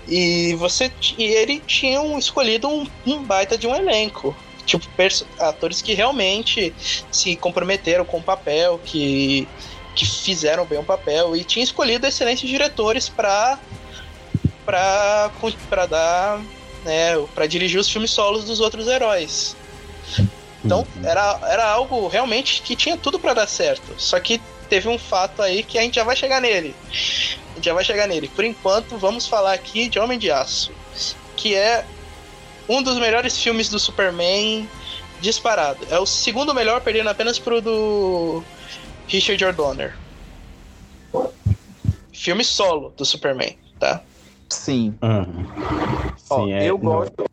E 0.08 0.56
você 0.56 0.92
e 1.18 1.24
ele 1.24 1.60
tinham 1.60 2.18
escolhido 2.18 2.68
um, 2.68 2.88
um 3.06 3.22
baita 3.24 3.58
de 3.58 3.68
um 3.68 3.76
elenco 3.76 4.36
tipo 4.80 4.96
atores 5.40 5.82
que 5.82 5.94
realmente 5.94 6.74
se 7.12 7.36
comprometeram 7.36 8.06
com 8.06 8.18
o 8.18 8.24
papel, 8.24 8.80
que 8.84 9.48
que 9.94 10.06
fizeram 10.06 10.66
bem 10.66 10.80
o 10.80 10.84
papel 10.84 11.36
e 11.36 11.44
tinha 11.44 11.64
escolhido 11.64 12.08
excelentes 12.08 12.50
diretores 12.50 13.10
para 13.10 13.60
para 14.66 15.86
dar, 15.86 16.40
né, 16.86 17.18
para 17.36 17.46
dirigir 17.46 17.80
os 17.80 17.90
filmes 17.90 18.12
solos 18.12 18.46
dos 18.46 18.60
outros 18.60 18.88
heróis. 18.88 19.56
Então 20.64 20.80
uhum. 20.96 21.06
era, 21.06 21.40
era 21.44 21.70
algo 21.70 22.08
realmente 22.08 22.62
que 22.62 22.76
tinha 22.76 22.96
tudo 22.96 23.20
para 23.20 23.34
dar 23.34 23.48
certo. 23.48 23.94
Só 23.98 24.20
que 24.20 24.40
teve 24.70 24.88
um 24.88 24.98
fato 24.98 25.42
aí 25.42 25.64
que 25.64 25.78
a 25.78 25.82
gente 25.82 25.96
já 25.96 26.04
vai 26.04 26.16
chegar 26.16 26.40
nele. 26.40 26.74
A 26.90 27.56
gente 27.56 27.66
já 27.66 27.74
vai 27.74 27.84
chegar 27.84 28.08
nele. 28.08 28.30
Por 28.30 28.46
enquanto, 28.46 28.98
vamos 28.98 29.28
falar 29.28 29.54
aqui 29.54 29.90
de 29.90 30.00
Homem 30.00 30.18
de 30.18 30.32
Aço, 30.32 30.72
que 31.36 31.56
é 31.56 31.86
um 32.72 32.82
dos 32.82 32.98
melhores 32.98 33.38
filmes 33.38 33.68
do 33.68 33.78
Superman 33.78 34.68
disparado. 35.20 35.86
É 35.90 36.00
o 36.00 36.06
segundo 36.06 36.54
melhor, 36.54 36.80
perdendo 36.80 37.10
apenas 37.10 37.38
pro 37.38 37.62
do 37.62 38.42
Richard 39.08 39.44
O'Donnell. 39.44 39.92
Filme 42.14 42.44
solo 42.46 42.94
do 42.96 43.04
Superman, 43.04 43.58
tá? 43.78 44.02
Sim. 44.50 44.98
Uhum. 45.02 45.46
Ó, 46.30 46.46
Sim 46.46 46.54
é, 46.54 46.66
eu 46.66 46.78
não... 46.78 46.86
gosto. 46.86 47.26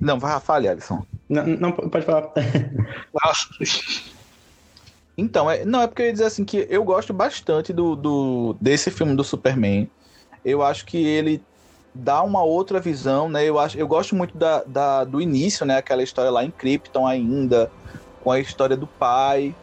Não, 0.00 0.18
vai, 0.18 0.40
fale, 0.40 0.68
Alisson. 0.68 1.04
Não, 1.28 1.46
não 1.46 1.72
pode 1.72 2.06
falar. 2.06 2.32
Nossa. 3.22 3.48
Então, 5.18 5.50
é, 5.50 5.66
não, 5.66 5.82
é 5.82 5.86
porque 5.86 6.00
eu 6.00 6.06
ia 6.06 6.12
dizer 6.12 6.24
assim 6.24 6.46
que 6.46 6.66
eu 6.70 6.82
gosto 6.82 7.12
bastante 7.12 7.74
do, 7.74 7.94
do 7.94 8.56
desse 8.58 8.90
filme 8.90 9.14
do 9.14 9.22
Superman. 9.22 9.90
Eu 10.42 10.62
acho 10.62 10.86
que 10.86 10.96
ele 10.96 11.42
dá 11.94 12.22
uma 12.22 12.42
outra 12.42 12.80
visão, 12.80 13.28
né? 13.28 13.44
Eu 13.44 13.58
acho, 13.58 13.78
eu 13.78 13.86
gosto 13.86 14.14
muito 14.14 14.36
da, 14.36 14.62
da, 14.64 15.04
do 15.04 15.20
início, 15.20 15.66
né? 15.66 15.78
Aquela 15.78 16.02
história 16.02 16.30
lá 16.30 16.44
em 16.44 16.50
Krypton 16.50 17.06
ainda, 17.06 17.70
com 18.22 18.30
a 18.30 18.40
história 18.40 18.76
do 18.76 18.86
pai. 18.86 19.54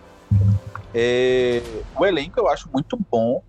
É, 0.93 1.61
o 1.97 2.05
elenco 2.05 2.39
eu 2.39 2.47
acho 2.47 2.69
muito 2.71 2.97
bom. 3.09 3.41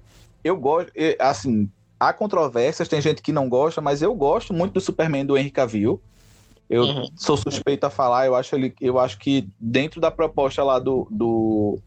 Eu 0.44 0.56
gosto, 0.56 0.92
assim, 1.18 1.68
há 1.98 2.12
controvérsias, 2.12 2.88
tem 2.88 3.00
gente 3.00 3.22
que 3.22 3.32
não 3.32 3.48
gosta, 3.48 3.80
mas 3.80 4.02
eu 4.02 4.14
gosto 4.14 4.54
muito 4.54 4.74
do 4.74 4.80
Superman 4.80 5.26
do 5.26 5.36
Henry 5.36 5.50
Cavill. 5.50 6.00
Eu 6.68 6.82
uhum. 6.82 7.08
sou 7.16 7.36
suspeito 7.36 7.86
a 7.86 7.90
falar, 7.90 8.26
eu 8.26 8.34
acho, 8.34 8.54
ele, 8.54 8.74
eu 8.80 8.98
acho 8.98 9.18
que 9.18 9.48
dentro 9.58 10.00
da 10.00 10.10
proposta 10.10 10.62
lá 10.62 10.78
do, 10.78 11.08
do, 11.10 11.78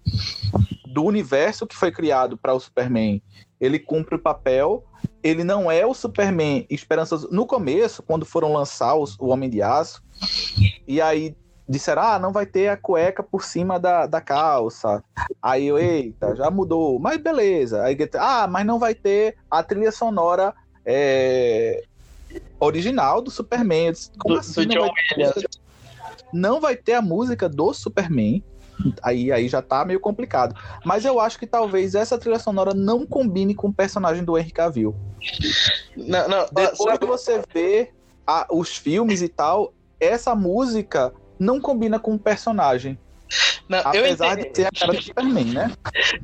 do 0.87 1.03
universo 1.03 1.67
que 1.67 1.75
foi 1.75 1.91
criado 1.91 2.35
para 2.35 2.53
o 2.53 2.59
Superman, 2.59 3.21
ele 3.59 3.77
cumpre 3.77 4.15
o 4.15 4.19
papel. 4.19 4.83
Ele 5.23 5.43
não 5.43 5.69
é 5.69 5.85
o 5.85 5.93
Superman 5.93 6.65
esperançoso. 6.69 7.29
No 7.31 7.45
começo, 7.45 8.01
quando 8.03 8.25
foram 8.25 8.53
lançar 8.53 8.95
os, 8.95 9.17
o 9.19 9.27
Homem 9.27 9.49
de 9.49 9.61
Aço, 9.61 10.03
e 10.87 10.99
aí 10.99 11.35
disseram, 11.67 12.01
ah, 12.01 12.19
não 12.19 12.33
vai 12.33 12.45
ter 12.45 12.67
a 12.67 12.77
cueca 12.77 13.23
por 13.23 13.43
cima 13.43 13.79
da, 13.79 14.05
da 14.05 14.19
calça. 14.19 15.03
Aí 15.41 15.67
eu, 15.67 15.79
eita, 15.79 16.35
já 16.35 16.51
mudou. 16.51 16.99
Mas 16.99 17.17
beleza. 17.17 17.83
Aí, 17.83 17.97
ah, 18.19 18.47
mas 18.47 18.65
não 18.65 18.77
vai 18.77 18.93
ter 18.93 19.37
a 19.49 19.63
trilha 19.63 19.91
sonora 19.91 20.53
é, 20.85 21.83
original 22.59 23.21
do 23.21 23.31
Superman. 23.31 23.93
Como 24.19 24.35
do, 24.35 24.39
assim? 24.39 24.67
Do 24.67 24.75
não, 24.75 24.87
vai 24.87 25.33
ter, 25.33 25.49
não 26.33 26.61
vai 26.61 26.75
ter 26.75 26.93
a 26.93 27.01
música 27.01 27.47
do 27.47 27.73
Superman 27.73 28.43
aí, 29.01 29.31
aí 29.31 29.47
já 29.47 29.61
tá 29.61 29.83
meio 29.85 29.99
complicado. 29.99 30.55
Mas 30.85 31.05
eu 31.05 31.19
acho 31.19 31.37
que 31.39 31.47
talvez 31.47 31.95
essa 31.95 32.17
trilha 32.17 32.39
sonora 32.39 32.73
não 32.73 33.05
combine 33.05 33.55
com 33.55 33.67
o 33.67 33.73
personagem 33.73 34.23
do 34.23 34.37
Henry 34.37 34.51
Cavill. 34.51 34.95
Não, 35.95 36.27
não, 36.27 36.45
Depois 36.45 36.77
sabe... 36.77 36.99
que 36.99 37.05
você 37.05 37.41
vê 37.53 37.91
a, 38.25 38.47
os 38.51 38.77
filmes 38.77 39.21
e 39.21 39.27
tal, 39.27 39.73
essa 39.99 40.35
música 40.35 41.13
não 41.39 41.59
combina 41.59 41.99
com 41.99 42.13
o 42.13 42.19
personagem. 42.19 42.97
Não, 43.69 43.79
Apesar 43.79 44.35
de 44.35 44.51
ser 44.53 44.67
a 44.67 44.71
cara 44.71 44.91
do 44.91 45.01
Superman, 45.01 45.45
né? 45.45 45.71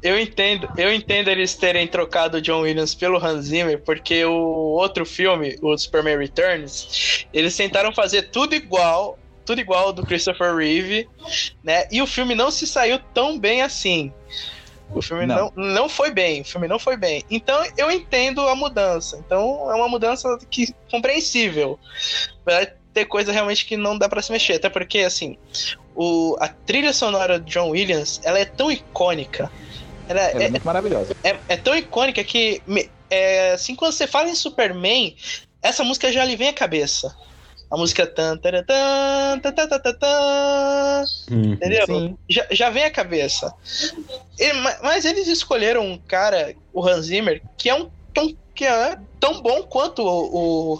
Eu 0.03 0.19
entendo, 0.19 0.69
eu 0.77 0.93
entendo 0.93 1.29
eles 1.29 1.55
terem 1.55 1.87
trocado 1.87 2.37
o 2.37 2.41
John 2.41 2.61
Williams 2.61 2.93
pelo 2.93 3.17
Hans 3.17 3.45
Zimmer, 3.45 3.81
porque 3.81 4.25
o 4.25 4.33
outro 4.33 5.05
filme, 5.05 5.57
o 5.61 5.77
Superman 5.77 6.17
Returns, 6.17 7.25
eles 7.33 7.55
tentaram 7.55 7.93
fazer 7.93 8.23
tudo 8.23 8.53
igual 8.53 9.17
tudo 9.47 9.61
igual 9.61 9.93
do 9.93 10.05
Christopher 10.05 10.53
Reeve, 10.53 11.07
né? 11.63 11.87
E 11.89 12.01
o 12.01 12.05
filme 12.05 12.35
não 12.35 12.51
se 12.51 12.67
saiu 12.67 12.99
tão 13.13 13.39
bem 13.39 13.61
assim. 13.61 14.11
O 14.93 15.01
filme 15.01 15.25
não. 15.25 15.51
não, 15.55 15.65
não 15.65 15.89
foi 15.89 16.11
bem, 16.11 16.41
o 16.41 16.45
filme 16.45 16.67
não 16.67 16.77
foi 16.77 16.97
bem. 16.97 17.23
Então 17.31 17.57
eu 17.77 17.89
entendo 17.89 18.41
a 18.41 18.53
mudança. 18.55 19.17
Então 19.25 19.71
é 19.71 19.75
uma 19.75 19.87
mudança 19.87 20.37
que 20.51 20.75
compreensível. 20.91 21.79
Vai 22.45 22.73
ter 22.93 23.05
coisa 23.05 23.31
realmente 23.31 23.65
que 23.65 23.77
não 23.77 23.97
dá 23.97 24.09
para 24.09 24.21
se 24.21 24.33
mexer, 24.33 24.53
até 24.53 24.69
porque 24.69 24.99
assim, 24.99 25.37
o, 25.95 26.35
a 26.41 26.49
trilha 26.49 26.91
sonora 26.91 27.39
de 27.39 27.49
John 27.49 27.69
Williams, 27.69 28.19
ela 28.25 28.39
é 28.39 28.45
tão 28.45 28.69
icônica. 28.69 29.49
Ela, 30.09 30.21
ela 30.21 30.43
é, 30.43 30.45
é, 30.47 30.49
muito 30.49 30.65
maravilhosa. 30.65 31.15
É, 31.23 31.37
é 31.47 31.55
tão 31.55 31.75
icônica 31.75 32.21
que 32.25 32.61
é, 33.09 33.51
assim 33.51 33.75
quando 33.75 33.93
você 33.93 34.07
fala 34.07 34.29
em 34.29 34.35
Superman, 34.35 35.15
essa 35.61 35.85
música 35.85 36.11
já 36.11 36.25
lhe 36.25 36.35
vem 36.35 36.49
à 36.49 36.53
cabeça 36.53 37.15
a 37.69 37.77
música 37.77 38.07
tan, 38.07 38.37
tan, 38.37 38.63
tan, 38.63 39.39
tan, 39.39 39.67
tan, 39.67 39.67
tan, 39.67 39.93
tan, 39.93 41.05
uhum, 41.29 41.53
entendeu? 41.53 42.17
Já, 42.29 42.47
já 42.49 42.69
vem 42.69 42.85
à 42.85 42.91
cabeça. 42.91 43.53
E, 44.39 44.53
mas 44.81 45.03
eles 45.03 45.27
escolheram 45.27 45.85
um 45.85 45.97
cara, 45.97 46.55
o 46.73 46.85
Hans 46.87 47.07
Zimmer, 47.07 47.41
que 47.57 47.69
é 47.69 47.75
um 47.75 47.89
tão, 48.13 48.33
que 48.55 48.65
é 48.65 48.97
tão 49.19 49.41
bom 49.41 49.63
quanto 49.63 50.01
o, 50.01 50.75
o, 50.75 50.79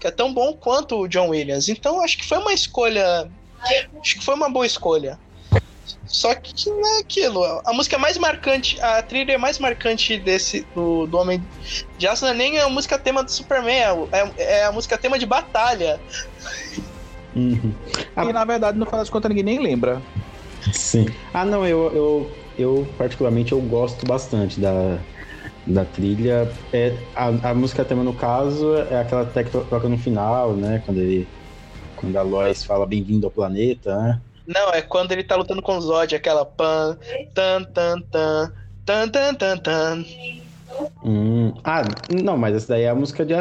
que 0.00 0.06
é 0.06 0.10
tão 0.10 0.32
bom 0.34 0.52
quanto 0.52 1.00
o 1.00 1.08
John 1.08 1.28
Williams. 1.28 1.68
Então 1.68 2.02
acho 2.02 2.18
que 2.18 2.26
foi 2.26 2.38
uma 2.38 2.52
escolha, 2.52 3.30
acho 4.00 4.18
que 4.18 4.24
foi 4.24 4.34
uma 4.34 4.50
boa 4.50 4.66
escolha. 4.66 5.18
Só 6.06 6.34
que 6.34 6.68
não 6.68 6.96
é 6.96 7.00
aquilo. 7.00 7.42
A 7.64 7.72
música 7.72 7.98
mais 7.98 8.18
marcante, 8.18 8.80
a 8.80 9.02
trilha 9.02 9.38
mais 9.38 9.58
marcante 9.58 10.18
desse 10.18 10.66
do, 10.74 11.06
do 11.06 11.18
Homem 11.18 11.42
de 11.98 12.06
Aço 12.06 12.24
não 12.24 12.32
é 12.32 12.34
nem 12.34 12.58
a 12.58 12.68
música 12.68 12.98
tema 12.98 13.22
do 13.22 13.30
Superman, 13.30 14.08
é, 14.12 14.18
é, 14.20 14.32
é 14.60 14.64
a 14.64 14.72
música 14.72 14.98
tema 14.98 15.18
de 15.18 15.26
batalha. 15.26 16.00
Uhum. 17.34 17.72
Ah, 18.14 18.24
e 18.24 18.32
na 18.32 18.44
verdade, 18.44 18.78
no 18.78 18.84
final 18.84 19.00
das 19.00 19.10
contas, 19.10 19.28
ninguém 19.28 19.44
nem 19.44 19.58
lembra. 19.58 20.02
Sim. 20.72 21.06
Ah, 21.32 21.44
não, 21.44 21.66
eu, 21.66 21.92
eu, 21.94 22.30
eu 22.58 22.88
particularmente 22.98 23.52
eu 23.52 23.60
gosto 23.60 24.06
bastante 24.06 24.60
da, 24.60 24.98
da 25.66 25.84
trilha. 25.84 26.50
É, 26.72 26.96
a, 27.14 27.50
a 27.50 27.54
música 27.54 27.84
tema, 27.84 28.04
no 28.04 28.14
caso, 28.14 28.76
é 28.76 29.00
aquela 29.00 29.22
até 29.22 29.44
que 29.44 29.50
toca 29.50 29.88
no 29.88 29.98
final, 29.98 30.54
né? 30.54 30.82
Quando 30.84 30.98
ele. 30.98 31.26
Quando 31.96 32.16
a 32.16 32.22
Lois 32.22 32.64
fala 32.64 32.84
bem-vindo 32.84 33.26
ao 33.26 33.30
planeta, 33.30 33.96
né? 33.96 34.20
Não, 34.46 34.70
é 34.70 34.82
quando 34.82 35.12
ele 35.12 35.22
tá 35.22 35.36
lutando 35.36 35.62
com 35.62 35.76
o 35.76 35.80
Zod, 35.80 36.14
aquela 36.14 36.44
pan, 36.44 36.98
tan, 37.34 37.64
tan, 37.64 38.00
tan, 38.10 38.52
tan, 38.84 39.08
tan, 39.08 39.34
tan, 39.34 39.58
tan. 39.58 40.04
Hum, 41.04 41.54
ah, 41.64 41.82
não, 42.10 42.36
mas 42.36 42.56
essa 42.56 42.68
daí 42.68 42.82
é 42.82 42.88
a 42.88 42.94
música 42.94 43.24
de. 43.24 43.34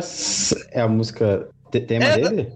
É 0.71 0.81
a 0.81 0.87
música 0.87 1.47
tema 1.71 2.05
é, 2.05 2.15
dele? 2.17 2.53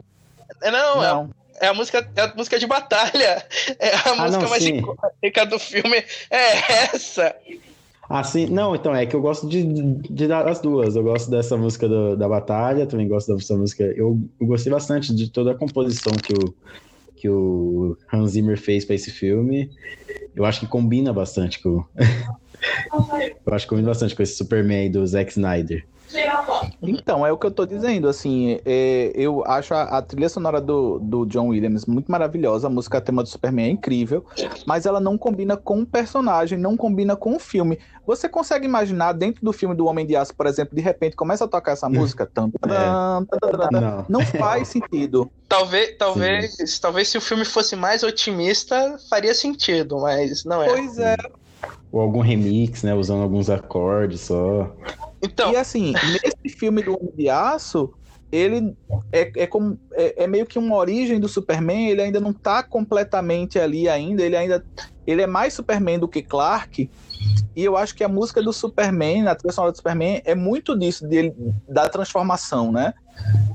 Não, 0.62 1.04
é 1.04 1.08
não. 1.08 1.30
É, 1.60 1.66
é 1.66 1.70
a 1.70 1.74
música, 1.74 2.08
é 2.16 2.22
a 2.22 2.34
música 2.36 2.60
de 2.60 2.68
batalha. 2.68 3.46
É 3.80 3.96
a 3.96 4.12
ah, 4.12 4.16
música 4.16 4.44
não, 4.44 4.50
mais 4.50 4.66
icônica 4.66 5.46
do 5.46 5.60
filme. 5.60 6.04
É 6.30 6.94
essa. 6.94 7.36
Assim, 8.08 8.46
não, 8.46 8.76
então 8.76 8.96
é 8.96 9.06
que 9.06 9.16
eu 9.16 9.22
gosto 9.22 9.48
de, 9.48 9.64
de 9.64 10.28
dar 10.28 10.48
as 10.48 10.60
duas. 10.60 10.96
Eu 10.96 11.04
gosto 11.04 11.30
dessa 11.32 11.58
música 11.58 11.88
do, 11.88 12.16
da 12.16 12.30
batalha, 12.30 12.86
também 12.86 13.08
gosto 13.08 13.34
dessa 13.34 13.56
música. 13.56 13.84
Eu, 13.84 14.20
eu, 14.40 14.48
gostei 14.48 14.72
bastante 14.72 15.14
de 15.16 15.30
toda 15.30 15.52
a 15.52 15.56
composição 15.56 16.14
que 16.14 16.34
o, 16.34 16.54
que 17.16 17.30
o 17.30 17.98
Hans 18.12 18.32
Zimmer 18.32 18.58
fez 18.60 18.86
para 18.86 18.96
esse 18.96 19.12
filme. 19.12 19.70
Eu 20.36 20.46
acho 20.46 20.60
que 20.60 20.68
combina 20.68 21.14
bastante 21.14 21.62
com. 21.62 21.84
eu 23.46 23.54
acho 23.54 23.66
que 23.66 23.70
combina 23.70 23.90
bastante 23.90 24.16
com 24.16 24.24
esse 24.24 24.36
Superman 24.36 24.92
do 24.92 25.06
Zack 25.06 25.32
Snyder. 25.32 25.86
Então, 26.82 27.26
é 27.26 27.32
o 27.32 27.38
que 27.38 27.46
eu 27.46 27.52
tô 27.52 27.66
dizendo, 27.66 28.08
assim, 28.08 28.60
é, 28.66 29.12
eu 29.16 29.44
acho 29.46 29.74
a, 29.74 29.84
a, 29.84 30.02
trilha 30.02 30.30
sonora 30.30 30.62
do, 30.62 31.00
do 31.00 31.26
John 31.26 31.48
Williams 31.48 31.86
muito 31.86 32.12
maravilhosa, 32.12 32.68
a 32.68 32.70
música 32.70 33.02
tema 33.02 33.24
do 33.24 33.30
Superman 33.30 33.66
é 33.66 33.70
incrível, 33.70 34.26
mas 34.66 34.86
ela 34.86 35.00
não 35.00 35.18
combina 35.18 35.58
com 35.58 35.82
o 35.82 35.86
personagem, 35.86 36.58
não 36.58 36.78
combina 36.78 37.16
com 37.16 37.36
o 37.36 37.40
filme. 37.40 37.80
Você 38.06 38.30
consegue 38.30 38.66
imaginar 38.66 39.14
dentro 39.14 39.44
do 39.44 39.52
filme 39.52 39.74
do 39.74 39.86
Homem 39.88 40.06
de 40.06 40.16
Aço, 40.16 40.36
por 40.36 40.46
exemplo, 40.46 40.76
de 40.76 40.82
repente 40.82 41.16
começa 41.16 41.46
a 41.46 41.48
tocar 41.48 41.72
essa 41.72 41.90
música? 41.90 42.26
Tam, 42.26 42.52
tam, 42.52 42.70
tam, 43.40 43.70
não. 43.72 44.06
não 44.08 44.26
faz 44.26 44.68
sentido. 44.68 45.30
Talvez, 45.50 45.96
talvez, 45.98 46.80
talvez 46.80 47.08
se 47.08 47.18
o 47.18 47.22
filme 47.22 47.46
fosse 47.46 47.76
mais 47.76 48.04
otimista, 48.04 48.98
faria 49.10 49.34
sentido, 49.34 50.00
mas 50.00 50.44
não 50.44 50.62
é. 50.62 50.68
Pois 50.68 50.98
é. 51.00 51.16
Ou 51.96 52.02
algum 52.02 52.20
remix, 52.20 52.84
né? 52.84 52.94
Usando 52.94 53.24
alguns 53.24 53.50
acordes 53.50 54.20
só. 54.20 54.76
Então... 55.24 55.54
E 55.54 55.56
assim, 55.56 55.94
nesse 55.94 56.58
filme 56.58 56.84
do 56.84 56.94
Homem 56.94 57.14
de 57.16 57.30
Aço, 57.30 57.94
ele 58.30 58.76
é, 59.14 59.32
é, 59.44 59.48
como, 59.48 59.80
é, 59.94 60.26
é, 60.26 60.28
meio 60.28 60.46
que 60.46 60.60
uma 60.60 60.76
origem 60.76 61.22
do 61.22 61.30
Superman, 61.30 61.88
ele 61.88 62.02
ainda 62.02 62.20
não 62.20 62.34
tá 62.34 62.62
completamente 62.62 63.58
ali 63.58 63.88
ainda, 63.88 64.24
ele 64.24 64.36
ainda 64.36 64.66
ele 65.08 65.22
é 65.22 65.28
mais 65.28 65.54
Superman 65.54 65.98
do 65.98 66.08
que 66.08 66.22
Clark, 66.22 66.90
e 67.56 67.64
eu 67.64 67.78
acho 67.78 67.96
que 67.96 68.04
a 68.04 68.10
música 68.10 68.44
do 68.44 68.52
Superman, 68.52 69.30
a 69.30 69.36
trilha 69.36 69.54
sonora 69.54 69.72
do 69.72 69.78
Superman, 69.78 70.22
é 70.26 70.36
muito 70.36 70.78
disso, 70.78 71.08
dele, 71.08 71.34
da 71.70 71.88
transformação, 71.88 72.74
né? 72.74 72.94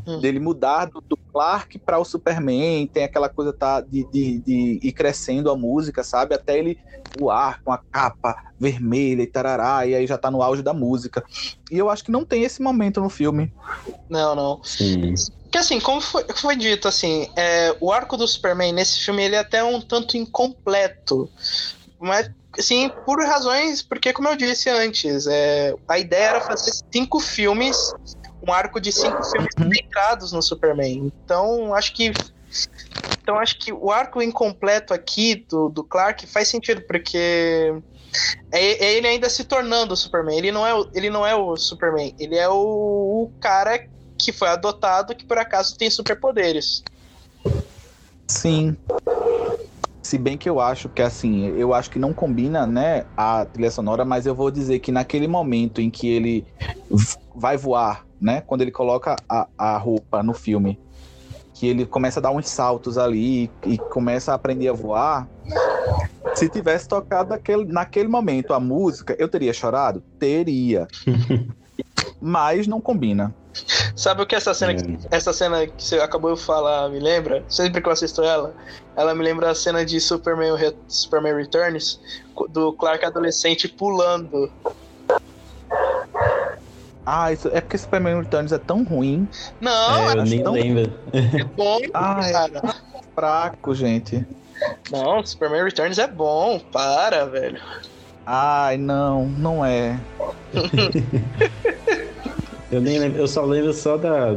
Hum. 0.06 0.18
Dele 0.20 0.38
mudar 0.38 0.86
do, 0.86 1.02
do 1.06 1.16
Clark 1.32 1.78
para 1.78 1.98
o 1.98 2.04
Superman, 2.04 2.86
tem 2.86 3.04
aquela 3.04 3.28
coisa 3.28 3.52
tá, 3.52 3.80
de, 3.80 4.04
de, 4.10 4.38
de 4.38 4.80
ir 4.82 4.92
crescendo 4.92 5.50
a 5.50 5.56
música, 5.56 6.02
sabe? 6.02 6.34
Até 6.34 6.58
ele 6.58 6.78
voar 7.18 7.60
com 7.62 7.72
a 7.72 7.78
capa 7.78 8.36
vermelha 8.58 9.22
e 9.22 9.26
tarará, 9.26 9.86
e 9.86 9.94
aí 9.94 10.06
já 10.06 10.18
tá 10.18 10.30
no 10.30 10.42
auge 10.42 10.62
da 10.62 10.72
música. 10.72 11.22
E 11.70 11.78
eu 11.78 11.88
acho 11.88 12.04
que 12.04 12.10
não 12.10 12.24
tem 12.24 12.42
esse 12.42 12.60
momento 12.60 13.00
no 13.00 13.08
filme. 13.08 13.52
Não, 14.08 14.34
não. 14.34 14.60
Sim. 14.64 15.14
Porque 15.42 15.58
assim, 15.58 15.80
como 15.80 16.00
foi, 16.00 16.24
foi 16.34 16.56
dito, 16.56 16.86
assim, 16.86 17.28
é, 17.36 17.76
o 17.80 17.92
arco 17.92 18.16
do 18.16 18.26
Superman 18.26 18.72
nesse 18.72 19.00
filme 19.00 19.22
ele 19.22 19.34
é 19.34 19.40
até 19.40 19.64
um 19.64 19.80
tanto 19.80 20.16
incompleto. 20.16 21.28
Mas 21.98 22.30
Sim, 22.58 22.90
por 23.06 23.22
razões, 23.24 23.80
porque 23.80 24.12
como 24.12 24.28
eu 24.28 24.36
disse 24.36 24.68
antes, 24.68 25.26
é, 25.26 25.74
a 25.86 25.98
ideia 25.98 26.30
era 26.30 26.40
fazer 26.40 26.72
cinco 26.92 27.20
filmes, 27.20 27.76
um 28.46 28.52
arco 28.52 28.80
de 28.80 28.92
cinco 28.92 29.22
filmes 29.24 29.54
dedicados 29.56 30.32
no 30.32 30.42
Superman. 30.42 31.12
Então, 31.24 31.74
acho 31.74 31.94
que 31.94 32.12
então 33.22 33.38
acho 33.38 33.58
que 33.58 33.72
o 33.72 33.90
arco 33.90 34.20
incompleto 34.20 34.92
aqui 34.92 35.46
do, 35.48 35.68
do 35.68 35.84
Clark 35.84 36.26
faz 36.26 36.48
sentido, 36.48 36.82
porque 36.82 37.72
é, 38.50 38.84
é 38.84 38.94
ele 38.94 39.06
ainda 39.06 39.28
se 39.30 39.44
tornando 39.44 39.94
o 39.94 39.96
Superman. 39.96 40.36
Ele 40.36 40.50
não 40.50 40.66
é, 40.66 40.74
o, 40.74 40.88
ele 40.94 41.10
não 41.10 41.26
é 41.26 41.34
o 41.34 41.56
Superman, 41.56 42.14
ele 42.18 42.36
é 42.36 42.48
o, 42.48 42.54
o 42.54 43.32
cara 43.40 43.86
que 44.18 44.32
foi 44.32 44.48
adotado 44.48 45.14
que 45.14 45.24
por 45.24 45.38
acaso 45.38 45.76
tem 45.76 45.88
superpoderes. 45.90 46.82
Sim. 48.26 48.76
Se 50.02 50.18
bem 50.18 50.36
que 50.36 50.48
eu 50.48 50.58
acho 50.58 50.88
que 50.88 51.02
assim, 51.02 51.46
eu 51.56 51.72
acho 51.72 51.90
que 51.90 51.98
não 51.98 52.12
combina, 52.12 52.66
né, 52.66 53.04
a 53.16 53.44
trilha 53.44 53.70
sonora, 53.70 54.04
mas 54.04 54.26
eu 54.26 54.34
vou 54.34 54.50
dizer 54.50 54.80
que 54.80 54.90
naquele 54.90 55.28
momento 55.28 55.80
em 55.80 55.88
que 55.88 56.08
ele 56.08 56.44
vai 57.34 57.56
voar, 57.56 58.04
né, 58.20 58.40
quando 58.40 58.62
ele 58.62 58.70
coloca 58.70 59.16
a, 59.28 59.48
a 59.56 59.78
roupa 59.78 60.22
no 60.22 60.34
filme, 60.34 60.78
que 61.54 61.66
ele 61.66 61.86
começa 61.86 62.20
a 62.20 62.22
dar 62.22 62.30
uns 62.30 62.48
saltos 62.48 62.98
ali 62.98 63.50
e, 63.64 63.74
e 63.74 63.78
começa 63.78 64.32
a 64.32 64.34
aprender 64.34 64.68
a 64.68 64.72
voar. 64.72 65.28
Se 66.34 66.48
tivesse 66.48 66.88
tocado 66.88 67.30
naquele, 67.30 67.64
naquele 67.64 68.08
momento 68.08 68.54
a 68.54 68.60
música, 68.60 69.16
eu 69.18 69.28
teria 69.28 69.52
chorado? 69.52 70.02
Teria. 70.18 70.86
mas 72.20 72.66
não 72.66 72.80
combina. 72.80 73.34
Sabe 73.96 74.22
o 74.22 74.26
que 74.26 74.34
essa 74.34 74.54
cena, 74.54 74.72
é. 74.72 75.16
essa 75.16 75.32
cena 75.32 75.66
que 75.66 75.82
você 75.82 75.96
acabou 75.98 76.34
de 76.34 76.40
falar 76.40 76.88
me 76.88 77.00
lembra? 77.00 77.42
Sempre 77.48 77.80
que 77.80 77.88
eu 77.88 77.92
assisto 77.92 78.22
ela, 78.22 78.54
ela 78.96 79.14
me 79.14 79.24
lembra 79.24 79.50
a 79.50 79.54
cena 79.54 79.84
de 79.84 80.00
Superman, 80.00 80.52
Superman 80.86 81.34
Returns, 81.34 82.00
do 82.50 82.72
Clark 82.74 83.04
adolescente 83.04 83.68
pulando. 83.68 84.52
Ah, 87.04 87.32
isso 87.32 87.48
é 87.48 87.60
porque 87.60 87.78
Superman 87.78 88.20
Returns 88.20 88.52
é 88.52 88.58
tão 88.58 88.84
ruim. 88.84 89.26
Não, 89.60 90.10
é, 90.10 90.12
eu 90.12 90.24
nem 90.24 90.42
tão... 90.42 90.52
lembro. 90.52 90.92
É 91.12 91.44
bom, 91.44 91.78
ah, 91.94 92.20
é 92.22 92.74
fraco, 93.14 93.74
gente. 93.74 94.26
Não, 94.90 95.24
Superman 95.24 95.64
Returns 95.64 95.98
é 95.98 96.06
bom, 96.06 96.60
para, 96.72 97.24
velho. 97.26 97.60
Ai, 98.26 98.76
não, 98.76 99.26
não 99.26 99.64
é. 99.64 99.98
Eu 102.70 102.80
nem 102.80 102.98
lembro, 103.00 103.20
eu 103.20 103.26
só 103.26 103.44
lembro 103.44 103.72
só 103.72 103.96
da, 103.96 104.28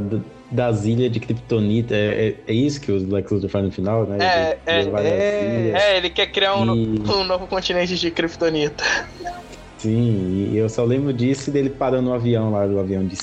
das 0.49 0.85
ilhas 0.85 1.11
de 1.11 1.19
Kryptonita. 1.19 1.93
É, 1.95 2.29
é, 2.29 2.35
é, 2.47 2.53
isso 2.53 2.81
que 2.81 2.91
o 2.91 2.97
Lex 3.13 3.31
Luthor 3.31 3.49
faz 3.49 3.63
no 3.63 3.71
final, 3.71 4.05
né? 4.05 4.17
É, 4.65 4.79
ele, 4.79 4.89
é, 4.95 5.01
é, 5.01 5.71
é, 5.75 5.97
ele 5.97 6.09
quer 6.09 6.27
criar 6.27 6.55
um, 6.55 6.75
e... 6.75 6.99
um 7.11 7.23
novo 7.23 7.45
continente 7.45 7.95
de 7.95 8.09
Kryptonita. 8.09 8.83
Sim, 9.83 10.47
e 10.49 10.55
eu 10.55 10.69
só 10.69 10.85
lembro 10.85 11.11
disso 11.11 11.49
e 11.49 11.51
dele 11.51 11.69
parando 11.69 12.03
no 12.03 12.13
avião 12.13 12.49
lá, 12.49 12.65
do 12.65 12.79
avião 12.79 13.05
de 13.05 13.17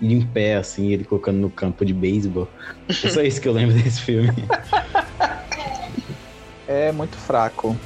em 0.00 0.24
pé, 0.24 0.54
assim, 0.54 0.92
ele 0.92 1.04
colocando 1.04 1.40
no 1.40 1.50
campo 1.50 1.84
de 1.84 1.92
beisebol. 1.92 2.48
É 2.88 3.08
só 3.08 3.20
isso 3.20 3.40
que 3.40 3.48
eu 3.48 3.52
lembro 3.52 3.74
desse 3.74 4.00
filme. 4.00 4.30
É 6.68 6.92
muito 6.92 7.16
fraco. 7.16 7.76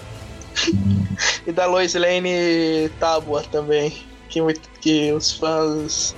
e 1.47 1.51
da 1.51 1.65
Lois 1.65 1.95
Lane 1.95 2.91
Tábua 3.01 3.43
também 3.45 3.91
que, 4.29 4.41
que 4.83 5.13
os 5.15 5.33
fãs 5.33 6.15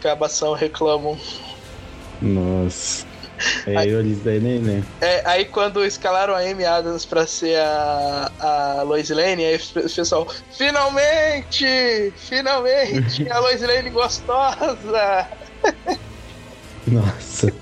cabação 0.00 0.52
reclamam. 0.52 1.16
Nossa. 2.20 3.06
É, 3.66 3.76
aí, 3.76 3.90
eu 3.90 4.00
eles 4.00 4.22
daí 4.22 4.40
nem, 4.40 4.58
né? 4.58 4.82
É, 5.00 5.22
aí 5.24 5.44
quando 5.44 5.84
escalaram 5.84 6.34
a 6.34 6.38
Amy 6.38 6.64
Adams 6.64 7.04
pra 7.04 7.26
ser 7.26 7.58
a, 7.58 8.30
a 8.38 8.82
Lois 8.82 9.10
Lane, 9.10 9.44
aí 9.44 9.56
o 9.56 9.90
pessoal, 9.94 10.26
finalmente! 10.52 12.12
Finalmente! 12.16 13.30
a 13.30 13.38
Lois 13.38 13.60
Lane 13.62 13.90
gostosa! 13.90 15.28
Nossa. 16.86 17.52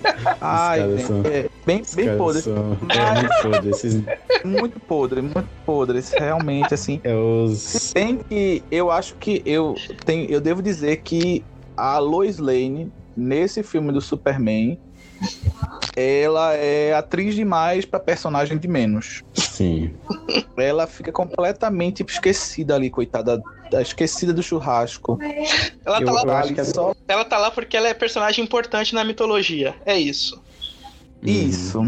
Ai, 0.40 0.98
são, 0.98 1.22
é, 1.24 1.48
bem, 1.66 1.82
bem 1.94 2.16
podre. 2.16 2.42
São, 2.42 2.76
é, 2.88 3.20
muito 3.20 3.42
podre. 3.42 3.70
Esses... 3.70 4.02
Muito 4.44 4.80
podre, 4.80 5.22
muito 5.22 5.48
podre. 5.66 6.02
Realmente, 6.18 6.72
assim. 6.72 7.00
É 7.04 7.14
os... 7.14 7.92
Tem 7.92 8.16
que. 8.16 8.62
Eu 8.70 8.90
acho 8.90 9.14
que 9.16 9.42
eu, 9.44 9.74
tenho, 10.04 10.30
eu 10.30 10.40
devo 10.40 10.62
dizer 10.62 10.98
que 10.98 11.44
a 11.76 11.98
Lois 11.98 12.38
Lane, 12.38 12.90
nesse 13.16 13.62
filme 13.62 13.92
do 13.92 14.00
Superman, 14.00 14.78
ela 15.96 16.54
é 16.54 16.94
atriz 16.94 17.34
demais 17.34 17.84
para 17.84 18.00
personagem 18.00 18.56
de 18.58 18.68
menos. 18.68 19.22
Sim. 19.34 19.94
Ela 20.56 20.86
fica 20.86 21.12
completamente 21.12 22.04
esquecida 22.08 22.74
ali, 22.74 22.90
coitada, 22.90 23.42
esquecida 23.80 24.32
do 24.32 24.42
churrasco. 24.42 25.18
Ela 25.84 26.04
tá, 26.04 26.12
lá, 26.12 26.22
ela, 26.22 26.64
só... 26.64 26.94
ela 27.08 27.24
tá 27.24 27.38
lá 27.38 27.50
porque 27.50 27.76
ela 27.76 27.88
é 27.88 27.94
personagem 27.94 28.44
importante 28.44 28.94
na 28.94 29.04
mitologia. 29.04 29.74
É 29.84 29.98
isso. 29.98 30.40
Isso. 31.22 31.82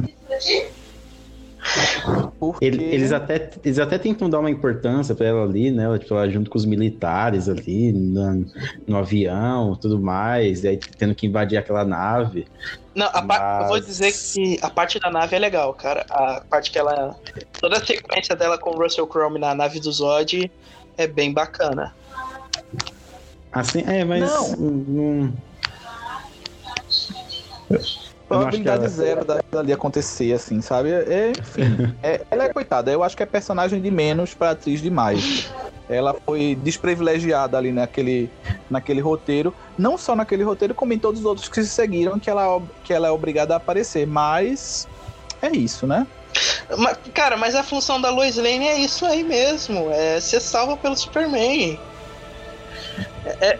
Porque... 2.38 2.64
Eles, 2.64 3.12
até, 3.12 3.50
eles 3.64 3.78
até 3.78 3.98
tentam 3.98 4.28
dar 4.28 4.40
uma 4.40 4.50
importância 4.50 5.14
para 5.14 5.26
ela 5.26 5.44
ali, 5.44 5.70
né? 5.70 5.86
Tipo, 5.98 6.14
ela 6.14 6.28
junto 6.28 6.50
com 6.50 6.58
os 6.58 6.64
militares 6.64 7.48
ali, 7.48 7.92
no, 7.92 8.46
no 8.86 8.96
avião 8.96 9.76
tudo 9.76 10.00
mais, 10.00 10.64
e 10.64 10.68
aí 10.68 10.76
tendo 10.76 11.14
que 11.14 11.26
invadir 11.26 11.56
aquela 11.56 11.84
nave. 11.84 12.46
Não, 12.94 13.08
a 13.12 13.22
Mas... 13.22 13.62
eu 13.62 13.68
vou 13.68 13.80
dizer 13.80 14.12
que 14.12 14.58
a 14.60 14.68
parte 14.68 14.98
da 14.98 15.10
nave 15.10 15.36
é 15.36 15.38
legal, 15.38 15.72
cara. 15.72 16.04
A 16.10 16.42
parte 16.48 16.70
que 16.70 16.78
ela. 16.78 17.16
Toda 17.60 17.78
a 17.78 17.84
sequência 17.84 18.36
dela 18.36 18.58
com 18.58 18.70
o 18.70 18.82
Russell 18.82 19.06
Crowe 19.06 19.38
na 19.38 19.54
nave 19.54 19.80
do 19.80 19.90
Zod 19.90 20.50
é 20.96 21.06
bem 21.06 21.32
bacana. 21.32 21.94
Assim, 23.52 23.82
é, 23.86 24.04
mas. 24.04 24.20
Não. 24.20 24.56
não- 24.56 25.32
Probabilidade 28.38 28.78
ela- 28.84 28.88
zero 28.88 29.24
da- 29.24 29.40
dali 29.50 29.72
acontecer, 29.72 30.32
assim, 30.32 30.60
sabe? 30.60 30.90
É, 30.90 31.32
enfim, 31.38 31.62
é- 32.02 32.20
ela 32.30 32.44
é 32.44 32.52
coitada. 32.52 32.90
Eu 32.90 33.02
acho 33.02 33.16
que 33.16 33.22
é 33.22 33.26
personagem 33.26 33.80
de 33.80 33.90
menos 33.90 34.34
pra 34.34 34.50
atriz 34.50 34.80
demais. 34.80 35.50
Ela 35.88 36.14
foi 36.24 36.54
desprivilegiada 36.62 37.58
ali 37.58 37.70
naquele, 37.72 38.30
naquele 38.70 39.00
roteiro. 39.00 39.54
Não 39.76 39.98
só 39.98 40.14
naquele 40.16 40.42
roteiro, 40.42 40.74
como 40.74 40.92
em 40.92 40.98
todos 40.98 41.20
os 41.20 41.26
outros 41.26 41.48
que 41.48 41.62
se 41.62 41.68
seguiram, 41.68 42.18
que 42.18 42.30
ela, 42.30 42.62
que 42.84 42.92
ela 42.94 43.08
é 43.08 43.10
obrigada 43.10 43.54
a 43.54 43.56
aparecer. 43.58 44.06
Mas 44.06 44.88
é 45.42 45.50
isso, 45.50 45.86
né? 45.86 46.06
Ma- 46.78 46.94
Cara, 47.12 47.36
mas 47.36 47.54
a 47.54 47.62
função 47.62 48.00
da 48.00 48.08
Lois 48.10 48.36
Lane 48.36 48.66
é 48.66 48.78
isso 48.78 49.04
aí 49.04 49.22
mesmo. 49.22 49.90
É 49.90 50.18
ser 50.20 50.40
salva 50.40 50.76
pelo 50.78 50.96
Superman. 50.96 51.78
É, 53.24 53.58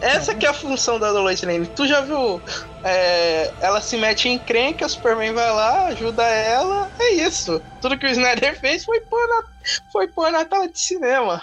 Essa 0.00 0.34
que 0.34 0.44
é 0.46 0.50
a 0.50 0.54
função 0.54 0.98
da 0.98 1.10
Lois 1.10 1.42
Lane. 1.42 1.66
Tu 1.66 1.86
já 1.86 2.00
viu? 2.02 2.40
é, 2.84 3.50
ela 3.60 3.80
se 3.80 3.96
mete 3.96 4.28
em 4.28 4.34
encrenca, 4.34 4.86
o 4.86 4.88
Superman 4.88 5.32
vai 5.32 5.50
lá, 5.52 5.86
ajuda 5.86 6.22
ela. 6.24 6.90
É 6.98 7.12
isso. 7.14 7.60
Tudo 7.80 7.98
que 7.98 8.06
o 8.06 8.10
Snyder 8.10 8.58
fez 8.58 8.84
foi 8.84 9.00
pôr 9.00 9.26
na, 9.28 9.42
foi 9.90 10.08
pôr 10.08 10.30
na 10.30 10.44
tela 10.44 10.68
de 10.68 10.78
cinema. 10.78 11.42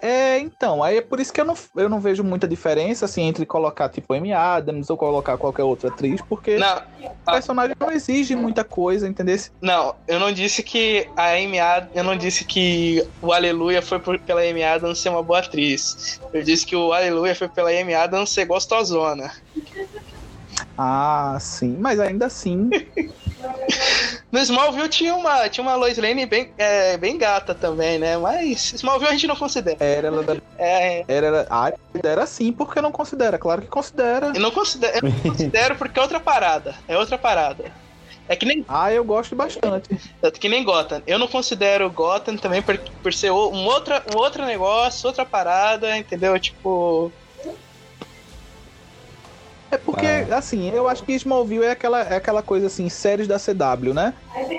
É, 0.00 0.38
então, 0.38 0.82
aí 0.82 0.98
é 0.98 1.00
por 1.00 1.18
isso 1.18 1.32
que 1.32 1.40
eu 1.40 1.44
não, 1.44 1.54
eu 1.74 1.88
não 1.88 2.00
vejo 2.00 2.22
muita 2.22 2.46
diferença, 2.46 3.04
assim, 3.04 3.22
entre 3.22 3.44
colocar, 3.44 3.88
tipo, 3.88 4.14
Amy 4.14 4.32
Adams 4.32 4.90
ou 4.90 4.96
colocar 4.96 5.36
qualquer 5.36 5.64
outra 5.64 5.88
atriz, 5.88 6.20
porque 6.28 6.56
Não, 6.56 6.76
o 7.00 7.30
personagem 7.30 7.74
não 7.80 7.90
exige 7.90 8.36
muita 8.36 8.62
coisa, 8.62 9.08
entendeu? 9.08 9.36
não, 9.60 9.92
eu 10.06 10.20
não 10.20 10.32
disse 10.32 10.62
que 10.62 11.08
a 11.16 11.32
Amy 11.32 11.58
Adams, 11.58 11.90
eu 11.96 12.04
não 12.04 12.16
disse 12.16 12.44
que 12.44 13.04
o 13.20 13.32
Aleluia 13.32 13.82
foi 13.82 13.98
por- 13.98 14.20
pela 14.20 14.40
Amy 14.40 14.62
Adams 14.62 15.00
ser 15.00 15.08
uma 15.08 15.22
boa 15.22 15.40
atriz. 15.40 16.20
Eu 16.32 16.42
disse 16.44 16.64
que 16.64 16.76
o 16.76 16.92
Aleluia 16.92 17.34
foi 17.34 17.48
pela 17.48 17.70
Amy 17.70 17.94
Adams 17.94 18.30
ser 18.30 18.44
gostosona. 18.44 19.32
Ah, 20.76 21.36
sim, 21.40 21.76
mas 21.78 21.98
ainda 22.00 22.26
assim, 22.26 22.68
No 24.30 24.38
Smallville 24.40 24.88
tinha 24.88 25.14
uma, 25.14 25.48
tinha 25.48 25.62
uma 25.64 25.74
Lois 25.76 25.96
Lane 25.96 26.26
bem, 26.26 26.52
é, 26.58 26.96
bem 26.98 27.16
gata 27.16 27.54
também, 27.54 27.98
né? 27.98 28.16
Mas 28.18 28.72
Smallville 28.74 29.08
a 29.10 29.12
gente 29.12 29.26
não 29.26 29.36
considera. 29.36 29.76
era, 29.80 30.08
ela 30.08 30.24
É, 30.58 31.04
era, 31.08 31.26
era, 31.26 31.46
ah, 31.48 31.72
era 32.04 32.26
sim, 32.26 32.52
porque 32.52 32.80
não 32.80 32.92
considera, 32.92 33.38
claro 33.38 33.62
que 33.62 33.68
considera. 33.68 34.32
eu 34.34 34.40
não 34.40 34.50
considero, 34.50 35.06
eu 35.06 35.10
não 35.10 35.20
considero 35.32 35.76
porque 35.76 35.98
é 35.98 36.02
outra 36.02 36.20
parada. 36.20 36.74
É 36.86 36.98
outra 36.98 37.16
parada. 37.16 37.64
É 38.28 38.36
que 38.36 38.44
nem, 38.44 38.62
Ah, 38.68 38.92
eu 38.92 39.02
gosto 39.02 39.34
bastante. 39.34 39.88
é 40.22 40.30
que 40.30 40.48
nem 40.50 40.62
Gotham. 40.62 41.02
Eu 41.06 41.18
não 41.18 41.26
considero 41.26 41.90
Gotham 41.90 42.36
também 42.36 42.60
por, 42.60 42.76
por 43.02 43.14
ser 43.14 43.30
um, 43.30 43.64
outra, 43.64 44.02
um 44.14 44.18
outro 44.18 44.44
negócio, 44.44 45.06
outra 45.06 45.24
parada, 45.24 45.96
entendeu? 45.96 46.38
Tipo. 46.38 47.10
É 49.70 49.76
porque, 49.76 50.06
assim, 50.30 50.70
eu 50.70 50.88
acho 50.88 51.04
que 51.04 51.12
Smallville 51.12 51.64
é 51.64 51.70
aquela, 51.72 52.00
é 52.00 52.16
aquela 52.16 52.42
coisa 52.42 52.68
assim, 52.68 52.88
séries 52.88 53.28
da 53.28 53.38
CW, 53.38 53.92
né? 53.92 54.14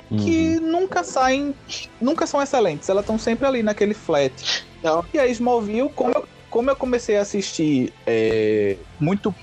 Que 0.09 0.59
nunca 0.59 1.03
saem, 1.03 1.55
nunca 1.99 2.27
são 2.27 2.41
excelentes, 2.41 2.89
elas 2.89 3.03
estão 3.03 3.17
sempre 3.17 3.47
ali 3.47 3.63
naquele 3.63 3.93
flat. 3.93 4.65
Não. 4.83 5.03
E 5.13 5.19
a 5.19 5.27
Smallville, 5.27 5.89
como 5.89 6.11
eu, 6.13 6.27
como 6.49 6.69
eu 6.69 6.75
comecei 6.75 7.17
a 7.17 7.21
assistir 7.21 7.93
é, 8.05 8.77
muito 8.99 9.33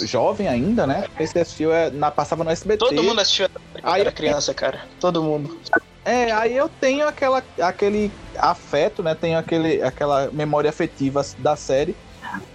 jovem 0.00 0.48
ainda, 0.48 0.86
né? 0.86 1.04
Esse 1.18 1.38
assistiu 1.38 1.72
é, 1.72 1.90
na, 1.90 2.10
passava 2.10 2.44
no 2.44 2.50
SBT. 2.50 2.78
Todo 2.78 3.02
mundo 3.02 3.20
assistiu 3.20 3.48
quando 3.48 3.84
Aí- 3.84 4.00
era 4.00 4.12
criança, 4.12 4.54
cara. 4.54 4.82
Todo 5.00 5.22
mundo. 5.22 5.60
É, 6.04 6.32
aí 6.32 6.56
eu 6.56 6.68
tenho 6.68 7.06
aquela, 7.06 7.42
aquele 7.60 8.12
afeto, 8.36 9.02
né? 9.02 9.14
Tenho 9.14 9.38
aquele, 9.38 9.80
aquela 9.82 10.30
memória 10.32 10.68
afetiva 10.68 11.22
da 11.38 11.54
série. 11.54 11.96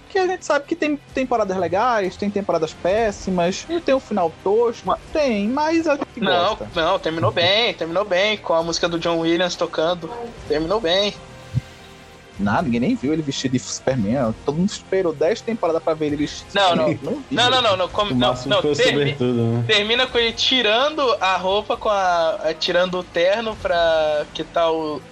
Que 0.08 0.18
a 0.18 0.26
gente 0.26 0.44
sabe 0.46 0.64
que 0.66 0.74
tem 0.74 0.96
temporadas 1.14 1.56
legais, 1.56 2.16
tem 2.16 2.30
temporadas 2.30 2.72
péssimas, 2.72 3.66
tem 3.84 3.94
um 3.94 4.00
final 4.00 4.32
tosco, 4.42 4.96
tem, 5.12 5.46
mas 5.48 5.86
a 5.86 5.96
gente 5.96 6.06
Não, 6.20 6.56
gosta. 6.56 6.70
não, 6.74 6.98
terminou 6.98 7.30
bem, 7.30 7.74
terminou 7.74 8.04
bem, 8.04 8.38
com 8.38 8.54
a 8.54 8.62
música 8.62 8.88
do 8.88 8.98
John 8.98 9.18
Williams 9.18 9.54
tocando. 9.54 10.10
Terminou 10.48 10.80
bem. 10.80 11.14
Nada, 12.38 12.62
ninguém 12.62 12.78
nem 12.80 12.94
viu 12.94 13.12
ele 13.12 13.20
vestido 13.20 13.52
de 13.52 13.58
Superman. 13.58 14.32
Todo 14.46 14.56
mundo 14.58 14.68
esperou 14.70 15.12
10 15.12 15.40
temporadas 15.40 15.82
pra 15.82 15.92
ver 15.92 16.06
ele 16.06 16.16
vestido 16.16 16.48
de 16.48 16.54
Não, 16.54 16.76
não. 16.76 16.88
Não, 17.32 17.50
não, 17.50 17.60
não, 17.62 17.76
não. 17.76 17.88
Como, 17.88 18.12
O 18.12 18.14
não, 18.14 18.32
não 18.46 18.62
termi- 18.62 18.76
sobretudo, 18.84 19.42
né? 19.42 19.64
Termina 19.66 20.06
com 20.06 20.18
ele 20.18 20.32
tirando 20.32 21.02
a 21.20 21.36
roupa 21.36 21.76
com 21.76 21.88
a. 21.88 22.36
a- 22.44 22.54
tirando 22.54 22.96
o 23.00 23.02
terno 23.02 23.56
pra 23.56 24.24
que 24.32 24.44
tá 24.44 24.70
o. 24.70 25.02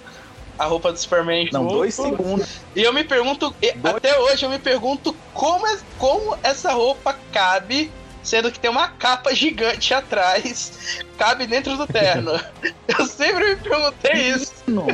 A 0.57 0.65
roupa 0.65 0.91
do 0.91 0.97
Superman 0.97 1.47
Não, 1.51 1.61
junto. 1.63 1.73
dois 1.75 1.93
segundos. 1.93 2.61
E 2.75 2.81
eu 2.83 2.91
me 2.93 3.03
pergunto, 3.03 3.53
Dois- 3.75 3.95
até 3.95 4.17
hoje 4.19 4.45
eu 4.45 4.49
me 4.49 4.57
pergunto 4.59 5.15
como, 5.33 5.65
é- 5.67 5.77
como 5.97 6.37
essa 6.43 6.73
roupa 6.73 7.15
cabe, 7.31 7.91
sendo 8.23 8.51
que 8.51 8.59
tem 8.59 8.69
uma 8.71 8.87
capa 8.87 9.33
gigante 9.35 9.93
atrás, 9.93 10.99
cabe 11.17 11.45
dentro 11.45 11.77
do 11.77 11.85
terno. 11.85 12.31
eu 12.87 13.05
sempre 13.05 13.49
me 13.51 13.55
perguntei 13.57 14.13
isso. 14.29 14.53
Não, 14.67 14.87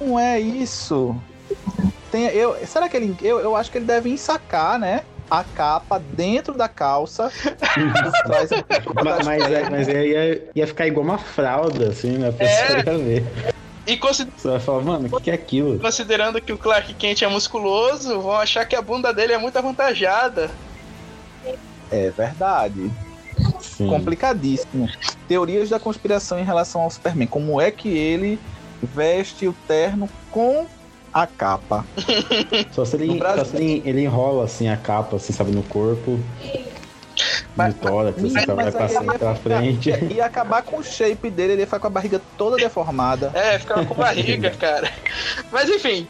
não 0.00 0.18
é 0.18 0.40
isso. 0.40 1.14
Tem, 2.10 2.24
eu, 2.26 2.56
será 2.66 2.88
que 2.88 2.96
ele. 2.96 3.16
Eu, 3.22 3.38
eu 3.40 3.54
acho 3.56 3.70
que 3.70 3.78
ele 3.78 3.84
deve 3.84 4.08
ensacar, 4.10 4.78
né? 4.78 5.02
A 5.28 5.42
capa 5.42 5.98
dentro 5.98 6.54
da 6.54 6.68
calça. 6.68 7.32
traz 8.26 8.52
a 8.52 8.62
capa 8.62 9.04
Ma- 9.04 9.16
das 9.16 9.26
Mas, 9.26 9.42
é- 9.50 9.70
mas 9.70 9.88
aí 9.88 10.10
ia, 10.10 10.48
ia 10.54 10.66
ficar 10.66 10.86
igual 10.86 11.04
uma 11.04 11.18
fralda, 11.18 11.88
assim, 11.88 12.18
né? 12.18 12.28
A 12.28 12.32
pessoa 12.32 12.78
É. 12.78 12.92
ia 12.92 12.98
ver. 12.98 13.54
E 13.86 13.96
consi- 13.96 14.26
Você 14.36 14.48
vai 14.48 14.60
falar, 14.60 14.82
mano, 14.82 15.06
o 15.06 15.10
que, 15.16 15.24
que 15.24 15.30
é 15.30 15.34
aquilo? 15.34 15.78
considerando 15.78 16.40
que 16.40 16.52
o 16.52 16.58
Clark 16.58 16.92
Kent 16.94 17.22
é 17.22 17.28
musculoso, 17.28 18.20
vão 18.20 18.32
achar 18.32 18.64
que 18.64 18.74
a 18.74 18.82
bunda 18.82 19.12
dele 19.14 19.32
é 19.32 19.38
muito 19.38 19.56
avantajada. 19.56 20.50
É 21.90 22.10
verdade. 22.10 22.90
Sim. 23.60 23.86
Complicadíssimo. 23.88 24.88
Teorias 25.28 25.68
da 25.68 25.78
conspiração 25.78 26.38
em 26.38 26.44
relação 26.44 26.80
ao 26.82 26.90
Superman. 26.90 27.28
Como 27.28 27.60
é 27.60 27.70
que 27.70 27.88
ele 27.88 28.40
veste 28.82 29.46
o 29.46 29.54
terno 29.68 30.08
com 30.30 30.66
a 31.12 31.26
capa? 31.26 31.84
Só 32.72 32.84
se 32.84 32.96
ele, 32.96 33.18
só 33.20 33.44
se 33.44 33.56
ele, 33.56 33.82
ele 33.84 34.02
enrola 34.02 34.44
assim 34.44 34.68
a 34.68 34.76
capa, 34.76 35.16
assim, 35.16 35.32
sabe, 35.32 35.52
no 35.52 35.62
corpo. 35.62 36.18
Mas- 37.56 37.74
tórax, 37.74 38.18
assim, 38.18 38.32
Mas 38.32 38.44
sabe, 38.44 38.62
vai 38.62 38.72
passando 38.72 39.18
pra 39.18 39.34
frente. 39.34 39.88
ia- 39.88 40.04
ia 40.12 40.24
acabar 40.26 40.62
com 40.62 40.78
o 40.78 40.82
shape 40.84 41.30
dele, 41.30 41.52
ele 41.54 41.62
ia 41.62 41.66
ficar 41.66 41.80
com 41.80 41.86
a 41.86 41.90
barriga 41.90 42.20
toda 42.36 42.56
deformada. 42.56 43.30
É, 43.34 43.58
ficava 43.58 43.84
com 43.84 43.94
barriga, 43.94 44.50
cara. 44.58 44.90
Mas 45.50 45.68
enfim, 45.70 46.06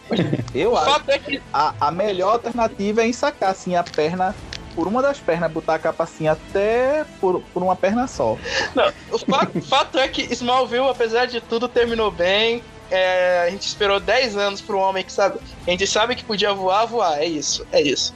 Eu 0.55 0.73
o 0.73 0.77
acho 0.77 0.90
fato 0.90 1.10
é 1.10 1.18
que 1.18 1.40
a, 1.52 1.73
a 1.81 1.90
melhor 1.90 2.32
alternativa 2.35 3.02
é 3.02 3.06
ensacar 3.09 3.51
assim 3.51 3.77
a 3.77 3.85
perna 3.85 4.35
por 4.74 4.86
uma 4.86 5.01
das 5.01 5.18
pernas, 5.18 5.51
botar 5.51 5.77
a 5.77 5.78
capa 5.78 6.05
assim 6.05 6.28
até 6.28 7.05
por, 7.20 7.40
por 7.55 7.62
uma 7.62 7.74
perna 7.74 8.06
só. 8.06 8.36
Não, 8.74 8.93
o 9.10 9.18
fato, 9.18 9.62
fato 9.62 9.98
é 9.98 10.06
que 10.09 10.23
Smallville, 10.35 10.89
apesar 10.90 11.27
de 11.27 11.40
tudo, 11.40 11.66
terminou 11.68 12.10
bem. 12.10 12.62
É, 12.90 13.44
a 13.47 13.51
gente 13.51 13.66
esperou 13.66 13.98
10 13.98 14.36
anos 14.36 14.60
para 14.60 14.77
um 14.77 14.81
homem 14.81 15.02
que 15.02 15.10
sabe. 15.12 15.39
A 15.66 15.70
gente 15.70 15.86
sabe 15.86 16.14
que 16.14 16.23
podia 16.24 16.52
voar, 16.52 16.85
voar. 16.86 17.18
É 17.18 17.24
isso, 17.24 17.66
é 17.73 17.81
isso. 17.81 18.14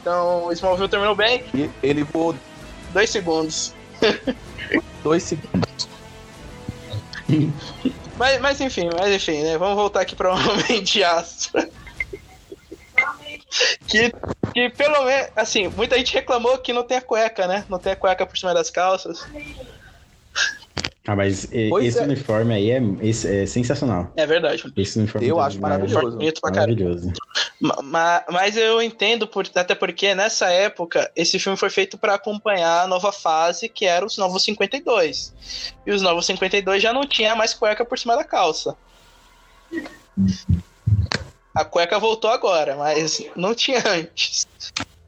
Então, 0.00 0.50
Smallville 0.52 0.88
terminou 0.88 1.14
bem, 1.14 1.44
E 1.54 1.70
ele 1.82 2.02
voou 2.02 2.34
dois 2.92 3.10
segundos. 3.10 3.74
dois 5.02 5.22
segundos. 5.22 5.88
Mas, 8.16 8.40
mas 8.40 8.60
enfim, 8.60 8.90
mas 8.94 9.14
enfim, 9.14 9.42
né? 9.42 9.56
Vamos 9.56 9.76
voltar 9.76 10.00
aqui 10.02 10.14
para 10.14 10.32
o 10.32 10.36
Homem 10.50 10.82
de 10.82 11.02
Aço. 11.02 11.50
que, 13.86 14.12
que 14.52 14.70
pelo 14.70 15.04
menos, 15.04 15.30
assim, 15.34 15.68
muita 15.68 15.96
gente 15.96 16.12
reclamou 16.12 16.58
que 16.58 16.72
não 16.72 16.82
tem 16.82 16.98
a 16.98 17.02
cueca, 17.02 17.46
né? 17.46 17.64
Não 17.68 17.78
tem 17.78 17.92
a 17.92 17.96
cueca 17.96 18.26
por 18.26 18.36
cima 18.36 18.52
das 18.52 18.70
calças. 18.70 19.26
Ah, 21.06 21.16
mas 21.16 21.48
Pois 21.70 21.86
esse 21.86 21.98
é. 21.98 22.02
uniforme 22.02 22.54
aí 22.54 22.70
é, 22.70 22.80
esse 23.00 23.26
é 23.42 23.46
sensacional. 23.46 24.12
É 24.16 24.26
verdade. 24.26 24.62
Esse 24.76 24.98
uniforme 24.98 25.26
Eu 25.26 25.40
acho 25.40 25.56
demais. 25.56 25.78
maravilhoso. 25.78 26.16
Bonito 26.18 26.40
pra 26.42 26.50
caramba. 26.52 26.78
Maravilhoso. 26.84 27.12
Ma- 27.58 27.78
ma- 27.82 28.24
Mas 28.30 28.56
eu 28.56 28.80
entendo, 28.82 29.26
por, 29.26 29.46
até 29.54 29.74
porque 29.74 30.14
nessa 30.14 30.50
época 30.50 31.10
esse 31.16 31.38
filme 31.38 31.56
foi 31.56 31.70
feito 31.70 31.96
para 31.96 32.14
acompanhar 32.14 32.82
a 32.84 32.86
nova 32.86 33.12
fase, 33.12 33.68
que 33.68 33.86
era 33.86 34.04
os 34.04 34.18
Novos 34.18 34.44
52. 34.44 35.32
E 35.86 35.90
os 35.90 36.02
Novos 36.02 36.26
52 36.26 36.82
já 36.82 36.92
não 36.92 37.06
tinha 37.06 37.34
mais 37.34 37.54
cueca 37.54 37.84
por 37.84 37.98
cima 37.98 38.14
da 38.14 38.22
calça. 38.24 38.76
A 41.54 41.64
cueca 41.64 41.98
voltou 41.98 42.30
agora, 42.30 42.76
mas 42.76 43.24
não 43.34 43.54
tinha 43.54 43.82
antes. 43.86 44.46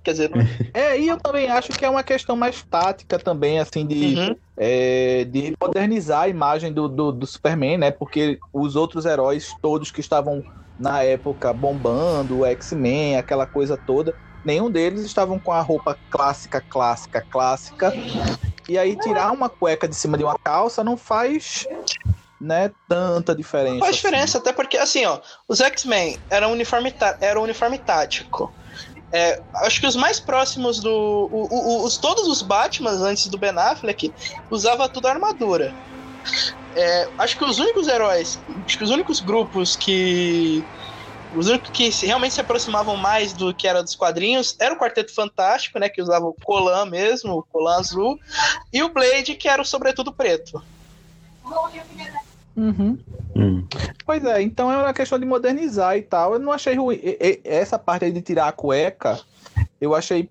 Quer 0.03 0.11
dizer, 0.13 0.31
não... 0.31 0.39
É, 0.75 0.99
e 0.99 1.07
eu 1.07 1.17
também 1.19 1.49
acho 1.49 1.69
que 1.69 1.85
é 1.85 1.89
uma 1.89 2.03
questão 2.03 2.35
mais 2.35 2.63
tática 2.63 3.19
também, 3.19 3.59
assim, 3.61 3.87
de, 3.87 4.17
Uhum. 4.19 4.37
É, 4.65 5.25
de 5.25 5.55
modernizar 5.61 6.23
a 6.23 6.29
imagem 6.29 6.73
do, 6.73 6.89
do, 6.89 7.11
do 7.11 7.27
Superman, 7.27 7.79
né? 7.79 7.91
Porque 7.91 8.39
os 8.53 8.77
outros 8.77 9.05
heróis 9.05 9.53
todos 9.61 9.91
que 9.91 9.99
estavam 9.99 10.41
na 10.79 11.03
época 11.03 11.53
bombando, 11.53 12.39
o 12.39 12.47
X-Men, 12.47 13.17
aquela 13.17 13.45
coisa 13.45 13.77
toda, 13.77 14.15
nenhum 14.45 14.71
deles 14.71 15.03
estavam 15.03 15.37
com 15.41 15.51
a 15.51 15.61
roupa 15.61 15.99
clássica, 16.09 16.61
clássica, 16.61 17.21
clássica. 17.29 17.93
E 18.69 18.79
aí 18.79 18.97
tirar 18.97 19.33
uma 19.33 19.49
cueca 19.49 19.89
de 19.89 19.97
cima 19.97 20.17
de 20.17 20.23
uma 20.23 20.37
calça 20.45 20.85
não 20.85 20.97
faz, 20.97 21.67
né, 22.41 22.71
tanta 22.89 23.35
diferença. 23.35 23.81
faz 23.81 23.97
diferença, 23.97 24.39
até 24.39 24.53
porque 24.53 24.79
assim, 24.79 25.05
ó, 25.05 25.19
os 25.49 25.61
X-Men 25.61 26.17
eram 26.31 26.53
uniforme, 26.53 26.95
era 27.21 27.41
um 27.41 27.43
uniforme 27.43 27.79
tático. 27.79 28.53
É, 29.13 29.43
acho 29.57 29.79
que 29.79 29.87
os 29.87 29.95
mais 29.95 30.19
próximos 30.19 30.81
do. 30.81 31.29
O, 31.31 31.47
o, 31.51 31.85
os, 31.85 31.99
todos 31.99 32.27
os 32.27 32.41
Batmans 32.41 33.03
antes 33.03 33.27
do 33.27 33.37
Ben 33.37 33.51
Affleck 33.51 34.15
usava 34.51 34.89
tudo 34.89 35.07
armadura. 35.07 35.75
É, 36.75 37.09
acho 37.19 37.37
que 37.37 37.45
os 37.45 37.59
únicos 37.59 37.87
heróis, 37.87 38.43
acho 38.67 38.79
que 38.79 38.85
os 38.85 38.91
únicos 38.91 39.21
grupos 39.21 39.77
que 39.77 40.67
os 41.35 41.49
únicos 41.49 41.71
que 41.71 41.91
realmente 42.07 42.35
se 42.35 42.41
aproximavam 42.41 42.97
mais 42.97 43.33
do 43.33 43.55
que 43.55 43.69
era 43.69 43.83
dos 43.83 43.95
quadrinhos 43.95 44.57
era 44.59 44.75
o 44.75 44.79
Quarteto 44.79 45.15
Fantástico, 45.15 45.79
né? 45.79 45.89
Que 45.89 46.03
usava 46.03 46.27
o 46.27 46.35
colan 46.35 46.87
mesmo, 46.87 47.35
o 47.35 47.43
colan 47.43 47.79
azul, 47.79 48.19
e 48.73 48.83
o 48.83 48.93
Blade, 48.93 49.35
que 49.35 49.49
era 49.49 49.61
o 49.61 49.65
sobretudo 49.65 50.13
preto. 50.13 50.63
Uhum. 52.63 52.97
Hum. 53.35 53.67
Pois 54.07 54.25
é, 54.25 54.41
então 54.41 54.71
é 54.71 54.79
uma 54.79 54.95
questão 54.95 55.19
de 55.19 55.27
modernizar 55.27 55.97
e 55.97 56.03
tal. 56.03 56.35
Eu 56.35 56.39
não 56.39 56.53
achei 56.53 56.77
ruim. 56.77 57.01
Essa 57.43 57.77
parte 57.77 58.05
aí 58.05 58.13
de 58.13 58.23
tirar 58.23 58.47
a 58.47 58.53
cueca, 58.53 59.19
eu 59.81 59.97
achei. 59.97 60.29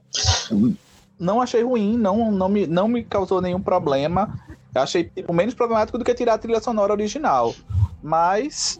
Não 1.20 1.42
achei 1.42 1.62
ruim, 1.62 1.98
não, 1.98 2.32
não, 2.32 2.48
me, 2.48 2.66
não 2.66 2.88
me 2.88 3.04
causou 3.04 3.42
nenhum 3.42 3.62
problema. 3.62 4.34
Eu 4.74 4.82
achei 4.82 5.04
tipo, 5.04 5.34
menos 5.34 5.54
problemático 5.54 5.98
do 5.98 6.06
que 6.06 6.14
tirar 6.14 6.36
a 6.36 6.38
trilha 6.38 6.62
sonora 6.62 6.94
original. 6.94 7.54
Mas. 8.02 8.80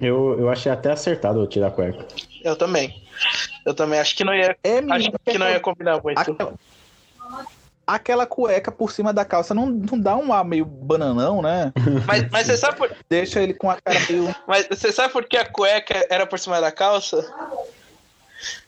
Eu, 0.00 0.36
eu 0.36 0.50
achei 0.50 0.72
até 0.72 0.90
acertado 0.90 1.46
tirar 1.46 1.68
a 1.68 1.70
cueca. 1.70 2.04
Eu 2.42 2.56
também. 2.56 3.04
Eu 3.64 3.72
também 3.72 4.00
acho 4.00 4.16
que 4.16 4.24
não 4.24 4.34
ia. 4.34 4.56
É, 4.64 4.78
acho 4.78 5.12
que 5.24 5.38
não 5.38 5.48
ia 5.48 5.60
combinar 5.60 6.02
muito. 6.02 6.18
Aquela, 6.18 6.54
aquela 7.94 8.26
cueca 8.26 8.70
por 8.70 8.92
cima 8.92 9.12
da 9.12 9.24
calça 9.24 9.54
não, 9.54 9.66
não 9.66 9.98
dá 9.98 10.16
um 10.16 10.32
ar 10.32 10.44
meio 10.44 10.64
bananão, 10.64 11.42
né? 11.42 11.72
Mas, 12.06 12.28
mas 12.30 12.46
você 12.46 12.56
sabe 12.56 12.76
por... 12.76 12.90
Deixa 13.08 13.40
ele 13.42 13.54
com 13.54 13.70
a 13.70 13.76
cara 13.80 13.98
meio. 14.08 14.34
Mas 14.46 14.66
você 14.68 14.92
sabe 14.92 15.12
por 15.12 15.24
que 15.24 15.36
a 15.36 15.44
cueca 15.44 16.06
era 16.10 16.26
por 16.26 16.38
cima 16.38 16.60
da 16.60 16.70
calça? 16.70 17.24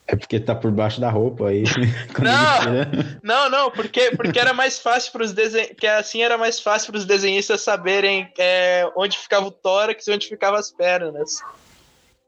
É 0.07 0.15
porque 0.15 0.39
tá 0.39 0.55
por 0.55 0.71
baixo 0.71 1.01
da 1.01 1.11
roupa 1.11 1.49
aí. 1.49 1.65
não, 2.23 3.23
não, 3.23 3.51
não, 3.51 3.71
porque, 3.71 4.11
porque 4.17 4.39
era 4.39 4.53
mais 4.53 4.79
fácil 4.79 5.13
para 5.13 5.25
os 5.25 5.33
desen... 5.33 5.75
que 5.75 5.87
assim 5.87 6.23
era 6.23 6.37
mais 6.37 6.61
fácil 6.61 6.93
para 6.93 6.99
os 6.99 7.07
desenhistas 7.07 7.63
saberem 7.63 8.31
é, 8.39 8.89
onde 8.95 9.17
ficava 9.17 9.47
o 9.47 9.51
tórax 9.51 10.07
e 10.07 10.13
onde 10.13 10.29
ficavam 10.29 10.59
as 10.59 10.71
pernas. 10.71 11.41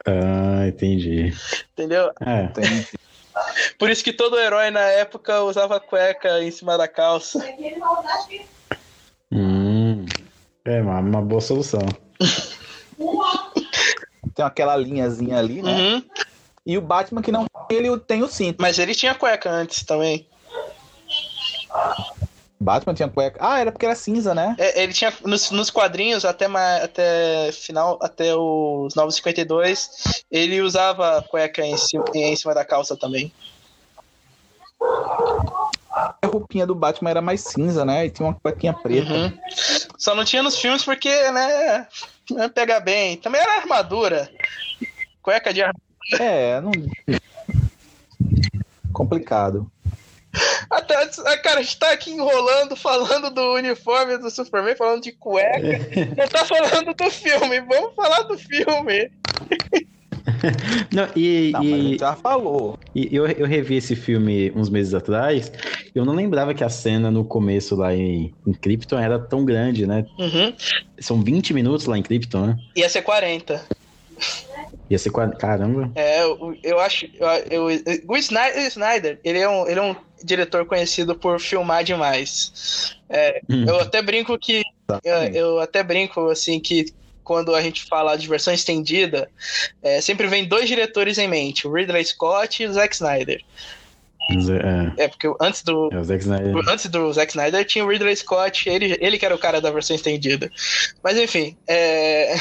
Ah, 0.06 0.66
entendi. 0.66 1.34
Entendeu? 1.72 2.10
É. 2.24 2.44
Entendi. 2.44 2.88
Por 3.78 3.90
isso 3.90 4.02
que 4.02 4.12
todo 4.12 4.38
herói 4.38 4.70
na 4.70 4.80
época 4.80 5.42
usava 5.42 5.78
cueca 5.80 6.42
em 6.42 6.50
cima 6.50 6.76
da 6.78 6.88
calça. 6.88 7.38
Hum, 9.30 10.06
é 10.64 10.80
uma, 10.80 11.00
uma 11.00 11.22
boa 11.22 11.40
solução. 11.40 11.86
Tem 14.34 14.44
aquela 14.44 14.76
linhazinha 14.76 15.38
ali, 15.38 15.62
né? 15.62 15.72
Uhum. 15.72 16.02
E 16.64 16.76
o 16.76 16.82
Batman 16.82 17.22
que 17.22 17.32
não 17.32 17.46
ele 17.70 17.96
tem 18.00 18.22
o 18.22 18.28
cinto. 18.28 18.60
Mas 18.60 18.78
ele 18.78 18.94
tinha 18.94 19.14
cueca 19.14 19.50
antes 19.50 19.84
também. 19.84 20.28
Batman 22.58 22.94
tinha 22.94 23.08
cueca. 23.08 23.38
Ah, 23.40 23.60
era 23.60 23.70
porque 23.70 23.84
era 23.84 23.94
cinza, 23.94 24.34
né? 24.34 24.56
É, 24.58 24.82
ele 24.82 24.92
tinha 24.92 25.12
nos, 25.24 25.50
nos 25.50 25.70
quadrinhos 25.70 26.24
até 26.24 26.46
até 26.82 27.50
final 27.52 27.98
até 28.00 28.34
os 28.34 28.94
952, 28.94 30.24
ele 30.30 30.60
usava 30.62 31.22
cueca 31.28 31.64
em 31.64 31.76
cima, 31.76 32.04
em 32.14 32.34
cima 32.34 32.54
da 32.54 32.64
calça 32.64 32.96
também. 32.96 33.32
A 35.98 36.26
roupinha 36.26 36.66
do 36.66 36.74
Batman 36.74 37.10
era 37.10 37.22
mais 37.22 37.40
cinza, 37.42 37.84
né? 37.84 38.06
E 38.06 38.10
tinha 38.10 38.28
uma 38.28 38.34
cuequinha 38.34 38.72
preta. 38.72 39.12
Uhum. 39.12 39.38
Só 39.96 40.14
não 40.14 40.24
tinha 40.24 40.42
nos 40.42 40.58
filmes 40.58 40.84
porque, 40.84 41.30
né? 41.30 41.86
Não 42.30 42.48
pega 42.48 42.80
bem. 42.80 43.16
Também 43.16 43.40
era 43.40 43.60
armadura. 43.60 44.30
Cueca 45.22 45.52
de 45.52 45.62
armadura. 45.62 45.86
É, 46.20 46.60
não. 46.60 46.72
Complicado. 48.92 49.70
Até, 50.70 50.94
ah, 51.26 51.36
cara, 51.38 51.60
a 51.60 51.62
gente 51.62 51.78
tá 51.78 51.90
aqui 51.92 52.10
enrolando, 52.10 52.76
falando 52.76 53.30
do 53.30 53.54
uniforme 53.54 54.18
do 54.18 54.30
Superman, 54.30 54.76
falando 54.76 55.02
de 55.02 55.12
cueca. 55.12 55.60
não 56.16 56.28
tá 56.28 56.44
falando 56.44 56.94
do 56.94 57.10
filme. 57.10 57.60
Vamos 57.60 57.94
falar 57.94 58.22
do 58.22 58.38
filme. 58.38 59.10
Não, 60.92 61.08
e, 61.16 61.50
não, 61.52 61.62
e 61.62 61.98
já 61.98 62.14
falou. 62.14 62.78
E 62.94 63.14
eu, 63.14 63.26
eu 63.26 63.46
revi 63.46 63.76
esse 63.76 63.94
filme 63.94 64.50
uns 64.54 64.68
meses 64.68 64.94
atrás. 64.94 65.52
Eu 65.94 66.04
não 66.04 66.14
lembrava 66.14 66.54
que 66.54 66.64
a 66.64 66.68
cena 66.68 67.10
no 67.10 67.24
começo 67.24 67.76
lá 67.76 67.94
em, 67.94 68.34
em 68.46 68.52
Krypton 68.52 68.98
era 68.98 69.18
tão 69.18 69.44
grande, 69.44 69.86
né? 69.86 70.04
Uhum. 70.18 70.52
São 70.98 71.22
20 71.22 71.54
minutos 71.54 71.86
lá 71.86 71.96
em 71.96 72.02
Krypton, 72.02 72.46
né? 72.46 72.58
Ia 72.76 72.88
ser 72.88 73.02
40. 73.02 73.64
Ia 74.88 74.98
ser 74.98 75.10
caramba. 75.10 75.90
É, 75.94 76.22
eu, 76.22 76.56
eu 76.62 76.80
acho. 76.80 77.06
Eu, 77.50 77.70
eu, 77.70 77.82
o 78.06 78.16
Snyder, 78.16 79.18
ele 79.24 79.38
é, 79.38 79.48
um, 79.48 79.66
ele 79.66 79.80
é 79.80 79.82
um 79.82 79.96
diretor 80.22 80.64
conhecido 80.64 81.16
por 81.16 81.40
filmar 81.40 81.82
demais. 81.82 82.96
É, 83.08 83.40
hum. 83.48 83.64
Eu 83.66 83.80
até 83.80 84.00
brinco 84.00 84.38
que. 84.38 84.62
Eu, 85.02 85.16
eu, 85.34 85.60
até 85.60 85.82
brinco 85.82 86.28
assim 86.28 86.60
que 86.60 86.94
quando 87.24 87.52
a 87.54 87.60
gente 87.60 87.84
fala 87.84 88.16
de 88.16 88.28
versão 88.28 88.54
estendida, 88.54 89.28
é, 89.82 90.00
sempre 90.00 90.28
vem 90.28 90.46
dois 90.46 90.68
diretores 90.68 91.18
em 91.18 91.26
mente: 91.26 91.66
o 91.66 91.72
Ridley 91.72 92.04
Scott 92.04 92.62
e 92.62 92.66
o 92.66 92.72
Zack 92.72 92.94
Snyder. 92.94 93.42
É. 94.28 95.04
é, 95.04 95.08
porque 95.08 95.32
antes 95.40 95.62
do, 95.62 95.88
é 95.92 96.72
antes 96.72 96.86
do 96.86 97.12
Zack 97.12 97.30
Snyder 97.30 97.64
tinha 97.64 97.84
o 97.84 97.88
Ridley 97.88 98.16
Scott, 98.16 98.68
ele, 98.68 98.96
ele 99.00 99.18
que 99.18 99.24
era 99.24 99.34
o 99.34 99.38
cara 99.38 99.60
da 99.60 99.70
versão 99.70 99.94
estendida. 99.94 100.50
Mas 101.02 101.16
enfim, 101.16 101.56
é... 101.66 102.34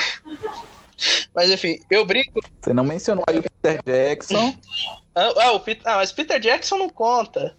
Mas 1.34 1.50
enfim, 1.50 1.80
eu 1.90 2.06
brinco. 2.06 2.40
Você 2.62 2.74
não 2.74 2.84
mencionou 2.84 3.24
aí 3.28 3.40
o 3.40 3.44
Peter 3.44 3.82
Jackson. 3.86 4.56
ah, 5.16 5.34
ah, 5.38 5.52
o 5.52 5.60
Peter... 5.60 5.82
ah, 5.86 5.98
mas 5.98 6.12
Peter 6.12 6.40
Jackson 6.40 6.78
não 6.78 6.90
conta. 6.90 7.56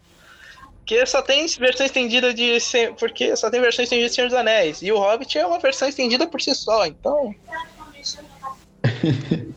Porque 0.78 1.04
só 1.04 1.20
tem 1.20 1.46
versão 1.46 1.84
estendida 1.84 2.32
de. 2.32 2.58
Porque 2.98 3.34
só 3.34 3.50
tem 3.50 3.60
versão 3.60 3.82
estendida 3.82 4.08
de 4.08 4.14
Senhor 4.14 4.28
dos 4.28 4.38
Anéis. 4.38 4.80
E 4.82 4.92
o 4.92 4.98
Hobbit 4.98 5.36
é 5.36 5.44
uma 5.44 5.58
versão 5.58 5.88
estendida 5.88 6.28
por 6.28 6.40
si 6.40 6.54
só, 6.54 6.86
então. 6.86 7.34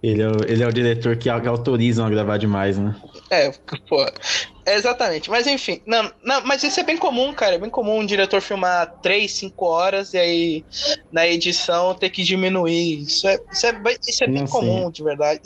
ele, 0.00 0.22
é 0.22 0.28
o, 0.28 0.44
ele 0.46 0.62
é 0.62 0.66
o 0.66 0.72
diretor 0.72 1.16
que 1.16 1.28
autorizam 1.28 2.06
a 2.06 2.10
gravar 2.10 2.38
demais, 2.38 2.78
né? 2.78 2.94
É, 3.30 3.50
pô. 3.88 4.06
É 4.64 4.74
exatamente. 4.76 5.28
Mas 5.28 5.46
enfim, 5.46 5.82
não, 5.84 6.12
não, 6.22 6.40
mas 6.42 6.62
isso 6.62 6.78
é 6.78 6.84
bem 6.84 6.96
comum, 6.96 7.32
cara. 7.34 7.56
É 7.56 7.58
bem 7.58 7.70
comum 7.70 7.98
um 7.98 8.06
diretor 8.06 8.40
filmar 8.40 9.00
3, 9.02 9.30
5 9.30 9.66
horas 9.66 10.14
e 10.14 10.18
aí 10.18 10.64
na 11.10 11.26
edição 11.26 11.94
ter 11.94 12.10
que 12.10 12.22
diminuir. 12.22 13.02
Isso 13.02 13.26
é, 13.26 13.38
isso 13.52 13.66
é, 13.66 13.82
isso 14.06 14.24
é 14.24 14.26
bem 14.28 14.46
comum, 14.46 14.90
de 14.90 15.02
verdade. 15.02 15.40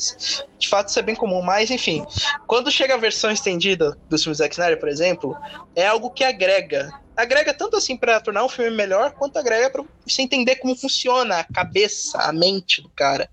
De 0.59 0.69
fato, 0.69 0.89
isso 0.89 0.99
é 0.99 1.03
bem 1.03 1.15
comum. 1.15 1.41
Mas 1.41 1.71
enfim, 1.71 2.05
quando 2.47 2.71
chega 2.71 2.95
a 2.95 2.99
versão 2.99 3.31
estendida 3.31 3.97
do 4.09 4.19
filme 4.19 4.37
Zack 4.37 4.55
Snyder, 4.55 4.79
por 4.79 4.89
exemplo, 4.89 5.37
é 5.75 5.87
algo 5.87 6.11
que 6.11 6.23
agrega. 6.23 6.91
Agrega 7.17 7.55
tanto 7.55 7.79
assim 7.79 7.97
para 7.97 8.21
tornar 8.21 8.45
um 8.45 8.49
filme 8.49 8.71
melhor, 8.71 9.13
quanto 9.13 9.39
agrega 9.39 9.71
para 9.71 9.83
você 10.07 10.21
entender 10.21 10.57
como 10.57 10.77
funciona 10.77 11.39
a 11.39 11.45
cabeça, 11.45 12.19
a 12.19 12.31
mente 12.31 12.83
do 12.83 12.91
cara. 12.91 13.31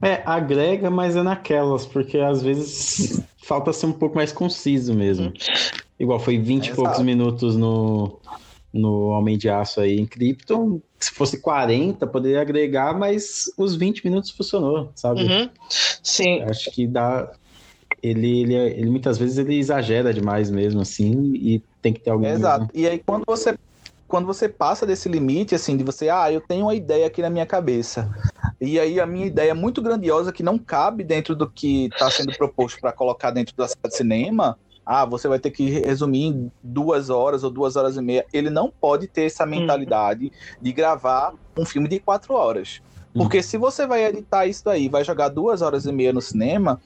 É, 0.00 0.22
agrega, 0.24 0.90
mas 0.90 1.16
é 1.16 1.22
naquelas, 1.22 1.84
porque 1.84 2.18
às 2.18 2.42
vezes 2.42 3.20
falta 3.42 3.72
ser 3.72 3.86
um 3.86 3.92
pouco 3.92 4.16
mais 4.16 4.32
conciso 4.32 4.94
mesmo. 4.94 5.32
Igual 5.98 6.20
foi 6.20 6.38
20 6.38 6.68
e 6.68 6.74
poucos 6.74 7.00
minutos 7.00 7.56
no, 7.56 8.20
no 8.72 9.08
Homem 9.08 9.36
de 9.36 9.48
Aço 9.48 9.80
aí 9.80 9.98
em 9.98 10.06
Krypton. 10.06 10.80
Se 10.98 11.10
fosse 11.10 11.40
40, 11.40 12.06
poderia 12.06 12.40
agregar, 12.40 12.96
mas 12.96 13.52
os 13.56 13.74
20 13.74 14.04
minutos 14.04 14.30
funcionou, 14.30 14.92
sabe? 14.94 15.22
Uhum. 15.22 15.50
Sim. 16.02 16.42
Acho 16.42 16.70
que 16.70 16.86
dá. 16.86 17.32
Ele, 18.00 18.42
ele, 18.42 18.54
ele 18.54 18.90
muitas 18.90 19.18
vezes 19.18 19.38
ele 19.38 19.58
exagera 19.58 20.14
demais 20.14 20.50
mesmo, 20.50 20.80
assim, 20.80 21.32
e 21.34 21.60
tem 21.82 21.92
que 21.92 22.00
ter 22.00 22.10
alguém. 22.10 22.30
Exato. 22.30 22.68
Mesmo. 22.72 22.72
E 22.74 22.88
aí, 22.88 23.02
quando 23.04 23.24
você 23.26 23.56
quando 24.08 24.26
você 24.26 24.48
passa 24.48 24.86
desse 24.86 25.08
limite, 25.08 25.54
assim, 25.54 25.76
de 25.76 25.84
você, 25.84 26.08
ah, 26.08 26.32
eu 26.32 26.40
tenho 26.40 26.64
uma 26.64 26.74
ideia 26.74 27.06
aqui 27.06 27.20
na 27.20 27.28
minha 27.28 27.44
cabeça. 27.44 28.10
E 28.58 28.80
aí 28.80 28.98
a 28.98 29.06
minha 29.06 29.26
ideia 29.26 29.50
é 29.50 29.54
muito 29.54 29.82
grandiosa 29.82 30.32
que 30.32 30.42
não 30.42 30.58
cabe 30.58 31.04
dentro 31.04 31.36
do 31.36 31.48
que 31.48 31.84
está 31.86 32.10
sendo 32.10 32.34
proposto 32.36 32.80
para 32.80 32.90
colocar 32.90 33.30
dentro 33.30 33.54
da 33.54 33.68
sala 33.68 33.88
de 33.88 33.94
cinema. 33.94 34.58
Ah, 34.84 35.04
você 35.04 35.28
vai 35.28 35.38
ter 35.38 35.50
que 35.50 35.68
resumir 35.68 36.24
em 36.24 36.50
duas 36.62 37.10
horas 37.10 37.44
ou 37.44 37.50
duas 37.50 37.76
horas 37.76 37.98
e 37.98 38.02
meia. 38.02 38.24
Ele 38.32 38.48
não 38.48 38.70
pode 38.70 39.06
ter 39.06 39.24
essa 39.24 39.44
uhum. 39.44 39.50
mentalidade 39.50 40.24
uhum. 40.24 40.30
de 40.62 40.72
gravar 40.72 41.34
um 41.56 41.66
filme 41.66 41.86
de 41.86 42.00
quatro 42.00 42.32
horas. 42.32 42.80
Porque 43.12 43.36
uhum. 43.36 43.42
se 43.42 43.58
você 43.58 43.86
vai 43.86 44.06
editar 44.06 44.46
isso 44.46 44.64
daí, 44.64 44.88
vai 44.88 45.04
jogar 45.04 45.28
duas 45.28 45.60
horas 45.60 45.84
e 45.84 45.92
meia 45.92 46.14
no 46.14 46.22
cinema, 46.22 46.80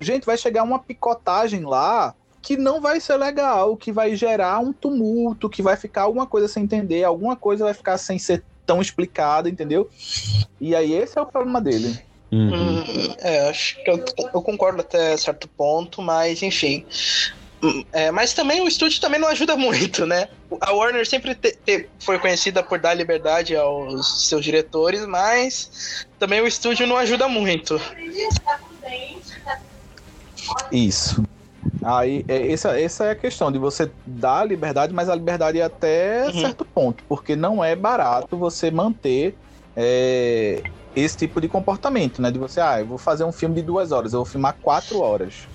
gente, 0.00 0.24
vai 0.24 0.38
chegar 0.38 0.62
uma 0.62 0.78
picotagem 0.78 1.64
lá 1.64 2.14
que 2.44 2.58
não 2.58 2.78
vai 2.78 3.00
ser 3.00 3.16
legal, 3.16 3.74
que 3.74 3.90
vai 3.90 4.14
gerar 4.14 4.60
um 4.60 4.70
tumulto, 4.70 5.48
que 5.48 5.62
vai 5.62 5.76
ficar 5.76 6.02
alguma 6.02 6.26
coisa 6.26 6.46
sem 6.46 6.64
entender, 6.64 7.02
alguma 7.02 7.34
coisa 7.34 7.64
vai 7.64 7.72
ficar 7.72 7.96
sem 7.96 8.18
ser 8.18 8.44
tão 8.66 8.82
explicada, 8.82 9.48
entendeu? 9.48 9.88
E 10.60 10.76
aí 10.76 10.92
esse 10.92 11.18
é 11.18 11.22
o 11.22 11.26
problema 11.26 11.58
dele. 11.58 11.98
Uhum. 12.30 12.52
Hum, 12.52 13.14
é, 13.18 13.48
acho 13.48 13.82
que 13.82 13.90
eu, 13.90 14.04
eu, 14.34 14.42
concordo 14.42 14.82
até 14.82 15.16
certo 15.16 15.48
ponto, 15.48 16.02
mas 16.02 16.42
enfim. 16.42 16.84
É, 17.92 18.10
mas 18.10 18.34
também 18.34 18.60
o 18.60 18.68
estúdio 18.68 19.00
também 19.00 19.18
não 19.18 19.28
ajuda 19.28 19.56
muito, 19.56 20.04
né? 20.04 20.28
A 20.60 20.72
Warner 20.72 21.08
sempre 21.08 21.34
te, 21.34 21.56
te, 21.64 21.88
foi 21.98 22.18
conhecida 22.18 22.62
por 22.62 22.78
dar 22.78 22.92
liberdade 22.92 23.56
aos 23.56 24.28
seus 24.28 24.44
diretores, 24.44 25.06
mas 25.06 26.06
também 26.18 26.42
o 26.42 26.46
estúdio 26.46 26.86
não 26.86 26.98
ajuda 26.98 27.26
muito. 27.26 27.80
Isso. 30.70 31.24
Aí, 31.84 32.24
é, 32.26 32.50
essa, 32.50 32.80
essa 32.80 33.04
é 33.04 33.10
a 33.10 33.14
questão 33.14 33.52
de 33.52 33.58
você 33.58 33.90
dar 34.06 34.46
liberdade, 34.46 34.94
mas 34.94 35.08
a 35.10 35.14
liberdade 35.14 35.60
é 35.60 35.62
até 35.62 36.26
uhum. 36.26 36.40
certo 36.40 36.64
ponto, 36.64 37.04
porque 37.06 37.36
não 37.36 37.62
é 37.62 37.76
barato 37.76 38.38
você 38.38 38.70
manter 38.70 39.36
é, 39.76 40.62
esse 40.96 41.16
tipo 41.16 41.40
de 41.40 41.48
comportamento, 41.48 42.22
né? 42.22 42.30
De 42.30 42.38
você, 42.38 42.60
ah, 42.60 42.80
eu 42.80 42.86
vou 42.86 42.96
fazer 42.96 43.24
um 43.24 43.32
filme 43.32 43.56
de 43.56 43.62
duas 43.62 43.92
horas, 43.92 44.14
eu 44.14 44.20
vou 44.20 44.26
filmar 44.26 44.56
quatro 44.62 45.00
horas. 45.00 45.46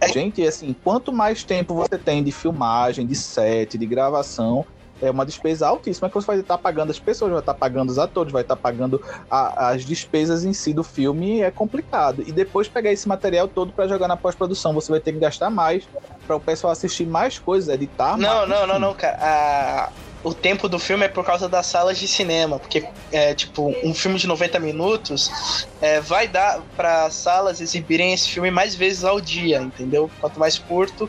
É. 0.00 0.08
Gente, 0.08 0.42
assim, 0.46 0.74
quanto 0.84 1.12
mais 1.12 1.44
tempo 1.44 1.74
você 1.74 1.98
tem 1.98 2.24
de 2.24 2.32
filmagem, 2.32 3.06
de 3.06 3.14
set, 3.14 3.76
de 3.76 3.86
gravação, 3.86 4.64
é 5.00 5.10
uma 5.10 5.26
despesa 5.26 5.68
altíssima 5.68 6.08
que 6.08 6.14
você 6.14 6.26
vai 6.26 6.38
estar 6.40 6.58
pagando 6.58 6.90
as 6.90 6.98
pessoas, 6.98 7.30
vai 7.30 7.40
estar 7.40 7.54
pagando 7.54 7.90
os 7.90 7.98
atores, 7.98 8.32
vai 8.32 8.42
estar 8.42 8.56
pagando 8.56 9.02
a, 9.30 9.70
as 9.70 9.84
despesas 9.84 10.44
em 10.44 10.52
si 10.52 10.72
do 10.72 10.82
filme, 10.82 11.40
é 11.40 11.50
complicado. 11.50 12.22
E 12.26 12.32
depois 12.32 12.68
pegar 12.68 12.92
esse 12.92 13.06
material 13.08 13.48
todo 13.48 13.72
para 13.72 13.88
jogar 13.88 14.08
na 14.08 14.16
pós-produção, 14.16 14.72
você 14.72 14.90
vai 14.90 15.00
ter 15.00 15.12
que 15.12 15.18
gastar 15.18 15.50
mais 15.50 15.84
para 16.26 16.36
o 16.36 16.40
pessoal 16.40 16.72
assistir 16.72 17.06
mais 17.06 17.38
coisas, 17.38 17.72
editar. 17.72 18.16
Não, 18.16 18.46
mais, 18.46 18.48
não, 18.48 18.66
não, 18.66 18.78
não, 18.78 18.94
cara. 18.94 19.18
A, 19.20 19.90
o 20.26 20.34
tempo 20.34 20.68
do 20.68 20.78
filme 20.78 21.04
é 21.04 21.08
por 21.08 21.24
causa 21.24 21.48
das 21.48 21.66
salas 21.66 21.98
de 21.98 22.08
cinema, 22.08 22.58
porque 22.58 22.84
é 23.12 23.32
tipo 23.32 23.72
um 23.84 23.94
filme 23.94 24.18
de 24.18 24.26
90 24.26 24.58
minutos 24.58 25.66
é, 25.80 26.00
vai 26.00 26.26
dar 26.26 26.60
para 26.76 27.08
salas 27.10 27.60
exibirem 27.60 28.12
esse 28.12 28.28
filme 28.28 28.50
mais 28.50 28.74
vezes 28.74 29.04
ao 29.04 29.20
dia, 29.20 29.58
entendeu? 29.58 30.10
Quanto 30.20 30.40
mais 30.40 30.58
curto, 30.58 31.08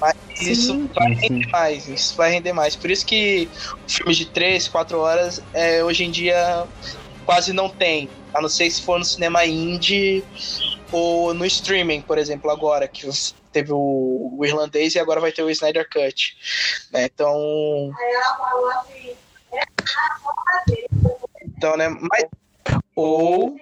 mais 0.00 0.16
sim, 0.34 0.50
isso 0.50 0.90
vai 0.94 1.12
render 1.14 1.46
mais, 1.48 1.88
isso 1.88 2.16
vai 2.16 2.30
render 2.30 2.52
mais. 2.52 2.76
Por 2.76 2.90
isso 2.90 3.04
que 3.04 3.48
filmes 3.86 4.16
de 4.16 4.26
3, 4.26 4.68
4 4.68 4.98
horas 4.98 5.42
é, 5.52 5.82
hoje 5.82 6.04
em 6.04 6.10
dia 6.10 6.66
quase 7.24 7.52
não 7.52 7.68
tem, 7.68 8.08
a 8.32 8.40
não 8.40 8.48
ser 8.48 8.70
se 8.70 8.80
for 8.80 8.98
no 8.98 9.04
cinema 9.04 9.44
indie 9.44 10.24
ou 10.90 11.34
no 11.34 11.44
streaming, 11.44 12.00
por 12.00 12.16
exemplo, 12.16 12.50
agora 12.50 12.88
que 12.88 13.06
teve 13.52 13.72
o, 13.72 14.34
o, 14.38 14.44
irlandês 14.44 14.94
e 14.94 14.98
agora 14.98 15.20
vai 15.20 15.32
ter 15.32 15.42
o 15.42 15.50
Snyder 15.50 15.88
Cut. 15.90 16.36
Né? 16.92 17.04
Então. 17.04 17.92
Então, 21.42 21.76
né? 21.76 21.88
Mas... 21.88 22.24
Ou. 22.94 23.58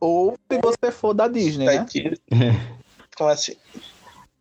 Ou 0.00 0.38
se 0.50 0.58
você 0.60 0.92
for 0.92 1.12
da 1.12 1.26
Disney, 1.26 1.66
né? 1.66 1.86
Como 3.16 3.30
assim? 3.30 3.56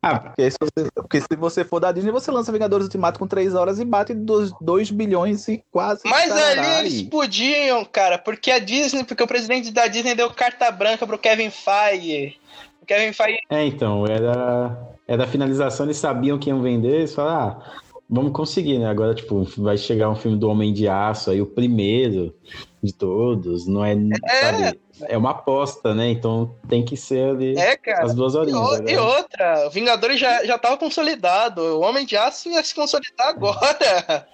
Ah, 0.08 0.20
porque 0.20 0.50
se, 0.50 0.58
você, 0.60 0.92
porque 0.96 1.22
se 1.22 1.36
você 1.38 1.64
for 1.64 1.80
da 1.80 1.92
Disney, 1.92 2.12
você 2.12 2.32
lança 2.32 2.52
Vingadores 2.52 2.86
Ultimato 2.86 3.20
com 3.20 3.28
3 3.28 3.54
horas 3.56 3.80
e 3.80 3.86
bate 3.86 4.14
2 4.14 4.92
bilhões 4.92 5.48
e 5.48 5.64
quase. 5.72 6.02
Mas 6.06 6.32
ali 6.32 6.80
eles 6.80 7.02
podiam, 7.04 7.84
cara, 7.84 8.18
porque 8.18 8.52
a 8.52 8.60
Disney, 8.60 9.04
porque 9.04 9.24
o 9.24 9.28
presidente 9.28 9.72
da 9.72 9.88
Disney 9.88 10.16
deu 10.16 10.30
carta 10.32 10.72
branca 10.72 11.06
pro 11.06 11.18
Kevin 11.18 11.50
Feige. 11.50 12.38
Kevin 12.86 13.12
Feige. 13.12 13.40
É, 13.50 13.66
então, 13.66 14.06
era, 14.08 14.78
era 15.08 15.24
a 15.26 15.28
finalização, 15.28 15.86
eles 15.86 15.98
sabiam 15.98 16.40
que 16.40 16.50
iam 16.50 16.62
vender, 16.62 16.96
eles 16.96 17.14
falaram, 17.14 17.60
ah, 17.60 17.74
vamos 18.10 18.32
conseguir, 18.32 18.80
né? 18.80 18.88
Agora, 18.88 19.14
tipo, 19.14 19.44
vai 19.58 19.78
chegar 19.78 20.10
um 20.10 20.16
filme 20.16 20.38
do 20.38 20.50
Homem 20.50 20.72
de 20.72 20.88
Aço, 20.88 21.32
aí 21.32 21.42
o 21.42 21.46
primeiro 21.46 22.34
de 22.82 22.94
todos, 22.94 23.68
não 23.68 23.84
é, 23.84 23.94
é. 23.94 24.42
sabe? 24.42 24.80
É 25.04 25.18
uma 25.18 25.32
aposta, 25.32 25.94
né? 25.94 26.10
Então 26.10 26.56
tem 26.68 26.84
que 26.84 26.96
ser 26.96 27.32
ali 27.32 27.58
é, 27.58 27.76
cara. 27.76 28.06
as 28.06 28.14
duas 28.14 28.36
horinhas. 28.36 28.80
E, 28.82 28.94
e 28.94 28.98
outra, 28.98 29.68
o 29.68 29.70
Vingadores 29.70 30.20
já, 30.20 30.46
já 30.46 30.58
tava 30.58 30.78
consolidado, 30.78 31.62
o 31.62 31.82
Homem 31.82 32.06
de 32.06 32.16
Aço 32.16 32.50
ia 32.50 32.64
se 32.64 32.74
consolidar 32.76 33.28
agora. 33.28 34.28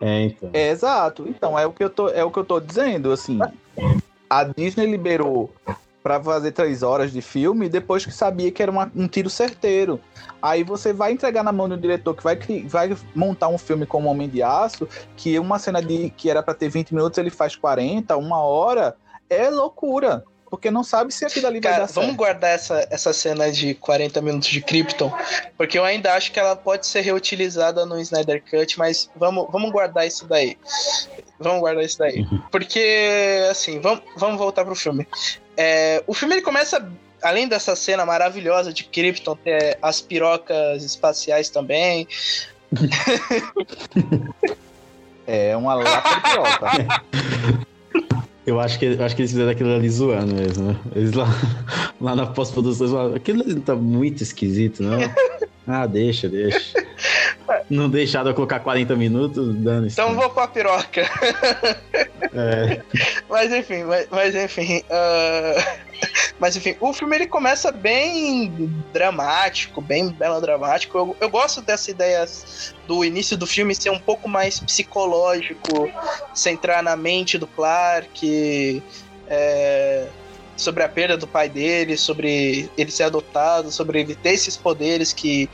É, 0.00 0.22
então. 0.22 0.50
É, 0.54 0.70
exato. 0.70 1.28
Então, 1.28 1.58
é 1.58 1.66
o 1.66 1.72
que 1.72 1.84
eu 1.84 1.90
tô, 1.90 2.08
é 2.08 2.24
o 2.24 2.30
que 2.30 2.38
eu 2.38 2.44
tô 2.44 2.58
dizendo, 2.58 3.12
assim. 3.12 3.38
A 4.28 4.44
Disney 4.44 4.86
liberou 4.86 5.52
para 6.02 6.22
fazer 6.22 6.52
três 6.52 6.82
horas 6.82 7.12
de 7.12 7.20
filme 7.20 7.68
depois 7.68 8.04
que 8.04 8.12
sabia 8.12 8.50
que 8.50 8.62
era 8.62 8.72
uma, 8.72 8.90
um 8.94 9.06
tiro 9.06 9.28
certeiro. 9.28 10.00
Aí 10.40 10.64
você 10.64 10.92
vai 10.92 11.12
entregar 11.12 11.42
na 11.42 11.52
mão 11.52 11.68
do 11.68 11.76
diretor 11.76 12.14
que 12.14 12.24
vai, 12.24 12.36
vai 12.66 12.96
montar 13.14 13.48
um 13.48 13.58
filme 13.58 13.84
como 13.84 14.08
Homem 14.08 14.28
de 14.28 14.42
Aço, 14.42 14.88
que 15.16 15.38
uma 15.38 15.58
cena 15.58 15.82
de 15.82 16.10
que 16.10 16.30
era 16.30 16.42
para 16.42 16.54
ter 16.54 16.68
20 16.68 16.94
minutos, 16.94 17.18
ele 17.18 17.30
faz 17.30 17.54
40, 17.56 18.16
uma 18.16 18.38
hora. 18.38 18.96
É 19.28 19.48
loucura. 19.50 20.24
Porque 20.50 20.68
não 20.68 20.82
sabe 20.82 21.14
se 21.14 21.24
aquilo 21.24 21.46
ali 21.46 21.60
Cara, 21.60 21.76
vai 21.76 21.86
dar 21.86 21.92
vamos 21.92 22.08
certo. 22.08 22.18
guardar 22.18 22.50
essa, 22.50 22.86
essa 22.90 23.12
cena 23.12 23.52
de 23.52 23.72
40 23.74 24.20
minutos 24.20 24.48
de 24.48 24.60
Krypton, 24.60 25.12
porque 25.56 25.78
eu 25.78 25.84
ainda 25.84 26.12
acho 26.14 26.32
que 26.32 26.40
ela 26.40 26.56
pode 26.56 26.88
ser 26.88 27.02
reutilizada 27.02 27.86
no 27.86 28.00
Snyder 28.00 28.42
Cut, 28.42 28.76
mas 28.76 29.08
vamos, 29.14 29.46
vamos 29.52 29.70
guardar 29.70 30.08
isso 30.08 30.26
daí. 30.26 30.58
Vamos 31.38 31.60
guardar 31.60 31.84
isso 31.84 31.98
daí. 31.98 32.22
Uhum. 32.22 32.42
Porque, 32.50 33.46
assim, 33.48 33.78
vamos, 33.78 34.02
vamos 34.16 34.38
voltar 34.38 34.64
pro 34.64 34.74
filme. 34.74 35.06
É, 35.62 36.02
o 36.06 36.14
filme 36.14 36.36
ele 36.36 36.40
começa, 36.40 36.90
além 37.22 37.46
dessa 37.46 37.76
cena 37.76 38.06
maravilhosa 38.06 38.72
de 38.72 38.82
Krypton, 38.82 39.36
ter 39.36 39.76
as 39.82 40.00
pirocas 40.00 40.82
espaciais 40.82 41.50
também. 41.50 42.08
é 45.26 45.54
uma 45.54 45.74
lata 45.74 46.14
de 46.14 46.20
piroca. 46.22 46.70
Eu 48.46 48.58
acho 48.58 48.78
que, 48.78 48.86
eu 48.86 49.04
acho 49.04 49.14
que 49.14 49.20
eles 49.20 49.32
fizeram 49.32 49.50
aquilo 49.50 49.74
ali 49.74 49.90
zoando 49.90 50.34
mesmo. 50.34 50.68
Né? 50.68 50.76
Eles 50.96 51.12
lá, 51.12 51.26
lá 52.00 52.16
na 52.16 52.26
pós-produção 52.26 53.14
aquilo 53.14 53.42
ali 53.42 53.60
tá 53.60 53.76
muito 53.76 54.22
esquisito, 54.22 54.82
não? 54.82 54.98
Ah, 55.70 55.86
deixa, 55.86 56.28
deixa. 56.28 56.74
Não 57.70 57.88
deixaram 57.88 58.30
eu 58.30 58.34
colocar 58.34 58.60
40 58.60 58.96
minutos, 58.96 59.54
dando 59.56 59.86
isso. 59.86 60.00
Então 60.00 60.14
vou 60.14 60.28
com 60.30 60.40
a 60.40 60.48
piroca. 60.48 61.02
É. 62.32 62.82
Mas 63.30 63.52
enfim, 63.52 63.84
mas, 63.84 64.08
mas 64.10 64.34
enfim. 64.34 64.82
Uh... 64.90 65.90
Mas 66.38 66.56
enfim, 66.56 66.74
o 66.80 66.92
filme 66.92 67.14
ele 67.14 67.26
começa 67.26 67.70
bem 67.70 68.50
dramático, 68.92 69.80
bem 69.80 70.16
melodramático. 70.18 70.96
Eu, 70.96 71.16
eu 71.20 71.28
gosto 71.28 71.60
dessa 71.60 71.90
ideia 71.90 72.24
do 72.86 73.04
início 73.04 73.36
do 73.36 73.46
filme 73.46 73.74
ser 73.74 73.90
um 73.90 73.98
pouco 73.98 74.28
mais 74.28 74.58
psicológico, 74.58 75.90
centrar 76.34 76.82
na 76.82 76.96
mente 76.96 77.36
do 77.36 77.46
Clark, 77.46 78.82
é, 79.28 80.06
sobre 80.60 80.82
a 80.82 80.88
perda 80.88 81.16
do 81.16 81.26
pai 81.26 81.48
dele, 81.48 81.96
sobre 81.96 82.70
ele 82.76 82.90
ser 82.90 83.04
adotado, 83.04 83.70
sobre 83.70 84.00
ele 84.00 84.14
ter 84.14 84.30
esses 84.30 84.56
poderes 84.56 85.12
que 85.12 85.48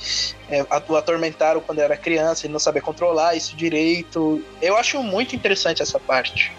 é, 0.51 0.67
o 0.89 0.97
atormentaram 0.97 1.61
quando 1.61 1.79
era 1.79 1.97
criança, 1.97 2.47
ele 2.47 2.53
não 2.53 2.61
saber 2.61 2.81
controlar 2.81 3.35
isso 3.35 3.57
direito. 3.57 4.43
Eu 4.61 4.77
acho 4.77 5.03
muito 5.03 5.35
interessante 5.35 5.83
essa 5.83 5.99
parte. 5.99 6.53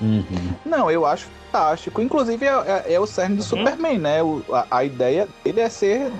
Uhum. 0.00 0.54
Não, 0.64 0.90
eu 0.90 1.04
acho 1.04 1.26
fantástico. 1.48 2.00
Inclusive, 2.00 2.46
é, 2.46 2.84
é, 2.86 2.94
é 2.94 3.00
o 3.00 3.06
cerne 3.06 3.36
do 3.36 3.42
uhum. 3.42 3.48
Superman, 3.48 3.98
né? 3.98 4.22
O, 4.22 4.42
a, 4.52 4.66
a, 4.70 4.84
ideia 4.84 5.28
dele 5.42 5.60
é 5.60 5.68
ser 5.68 6.12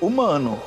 humano. 0.00 0.60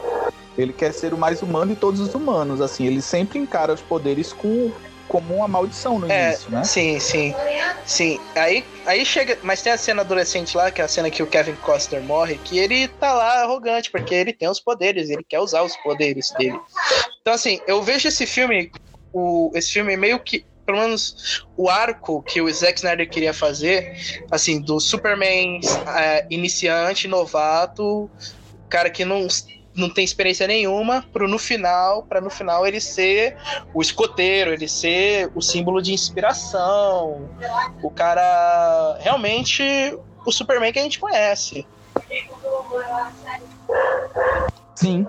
Ele 0.57 0.71
quer 0.71 0.93
ser 0.93 1.13
o 1.13 1.17
mais 1.17 1.41
humano 1.41 1.73
de 1.73 1.79
todos 1.79 1.99
os 1.99 2.13
humanos. 2.13 2.61
Assim, 2.61 2.85
ele 2.85 3.01
sempre 3.01 3.39
encara 3.39 3.73
os 3.73 3.81
poderes 3.81 4.31
com, 4.31 4.71
como 5.13 5.35
uma 5.35 5.47
maldição 5.47 5.99
no 5.99 6.11
é, 6.11 6.29
início, 6.29 6.51
né? 6.51 6.63
Sim, 6.63 6.99
sim. 6.99 7.35
Sim. 7.85 8.19
Aí, 8.35 8.65
aí 8.83 9.05
chega. 9.05 9.37
Mas 9.43 9.61
tem 9.61 9.71
a 9.71 9.77
cena 9.77 10.01
adolescente 10.01 10.57
lá, 10.57 10.71
que 10.71 10.81
é 10.81 10.85
a 10.85 10.87
cena 10.87 11.11
que 11.11 11.21
o 11.21 11.27
Kevin 11.27 11.53
Costner 11.57 12.01
morre, 12.01 12.39
que 12.39 12.57
ele 12.57 12.87
tá 12.87 13.13
lá 13.13 13.43
arrogante, 13.43 13.91
porque 13.91 14.15
ele 14.15 14.33
tem 14.33 14.49
os 14.49 14.59
poderes, 14.59 15.11
ele 15.11 15.23
quer 15.23 15.39
usar 15.39 15.61
os 15.61 15.77
poderes 15.77 16.31
dele. 16.31 16.59
Então, 17.21 17.31
assim, 17.31 17.61
eu 17.67 17.83
vejo 17.83 18.07
esse 18.07 18.25
filme. 18.25 18.71
O, 19.13 19.51
esse 19.53 19.71
filme 19.71 19.95
meio 19.95 20.19
que 20.19 20.47
pelo 20.65 20.79
menos 20.79 21.43
o 21.55 21.69
arco 21.69 22.23
que 22.23 22.41
o 22.41 22.51
Zack 22.51 22.79
Snyder 22.79 23.07
queria 23.07 23.35
fazer, 23.35 23.93
assim, 24.31 24.59
do 24.59 24.79
Superman 24.79 25.59
é, 25.95 26.25
iniciante, 26.31 27.07
novato, 27.07 28.09
cara 28.67 28.89
que 28.89 29.05
não, 29.05 29.27
não 29.75 29.89
tem 29.89 30.03
experiência 30.03 30.47
nenhuma, 30.47 31.03
pro 31.11 31.27
no 31.27 31.39
final, 31.39 32.03
para 32.03 32.21
no 32.21 32.29
final 32.29 32.65
ele 32.65 32.79
ser 32.79 33.37
o 33.73 33.81
escoteiro, 33.81 34.53
ele 34.53 34.67
ser 34.67 35.31
o 35.35 35.41
símbolo 35.41 35.81
de 35.81 35.93
inspiração, 35.93 37.29
o 37.81 37.89
cara 37.89 38.97
realmente 38.99 39.63
o 40.25 40.31
Superman 40.31 40.71
que 40.71 40.79
a 40.79 40.83
gente 40.83 40.99
conhece. 40.99 41.65
Sim. 44.75 45.05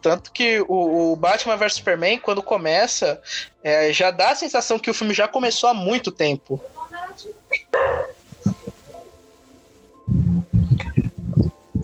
Tanto 0.00 0.32
que 0.32 0.60
o, 0.62 1.12
o 1.12 1.16
Batman 1.16 1.56
vs 1.56 1.74
Superman, 1.74 2.18
quando 2.18 2.42
começa, 2.42 3.20
é, 3.62 3.92
já 3.92 4.10
dá 4.10 4.30
a 4.30 4.34
sensação 4.34 4.78
que 4.78 4.90
o 4.90 4.94
filme 4.94 5.14
já 5.14 5.28
começou 5.28 5.70
há 5.70 5.74
muito 5.74 6.10
tempo. 6.10 6.60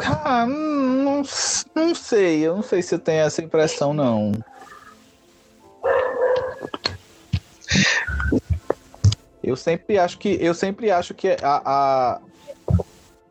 Ah, 0.00 0.46
não, 0.46 1.22
não 1.74 1.94
sei, 1.94 2.46
eu 2.46 2.56
não 2.56 2.62
sei 2.62 2.82
se 2.82 2.94
eu 2.94 2.98
tenho 2.98 3.22
essa 3.22 3.42
impressão, 3.42 3.92
não. 3.92 4.32
Eu 9.42 9.56
sempre 9.56 9.98
acho 9.98 10.18
que 10.18 10.36
eu 10.40 10.52
sempre 10.54 10.90
acho 10.90 11.14
que 11.14 11.28
a, 11.42 11.62
a 11.64 12.20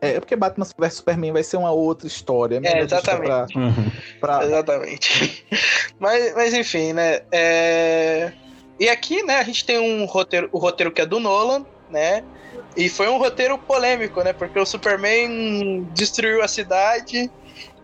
É 0.02 0.20
porque 0.20 0.36
Batman 0.36 0.66
vs 0.78 0.94
Superman 0.96 1.32
vai 1.32 1.44
ser 1.44 1.58
uma 1.58 1.72
outra 1.72 2.08
história. 2.08 2.60
É, 2.64 2.82
exatamente. 2.82 3.54
Pra, 3.54 3.62
uhum. 3.62 3.92
pra... 4.20 4.46
Exatamente. 4.46 5.46
mas, 6.00 6.34
mas 6.34 6.54
enfim, 6.54 6.94
né? 6.94 7.22
É... 7.32 8.32
E 8.80 8.90
aqui, 8.90 9.24
né, 9.24 9.38
a 9.38 9.44
gente 9.44 9.66
tem 9.66 9.80
um 9.80 10.06
roteiro, 10.06 10.50
o 10.52 10.60
roteiro 10.60 10.92
que 10.92 11.02
é 11.02 11.06
do 11.06 11.20
Nolan, 11.20 11.66
né? 11.90 12.24
E 12.78 12.88
foi 12.88 13.10
um 13.10 13.18
roteiro 13.18 13.58
polêmico, 13.58 14.22
né? 14.24 14.32
Porque 14.32 14.60
o 14.60 14.66
Superman 14.66 15.84
destruiu 15.94 16.44
a 16.44 16.48
cidade 16.48 17.30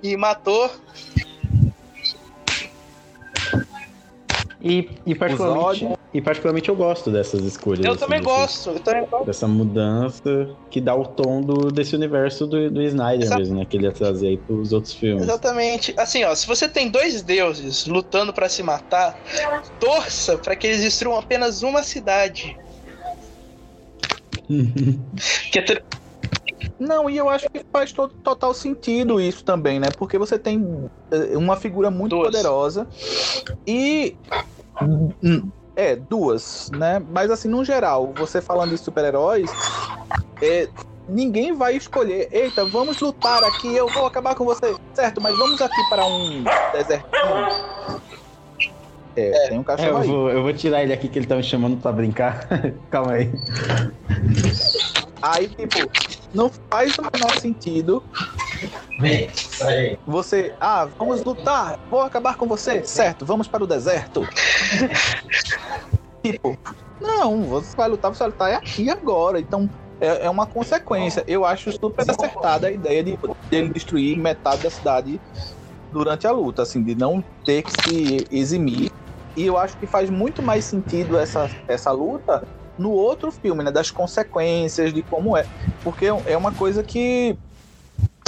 e 0.01 0.15
matou 0.15 0.69
E, 4.63 4.89
e, 5.05 5.13
particularmente, 5.13 5.99
e 6.13 6.21
particularmente 6.21 6.69
eu 6.69 6.75
gosto 6.75 7.11
dessas 7.11 7.43
escolhas. 7.43 7.83
Eu 7.83 7.91
assim, 7.91 7.99
também 7.99 8.19
desse, 8.19 8.33
gosto, 8.33 8.69
eu 8.69 8.79
também 8.79 9.05
gosto. 9.05 9.25
Dessa 9.25 9.45
mudança 9.45 10.55
que 10.71 10.79
dá 10.79 10.95
o 10.95 11.05
tom 11.05 11.41
do, 11.41 11.69
desse 11.69 11.93
universo 11.93 12.47
do, 12.47 12.71
do 12.71 12.81
Snyder 12.81 13.25
Exato. 13.25 13.41
mesmo, 13.41 13.59
né? 13.59 13.65
Que 13.65 13.75
ele 13.75 13.87
ia 13.87 13.91
trazer 13.91 14.27
aí 14.27 14.37
pros 14.37 14.71
outros 14.71 14.93
filmes. 14.93 15.23
Exatamente. 15.23 15.93
Assim, 15.97 16.23
ó, 16.23 16.33
se 16.33 16.47
você 16.47 16.69
tem 16.69 16.89
dois 16.89 17.21
deuses 17.21 17.85
lutando 17.85 18.31
para 18.31 18.47
se 18.47 18.63
matar, 18.63 19.13
torça 19.81 20.37
para 20.37 20.55
que 20.55 20.67
eles 20.67 20.81
destruam 20.81 21.19
apenas 21.19 21.61
uma 21.61 21.83
cidade. 21.83 22.55
Que 24.47 25.59
é 25.59 25.83
não, 26.79 27.09
e 27.09 27.17
eu 27.17 27.29
acho 27.29 27.49
que 27.49 27.63
faz 27.71 27.91
todo, 27.91 28.13
total 28.15 28.53
sentido 28.53 29.19
isso 29.19 29.43
também, 29.43 29.79
né? 29.79 29.89
Porque 29.97 30.17
você 30.17 30.37
tem 30.39 30.89
eh, 31.11 31.37
uma 31.37 31.55
figura 31.55 31.89
muito 31.91 32.15
Duas. 32.15 32.27
poderosa 32.27 32.87
e. 33.65 34.15
Hum, 34.81 35.49
é, 35.75 35.95
duas, 35.95 36.69
né? 36.71 37.01
Mas 37.11 37.31
assim, 37.31 37.47
no 37.47 37.63
geral, 37.63 38.13
você 38.15 38.41
falando 38.41 38.71
de 38.71 38.77
super-heróis, 38.77 39.49
é, 40.41 40.67
ninguém 41.07 41.53
vai 41.53 41.75
escolher, 41.75 42.27
eita, 42.31 42.65
vamos 42.65 42.99
lutar 42.99 43.43
aqui, 43.43 43.73
eu 43.75 43.87
vou 43.87 44.05
acabar 44.05 44.35
com 44.35 44.45
você. 44.45 44.75
Certo, 44.93 45.19
mas 45.19 45.37
vamos 45.37 45.61
aqui 45.61 45.89
para 45.89 46.05
um 46.05 46.43
desertinho. 46.73 48.01
É, 49.15 49.45
é, 49.45 49.49
tem 49.49 49.59
um 49.59 49.63
cachorro 49.63 49.97
é, 49.97 50.01
eu, 50.01 50.07
vou, 50.07 50.29
eu 50.29 50.43
vou 50.43 50.53
tirar 50.53 50.83
ele 50.83 50.93
aqui 50.93 51.07
que 51.07 51.19
ele 51.19 51.25
tá 51.25 51.35
me 51.35 51.43
chamando 51.43 51.77
pra 51.77 51.91
brincar. 51.91 52.47
Calma 52.89 53.13
aí. 53.13 53.31
Aí, 55.21 55.47
tipo, 55.47 55.89
não 56.33 56.51
faz 56.69 56.97
o 56.97 57.01
menor 57.01 57.31
sentido. 57.39 58.03
Você, 60.05 60.53
ah, 60.59 60.87
vamos 60.97 61.23
lutar, 61.23 61.79
vou 61.89 62.01
acabar 62.01 62.35
com 62.35 62.47
você, 62.47 62.83
certo? 62.83 63.25
Vamos 63.25 63.47
para 63.47 63.63
o 63.63 63.67
deserto. 63.67 64.27
tipo, 66.23 66.57
não, 66.99 67.43
você 67.43 67.75
vai 67.75 67.89
lutar, 67.89 68.13
você 68.13 68.19
vai 68.19 68.27
lutar 68.29 68.51
é 68.51 68.55
aqui 68.55 68.89
agora. 68.89 69.39
Então, 69.39 69.69
é, 69.99 70.25
é 70.25 70.29
uma 70.29 70.45
consequência. 70.45 71.23
Eu 71.27 71.45
acho 71.45 71.71
super 71.71 72.09
acertada 72.09 72.67
a 72.67 72.71
ideia 72.71 73.03
de 73.03 73.17
ele 73.51 73.69
destruir 73.69 74.17
metade 74.17 74.63
da 74.63 74.69
cidade 74.69 75.19
durante 75.91 76.25
a 76.25 76.31
luta, 76.31 76.63
assim, 76.63 76.81
de 76.81 76.95
não 76.95 77.23
ter 77.45 77.63
que 77.63 77.71
se 77.71 78.27
eximir. 78.31 78.91
E 79.35 79.45
eu 79.45 79.57
acho 79.57 79.77
que 79.77 79.87
faz 79.87 80.09
muito 80.09 80.41
mais 80.41 80.65
sentido 80.65 81.17
essa, 81.17 81.49
essa 81.67 81.91
luta 81.91 82.43
no 82.77 82.91
outro 82.91 83.31
filme, 83.31 83.63
né? 83.63 83.71
Das 83.71 83.91
consequências, 83.91 84.93
de 84.93 85.01
como 85.01 85.37
é. 85.37 85.45
Porque 85.83 86.05
é 86.05 86.37
uma 86.37 86.53
coisa 86.53 86.83
que 86.83 87.37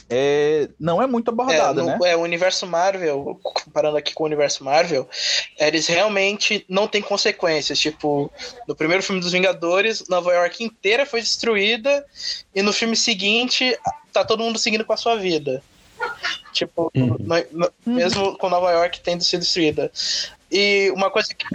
é, 0.07 0.69
não 0.79 1.01
é 1.01 1.07
muito 1.07 1.31
abordada, 1.31 1.81
é, 1.81 1.83
no, 1.83 1.89
né? 1.89 1.97
É, 2.05 2.15
o 2.15 2.21
universo 2.21 2.67
Marvel, 2.67 3.39
comparando 3.41 3.97
aqui 3.97 4.13
com 4.13 4.23
o 4.23 4.27
universo 4.27 4.63
Marvel, 4.63 5.09
eles 5.59 5.87
realmente 5.87 6.63
não 6.69 6.87
têm 6.87 7.01
consequências. 7.01 7.79
Tipo, 7.79 8.31
no 8.67 8.75
primeiro 8.75 9.01
filme 9.01 9.19
dos 9.19 9.31
Vingadores, 9.31 10.07
Nova 10.07 10.31
York 10.33 10.63
inteira 10.63 11.05
foi 11.05 11.21
destruída, 11.21 12.05
e 12.53 12.61
no 12.61 12.71
filme 12.71 12.95
seguinte, 12.95 13.77
tá 14.13 14.23
todo 14.23 14.43
mundo 14.43 14.59
seguindo 14.59 14.85
com 14.85 14.93
a 14.93 14.97
sua 14.97 15.15
vida. 15.15 15.63
Tipo, 16.53 16.91
uhum. 16.95 17.17
no, 17.19 17.45
no, 17.51 17.71
mesmo 17.85 18.37
com 18.37 18.49
Nova 18.49 18.71
York 18.71 19.01
tendo 19.01 19.23
sido 19.23 19.41
destruída. 19.41 19.91
E 20.51 20.91
uma 20.95 21.09
coisa 21.09 21.33
que. 21.33 21.45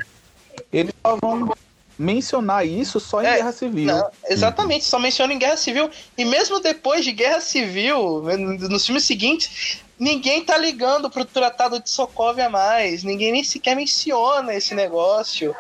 Eles 0.73 0.93
só 1.03 1.17
vão 1.21 1.53
mencionar 1.99 2.67
isso 2.67 2.99
só 2.99 3.23
em 3.23 3.27
é, 3.27 3.37
Guerra 3.37 3.53
Civil. 3.53 3.87
Não, 3.87 4.11
exatamente, 4.29 4.85
só 4.87 4.99
menciona 4.99 5.35
em 5.35 5.39
Guerra 5.39 5.57
Civil. 5.57 5.91
E 6.17 6.25
mesmo 6.25 6.59
depois 6.61 7.05
de 7.05 7.13
Guerra 7.13 7.41
Civil, 7.41 8.23
nos 8.71 8.87
filmes 8.87 9.05
seguintes, 9.05 9.83
ninguém 9.99 10.43
tá 10.43 10.57
ligando 10.57 11.11
pro 11.11 11.27
Tratado 11.27 11.79
de 11.79 11.91
Sokovia 11.91 12.49
mais. 12.49 13.05
Ninguém 13.05 13.33
nem 13.33 13.45
sequer 13.45 13.77
menciona 13.77 14.55
esse 14.55 14.75
negócio. 14.75 15.55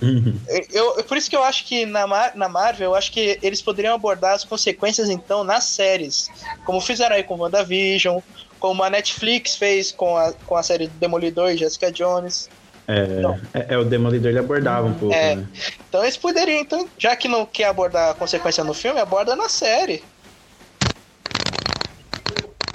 Eu, 0.72 1.04
por 1.04 1.16
isso 1.16 1.28
que 1.28 1.36
eu 1.36 1.42
acho 1.42 1.66
que 1.66 1.84
na, 1.84 2.06
na 2.34 2.48
Marvel, 2.48 2.90
eu 2.90 2.94
acho 2.94 3.12
que 3.12 3.38
eles 3.42 3.60
poderiam 3.60 3.94
abordar 3.94 4.34
as 4.34 4.44
consequências, 4.44 5.10
então, 5.10 5.44
nas 5.44 5.64
séries. 5.64 6.30
Como 6.64 6.80
fizeram 6.80 7.16
aí 7.16 7.22
com 7.22 7.36
WandaVision, 7.36 8.20
como 8.60 8.82
a 8.84 8.90
Netflix 8.90 9.56
fez 9.56 9.90
com 9.90 10.16
a, 10.16 10.32
com 10.46 10.54
a 10.54 10.62
série 10.62 10.86
Demolidor 10.86 11.50
e 11.50 11.56
Jessica 11.56 11.90
Jones. 11.90 12.48
É, 12.86 13.04
então, 13.04 13.40
é, 13.54 13.66
é, 13.74 13.78
o 13.78 13.84
Demolidor 13.84 14.30
ele 14.30 14.38
abordava 14.38 14.86
um 14.86 14.94
pouco. 14.94 15.14
É, 15.14 15.36
né? 15.36 15.48
Então 15.88 16.02
eles 16.02 16.16
poderiam, 16.16 16.60
então, 16.60 16.88
já 16.98 17.16
que 17.16 17.26
não 17.26 17.46
quer 17.46 17.64
abordar 17.64 18.10
a 18.10 18.14
consequência 18.14 18.62
no 18.62 18.74
filme, 18.74 19.00
aborda 19.00 19.34
na 19.34 19.48
série. 19.48 20.02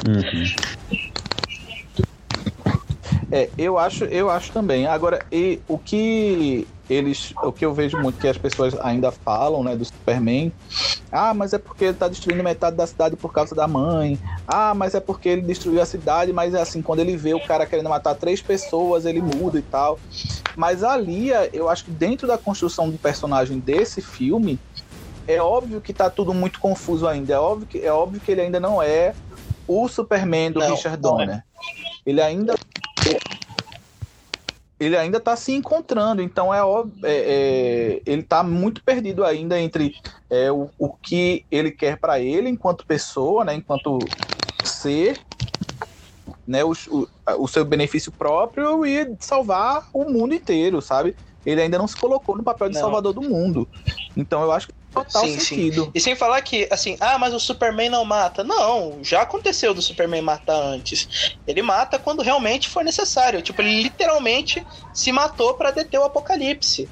Uhum. 0.08 0.56
É, 3.32 3.50
eu 3.58 3.78
acho, 3.78 4.06
eu 4.06 4.30
acho 4.30 4.52
também. 4.52 4.88
Agora, 4.88 5.26
e 5.32 5.60
o 5.68 5.78
que 5.78 6.68
eles, 6.90 7.34
o 7.44 7.52
que 7.52 7.66
eu 7.66 7.74
vejo 7.74 7.98
muito 7.98 8.20
que 8.20 8.28
as 8.28 8.38
pessoas 8.38 8.76
ainda 8.80 9.12
falam, 9.12 9.64
né, 9.64 9.76
do 9.76 9.84
Superman, 9.84 10.52
ah, 11.12 11.34
mas 11.34 11.54
é 11.54 11.58
porque 11.58 11.86
ele 11.86 11.94
tá 11.94 12.08
destruindo 12.08 12.44
metade 12.44 12.76
da 12.76 12.86
cidade 12.86 13.16
por 13.16 13.32
causa 13.32 13.56
da 13.56 13.68
mãe. 13.68 14.20
Ah, 14.48 14.74
mas 14.74 14.94
é 14.94 15.00
porque 15.00 15.30
ele 15.30 15.42
destruiu 15.42 15.82
a 15.82 15.86
cidade, 15.86 16.32
mas 16.34 16.54
é 16.54 16.62
assim, 16.62 16.82
quando 16.82 17.00
ele 17.00 17.16
vê 17.18 17.34
o 17.34 17.40
cara 17.40 17.66
querendo 17.66 17.90
matar 17.90 18.16
três 18.16 18.42
pessoas, 18.42 19.06
ele 19.06 19.22
muda 19.22 19.58
e 19.58 19.62
tal. 19.62 20.00
Mas 20.56 20.84
ali, 20.84 21.30
eu 21.54 21.70
acho 21.70 21.86
que 21.86 21.92
dentro 21.92 22.28
da 22.28 22.38
construção 22.38 22.90
do 22.90 22.98
personagem 22.98 23.60
desse 23.60 24.02
filme, 24.02 24.60
é 25.28 25.42
óbvio 25.42 25.82
que 25.82 25.94
tá 25.94 26.10
tudo 26.10 26.34
muito 26.34 26.60
confuso 26.60 27.08
ainda. 27.08 27.34
É 27.34 27.40
óbvio 27.40 27.68
que, 27.68 27.80
é 27.80 27.92
óbvio 27.92 28.22
que 28.22 28.32
ele 28.32 28.42
ainda 28.42 28.60
não 28.60 28.82
é 28.82 29.14
o 29.68 29.88
Superman 29.88 30.52
do 30.52 30.60
não, 30.60 30.72
Richard 30.72 31.02
Donner. 31.02 31.30
É. 31.30 31.44
Ele 32.06 32.22
ainda 32.22 32.56
ele 34.80 34.98
ainda 34.98 35.18
está 35.18 35.36
se 35.36 35.54
encontrando, 35.54 36.22
então 36.22 36.54
é, 36.54 36.60
é, 36.60 36.64
é 37.04 38.02
ele 38.06 38.22
está 38.22 38.44
muito 38.44 38.84
perdido 38.84 39.24
ainda 39.24 39.60
entre 39.60 39.96
é, 40.30 40.52
o, 40.52 40.70
o 40.78 40.90
que 40.90 41.46
ele 41.50 41.72
quer 41.72 41.98
para 41.98 42.20
ele 42.20 42.50
enquanto 42.50 42.86
pessoa, 42.86 43.46
né, 43.46 43.56
enquanto 43.56 44.00
ser, 44.64 45.20
né, 46.46 46.64
o, 46.64 46.74
o, 46.90 47.08
o, 47.38 47.48
seu 47.48 47.64
benefício 47.64 48.12
próprio 48.12 48.86
e 48.86 49.16
salvar 49.20 49.88
o 49.94 50.10
mundo 50.10 50.34
inteiro, 50.34 50.82
sabe? 50.82 51.16
Ele 51.46 51.62
ainda 51.62 51.78
não 51.78 51.88
se 51.88 51.96
colocou 51.96 52.36
no 52.36 52.44
papel 52.44 52.70
de 52.70 52.76
não. 52.76 52.82
salvador 52.82 53.14
do 53.14 53.22
mundo. 53.22 53.68
Então 54.18 54.42
eu 54.42 54.52
acho 54.52 54.68
que 54.68 54.74
total 55.04 55.26
sim, 55.26 55.40
sentido. 55.40 55.84
Sim. 55.86 55.92
E 55.94 56.00
sem 56.00 56.16
falar 56.16 56.42
que, 56.42 56.68
assim, 56.72 56.98
ah, 57.00 57.18
mas 57.18 57.34
o 57.34 57.40
Superman 57.40 57.90
não 57.90 58.06
mata. 58.06 58.44
Não, 58.44 59.00
já 59.04 59.22
aconteceu 59.22 59.74
do 59.74 59.82
Superman 59.82 60.22
matar 60.22 60.56
antes. 60.56 61.36
Ele 61.46 61.62
mata 61.62 62.00
quando 62.00 62.22
realmente 62.22 62.70
for 62.70 62.84
necessário. 62.84 63.42
Tipo, 63.42 63.62
ele 63.62 63.84
literalmente 63.84 64.66
se 64.94 65.12
matou 65.12 65.54
para 65.56 65.72
deter 65.72 66.00
o 66.00 66.04
apocalipse. 66.04 66.90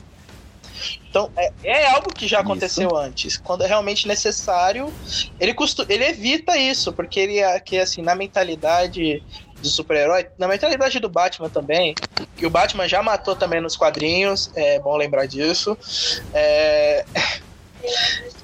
Então, 1.09 1.31
é, 1.37 1.51
é 1.63 1.89
algo 1.91 2.11
que 2.11 2.27
já 2.27 2.39
aconteceu 2.39 2.87
isso. 2.87 2.97
antes. 2.97 3.37
Quando 3.37 3.63
é 3.63 3.67
realmente 3.67 4.07
necessário, 4.07 4.91
ele, 5.39 5.53
costu 5.53 5.85
ele 5.87 6.03
evita 6.05 6.57
isso, 6.57 6.91
porque 6.91 7.19
ele, 7.19 7.39
é 7.39 7.59
que 7.59 7.77
assim, 7.77 8.01
na 8.01 8.15
mentalidade 8.15 9.23
do 9.61 9.69
super-herói, 9.69 10.27
na 10.37 10.47
mentalidade 10.47 10.99
do 10.99 11.07
Batman 11.07 11.49
também, 11.49 11.93
que 12.35 12.45
o 12.45 12.49
Batman 12.49 12.87
já 12.87 13.01
matou 13.01 13.35
também 13.35 13.61
nos 13.61 13.77
quadrinhos, 13.77 14.51
é 14.55 14.79
bom 14.79 14.97
lembrar 14.97 15.25
disso. 15.25 15.77
É, 16.33 17.05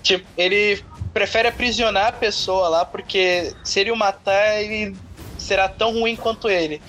Tipo, 0.01 0.25
ele 0.37 0.83
prefere 1.13 1.47
aprisionar 1.47 2.07
a 2.07 2.11
pessoa 2.11 2.67
lá, 2.69 2.85
porque 2.85 3.53
se 3.63 3.79
ele 3.79 3.91
o 3.91 3.95
matar, 3.95 4.61
ele 4.61 4.95
será 5.37 5.67
tão 5.67 5.93
ruim 5.93 6.15
quanto 6.15 6.49
ele. 6.49 6.81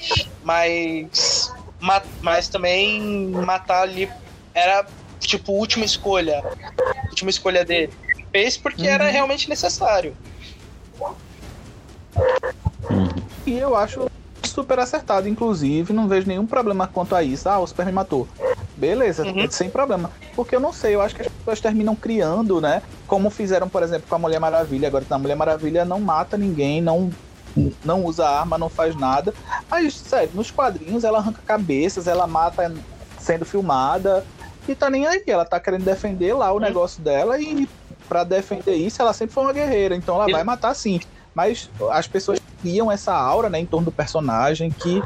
Mas, 0.43 1.53
mas 2.21 2.49
também 2.49 3.29
matar 3.29 3.83
ali 3.83 4.11
era, 4.55 4.87
tipo, 5.19 5.53
última 5.53 5.85
escolha. 5.85 6.43
Última 7.09 7.31
escolha 7.31 7.65
dele. 7.65 7.93
Fez 8.33 8.57
porque 8.57 8.83
uhum. 8.83 8.89
era 8.95 9.11
realmente 9.11 9.49
necessário. 9.49 10.17
E 13.47 13.59
eu 13.59 13.75
acho 13.75 14.11
super 14.51 14.79
acertado, 14.79 15.29
inclusive, 15.29 15.93
não 15.93 16.09
vejo 16.09 16.27
nenhum 16.27 16.47
problema 16.47 16.87
quanto 16.87 17.15
a 17.15 17.23
isso. 17.23 17.49
Ah, 17.49 17.59
o 17.59 17.67
Superman 17.67 17.95
matou. 17.95 18.29
Beleza, 18.77 19.25
uhum. 19.25 19.51
sem 19.51 19.71
problema. 19.71 20.11
Porque 20.35 20.55
eu 20.57 20.61
não 20.61 20.73
sei, 20.73 20.95
eu 20.95 21.03
acho 21.03 21.15
que 21.15 21.23
as 21.23 21.29
pessoas 21.29 21.61
terminam 21.61 21.95
criando, 21.95 22.61
né? 22.61 22.83
Como 23.07 23.31
fizeram, 23.31 23.69
por 23.69 23.83
exemplo, 23.83 24.07
com 24.09 24.15
a 24.15 24.19
Mulher 24.19 24.41
Maravilha. 24.41 24.89
Agora, 24.89 25.05
a 25.09 25.19
Mulher 25.19 25.37
Maravilha 25.37 25.85
não 25.85 26.01
mata 26.01 26.37
ninguém, 26.37 26.81
não 26.81 27.11
não 27.85 28.05
usa 28.05 28.29
arma, 28.29 28.57
não 28.57 28.69
faz 28.69 28.95
nada. 28.95 29.35
Mas, 29.69 29.97
sério, 29.97 30.31
nos 30.35 30.51
quadrinhos 30.51 31.03
ela 31.03 31.19
arranca 31.19 31.43
cabeças, 31.45 32.07
ela 32.07 32.27
mata 32.27 32.73
sendo 33.19 33.45
filmada 33.45 34.25
e 34.69 34.75
tá 34.75 34.89
nem 34.89 35.07
aí. 35.07 35.25
Ela 35.27 35.45
tá 35.45 35.59
querendo 35.59 35.85
defender 35.85 36.33
lá 36.33 36.51
o 36.53 36.55
uhum. 36.55 36.61
negócio 36.61 37.03
dela 37.03 37.41
e 37.41 37.69
pra 38.09 38.25
defender 38.25 38.75
isso, 38.75 39.01
ela 39.01 39.13
sempre 39.13 39.33
foi 39.33 39.45
uma 39.45 39.53
guerreira, 39.53 39.95
então 39.95 40.17
ela 40.17 40.27
vai 40.29 40.43
matar 40.43 40.75
sim. 40.75 41.01
Mas 41.35 41.71
as 41.91 42.07
pessoas 42.07 42.39
criam 42.61 42.91
essa 42.91 43.15
aura, 43.15 43.49
né, 43.49 43.59
em 43.59 43.67
torno 43.67 43.87
do 43.87 43.93
personagem 43.93 44.71
que 44.71 45.01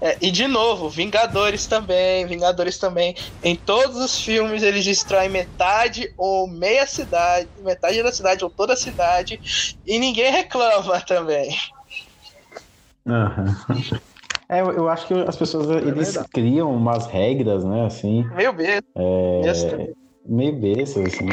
É, 0.00 0.16
e 0.20 0.30
de 0.30 0.46
novo, 0.46 0.88
Vingadores 0.88 1.66
também, 1.66 2.26
Vingadores 2.26 2.78
também. 2.78 3.14
Em 3.42 3.56
todos 3.56 3.96
os 3.96 4.20
filmes 4.20 4.62
eles 4.62 4.84
destroem 4.84 5.28
metade 5.28 6.08
ou 6.16 6.46
meia 6.46 6.86
cidade, 6.86 7.48
metade 7.58 8.02
da 8.02 8.12
cidade 8.12 8.44
ou 8.44 8.50
toda 8.50 8.74
a 8.74 8.76
cidade, 8.76 9.40
e 9.84 9.98
ninguém 9.98 10.30
reclama 10.30 11.00
também. 11.06 11.56
Aham. 13.08 13.46
É, 14.48 14.60
eu 14.60 14.72
eu 14.72 14.88
acho 14.88 15.06
que 15.08 15.14
as 15.14 15.36
pessoas 15.36 15.68
eles 15.82 16.12
verdade. 16.12 16.28
criam 16.32 16.72
umas 16.72 17.06
regras, 17.06 17.64
né, 17.64 17.86
assim, 17.86 18.24
Meio 18.34 18.52
besta, 18.52 18.84
é, 18.94 19.92
meio 20.28 20.52
bestas, 20.52 21.14
assim. 21.14 21.26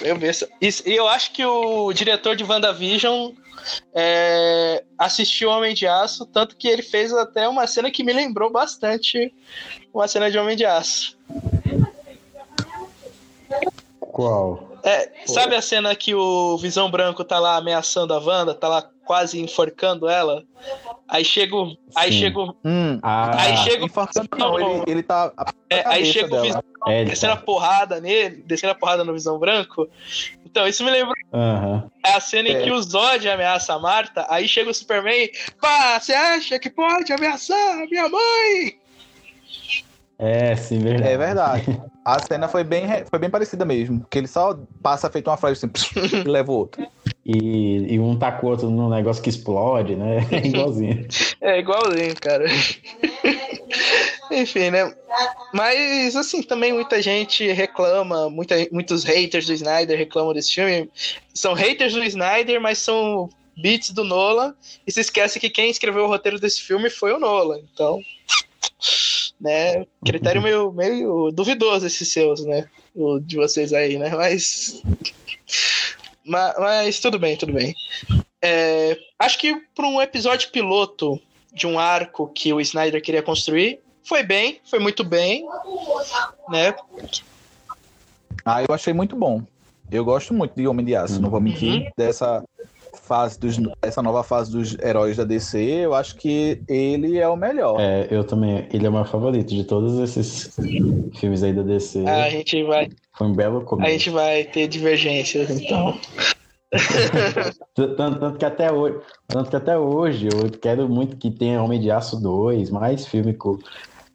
meio 0.00 0.16
besta. 0.18 0.48
Isso- 0.60 0.82
E 0.88 0.94
eu 0.94 1.06
acho 1.08 1.32
que 1.32 1.44
o 1.44 1.92
diretor 1.92 2.34
de 2.36 2.44
WandaVision 2.44 3.32
é, 3.94 4.84
assistiu 4.98 5.50
Homem 5.50 5.74
de 5.74 5.86
Aço, 5.86 6.24
tanto 6.26 6.56
que 6.56 6.68
ele 6.68 6.82
fez 6.82 7.12
até 7.12 7.48
uma 7.48 7.66
cena 7.66 7.90
que 7.90 8.02
me 8.04 8.12
lembrou 8.12 8.50
bastante 8.50 9.32
uma 9.92 10.06
cena 10.08 10.30
de 10.30 10.38
Homem 10.38 10.56
de 10.56 10.64
Aço. 10.64 11.16
Qual? 14.00 14.68
É, 14.84 15.10
sabe 15.26 15.54
a 15.56 15.62
cena 15.62 15.94
que 15.94 16.14
o 16.14 16.56
Visão 16.56 16.90
Branco 16.90 17.24
tá 17.24 17.38
lá 17.38 17.56
ameaçando 17.56 18.14
a 18.14 18.18
Wanda, 18.18 18.54
tá 18.54 18.68
lá 18.68 18.88
quase 19.04 19.40
enforcando 19.40 20.08
ela? 20.08 20.44
Aí 21.08 21.24
chega 21.24 21.56
o. 21.56 21.76
Aí 21.96 22.12
chega 22.12 22.38
o. 22.38 22.54
hum, 22.64 22.98
Ah, 23.02 23.42
Aí 23.42 23.56
chega 23.58 23.84
o. 23.84 23.90
não, 24.38 24.58
ele, 24.58 24.82
ele 24.86 25.02
tá 25.02 25.32
a 25.36 25.52
é, 25.68 25.82
aí 25.86 26.04
chega 26.06 26.36
o. 26.36 26.42
Visão 26.42 26.62
é, 26.90 27.04
descendo 27.04 27.32
a 27.34 27.36
tá- 27.36 27.42
porrada 27.42 28.00
nele, 28.00 28.42
descendo 28.46 28.72
a 28.72 28.74
porrada 28.74 29.04
no 29.04 29.12
Visão 29.12 29.38
Branco. 29.38 29.88
Então, 30.44 30.66
isso 30.66 30.82
me 30.84 30.90
lembra 30.90 31.14
Aham. 31.32 31.90
a 32.04 32.20
cena 32.20 32.48
em 32.48 32.54
É. 32.56 32.62
que 32.62 32.70
o 32.70 32.82
Zod 32.82 33.28
ameaça 33.28 33.74
a 33.74 33.78
Marta, 33.78 34.26
aí 34.28 34.48
chega 34.48 34.70
o 34.70 34.74
Superman, 34.74 35.28
pá, 35.60 35.98
você 36.00 36.14
acha 36.14 36.58
que 36.58 36.70
pode 36.70 37.12
ameaçar 37.12 37.82
a 37.82 37.86
minha 37.86 38.08
mãe? 38.08 38.78
É, 40.18 40.56
sim, 40.56 40.80
verdade. 40.80 41.12
É 41.12 41.16
verdade. 41.16 41.80
A 42.04 42.18
cena 42.20 42.48
foi 42.48 42.64
bem, 42.64 42.86
foi 43.08 43.18
bem 43.20 43.30
parecida 43.30 43.64
mesmo. 43.64 44.04
Que 44.10 44.18
ele 44.18 44.26
só 44.26 44.58
passa 44.82 45.08
feito 45.08 45.30
uma 45.30 45.36
flecha 45.36 45.66
assim, 45.66 45.70
e 46.24 46.28
leva 46.28 46.50
o 46.50 46.56
outro. 46.56 46.84
E, 47.30 47.94
e 47.94 48.00
um 48.00 48.18
taca 48.18 48.46
o 48.46 48.48
outro 48.48 48.70
num 48.70 48.88
negócio 48.88 49.22
que 49.22 49.28
explode, 49.28 49.94
né? 49.94 50.26
É 50.32 50.46
igualzinho. 50.46 51.06
É 51.40 51.60
igualzinho, 51.60 52.14
cara. 52.20 52.46
Enfim, 54.32 54.70
né? 54.70 54.92
Mas, 55.52 56.16
assim, 56.16 56.42
também 56.42 56.72
muita 56.72 57.00
gente 57.00 57.46
reclama, 57.52 58.28
muita, 58.28 58.56
muitos 58.72 59.04
haters 59.04 59.46
do 59.46 59.52
Snyder 59.52 59.96
reclamam 59.96 60.34
desse 60.34 60.54
filme. 60.54 60.90
São 61.32 61.54
haters 61.54 61.92
do 61.92 62.02
Snyder, 62.02 62.60
mas 62.60 62.78
são 62.78 63.28
beats 63.56 63.90
do 63.90 64.04
Nolan. 64.04 64.54
E 64.86 64.90
se 64.90 65.00
esquece 65.00 65.38
que 65.38 65.48
quem 65.48 65.70
escreveu 65.70 66.04
o 66.04 66.08
roteiro 66.08 66.40
desse 66.40 66.62
filme 66.62 66.90
foi 66.90 67.12
o 67.12 67.20
Nolan. 67.20 67.60
Então, 67.72 68.00
né? 69.40 69.86
Critério 70.04 70.42
meio, 70.42 70.72
meio 70.72 71.30
duvidoso 71.30 71.86
esses 71.86 72.12
seus, 72.12 72.44
né? 72.44 72.68
O 72.94 73.20
de 73.20 73.36
vocês 73.36 73.72
aí, 73.72 73.96
né? 73.98 74.10
Mas. 74.10 74.82
Mas, 76.28 76.54
mas 76.58 77.00
tudo 77.00 77.18
bem, 77.18 77.36
tudo 77.36 77.52
bem. 77.52 77.74
É, 78.42 78.98
acho 79.18 79.38
que 79.38 79.56
para 79.74 79.86
um 79.86 80.00
episódio 80.00 80.50
piloto 80.50 81.20
de 81.52 81.66
um 81.66 81.78
arco 81.78 82.28
que 82.28 82.52
o 82.52 82.60
Snyder 82.60 83.02
queria 83.02 83.22
construir, 83.22 83.80
foi 84.04 84.22
bem, 84.22 84.60
foi 84.64 84.78
muito 84.78 85.02
bem, 85.02 85.44
né? 86.48 86.74
Ah, 88.44 88.62
eu 88.62 88.74
achei 88.74 88.92
muito 88.92 89.16
bom. 89.16 89.42
Eu 89.90 90.04
gosto 90.04 90.34
muito 90.34 90.54
de 90.54 90.68
Homem 90.68 90.84
de 90.84 90.94
Aço, 90.94 91.20
não 91.20 91.30
vou 91.30 91.40
mentir. 91.40 91.90
Dessa 91.96 92.44
fase 93.08 93.40
dos, 93.40 93.56
dessa 93.82 94.02
nova 94.02 94.22
fase 94.22 94.52
dos 94.52 94.78
heróis 94.78 95.16
da 95.16 95.24
DC, 95.24 95.58
eu 95.58 95.94
acho 95.94 96.14
que 96.16 96.60
ele 96.68 97.18
é 97.18 97.26
o 97.26 97.36
melhor. 97.36 97.80
É, 97.80 98.06
eu 98.10 98.22
também. 98.22 98.68
Ele 98.72 98.86
é 98.86 98.88
o 98.88 98.92
meu 98.92 99.04
favorito 99.04 99.48
de 99.54 99.64
todos 99.64 99.98
esses 99.98 100.54
filmes 101.18 101.42
aí 101.42 101.52
da 101.52 101.62
DC. 101.62 102.04
A 102.06 102.28
gente 102.28 102.62
vai, 102.64 102.88
Foi 103.16 103.26
um 103.26 103.32
belo 103.34 103.58
a 103.58 103.64
começo. 103.64 103.90
gente 103.90 104.10
vai 104.10 104.44
ter 104.44 104.68
divergências, 104.68 105.48
então. 105.50 105.98
Tanto, 107.74 107.96
tanto 108.20 108.38
que 108.38 108.44
até 108.44 108.70
hoje, 108.70 108.98
tanto 109.26 109.50
que 109.50 109.56
até 109.56 109.78
hoje 109.78 110.26
eu 110.28 110.50
quero 110.60 110.88
muito 110.88 111.16
que 111.16 111.30
tenha 111.30 111.62
Homem 111.62 111.80
de 111.80 111.90
Aço 111.90 112.20
2, 112.20 112.70
mais 112.70 113.06
filme 113.06 113.32
com, 113.32 113.56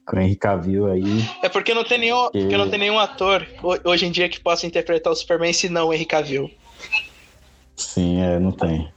com 0.06 0.16
o 0.18 0.20
Henry 0.20 0.36
Cavill 0.36 0.86
aí. 0.88 1.04
É 1.42 1.50
porque 1.50 1.74
não 1.74 1.84
tem 1.84 1.98
nenhum, 1.98 2.30
porque 2.30 2.56
não 2.58 2.70
tem 2.70 2.80
nenhum 2.80 3.00
ator 3.00 3.46
ho- 3.64 3.90
hoje 3.90 4.06
em 4.06 4.12
dia 4.12 4.30
que 4.30 4.40
possa 4.40 4.68
interpretar 4.68 5.12
o 5.12 5.16
Superman 5.16 5.52
se 5.54 5.68
não 5.70 5.88
o 5.88 5.94
Henry 5.94 6.06
Cavill. 6.06 6.50
Sim, 7.76 8.22
é, 8.22 8.40
não 8.40 8.52
tem. 8.52 8.92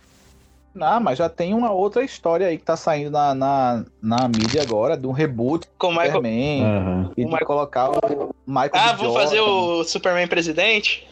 Ah, 0.78 1.00
mas 1.00 1.16
já 1.18 1.28
tem 1.28 1.54
uma 1.54 1.72
outra 1.72 2.04
história 2.04 2.46
aí 2.48 2.58
que 2.58 2.64
tá 2.64 2.76
saindo 2.76 3.10
na, 3.10 3.34
na, 3.34 3.84
na 4.02 4.28
mídia 4.28 4.60
agora, 4.60 4.94
de 4.96 5.06
um 5.06 5.12
reboot 5.12 5.66
Com 5.78 5.88
Michael. 5.90 6.08
Superman. 6.12 6.64
Aham. 6.64 7.02
E 7.08 7.10
O 7.10 7.14
de 7.14 7.24
Michael- 7.24 7.46
colocar 7.46 7.90
o 7.90 8.30
Michael 8.46 8.70
Ah, 8.74 8.92
vamos 8.92 9.14
fazer 9.14 9.40
o 9.40 9.82
Superman 9.84 10.28
presidente? 10.28 11.08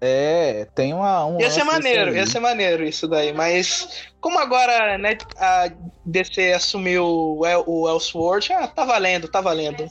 É, 0.00 0.66
tem 0.74 0.92
uma. 0.92 1.24
Um 1.26 1.40
Ia 1.40 1.50
ser 1.50 1.62
maneiro, 1.64 2.10
aí. 2.10 2.16
ia 2.16 2.26
ser 2.26 2.40
maneiro 2.40 2.84
isso 2.84 3.06
daí, 3.06 3.32
mas 3.32 4.02
como 4.20 4.36
agora 4.38 4.98
né, 4.98 5.16
a 5.38 5.70
DC 6.04 6.52
assumiu 6.54 7.04
o 7.38 7.46
El- 7.46 7.62
o 7.68 7.88
Elseworld, 7.88 8.52
ah, 8.52 8.66
tá 8.66 8.84
valendo, 8.84 9.28
tá 9.28 9.40
valendo. 9.40 9.86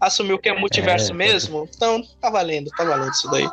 Assumiu 0.00 0.38
que 0.38 0.48
é 0.48 0.56
multiverso 0.56 1.10
É, 1.10 1.14
mesmo, 1.16 1.68
então 1.74 2.00
tá 2.20 2.30
valendo, 2.30 2.70
tá 2.76 2.84
valendo 2.84 3.12
isso 3.12 3.28
daí. 3.28 3.48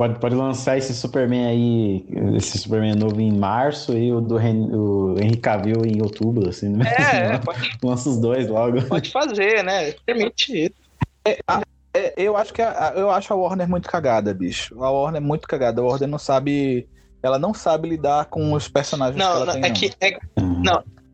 Pode, 0.00 0.18
pode 0.18 0.34
lançar 0.34 0.78
esse 0.78 0.94
Superman 0.94 1.44
aí, 1.44 2.06
esse 2.34 2.56
Superman 2.56 2.94
novo 2.94 3.20
em 3.20 3.30
março 3.30 3.92
e 3.98 4.10
o 4.10 4.18
do 4.18 4.40
Hen- 4.40 4.70
o 4.74 5.14
Henry 5.20 5.36
Cavill 5.36 5.84
em 5.84 6.00
outubro, 6.00 6.48
assim. 6.48 6.70
né? 6.70 6.86
É, 6.96 7.34
é, 7.36 7.38
pode, 7.38 7.70
Lança 7.84 8.08
os 8.08 8.18
dois 8.18 8.48
logo. 8.48 8.80
pode 8.86 9.10
fazer, 9.10 9.62
né? 9.62 9.92
Permite 10.06 10.56
isso. 10.64 10.74
É, 11.22 12.14
eu 12.16 12.34
acho 12.34 12.50
que 12.54 12.62
a, 12.62 12.70
a- 12.88 12.92
eu 12.94 13.10
acho 13.10 13.30
a 13.30 13.36
Warner 13.36 13.68
muito 13.68 13.90
cagada, 13.90 14.32
bicho. 14.32 14.82
A 14.82 14.90
Warner 14.90 15.20
é 15.20 15.24
muito 15.24 15.46
cagada. 15.46 15.82
A 15.82 15.84
Warner 15.84 16.08
não 16.08 16.18
sabe. 16.18 16.88
Ela 17.22 17.38
não 17.38 17.52
sabe 17.52 17.90
lidar 17.90 18.24
com 18.30 18.54
os 18.54 18.68
personagens 18.68 19.16
que 19.16 19.22
Não, 19.22 19.36
ela 19.36 19.44
não, 19.44 19.52
tem. 19.52 19.64
é 19.64 19.68
não. 19.68 19.74
que, 19.74 19.92
é, 20.00 20.18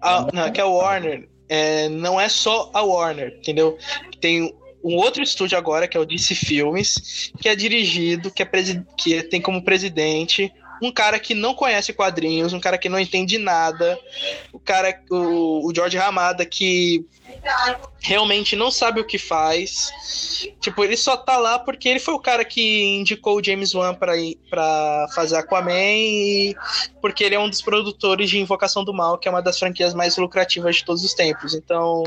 a, 0.00 0.26
não, 0.32 0.42
é 0.44 0.50
que 0.52 0.60
a 0.60 0.66
Warner 0.66 1.28
é, 1.48 1.88
não 1.88 2.20
é 2.20 2.28
só 2.28 2.70
a 2.72 2.82
Warner, 2.82 3.34
entendeu? 3.40 3.76
Tem 4.20 4.54
um 4.86 4.96
outro 4.96 5.22
estúdio 5.22 5.58
agora, 5.58 5.88
que 5.88 5.96
é 5.96 6.00
o 6.00 6.06
DC 6.06 6.34
Filmes, 6.34 7.32
que 7.40 7.48
é 7.48 7.56
dirigido, 7.56 8.30
que, 8.30 8.42
é 8.42 8.48
que 8.96 9.22
tem 9.24 9.40
como 9.40 9.62
presidente 9.62 10.52
um 10.82 10.92
cara 10.92 11.18
que 11.18 11.34
não 11.34 11.54
conhece 11.54 11.92
quadrinhos, 11.94 12.52
um 12.52 12.60
cara 12.60 12.76
que 12.76 12.88
não 12.88 13.00
entende 13.00 13.38
nada, 13.38 13.98
o 14.52 14.58
cara, 14.58 15.00
o, 15.10 15.66
o 15.66 15.74
George 15.74 15.96
Ramada, 15.96 16.44
que 16.44 17.02
realmente 17.98 18.54
não 18.54 18.70
sabe 18.70 19.00
o 19.00 19.04
que 19.06 19.16
faz. 19.18 19.90
Tipo, 20.60 20.84
ele 20.84 20.96
só 20.96 21.16
tá 21.16 21.38
lá 21.38 21.58
porque 21.58 21.88
ele 21.88 21.98
foi 21.98 22.12
o 22.14 22.20
cara 22.20 22.44
que 22.44 22.82
indicou 22.98 23.38
o 23.38 23.42
James 23.42 23.74
Wan 23.74 23.94
pra, 23.94 24.16
ir- 24.18 24.38
pra 24.50 25.06
fazer 25.14 25.36
Aquaman 25.36 25.72
e 25.72 26.54
porque 27.00 27.24
ele 27.24 27.34
é 27.34 27.40
um 27.40 27.48
dos 27.48 27.62
produtores 27.62 28.28
de 28.28 28.38
Invocação 28.38 28.84
do 28.84 28.92
Mal, 28.92 29.16
que 29.18 29.28
é 29.28 29.30
uma 29.30 29.42
das 29.42 29.58
franquias 29.58 29.94
mais 29.94 30.16
lucrativas 30.18 30.76
de 30.76 30.84
todos 30.84 31.02
os 31.02 31.14
tempos. 31.14 31.54
Então, 31.54 32.04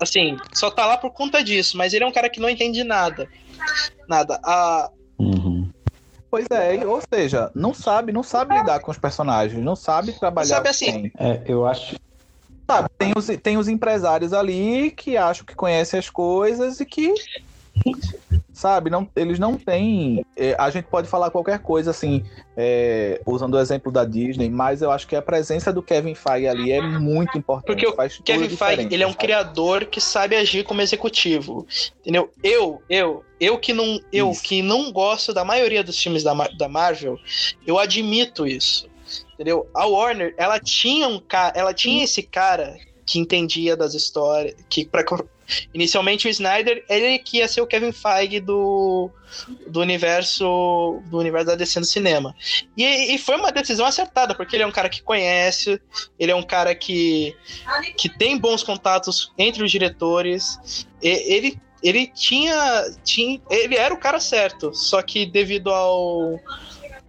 assim, 0.00 0.36
só 0.54 0.70
tá 0.70 0.86
lá 0.86 0.96
por 0.96 1.10
conta 1.10 1.42
disso, 1.44 1.76
mas 1.76 1.92
ele 1.92 2.04
é 2.04 2.06
um 2.06 2.12
cara 2.12 2.28
que 2.28 2.40
não 2.40 2.48
entende 2.48 2.82
nada. 2.82 3.28
Nada. 4.08 4.40
A, 4.42 4.90
Uhum. 5.20 5.68
Pois 6.30 6.46
é, 6.50 6.86
ou 6.86 7.02
seja, 7.12 7.50
não 7.54 7.74
sabe, 7.74 8.12
não 8.12 8.22
sabe 8.22 8.56
lidar 8.56 8.80
com 8.80 8.90
os 8.90 8.98
personagens, 8.98 9.62
não 9.62 9.76
sabe 9.76 10.12
trabalhar. 10.12 10.56
Sabe 10.56 10.68
assim. 10.68 11.10
É, 11.18 11.42
eu 11.44 11.66
acho. 11.66 11.96
Sabe, 12.66 12.88
tem 12.96 13.12
os, 13.16 13.26
tem 13.42 13.58
os 13.58 13.68
empresários 13.68 14.32
ali 14.32 14.92
que 14.92 15.16
acham 15.16 15.44
que 15.44 15.56
conhecem 15.56 15.98
as 15.98 16.08
coisas 16.08 16.80
e 16.80 16.86
que. 16.86 17.12
Sabe, 18.52 18.90
não, 18.90 19.08
eles 19.16 19.38
não 19.38 19.56
têm. 19.56 20.24
é, 20.36 20.54
a 20.58 20.68
gente 20.68 20.84
pode 20.84 21.08
falar 21.08 21.30
qualquer 21.30 21.60
coisa, 21.60 21.90
assim, 21.92 22.22
é, 22.56 23.20
usando 23.24 23.54
o 23.54 23.58
exemplo 23.58 23.90
da 23.90 24.04
Disney, 24.04 24.50
mas 24.50 24.82
eu 24.82 24.90
acho 24.90 25.06
que 25.06 25.16
a 25.16 25.22
presença 25.22 25.72
do 25.72 25.82
Kevin 25.82 26.14
Feige 26.14 26.46
ali 26.46 26.70
é 26.70 26.82
muito 26.82 27.38
importante. 27.38 27.66
Porque 27.66 27.86
o 27.86 28.22
Kevin 28.22 28.48
Feige, 28.50 28.88
ele 28.90 29.02
é 29.02 29.06
um 29.06 29.12
sabe? 29.12 29.24
criador 29.24 29.86
que 29.86 30.00
sabe 30.00 30.36
agir 30.36 30.64
como 30.64 30.82
executivo. 30.82 31.66
Entendeu? 32.00 32.30
Eu, 32.42 32.82
eu, 32.90 33.24
eu 33.40 33.58
que 33.58 33.72
não, 33.72 33.98
eu 34.12 34.30
Isso. 34.30 34.42
que 34.42 34.60
não 34.60 34.92
gosto 34.92 35.32
da 35.32 35.44
maioria 35.44 35.82
dos 35.82 35.98
filmes 35.98 36.22
da, 36.22 36.34
da 36.58 36.68
Marvel, 36.68 37.18
eu 37.66 37.78
admito 37.78 38.46
isso. 38.46 38.90
Entendeu? 39.34 39.66
A 39.74 39.86
Warner, 39.86 40.34
ela 40.36 40.60
tinha 40.60 41.08
um 41.08 41.18
cara, 41.18 41.52
ela 41.56 41.72
tinha 41.72 42.04
esse 42.04 42.22
cara 42.22 42.76
que 43.06 43.18
entendia 43.18 43.76
das 43.76 43.94
histórias, 43.94 44.54
que 44.68 44.84
para 44.84 45.02
inicialmente 45.72 46.26
o 46.26 46.30
Snyder, 46.30 46.84
ele 46.88 47.18
que 47.18 47.38
ia 47.38 47.48
ser 47.48 47.60
o 47.60 47.66
Kevin 47.66 47.92
Feige 47.92 48.40
do 48.40 49.10
do 49.68 49.80
universo 49.80 51.00
do 51.06 51.18
universo 51.18 51.46
da 51.46 51.54
DC 51.54 51.78
no 51.78 51.86
cinema. 51.86 52.34
E, 52.76 53.14
e 53.14 53.18
foi 53.18 53.36
uma 53.36 53.52
decisão 53.52 53.86
acertada, 53.86 54.34
porque 54.34 54.56
ele 54.56 54.64
é 54.64 54.66
um 54.66 54.72
cara 54.72 54.88
que 54.88 55.02
conhece, 55.02 55.80
ele 56.18 56.32
é 56.32 56.34
um 56.34 56.42
cara 56.42 56.74
que, 56.74 57.36
que 57.96 58.08
tem 58.08 58.36
bons 58.36 58.64
contatos 58.64 59.32
entre 59.38 59.62
os 59.62 59.70
diretores, 59.70 60.86
e- 61.00 61.32
ele 61.34 61.60
ele 61.82 62.06
tinha, 62.06 62.84
tinha. 63.04 63.40
Ele 63.50 63.76
era 63.76 63.92
o 63.94 63.98
cara 63.98 64.20
certo, 64.20 64.74
só 64.74 65.00
que 65.02 65.24
devido 65.26 65.70
ao. 65.70 66.38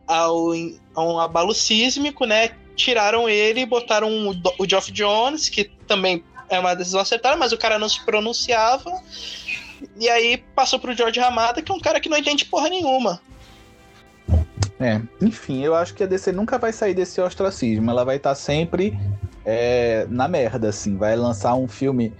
ao 0.07 0.51
a 0.95 1.03
um 1.03 1.19
abalo 1.19 1.53
sísmico, 1.53 2.25
né? 2.25 2.51
Tiraram 2.75 3.27
ele 3.29 3.61
e 3.61 3.65
botaram 3.65 4.29
o, 4.29 4.33
o 4.59 4.67
Geoff 4.67 4.91
Jones, 4.91 5.49
que 5.49 5.65
também 5.87 6.23
é 6.51 6.59
uma 6.59 6.75
decisão 6.75 6.99
acertada, 6.99 7.37
mas 7.37 7.51
o 7.51 7.57
cara 7.57 7.79
não 7.79 7.89
se 7.89 8.03
pronunciava. 8.03 8.91
E 9.97 10.09
aí 10.09 10.37
passou 10.55 10.77
pro 10.79 10.95
George 10.95 11.19
Ramada, 11.19 11.61
que 11.61 11.71
é 11.71 11.75
um 11.75 11.79
cara 11.79 11.99
que 11.99 12.09
não 12.09 12.17
entende 12.17 12.45
porra 12.45 12.69
nenhuma. 12.69 13.21
É, 14.79 14.99
enfim, 15.21 15.63
eu 15.63 15.75
acho 15.75 15.93
que 15.93 16.03
a 16.03 16.07
DC 16.07 16.31
nunca 16.31 16.57
vai 16.57 16.73
sair 16.73 16.93
desse 16.93 17.21
ostracismo. 17.21 17.89
Ela 17.89 18.03
vai 18.03 18.17
estar 18.17 18.31
tá 18.31 18.35
sempre 18.35 18.99
é, 19.45 20.05
na 20.09 20.27
merda, 20.27 20.69
assim. 20.69 20.97
Vai 20.97 21.15
lançar 21.15 21.55
um 21.55 21.67
filme 21.67 22.13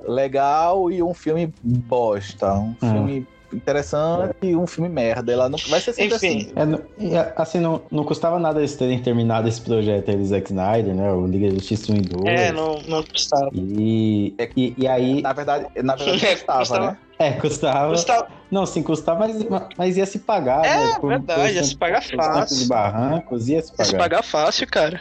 legal 0.00 0.90
e 0.90 1.02
um 1.02 1.14
filme 1.14 1.52
bosta. 1.62 2.52
Um 2.54 2.74
hum. 2.82 2.90
filme 2.90 3.26
interessante 3.52 4.34
e 4.42 4.56
um 4.56 4.66
filme 4.66 4.88
merda. 4.88 5.32
Ela 5.32 5.48
não 5.48 5.58
vai 5.68 5.80
ser 5.80 5.92
sempre 5.92 6.16
Enfim. 6.16 6.52
assim. 6.56 7.14
É, 7.14 7.32
assim, 7.36 7.60
não, 7.60 7.82
não 7.90 8.04
custava 8.04 8.38
nada 8.38 8.60
eles 8.60 8.76
terem 8.76 9.00
terminado 9.02 9.48
esse 9.48 9.60
projeto 9.60 10.10
aí 10.10 10.16
do 10.16 10.24
Zack 10.24 10.50
Snyder, 10.50 10.94
né? 10.94 11.12
O 11.12 11.26
Liga 11.26 11.48
da 11.48 11.54
Justiça 11.54 11.92
1 11.92 11.96
e 11.96 12.00
2. 12.00 12.40
É, 12.40 12.52
não, 12.52 12.80
não 12.86 13.02
custava. 13.02 13.50
E, 13.52 14.34
e, 14.56 14.74
e 14.76 14.88
aí. 14.88 15.22
Na 15.22 15.32
verdade, 15.32 15.66
na 15.82 15.94
verdade 15.94 16.24
é, 16.26 16.34
custava, 16.34 16.58
custava, 16.60 16.86
né? 16.86 16.98
É, 17.18 17.32
custava. 17.32 17.90
custava. 17.90 18.28
Não, 18.50 18.66
sim, 18.66 18.82
custava, 18.82 19.20
mas, 19.20 19.36
mas 19.76 19.96
ia 19.96 20.06
se 20.06 20.18
pagar, 20.18 20.64
é, 20.64 20.76
né? 20.76 20.92
É, 20.96 21.06
verdade, 21.06 21.54
ia 21.54 21.64
se 21.64 21.76
pagar 21.76 22.02
fácil. 22.02 22.56
De 22.56 22.64
barrancos, 22.66 23.48
ia 23.48 23.62
se 23.62 23.70
pagar. 23.70 23.84
Ia 23.84 23.90
se 23.90 23.96
pagar 23.96 24.22
fácil, 24.24 24.66
cara. 24.66 25.00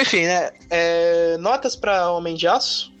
Enfim, 0.00 0.24
né? 0.24 0.50
É, 0.70 1.36
notas 1.38 1.76
pra 1.76 2.10
Homem 2.10 2.34
de 2.34 2.48
Aço? 2.48 2.93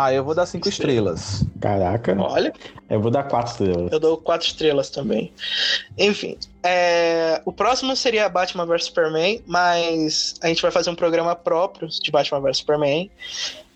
Ah, 0.00 0.12
eu 0.12 0.22
vou 0.22 0.32
dar 0.32 0.46
cinco 0.46 0.68
estrelas. 0.68 1.44
Caraca. 1.60 2.16
Olha. 2.16 2.52
Eu 2.88 3.00
vou 3.00 3.10
dar 3.10 3.24
quatro 3.24 3.50
estrelas. 3.50 3.90
Eu 3.90 3.98
dou 3.98 4.16
quatro 4.16 4.46
estrelas 4.46 4.90
também. 4.90 5.32
Enfim, 5.98 6.38
é... 6.62 7.42
o 7.44 7.52
próximo 7.52 7.96
seria 7.96 8.28
Batman 8.28 8.64
vs 8.64 8.84
Superman, 8.84 9.42
mas 9.44 10.36
a 10.40 10.46
gente 10.46 10.62
vai 10.62 10.70
fazer 10.70 10.90
um 10.90 10.94
programa 10.94 11.34
próprio 11.34 11.88
de 11.88 12.10
Batman 12.12 12.40
vs 12.40 12.58
Superman. 12.58 13.10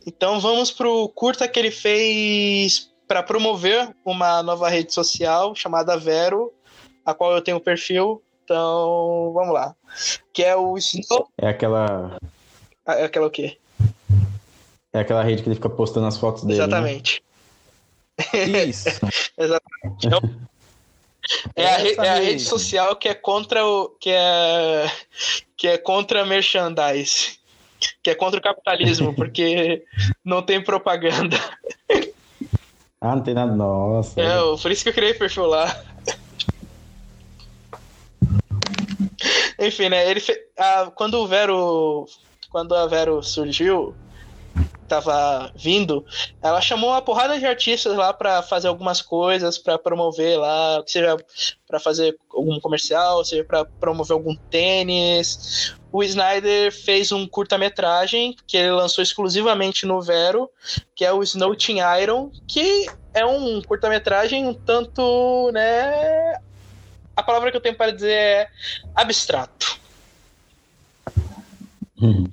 Então 0.07 0.39
vamos 0.39 0.70
pro 0.70 1.09
curta 1.09 1.49
que 1.49 1.59
ele 1.59 1.73
fez 1.73 2.89
para 3.09 3.20
promover 3.23 3.93
uma 4.05 4.44
nova 4.44 4.69
rede 4.69 4.94
social 4.94 5.57
chamada 5.57 5.97
Vero, 5.97 6.53
a 7.05 7.12
qual 7.12 7.32
eu 7.32 7.43
tenho 7.43 7.59
perfil. 7.59 8.23
Então, 8.44 9.32
vamos 9.35 9.53
lá. 9.53 9.74
Que 10.32 10.44
é 10.44 10.55
o 10.55 10.78
Snow. 10.78 11.28
É 11.36 11.49
aquela. 11.49 12.16
É 12.86 13.05
aquela 13.05 13.27
o 13.27 13.31
quê? 13.31 13.57
É 14.93 15.01
aquela 15.01 15.23
rede 15.23 15.43
que 15.43 15.48
ele 15.48 15.55
fica 15.55 15.70
postando 15.70 16.06
as 16.06 16.19
fotos 16.19 16.44
dele. 16.44 16.59
Né? 16.59 16.64
Exatamente. 16.64 17.23
Né? 18.32 18.64
Isso. 18.64 18.89
Exatamente. 19.39 20.06
Então, 20.06 20.20
é 21.55 21.66
a, 21.66 22.05
é 22.05 22.09
a, 22.09 22.14
rede 22.16 22.43
social 22.43 22.97
que 22.97 23.09
é 23.09 23.14
contra 23.14 23.64
o. 23.64 23.89
que 24.01 24.10
é. 24.10 24.90
que 25.56 25.69
é 25.69 25.78
contra 25.78 26.27
merchandise. 26.27 27.39
Que 28.02 28.10
é 28.10 28.14
contra 28.14 28.39
o 28.39 28.43
capitalismo, 28.43 29.14
porque 29.16 29.85
não 30.24 30.43
tem 30.43 30.62
propaganda. 30.62 31.36
Ah, 33.01 33.16
não 33.16 33.23
tem 33.23 33.35
nada. 33.35 33.55
Nossa. 33.55 34.20
É, 34.20 34.36
por 34.60 34.70
isso 34.70 34.82
que 34.82 34.90
eu 34.90 34.94
criei 34.94 35.14
perfil 35.14 35.47
lá. 35.47 35.82
Enfim, 39.59 39.89
né? 39.89 40.10
Ele 40.10 40.20
fe... 40.20 40.36
ah, 40.59 40.90
quando 40.94 41.14
o 41.14 41.27
Vero. 41.27 42.06
Quando 42.51 42.74
a 42.74 42.86
Vero 42.86 43.23
surgiu, 43.23 43.94
tava 44.93 45.51
vindo, 45.56 46.05
ela 46.43 46.60
chamou 46.60 46.90
uma 46.90 47.01
porrada 47.01 47.39
de 47.39 47.47
artistas 47.47 47.97
lá 47.97 48.12
para 48.12 48.43
fazer 48.43 48.69
algumas 48.69 49.01
coisas, 49.01 49.56
para 49.56 49.78
promover 49.78 50.39
lá, 50.39 50.82
seja 50.86 51.16
para 51.66 51.81
fazer 51.81 52.14
algum 52.31 52.60
comercial, 52.60 53.24
seja 53.24 53.43
para 53.43 53.64
promover 53.64 54.12
algum 54.12 54.36
tênis. 54.51 55.74
O 55.90 56.02
Snyder 56.02 56.70
fez 56.70 57.10
um 57.10 57.27
curta-metragem 57.27 58.36
que 58.47 58.59
ele 58.59 58.73
lançou 58.73 59.02
exclusivamente 59.02 59.86
no 59.86 60.02
Vero, 60.02 60.51
que 60.94 61.06
é 61.06 61.12
o 61.12 61.23
Snow 61.23 61.56
Iron, 62.02 62.31
que 62.47 62.86
é 63.14 63.24
um 63.24 63.62
curta-metragem 63.62 64.47
um 64.47 64.52
tanto, 64.52 65.51
né, 65.52 66.36
a 67.16 67.23
palavra 67.23 67.51
que 67.51 67.56
eu 67.56 67.62
tenho 67.62 67.77
para 67.77 67.93
dizer 67.93 68.12
é 68.12 68.51
abstrato. 68.94 69.78
Uhum. 71.98 72.28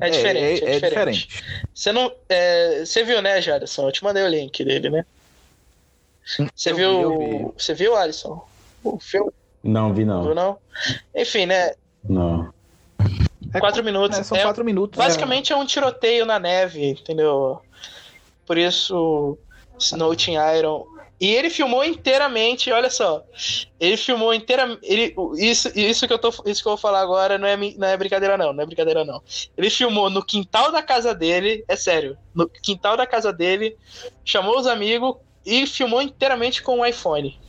É 0.00 0.10
diferente. 0.10 0.64
É, 0.64 0.70
é, 0.70 0.76
é 0.76 0.80
diferente. 0.80 1.28
Você 1.74 1.92
não. 1.92 2.12
É, 2.28 2.84
você 2.84 3.04
viu, 3.04 3.20
né, 3.22 3.40
Jadson? 3.40 3.88
Eu 3.88 3.92
te 3.92 4.02
mandei 4.04 4.22
o 4.22 4.28
link 4.28 4.64
dele, 4.64 4.90
né? 4.90 5.04
Você 6.54 6.72
eu 6.72 6.76
viu. 6.76 7.18
Vi, 7.18 7.26
vi. 7.26 7.46
Você 7.56 7.74
viu, 7.74 7.96
Alisson? 7.96 8.46
O 8.82 8.98
filme? 8.98 9.30
Não, 9.62 9.92
vi 9.92 10.04
não. 10.04 10.24
Viu, 10.24 10.34
não? 10.34 10.58
Enfim, 11.14 11.46
né? 11.46 11.74
Não. 12.08 12.52
É 13.52 13.60
quatro 13.60 13.84
minutos. 13.84 14.18
É, 14.18 14.22
são 14.22 14.38
quatro 14.38 14.64
minutos. 14.64 14.98
Né? 14.98 15.04
Basicamente 15.04 15.52
é 15.52 15.56
um 15.56 15.64
tiroteio 15.64 16.26
na 16.26 16.38
neve, 16.38 16.90
entendeu? 16.90 17.60
Por 18.46 18.58
isso, 18.58 19.38
Snow 19.78 20.14
Iron 20.58 20.86
e 21.24 21.34
ele 21.34 21.48
filmou 21.48 21.82
inteiramente, 21.82 22.70
olha 22.70 22.90
só. 22.90 23.24
Ele 23.80 23.96
filmou 23.96 24.34
inteiramente. 24.34 24.80
Ele, 24.82 25.14
isso, 25.38 25.72
isso, 25.74 26.06
que 26.06 26.12
eu 26.12 26.18
tô, 26.18 26.28
isso 26.44 26.62
que 26.62 26.68
eu 26.68 26.72
vou 26.72 26.76
falar 26.76 27.00
agora 27.00 27.38
não 27.38 27.48
é, 27.48 27.56
não 27.56 27.88
é 27.88 27.96
brincadeira, 27.96 28.36
não. 28.36 28.52
Não 28.52 28.62
é 28.62 28.66
brincadeira, 28.66 29.06
não. 29.06 29.22
Ele 29.56 29.70
filmou 29.70 30.10
no 30.10 30.22
quintal 30.22 30.70
da 30.70 30.82
casa 30.82 31.14
dele, 31.14 31.64
é 31.66 31.76
sério. 31.76 32.14
No 32.34 32.46
quintal 32.46 32.94
da 32.94 33.06
casa 33.06 33.32
dele, 33.32 33.74
chamou 34.22 34.58
os 34.58 34.66
amigos 34.66 35.16
e 35.46 35.66
filmou 35.66 36.02
inteiramente 36.02 36.62
com 36.62 36.80
o 36.80 36.84
iPhone. 36.84 37.40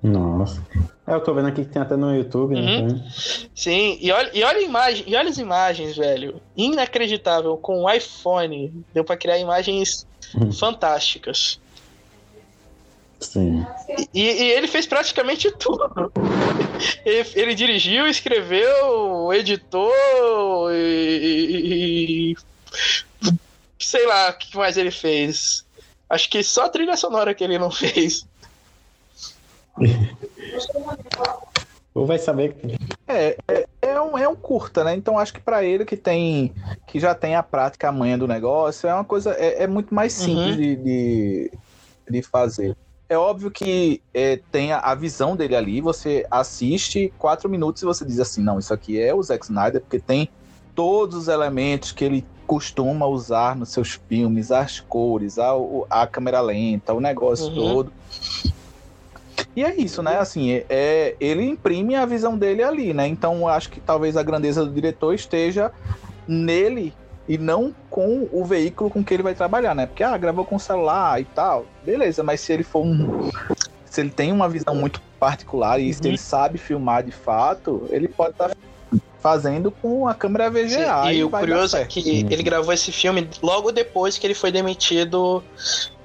Nossa. 0.00 0.64
É, 1.08 1.14
eu 1.14 1.20
tô 1.22 1.34
vendo 1.34 1.48
aqui 1.48 1.64
que 1.64 1.72
tem 1.72 1.82
até 1.82 1.96
no 1.96 2.14
YouTube, 2.14 2.54
né? 2.54 2.60
uhum. 2.60 2.86
né? 2.86 3.12
Sim, 3.52 3.98
e 4.00 4.12
olha, 4.12 4.30
e 4.32 4.44
olha 4.44 4.58
a 4.58 4.62
imagem, 4.62 5.04
e 5.08 5.16
olha 5.16 5.28
as 5.28 5.38
imagens, 5.38 5.96
velho. 5.96 6.40
Inacreditável, 6.56 7.56
com 7.56 7.82
o 7.82 7.90
iPhone. 7.90 8.84
Deu 8.94 9.02
pra 9.02 9.16
criar 9.16 9.38
imagens 9.38 10.06
Uhum. 10.34 10.52
fantásticas. 10.52 11.60
Sim. 13.26 13.66
E, 14.12 14.20
e, 14.20 14.50
ele 14.52 14.68
fez 14.68 14.86
praticamente 14.86 15.50
tudo. 15.52 16.12
Ele, 17.04 17.28
ele 17.34 17.54
dirigiu, 17.54 18.06
escreveu, 18.06 19.32
editou 19.32 19.92
e, 20.72 22.34
e, 22.34 22.36
sei 23.78 24.06
lá 24.06 24.30
o 24.30 24.38
que 24.38 24.56
mais 24.56 24.76
ele 24.76 24.90
fez. 24.90 25.64
Acho 26.08 26.28
que 26.28 26.42
só 26.42 26.64
a 26.64 26.68
trilha 26.68 26.96
sonora 26.96 27.34
que 27.34 27.44
ele 27.44 27.58
não 27.58 27.70
fez. 27.70 28.26
Ou 31.94 32.06
vai 32.06 32.18
saber. 32.18 32.56
É, 33.06 33.36
é, 33.46 33.66
é, 33.80 34.00
um, 34.00 34.18
é 34.18 34.28
um 34.28 34.34
curta, 34.34 34.82
né? 34.82 34.96
Então 34.96 35.16
acho 35.16 35.32
que 35.32 35.40
para 35.40 35.62
ele 35.64 35.84
que 35.84 35.96
tem. 35.96 36.52
que 36.88 36.98
já 36.98 37.14
tem 37.14 37.36
a 37.36 37.42
prática, 37.42 37.88
a 37.88 37.92
manha 37.92 38.18
do 38.18 38.26
negócio, 38.26 38.88
é 38.88 38.94
uma 38.94 39.04
coisa. 39.04 39.32
É, 39.34 39.62
é 39.62 39.66
muito 39.68 39.94
mais 39.94 40.12
simples 40.12 40.56
uhum. 40.56 40.60
de, 40.60 40.76
de, 40.76 41.50
de, 42.10 42.22
fazer. 42.22 42.76
É 43.08 43.18
óbvio 43.18 43.50
que 43.50 44.00
é, 44.14 44.40
tem 44.50 44.72
a, 44.72 44.78
a, 44.78 44.94
visão 44.94 45.36
dele 45.36 45.54
ali, 45.54 45.80
você 45.80 46.26
assiste 46.30 47.12
quatro 47.18 47.48
minutos 47.48 47.82
e 47.82 47.84
você 47.84 48.04
diz 48.04 48.18
assim, 48.18 48.42
não, 48.42 48.58
isso 48.58 48.72
aqui 48.72 48.98
é 48.98 49.14
o 49.14 49.22
Zack 49.22 49.44
Snyder, 49.44 49.82
porque 49.82 49.98
tem 49.98 50.28
todos 50.74 51.16
os 51.16 51.28
elementos 51.28 51.92
que 51.92 52.04
ele 52.04 52.26
costuma 52.46 53.06
usar 53.06 53.56
nos 53.56 53.70
seus 53.70 54.00
filmes, 54.08 54.50
as 54.50 54.80
cores, 54.80 55.38
a, 55.38 55.52
a 55.90 56.06
câmera 56.06 56.40
lenta, 56.40 56.92
o 56.94 57.00
negócio 57.00 57.46
uhum. 57.48 57.54
todo. 57.54 57.92
E 59.56 59.62
é 59.62 59.74
isso, 59.76 60.02
né? 60.02 60.18
Assim, 60.18 60.50
é, 60.52 60.66
é, 60.68 61.16
ele 61.20 61.44
imprime 61.44 61.94
a 61.94 62.06
visão 62.06 62.36
dele 62.36 62.62
ali, 62.62 62.92
né? 62.92 63.06
Então 63.06 63.46
acho 63.46 63.70
que 63.70 63.80
talvez 63.80 64.16
a 64.16 64.22
grandeza 64.22 64.64
do 64.64 64.72
diretor 64.72 65.14
esteja 65.14 65.70
nele 66.26 66.92
e 67.28 67.38
não 67.38 67.74
com 67.88 68.28
o 68.30 68.44
veículo 68.44 68.90
com 68.90 69.02
que 69.02 69.14
ele 69.14 69.22
vai 69.22 69.34
trabalhar, 69.34 69.74
né? 69.74 69.86
Porque, 69.86 70.02
ah, 70.02 70.16
gravou 70.16 70.44
com 70.44 70.58
celular 70.58 71.20
e 71.20 71.24
tal, 71.24 71.66
beleza, 71.84 72.22
mas 72.22 72.40
se 72.40 72.52
ele 72.52 72.62
for 72.62 72.84
um. 72.84 73.30
Se 73.86 74.00
ele 74.00 74.10
tem 74.10 74.32
uma 74.32 74.48
visão 74.48 74.74
muito 74.74 75.00
particular 75.18 75.80
e 75.80 75.86
uhum. 75.86 75.92
se 75.92 76.08
ele 76.08 76.18
sabe 76.18 76.58
filmar 76.58 77.02
de 77.02 77.12
fato, 77.12 77.86
ele 77.90 78.08
pode 78.08 78.32
estar 78.32 78.48
tá 78.48 78.56
fazendo 79.20 79.70
com 79.70 80.06
a 80.06 80.14
câmera 80.14 80.50
VGA. 80.50 80.68
Sim, 80.68 81.08
e, 81.10 81.16
e 81.18 81.24
o 81.24 81.30
curioso 81.30 81.76
é 81.76 81.84
que 81.84 82.00
uhum. 82.00 82.28
ele 82.30 82.42
gravou 82.42 82.72
esse 82.72 82.92
filme 82.92 83.28
logo 83.42 83.72
depois 83.72 84.18
que 84.18 84.26
ele 84.26 84.34
foi 84.34 84.50
demitido 84.50 85.42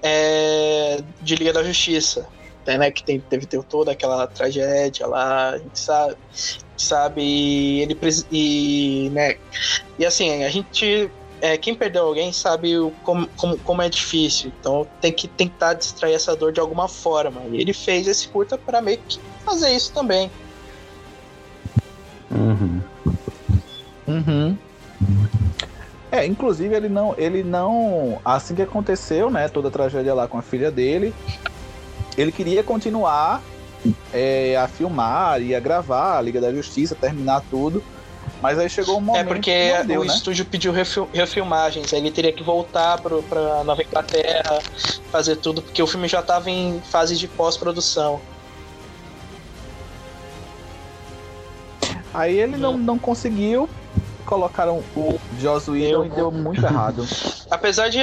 é, 0.04 1.02
de 1.22 1.36
Liga 1.36 1.52
da 1.52 1.64
Justiça 1.64 2.28
né, 2.78 2.92
que 2.92 3.04
tem, 3.04 3.20
teve, 3.20 3.46
teve 3.46 3.64
toda 3.64 3.92
aquela 3.92 4.28
tragédia 4.28 5.08
lá, 5.08 5.52
a 5.52 5.58
gente 5.58 5.80
sabe, 5.80 6.16
sabe 6.82 7.22
e 7.22 7.82
ele 7.82 7.98
e, 8.32 9.10
né, 9.12 9.36
e 9.98 10.06
assim, 10.06 10.44
a 10.44 10.50
gente 10.50 11.12
é, 11.42 11.58
quem 11.58 11.74
perdeu 11.74 12.06
alguém 12.06 12.32
sabe 12.34 12.78
o, 12.78 12.92
como, 13.04 13.28
como, 13.38 13.58
como, 13.60 13.82
é 13.82 13.90
difícil, 13.90 14.52
então 14.60 14.86
tem 15.00 15.12
que 15.12 15.28
tentar 15.28 15.74
distrair 15.74 16.14
essa 16.14 16.36
dor 16.36 16.52
de 16.52 16.60
alguma 16.60 16.88
forma. 16.88 17.42
E 17.52 17.62
ele 17.62 17.74
fez 17.74 18.08
esse 18.08 18.28
curta 18.28 18.58
para 18.58 18.82
meio 18.82 19.00
que 19.08 19.20
fazer 19.46 19.72
isso 19.72 19.94
também. 19.94 20.30
Uhum. 22.30 22.82
Uhum. 24.08 24.58
É, 26.12 26.26
inclusive 26.26 26.76
ele 26.76 26.90
não, 26.90 27.16
ele 27.18 27.44
não, 27.44 28.20
assim 28.26 28.56
que 28.56 28.62
aconteceu, 28.62 29.30
né, 29.30 29.48
toda 29.48 29.68
a 29.68 29.72
tragédia 29.72 30.14
lá 30.14 30.28
com 30.28 30.38
a 30.38 30.42
filha 30.42 30.72
dele, 30.72 31.14
ele 32.18 32.32
queria 32.32 32.64
continuar 32.64 33.42
é, 34.14 34.56
a 34.58 34.68
filmar 34.68 35.42
e 35.42 35.56
a 35.56 35.60
gravar 35.60 36.18
a 36.18 36.22
Liga 36.22 36.42
da 36.42 36.52
Justiça, 36.54 36.96
terminar 36.96 37.42
tudo. 37.50 37.84
Mas 38.42 38.58
aí 38.58 38.70
chegou 38.70 38.98
um 38.98 39.02
momento. 39.02 39.22
É 39.22 39.24
porque 39.24 39.84
deu, 39.86 40.02
o 40.02 40.06
né? 40.06 40.14
estúdio 40.14 40.46
pediu 40.46 40.72
refil 40.72 41.10
refilmagens, 41.14 41.94
aí 41.94 42.00
ele 42.00 42.12
teria 42.12 42.32
que 42.32 42.44
voltar 42.44 43.02
pro, 43.02 43.22
pra 43.24 43.64
Nova 43.64 43.82
Inglaterra, 43.84 44.60
fazer 45.12 45.38
tudo, 45.38 45.62
porque 45.62 45.82
o 45.82 45.88
filme 45.88 46.08
já 46.08 46.20
estava 46.20 46.50
em 46.50 46.82
fase 46.90 47.18
de 47.18 47.28
pós-produção. 47.28 48.22
Aí 52.14 52.40
ele 52.40 52.58
não, 52.58 52.78
não 52.78 52.98
conseguiu, 52.98 53.70
colocaram 54.26 54.84
o 54.96 55.20
Joss 55.38 55.70
Whedon 55.70 56.06
e 56.06 56.10
deu 56.10 56.32
muito 56.32 56.64
errado. 56.64 57.04
apesar 57.50 57.90
de 57.90 58.00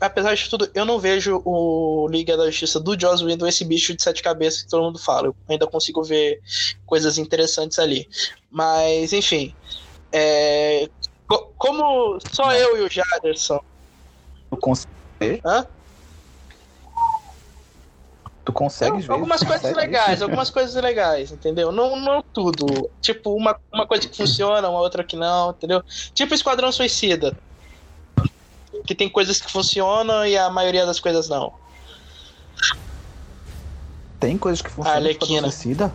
apesar 0.00 0.34
de 0.34 0.48
tudo, 0.48 0.68
eu 0.74 0.84
não 0.84 0.98
vejo 0.98 1.40
o 1.44 2.08
Liga 2.08 2.36
da 2.36 2.46
Justiça 2.46 2.80
do 2.80 2.98
Joss 2.98 3.24
Whedon 3.24 3.46
esse 3.46 3.64
bicho 3.64 3.94
de 3.94 4.02
sete 4.02 4.22
cabeças 4.22 4.62
que 4.62 4.68
todo 4.68 4.84
mundo 4.84 4.98
fala. 4.98 5.28
Eu 5.28 5.36
ainda 5.48 5.66
consigo 5.66 6.02
ver 6.02 6.40
coisas 6.84 7.18
interessantes 7.18 7.78
ali. 7.78 8.08
Mas, 8.50 9.12
enfim, 9.12 9.54
é, 10.12 10.88
como 11.56 12.18
só 12.32 12.52
eu 12.52 12.78
e 12.78 12.82
o 12.82 12.90
Jaderson. 12.90 13.60
Eu 14.50 14.58
consigo 14.58 14.90
ver? 15.20 15.40
Hã? 15.44 15.66
Tu 18.46 18.52
consegue 18.52 18.98
ver? 18.98 19.10
Algumas 19.10 19.42
coisas 19.42 19.74
legais, 19.74 20.22
algumas 20.22 20.50
coisas 20.50 20.80
legais, 20.80 21.32
entendeu? 21.32 21.72
Não, 21.72 21.96
não 21.96 22.22
tudo. 22.22 22.88
Tipo, 23.00 23.34
uma, 23.34 23.58
uma 23.72 23.88
coisa 23.88 24.08
que 24.08 24.16
funciona, 24.16 24.68
uma 24.68 24.78
outra 24.78 25.02
que 25.02 25.16
não, 25.16 25.50
entendeu? 25.50 25.82
Tipo 26.14 26.32
Esquadrão 26.32 26.70
Suicida. 26.70 27.36
Que 28.86 28.94
tem 28.94 29.08
coisas 29.08 29.40
que 29.40 29.50
funcionam 29.50 30.24
e 30.24 30.38
a 30.38 30.48
maioria 30.48 30.86
das 30.86 31.00
coisas 31.00 31.28
não. 31.28 31.54
Tem 34.20 34.38
coisas 34.38 34.62
que 34.62 34.70
funcionam 34.70 35.00
no 35.00 35.10
Esquadrão 35.10 35.50
Suicida? 35.50 35.92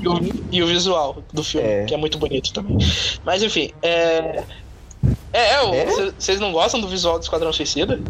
E 0.00 0.06
o, 0.06 0.20
e 0.52 0.62
o, 0.62 0.66
visual 0.68 1.24
do 1.32 1.42
filme, 1.42 1.66
é. 1.66 1.84
que 1.86 1.94
é 1.94 1.96
muito 1.96 2.18
bonito 2.18 2.52
também. 2.52 2.78
Mas 3.24 3.42
enfim, 3.42 3.72
é. 3.82 4.44
É, 5.32 5.54
é, 5.54 5.76
é? 5.76 6.12
vocês 6.12 6.38
não 6.38 6.52
gostam 6.52 6.80
do 6.80 6.86
visual 6.86 7.18
do 7.18 7.22
Esquadrão 7.22 7.52
Suicida? 7.52 8.00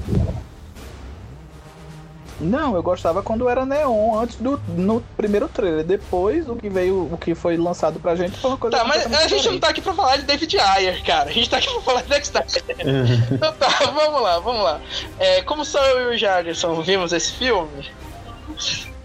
Não, 2.40 2.74
eu 2.74 2.82
gostava 2.82 3.22
quando 3.22 3.48
era 3.48 3.66
neon, 3.66 4.18
antes 4.18 4.36
do 4.36 4.58
no 4.68 5.02
primeiro 5.16 5.46
trailer. 5.46 5.84
Depois, 5.84 6.48
o 6.48 6.56
que 6.56 6.70
veio, 6.70 7.12
o 7.12 7.18
que 7.18 7.34
foi 7.34 7.56
lançado 7.56 8.00
pra 8.00 8.16
gente 8.16 8.38
foi 8.38 8.50
uma 8.50 8.56
coisa. 8.56 8.78
Tá, 8.78 8.84
mas 8.84 9.12
a 9.12 9.28
gente 9.28 9.48
não 9.50 9.60
tá 9.60 9.68
aqui 9.68 9.82
pra 9.82 9.92
falar 9.92 10.16
de 10.16 10.22
David 10.22 10.58
Ayer, 10.58 11.04
cara. 11.04 11.28
A 11.28 11.32
gente 11.32 11.50
tá 11.50 11.58
aqui 11.58 11.70
pra 11.70 11.82
falar 11.82 12.02
de 12.02 12.08
Dexter. 12.08 12.44
então 13.30 13.52
tá, 13.52 13.68
vamos 13.94 14.22
lá, 14.22 14.38
vamos 14.38 14.62
lá. 14.62 14.80
É, 15.18 15.42
como 15.42 15.64
só 15.64 15.84
eu 15.88 16.12
e 16.12 16.16
o 16.16 16.18
Jarderson 16.18 16.80
vimos 16.80 17.12
esse 17.12 17.32
filme, 17.32 17.90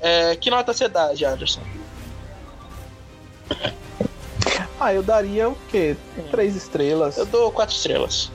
é, 0.02 0.36
que 0.38 0.50
nota 0.50 0.74
você 0.74 0.88
dá, 0.88 1.14
Jarderson? 1.14 1.62
Ah, 4.80 4.94
eu 4.94 5.04
daria 5.04 5.50
o 5.50 5.58
quê? 5.70 5.96
Três 6.32 6.56
estrelas. 6.56 7.18
Eu 7.18 7.26
dou 7.26 7.52
quatro 7.52 7.76
estrelas. 7.76 8.32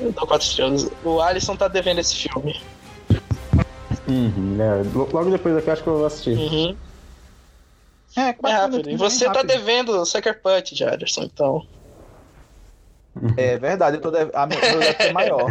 Eu 0.00 0.12
dou 0.12 0.26
quatro 0.26 0.46
estrelas. 0.46 0.90
O 1.04 1.20
Alisson 1.20 1.56
tá 1.56 1.68
devendo 1.68 1.98
esse 1.98 2.14
filme. 2.14 2.60
Uhum, 4.08 4.56
é, 4.60 4.82
logo 4.94 5.30
depois 5.30 5.54
daqui 5.54 5.68
eu 5.68 5.72
acho 5.72 5.82
que 5.82 5.88
eu 5.88 5.96
vou 5.98 6.06
assistir. 6.06 6.36
Uhum. 6.38 6.76
É, 8.16 8.30
é 8.30 8.52
rápido. 8.52 8.88
E 8.88 8.96
você 8.96 9.26
tá 9.26 9.32
rápido. 9.32 9.48
devendo 9.48 10.00
o 10.00 10.06
Sucker 10.06 10.40
Punch, 10.40 10.74
Jaderson, 10.74 11.24
então. 11.24 11.66
É 13.36 13.58
verdade, 13.58 13.96
eu 13.96 14.00
tô 14.00 14.10
deve... 14.10 14.30
a 14.34 14.46
minha 14.46 14.60
deve 14.60 14.92
ser 14.94 15.12
maior. 15.12 15.46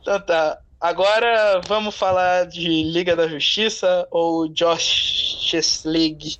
então 0.00 0.20
tá. 0.20 0.58
Agora 0.80 1.60
vamos 1.66 1.96
falar 1.96 2.46
de 2.46 2.82
Liga 2.84 3.14
da 3.16 3.28
Justiça 3.28 4.06
ou 4.10 4.50
Justice 4.54 5.86
League. 5.86 6.36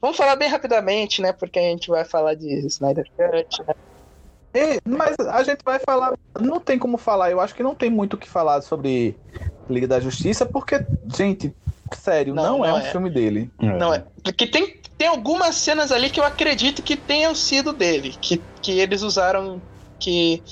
Vamos 0.00 0.16
falar 0.16 0.36
bem 0.36 0.48
rapidamente, 0.48 1.22
né? 1.22 1.32
Porque 1.32 1.58
a 1.58 1.62
gente 1.62 1.88
vai 1.88 2.04
falar 2.04 2.34
de 2.34 2.66
Snyder 2.66 3.06
Cut, 3.16 3.62
né? 3.66 3.74
É, 4.54 4.78
mas 4.88 5.18
a 5.18 5.42
gente 5.42 5.60
vai 5.64 5.80
falar. 5.80 6.14
Não 6.40 6.60
tem 6.60 6.78
como 6.78 6.96
falar, 6.96 7.30
eu 7.30 7.40
acho 7.40 7.54
que 7.54 7.62
não 7.62 7.74
tem 7.74 7.90
muito 7.90 8.14
o 8.14 8.16
que 8.16 8.28
falar 8.28 8.62
sobre 8.62 9.16
Liga 9.68 9.88
da 9.88 9.98
Justiça, 9.98 10.46
porque, 10.46 10.86
gente, 11.12 11.52
sério, 11.92 12.34
não, 12.34 12.44
não, 12.44 12.58
não 12.58 12.64
é, 12.66 12.70
é 12.70 12.72
um 12.74 12.82
filme 12.82 13.10
dele. 13.10 13.50
Não 13.60 13.92
é. 13.92 14.04
Porque 14.22 14.46
tem, 14.46 14.80
tem 14.96 15.08
algumas 15.08 15.56
cenas 15.56 15.90
ali 15.90 16.08
que 16.08 16.20
eu 16.20 16.24
acredito 16.24 16.82
que 16.82 16.96
tenham 16.96 17.34
sido 17.34 17.72
dele, 17.72 18.14
que, 18.20 18.40
que 18.62 18.78
eles 18.78 19.02
usaram. 19.02 19.60
Que 19.96 20.42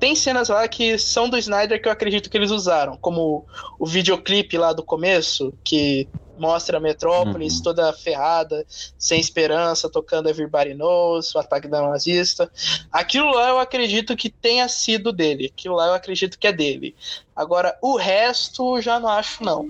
tem 0.00 0.16
cenas 0.16 0.48
lá 0.48 0.66
que 0.66 0.98
são 0.98 1.28
do 1.28 1.38
Snyder 1.38 1.80
que 1.80 1.86
eu 1.86 1.92
acredito 1.92 2.28
que 2.28 2.36
eles 2.36 2.50
usaram, 2.50 2.96
como 2.96 3.46
o 3.78 3.86
videoclipe 3.86 4.58
lá 4.58 4.72
do 4.72 4.82
começo, 4.82 5.54
que 5.62 6.08
mostra 6.38 6.78
a 6.78 6.80
Metrópolis 6.80 7.56
uhum. 7.56 7.62
toda 7.62 7.92
ferrada, 7.92 8.64
sem 8.98 9.20
esperança, 9.20 9.88
tocando 9.88 10.28
Everybody 10.28 10.74
Knows, 10.74 11.34
o 11.34 11.38
ataque 11.38 11.68
da 11.68 11.82
nazista. 11.82 12.50
Aquilo 12.90 13.32
lá 13.32 13.50
eu 13.50 13.58
acredito 13.58 14.16
que 14.16 14.30
tenha 14.30 14.68
sido 14.68 15.12
dele. 15.12 15.52
Aquilo 15.52 15.76
lá 15.76 15.88
eu 15.88 15.94
acredito 15.94 16.38
que 16.38 16.46
é 16.46 16.52
dele. 16.52 16.94
Agora, 17.34 17.76
o 17.80 17.96
resto 17.96 18.80
já 18.80 18.98
não 18.98 19.08
acho, 19.08 19.42
não. 19.42 19.68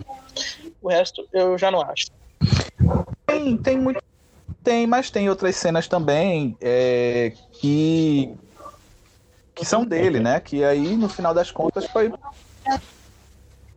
O 0.80 0.88
resto 0.88 1.26
eu 1.32 1.58
já 1.58 1.70
não 1.70 1.82
acho. 1.82 2.06
Tem, 3.26 3.56
tem 3.56 3.78
muito. 3.78 4.02
Tem, 4.62 4.86
mas 4.86 5.10
tem 5.10 5.28
outras 5.28 5.56
cenas 5.56 5.88
também 5.88 6.56
é, 6.60 7.32
que. 7.52 8.32
que 9.54 9.64
são 9.64 9.84
dele, 9.84 10.20
né? 10.20 10.38
Que 10.40 10.62
aí, 10.62 10.96
no 10.96 11.08
final 11.08 11.34
das 11.34 11.50
contas, 11.50 11.86
foi 11.86 12.12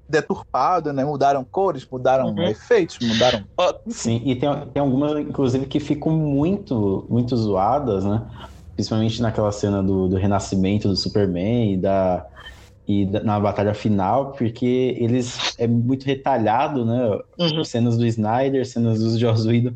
deturpado, 0.08 0.94
né? 0.94 1.04
Mudaram 1.04 1.44
cores, 1.44 1.88
mudaram 1.90 2.28
uhum. 2.28 2.44
efeitos, 2.44 2.98
mudaram. 3.02 3.44
Sim, 3.88 4.22
e 4.24 4.36
tem, 4.36 4.50
tem 4.74 4.82
algumas, 4.82 5.20
inclusive, 5.20 5.66
que 5.66 5.80
ficam 5.80 6.12
muito, 6.12 7.06
muito 7.10 7.36
zoadas, 7.36 8.06
né? 8.06 8.22
Principalmente 8.76 9.22
naquela 9.22 9.52
cena 9.52 9.82
do, 9.82 10.08
do 10.08 10.18
renascimento 10.18 10.88
do 10.88 10.96
Superman 10.96 11.74
e 11.74 11.78
da. 11.78 12.26
E 12.88 13.04
da, 13.04 13.24
na 13.24 13.40
batalha 13.40 13.74
final, 13.74 14.34
porque 14.34 14.96
eles 15.00 15.56
é 15.58 15.66
muito 15.66 16.06
retalhado, 16.06 16.86
né? 16.86 17.20
Uhum. 17.40 17.64
Cenas 17.64 17.98
do 17.98 18.06
Snyder, 18.06 18.64
cenas 18.64 19.00
dos 19.00 19.18
Joss 19.18 19.48
Whedon, 19.48 19.74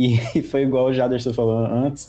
e 0.00 0.16
foi 0.44 0.62
igual 0.62 0.86
o 0.86 0.92
Jaderson 0.94 1.34
falou 1.34 1.58
antes, 1.58 2.08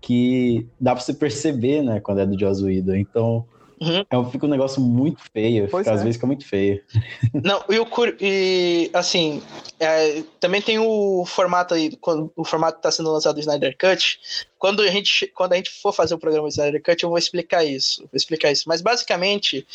que 0.00 0.66
dá 0.80 0.92
pra 0.92 1.02
você 1.02 1.14
perceber, 1.14 1.82
né, 1.82 2.00
quando 2.00 2.20
é 2.20 2.26
do 2.26 2.38
Joss 2.38 2.62
Whedon. 2.62 2.96
Então, 2.96 3.44
Uhum. 3.80 4.04
É, 4.10 4.30
fica 4.30 4.46
um 4.46 4.50
negócio 4.50 4.80
muito 4.80 5.22
feio, 5.32 5.66
fica, 5.66 5.90
é. 5.90 5.94
às 5.94 6.02
vezes 6.02 6.16
fica 6.16 6.26
muito 6.26 6.46
feio. 6.46 6.82
Não, 7.32 7.64
e, 7.68 7.78
o, 7.78 7.86
e 8.20 8.90
assim, 8.92 9.42
é, 9.78 10.22
também 10.40 10.60
tem 10.60 10.78
o 10.78 11.24
formato 11.24 11.74
aí, 11.74 11.96
quando 11.96 12.32
o 12.36 12.44
formato 12.44 12.78
está 12.78 12.90
sendo 12.90 13.12
lançado 13.12 13.36
do 13.36 13.40
Snyder 13.40 13.76
Cut. 13.78 14.18
Quando 14.58 14.82
a, 14.82 14.88
gente, 14.88 15.28
quando 15.28 15.52
a 15.52 15.56
gente 15.56 15.70
for 15.70 15.92
fazer 15.92 16.14
o 16.14 16.18
programa 16.18 16.48
do 16.48 16.50
Snyder 16.50 16.82
Cut, 16.82 17.02
eu 17.02 17.08
vou 17.08 17.18
explicar 17.18 17.64
isso. 17.64 18.00
Vou 18.02 18.10
explicar 18.14 18.50
isso. 18.50 18.64
Mas 18.66 18.82
basicamente, 18.82 19.66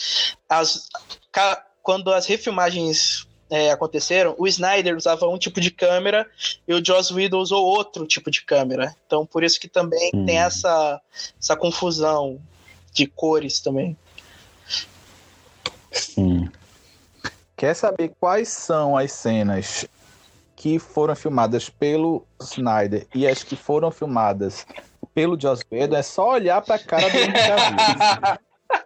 as, 0.49 0.87
quando 1.81 2.11
as 2.11 2.25
refilmagens 2.25 3.27
é, 3.49 3.71
aconteceram, 3.71 4.35
o 4.37 4.47
Snyder 4.47 4.97
usava 4.97 5.27
um 5.27 5.37
tipo 5.37 5.61
de 5.61 5.69
câmera 5.69 6.27
e 6.67 6.73
o 6.73 6.83
Joss 6.83 7.13
Whedon 7.13 7.39
usou 7.39 7.63
outro 7.65 8.05
tipo 8.07 8.31
de 8.31 8.43
câmera. 8.43 8.95
Então, 9.05 9.25
por 9.25 9.43
isso 9.43 9.59
que 9.59 9.67
também 9.67 10.11
hum. 10.13 10.25
tem 10.25 10.39
essa, 10.39 10.99
essa 11.39 11.55
confusão 11.55 12.41
de 12.93 13.07
cores 13.07 13.59
também. 13.59 13.97
Sim. 15.91 16.49
Quer 17.57 17.73
saber 17.75 18.13
quais 18.19 18.49
são 18.49 18.97
as 18.97 19.11
cenas 19.11 19.85
que 20.55 20.79
foram 20.79 21.15
filmadas 21.15 21.69
pelo 21.69 22.25
Snyder 22.41 23.07
e 23.13 23.27
as 23.27 23.43
que 23.43 23.55
foram 23.55 23.91
filmadas 23.91 24.65
pelo 25.13 25.39
Joss 25.39 25.63
Whedon? 25.71 25.95
É 25.95 26.03
só 26.03 26.31
olhar 26.31 26.61
para 26.61 26.75
a 26.75 26.79
cara 26.79 27.09
do 27.09 27.17
Henry 27.17 28.39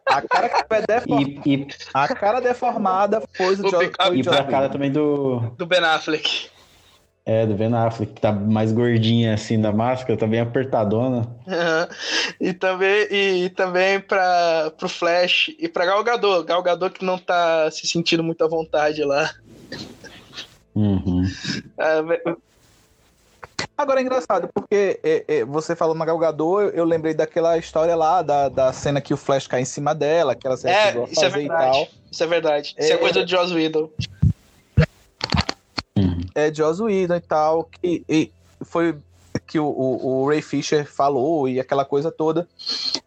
A 0.05 0.21
cara 0.21 0.49
que 0.49 0.73
é 0.73 0.81
deform... 0.81 1.21
e, 1.45 1.53
e... 1.55 1.67
A 1.93 2.07
cara 2.13 2.39
deformada 2.39 3.21
foi 3.35 3.53
o 3.55 3.69
Joss 3.69 3.91
E 4.13 4.23
pra 4.23 4.43
cara 4.43 4.69
também 4.69 4.91
do... 4.91 5.39
Do 5.57 5.65
Ben 5.65 5.79
Affleck. 5.79 6.49
É, 7.29 7.45
do 7.45 7.55
Ben 7.55 7.73
Affleck, 7.73 8.13
que 8.13 8.21
tá 8.21 8.31
mais 8.31 8.71
gordinha 8.71 9.33
assim 9.33 9.59
da 9.59 9.69
máscara, 9.69 10.17
tá 10.17 10.25
bem 10.25 10.39
apertadona. 10.39 11.27
Uhum. 11.45 11.87
E 12.39 12.53
também, 12.53 13.07
e 13.11 13.49
também 13.49 13.99
para 13.99 14.71
pro 14.77 14.87
Flash 14.87 15.53
e 15.59 15.67
pra 15.67 15.85
Galgador. 15.85 16.45
Galgador 16.45 16.89
que 16.89 17.03
não 17.03 17.17
tá 17.17 17.69
se 17.69 17.85
sentindo 17.85 18.23
muito 18.23 18.41
à 18.45 18.47
vontade 18.47 19.03
lá. 19.03 19.29
Uhum. 20.73 21.25
É, 21.77 22.37
Agora 23.77 23.99
é 23.99 24.03
engraçado, 24.03 24.49
porque 24.53 24.99
é, 25.03 25.23
é, 25.27 25.45
você 25.45 25.75
falou 25.75 25.93
na 25.93 26.05
Galgador, 26.05 26.63
eu, 26.63 26.69
eu, 26.69 26.85
lembrei 26.85 27.13
daquela 27.13 27.57
história 27.57 27.95
lá, 27.95 28.21
da, 28.21 28.49
da 28.49 28.73
cena 28.73 29.01
que 29.01 29.13
o 29.13 29.17
Flash 29.17 29.47
cai 29.47 29.61
em 29.61 29.65
cima 29.65 29.93
dela, 29.93 30.33
que 30.33 30.47
ela 30.47 30.57
se 30.57 30.67
é, 30.67 30.95
isso 31.11 31.25
é 31.25 31.29
verdade. 31.29 31.89
Isso 32.11 32.23
é 32.23 32.27
verdade. 32.27 32.75
Isso 32.77 32.91
é, 32.91 32.95
é 32.95 32.97
coisa 32.97 33.23
de 33.23 33.29
Joss 33.31 33.53
Whedon 33.53 33.89
é, 36.35 36.53
Joss 36.53 36.81
Whedon 36.81 37.15
e 37.15 37.21
tal, 37.21 37.63
que 37.65 38.03
e 38.07 38.31
foi 38.61 38.95
que 39.45 39.59
o, 39.59 39.65
o, 39.65 40.23
o 40.23 40.27
Ray 40.27 40.41
Fisher 40.41 40.85
falou 40.85 41.47
e 41.47 41.59
aquela 41.59 41.85
coisa 41.85 42.11
toda. 42.11 42.47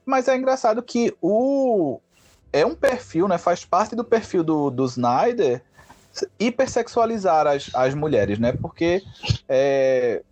Mas 0.06 0.28
é 0.28 0.36
engraçado 0.36 0.82
que 0.82 1.14
o 1.20 2.00
é 2.52 2.64
um 2.66 2.74
perfil, 2.74 3.28
né? 3.28 3.38
Faz 3.38 3.64
parte 3.64 3.94
do 3.94 4.04
perfil 4.04 4.42
do, 4.42 4.70
do 4.70 4.84
Snyder 4.86 5.62
hipersexualizar 6.38 7.46
as, 7.46 7.70
as 7.72 7.94
mulheres, 7.94 8.38
né? 8.38 8.52
Porque 8.52 9.02
é, 9.48 10.22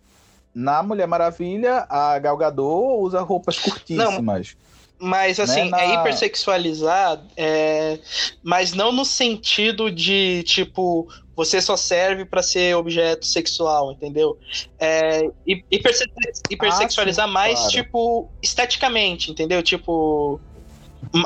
na 0.53 0.83
Mulher 0.83 1.07
Maravilha 1.07 1.85
a 1.89 2.19
Gal 2.19 2.37
Gadot 2.37 3.01
usa 3.01 3.21
roupas 3.21 3.57
curtíssimas. 3.57 4.55
Não. 4.55 4.69
Mas 5.01 5.39
assim, 5.39 5.63
né, 5.63 5.69
na... 5.69 5.81
é 5.81 5.93
hipersexualizar, 5.93 7.21
é... 7.37 7.99
mas 8.43 8.73
não 8.73 8.91
no 8.91 9.05
sentido 9.05 9.89
de 9.89 10.43
tipo 10.43 11.07
você 11.39 11.61
só 11.61 11.77
serve 11.77 12.25
para 12.25 12.43
ser 12.43 12.75
objeto 12.75 13.25
sexual, 13.25 13.93
entendeu? 13.93 14.37
É, 14.77 15.21
hiperse 15.47 16.03
hipersexualizar 16.49 17.23
ah, 17.23 17.31
mais, 17.31 17.59
claro. 17.59 17.71
tipo, 17.71 18.29
esteticamente, 18.43 19.31
entendeu? 19.31 19.63
Tipo, 19.63 20.37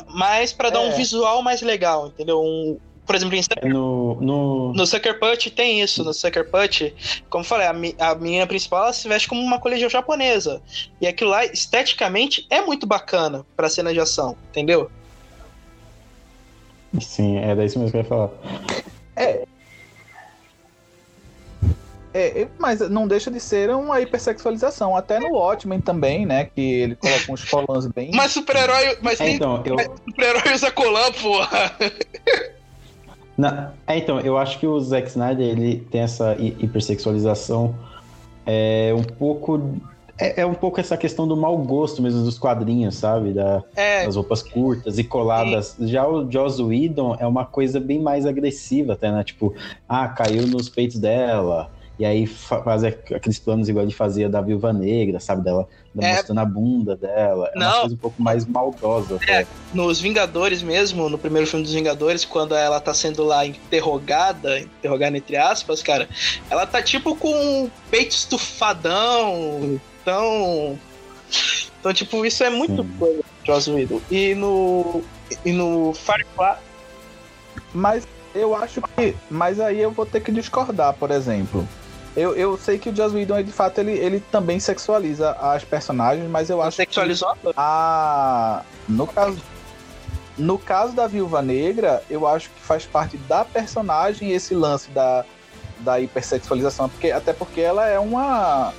mais 0.07 0.53
para 0.53 0.69
dar 0.69 0.83
é. 0.83 0.87
um 0.87 0.91
visual 0.95 1.41
mais 1.41 1.63
legal, 1.63 2.09
entendeu? 2.09 2.39
Um, 2.39 2.77
por 3.07 3.15
exemplo, 3.15 3.35
em 3.35 3.41
Sucker, 3.41 3.73
no, 3.73 4.21
no... 4.21 4.73
no 4.73 4.85
Sucker 4.85 5.19
Punch 5.19 5.49
tem 5.49 5.81
isso. 5.81 6.03
No 6.03 6.13
Sucker 6.13 6.47
Punch, 6.47 6.93
como 7.27 7.43
eu 7.43 7.47
falei, 7.47 7.65
a, 7.65 8.11
a 8.11 8.15
menina 8.15 8.45
principal 8.45 8.93
se 8.93 9.07
veste 9.07 9.27
como 9.27 9.41
uma 9.41 9.59
colegial 9.59 9.89
japonesa. 9.89 10.61
E 11.01 11.07
aquilo 11.07 11.31
lá, 11.31 11.43
esteticamente, 11.43 12.45
é 12.51 12.61
muito 12.61 12.85
bacana 12.85 13.43
pra 13.55 13.67
cena 13.67 13.91
de 13.91 13.99
ação, 13.99 14.37
entendeu? 14.51 14.91
Sim, 17.01 17.39
é 17.39 17.55
daí 17.55 17.65
mesmo 17.65 17.89
que 17.89 17.97
eu 17.97 18.01
ia 18.01 18.07
falar. 18.07 18.29
É, 19.15 19.43
é, 22.13 22.47
mas 22.59 22.79
não 22.89 23.07
deixa 23.07 23.31
de 23.31 23.39
ser 23.39 23.71
uma 23.71 23.99
hipersexualização. 23.99 24.95
Até 24.95 25.19
no 25.19 25.33
Watchmen 25.33 25.81
também, 25.81 26.25
né? 26.25 26.45
Que 26.45 26.61
ele 26.61 26.95
coloca 26.95 27.31
uns 27.31 27.43
colãs 27.49 27.87
bem. 27.87 28.11
Mas 28.13 28.31
super-herói. 28.31 28.97
Mas 29.01 29.19
é, 29.19 29.31
então, 29.31 29.63
eu... 29.65 29.77
super-herói 29.79 30.53
usa 30.53 30.71
colã, 30.71 31.11
porra. 31.11 31.71
Na, 33.35 33.71
é, 33.87 33.97
então, 33.97 34.19
eu 34.19 34.37
acho 34.37 34.59
que 34.59 34.67
o 34.67 34.79
Zack 34.79 35.07
Snyder 35.07 35.47
ele 35.47 35.79
tem 35.89 36.01
essa 36.01 36.35
hipersexualização 36.39 37.75
é, 38.45 38.93
um 38.95 39.03
pouco. 39.03 39.79
É, 40.19 40.41
é, 40.41 40.45
um 40.45 40.53
pouco 40.53 40.79
essa 40.79 40.95
questão 40.95 41.27
do 41.27 41.35
mau 41.35 41.57
gosto 41.57 41.99
mesmo 41.99 42.23
dos 42.23 42.37
quadrinhos, 42.37 42.93
sabe? 42.93 43.33
Da, 43.33 43.63
é. 43.75 44.05
Das 44.05 44.15
roupas 44.15 44.43
curtas 44.43 44.99
e 44.99 45.03
coladas. 45.03 45.75
Já 45.79 46.07
o 46.07 46.31
Joss 46.31 46.61
Whedon 46.61 47.17
é 47.19 47.25
uma 47.25 47.43
coisa 47.43 47.79
bem 47.79 47.99
mais 47.99 48.27
agressiva, 48.27 48.93
até, 48.93 49.11
né? 49.11 49.23
Tipo, 49.23 49.55
ah, 49.89 50.07
caiu 50.07 50.45
nos 50.45 50.69
peitos 50.69 50.99
dela 50.99 51.71
e 51.97 52.05
aí 52.05 52.25
faz 52.25 52.83
aqueles 52.83 53.37
planos 53.37 53.69
igual 53.69 53.85
ele 53.85 53.93
fazia 53.93 54.27
da 54.27 54.41
Viúva 54.41 54.73
Negra, 54.73 55.19
sabe? 55.19 55.43
Dela 55.43 55.67
é... 55.99 56.15
mostrando 56.15 56.39
a 56.39 56.45
bunda 56.45 56.95
dela. 56.95 57.51
É 57.53 57.59
Não. 57.59 57.67
uma 57.67 57.79
coisa 57.81 57.95
um 57.95 57.97
pouco 57.97 58.21
mais 58.21 58.45
maldosa. 58.45 59.19
É, 59.27 59.45
nos 59.73 60.01
Vingadores 60.01 60.63
mesmo, 60.63 61.07
no 61.07 61.19
primeiro 61.19 61.47
filme 61.47 61.63
dos 61.63 61.73
Vingadores, 61.73 62.25
quando 62.25 62.55
ela 62.55 62.79
tá 62.79 62.93
sendo 62.93 63.23
lá 63.23 63.45
interrogada, 63.45 64.59
interrogada 64.59 65.15
entre 65.15 65.37
aspas, 65.37 65.83
cara, 65.83 66.09
ela 66.49 66.65
tá 66.65 66.81
tipo 66.81 67.15
com 67.15 67.31
um 67.31 67.69
peito 67.91 68.11
estufadão, 68.11 69.79
então... 70.01 70.79
Então, 71.79 71.93
tipo, 71.93 72.25
isso 72.25 72.43
é 72.43 72.49
muito 72.49 72.81
Sim. 72.81 72.89
coisa 72.97 73.17
do 73.17 73.45
Joss 73.45 73.69
Whedon. 73.69 73.99
E 74.09 74.33
no, 74.33 75.03
e 75.45 75.51
no 75.51 75.93
Firefly... 75.93 76.55
Mas 77.73 78.07
eu 78.33 78.55
acho 78.55 78.81
que... 78.81 79.15
Mas 79.29 79.59
aí 79.59 79.79
eu 79.81 79.91
vou 79.91 80.05
ter 80.05 80.21
que 80.21 80.31
discordar, 80.31 80.93
por 80.93 81.11
exemplo 81.11 81.67
eu, 82.15 82.35
eu 82.35 82.57
sei 82.57 82.77
que 82.77 82.89
o 82.89 82.95
Joss 82.95 83.15
Whedon, 83.15 83.41
de 83.43 83.51
fato, 83.51 83.79
ele, 83.79 83.93
ele 83.93 84.19
também 84.31 84.59
sexualiza 84.59 85.31
as 85.31 85.63
personagens, 85.63 86.29
mas 86.29 86.49
eu 86.49 86.61
acho 86.61 86.77
Sexualizou? 86.77 87.35
que... 87.41 87.53
A... 87.55 88.61
No 88.87 89.07
caso... 89.07 89.37
No 90.35 90.57
caso 90.57 90.93
da 90.93 91.05
Viúva 91.05 91.43
Negra, 91.43 92.01
eu 92.09 92.25
acho 92.27 92.49
que 92.49 92.59
faz 92.59 92.85
parte 92.85 93.17
da 93.17 93.45
personagem 93.45 94.31
esse 94.31 94.55
lance 94.55 94.89
da, 94.89 95.23
da 95.79 95.99
hipersexualização, 95.99 96.89
porque, 96.89 97.11
até 97.11 97.33
porque 97.33 97.61
ela 97.61 97.87
é 97.87 97.99
uma 97.99 98.73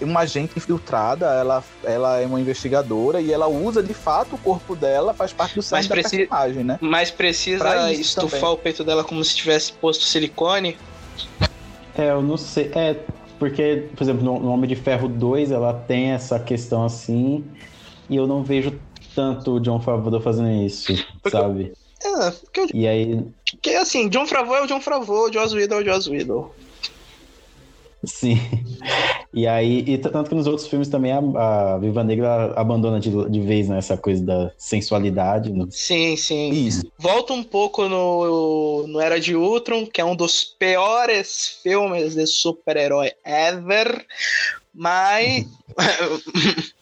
uma 0.00 0.20
agente 0.20 0.54
infiltrada, 0.56 1.26
ela, 1.26 1.62
ela 1.84 2.20
é 2.20 2.26
uma 2.26 2.40
investigadora 2.40 3.20
e 3.20 3.32
ela 3.32 3.48
usa 3.48 3.82
de 3.82 3.92
fato 3.92 4.34
o 4.34 4.38
corpo 4.38 4.74
dela, 4.74 5.12
faz 5.12 5.32
parte 5.32 5.54
do 5.54 5.62
sangue 5.62 5.88
da 5.88 5.94
personagem, 5.94 6.64
né? 6.64 6.78
Mas 6.80 7.10
precisa 7.10 7.92
estufar 7.92 8.40
também. 8.40 8.54
o 8.54 8.56
peito 8.56 8.84
dela 8.84 9.04
como 9.04 9.22
se 9.22 9.36
tivesse 9.36 9.72
posto 9.72 10.04
silicone? 10.04 10.78
É, 11.96 12.10
eu 12.10 12.22
não 12.22 12.36
sei. 12.36 12.70
É, 12.74 12.94
porque, 13.38 13.88
por 13.96 14.02
exemplo, 14.02 14.22
no, 14.22 14.38
no 14.38 14.50
Homem 14.50 14.68
de 14.68 14.76
Ferro 14.76 15.08
2 15.08 15.50
ela 15.50 15.72
tem 15.72 16.10
essa 16.10 16.38
questão 16.38 16.84
assim, 16.84 17.44
e 18.08 18.16
eu 18.16 18.26
não 18.26 18.42
vejo 18.44 18.78
tanto 19.14 19.52
o 19.52 19.60
John 19.60 19.80
Favreau 19.80 20.20
fazendo 20.20 20.50
isso, 20.64 20.92
porque, 21.22 21.30
sabe? 21.30 21.72
É, 22.02 22.30
porque, 22.30 22.66
e 22.74 22.86
aí. 22.86 23.24
Porque 23.50 23.70
assim, 23.70 24.08
John 24.08 24.26
Favreau 24.26 24.56
é 24.56 24.62
o 24.62 24.66
John 24.66 24.80
Favreau, 24.80 25.28
o 25.28 25.32
Joss 25.32 25.54
Whedon 25.54 25.76
é 25.76 25.82
o 25.82 25.84
Joss 25.84 26.10
Whedon. 26.10 26.50
Sim. 28.04 28.38
E 29.32 29.46
aí, 29.46 29.84
e 29.86 29.98
tanto 29.98 30.28
que 30.28 30.34
nos 30.34 30.46
outros 30.46 30.66
filmes 30.66 30.88
também 30.88 31.12
a, 31.12 31.18
a 31.18 31.78
Viva 31.78 32.02
Negra 32.02 32.52
abandona 32.56 32.98
de, 32.98 33.10
de 33.30 33.40
vez 33.40 33.68
né, 33.68 33.78
essa 33.78 33.96
coisa 33.96 34.24
da 34.24 34.50
sensualidade. 34.58 35.52
No... 35.52 35.70
Sim, 35.70 36.16
sim. 36.16 36.50
Isso. 36.50 36.90
Volta 36.98 37.32
um 37.32 37.44
pouco 37.44 37.88
no, 37.88 38.86
no 38.88 39.00
Era 39.00 39.20
de 39.20 39.36
Ultron, 39.36 39.86
que 39.86 40.00
é 40.00 40.04
um 40.04 40.16
dos 40.16 40.44
piores 40.44 41.60
filmes 41.62 42.14
de 42.14 42.26
super-herói 42.26 43.12
ever, 43.24 44.04
mas. 44.74 45.46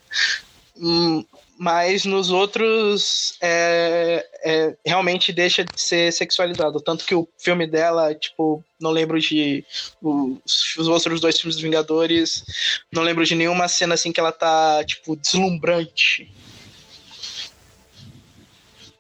Hum, 0.81 1.25
mas 1.59 2.05
nos 2.05 2.31
outros 2.31 3.37
é, 3.41 4.25
é, 4.45 4.77
realmente 4.87 5.33
deixa 5.33 5.65
de 5.65 5.81
ser 5.81 6.13
sexualizado. 6.13 6.81
Tanto 6.81 7.05
que 7.05 7.15
o 7.15 7.29
filme 7.37 7.67
dela, 7.67 8.15
tipo, 8.15 8.65
não 8.81 8.91
lembro 8.93 9.19
de. 9.19 9.65
Os, 10.01 10.77
os 10.79 10.87
outros 10.87 11.21
dois 11.21 11.39
filmes 11.39 11.57
dos 11.57 11.63
Vingadores, 11.63 12.45
não 12.93 13.03
lembro 13.03 13.25
de 13.25 13.35
nenhuma 13.35 13.67
cena 13.67 13.95
assim 13.95 14.13
que 14.13 14.21
ela 14.21 14.31
tá, 14.31 14.85
tipo, 14.85 15.17
deslumbrante. 15.17 16.33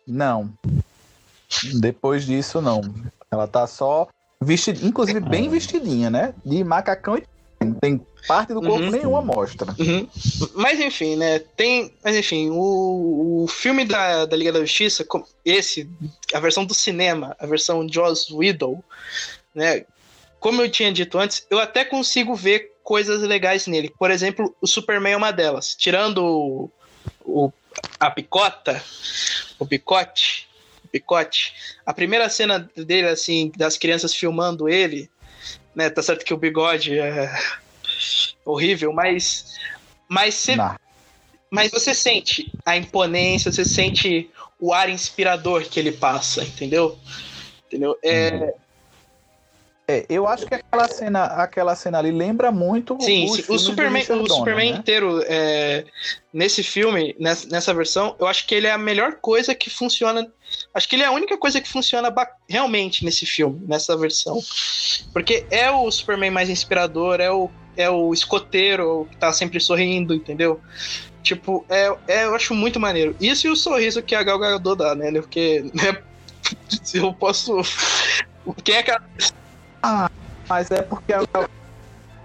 Não. 0.07 0.53
Depois 1.81 2.27
disso, 2.27 2.61
não. 2.61 2.81
Ela 3.31 3.47
tá 3.47 3.67
só 3.67 4.09
vestida, 4.43 4.85
inclusive 4.85 5.21
bem 5.21 5.49
vestidinha, 5.49 6.11
né? 6.11 6.35
De 6.45 6.65
macacão 6.65 7.17
e 7.17 7.23
tem 7.81 8.01
parte 8.27 8.53
do 8.53 8.61
corpo 8.61 8.85
uhum. 8.85 8.91
nenhuma 8.91 9.23
mostra. 9.23 9.75
Uhum. 9.79 10.09
Mas 10.55 10.81
enfim, 10.81 11.17
né? 11.17 11.39
Tem. 11.39 11.93
Mas 12.05 12.17
enfim, 12.17 12.51
o, 12.51 13.45
o 13.45 13.49
filme 13.49 13.85
da, 13.85 14.27
da 14.27 14.37
Liga 14.37 14.53
da 14.53 14.61
Justiça, 14.61 15.07
esse, 15.45 15.89
a 16.33 16.41
versão 16.41 16.65
do 16.65 16.75
cinema, 16.75 17.37
a 17.39 17.47
versão 17.47 17.89
Joss 17.89 18.33
Whedon, 18.33 18.83
né? 19.55 19.85
Como 20.39 20.63
eu 20.63 20.71
tinha 20.71 20.93
dito 20.93 21.19
antes, 21.19 21.45
eu 21.51 21.59
até 21.59 21.85
consigo 21.85 22.35
ver 22.35 22.73
coisas 22.85 23.23
legais 23.23 23.67
nele. 23.67 23.93
Por 23.99 24.11
exemplo, 24.11 24.55
o 24.61 24.67
Superman 24.67 25.15
é 25.15 25.17
uma 25.17 25.33
delas. 25.33 25.75
Tirando 25.75 26.19
o, 26.25 26.71
o 27.25 27.53
a 27.99 28.11
picota, 28.11 28.83
o 29.59 29.67
picote, 29.67 30.49
o 30.85 30.89
picote. 30.89 31.55
A 31.85 31.93
primeira 31.93 32.29
cena 32.29 32.71
dele, 32.77 33.09
assim, 33.09 33.51
das 33.57 33.77
crianças 33.77 34.15
filmando 34.15 34.69
ele, 34.69 35.11
né? 35.79 35.89
Tá 35.89 36.03
certo 36.03 36.25
que 36.25 36.35
o 36.35 36.37
bigode 36.37 36.99
é 36.99 37.33
horrível, 38.45 38.93
mas. 38.93 39.55
Mas 40.09 40.35
você. 40.35 40.57
Mas 41.51 41.71
você 41.71 41.95
sente 41.95 42.53
a 42.67 42.77
imponência, 42.77 43.51
você 43.51 43.65
sente 43.65 44.29
o 44.61 44.75
ar 44.75 44.91
inspirador 44.91 45.63
que 45.63 45.81
ele 45.81 45.93
passa, 45.93 46.43
entendeu? 46.43 46.99
Entendeu? 47.67 47.97
É. 48.05 48.55
É, 49.91 50.05
eu 50.11 50.27
acho 50.27 50.45
que 50.45 50.55
aquela 50.55 50.87
cena, 50.87 51.25
aquela 51.25 51.75
cena 51.75 51.99
ali 51.99 52.11
lembra 52.11 52.53
muito 52.53 53.01
sim, 53.01 53.27
sim. 53.27 53.43
o 53.49 53.59
Superman, 53.59 54.03
o 54.03 54.29
Superman 54.29 54.73
né? 54.73 54.79
inteiro 54.79 55.23
é, 55.27 55.87
nesse 56.31 56.63
filme, 56.63 57.17
nessa, 57.19 57.49
nessa 57.49 57.73
versão, 57.73 58.15
eu 58.21 58.27
acho 58.27 58.47
que 58.47 58.55
ele 58.55 58.67
é 58.67 58.73
a 58.73 58.77
melhor 58.77 59.15
coisa 59.15 59.55
que 59.55 59.71
funciona 59.71 60.31
Acho 60.79 60.89
que 60.89 60.95
ele 60.95 61.03
é 61.03 61.07
a 61.07 61.11
única 61.11 61.37
coisa 61.37 61.61
que 61.61 61.69
funciona 61.69 62.15
realmente 62.49 63.05
nesse 63.05 63.27
filme, 63.27 63.61
nessa 63.67 63.97
versão. 63.97 64.41
Porque 65.13 65.45
é 65.51 65.69
o 65.69 65.91
Superman 65.91 66.31
mais 66.31 66.49
inspirador, 66.49 67.21
é 67.21 67.29
o, 67.29 67.51
é 67.77 67.91
o 67.91 68.15
escoteiro 68.15 69.09
que 69.11 69.17
tá 69.17 69.33
sempre 69.33 69.59
sorrindo, 69.59 70.15
entendeu? 70.15 70.61
Tipo, 71.21 71.67
é, 71.69 71.93
é, 72.07 72.25
eu 72.27 72.35
acho 72.37 72.55
muito 72.55 72.79
maneiro. 72.79 73.17
Isso 73.21 73.49
e 73.49 73.51
o 73.51 73.57
sorriso 73.57 74.01
que 74.05 74.15
a 74.15 74.23
Gal 74.23 74.39
Gadot 74.39 74.79
dá, 74.79 74.95
né? 74.95 75.11
Porque, 75.21 75.69
né? 75.75 76.01
Eu 76.95 77.13
posso... 77.13 77.57
Quem 78.63 78.77
é 78.77 78.83
que... 78.85 78.97
Ah, 79.83 80.09
mas 80.49 80.71
é 80.71 80.81
porque 80.83 81.13
a 81.13 81.25
Gal 81.25 81.51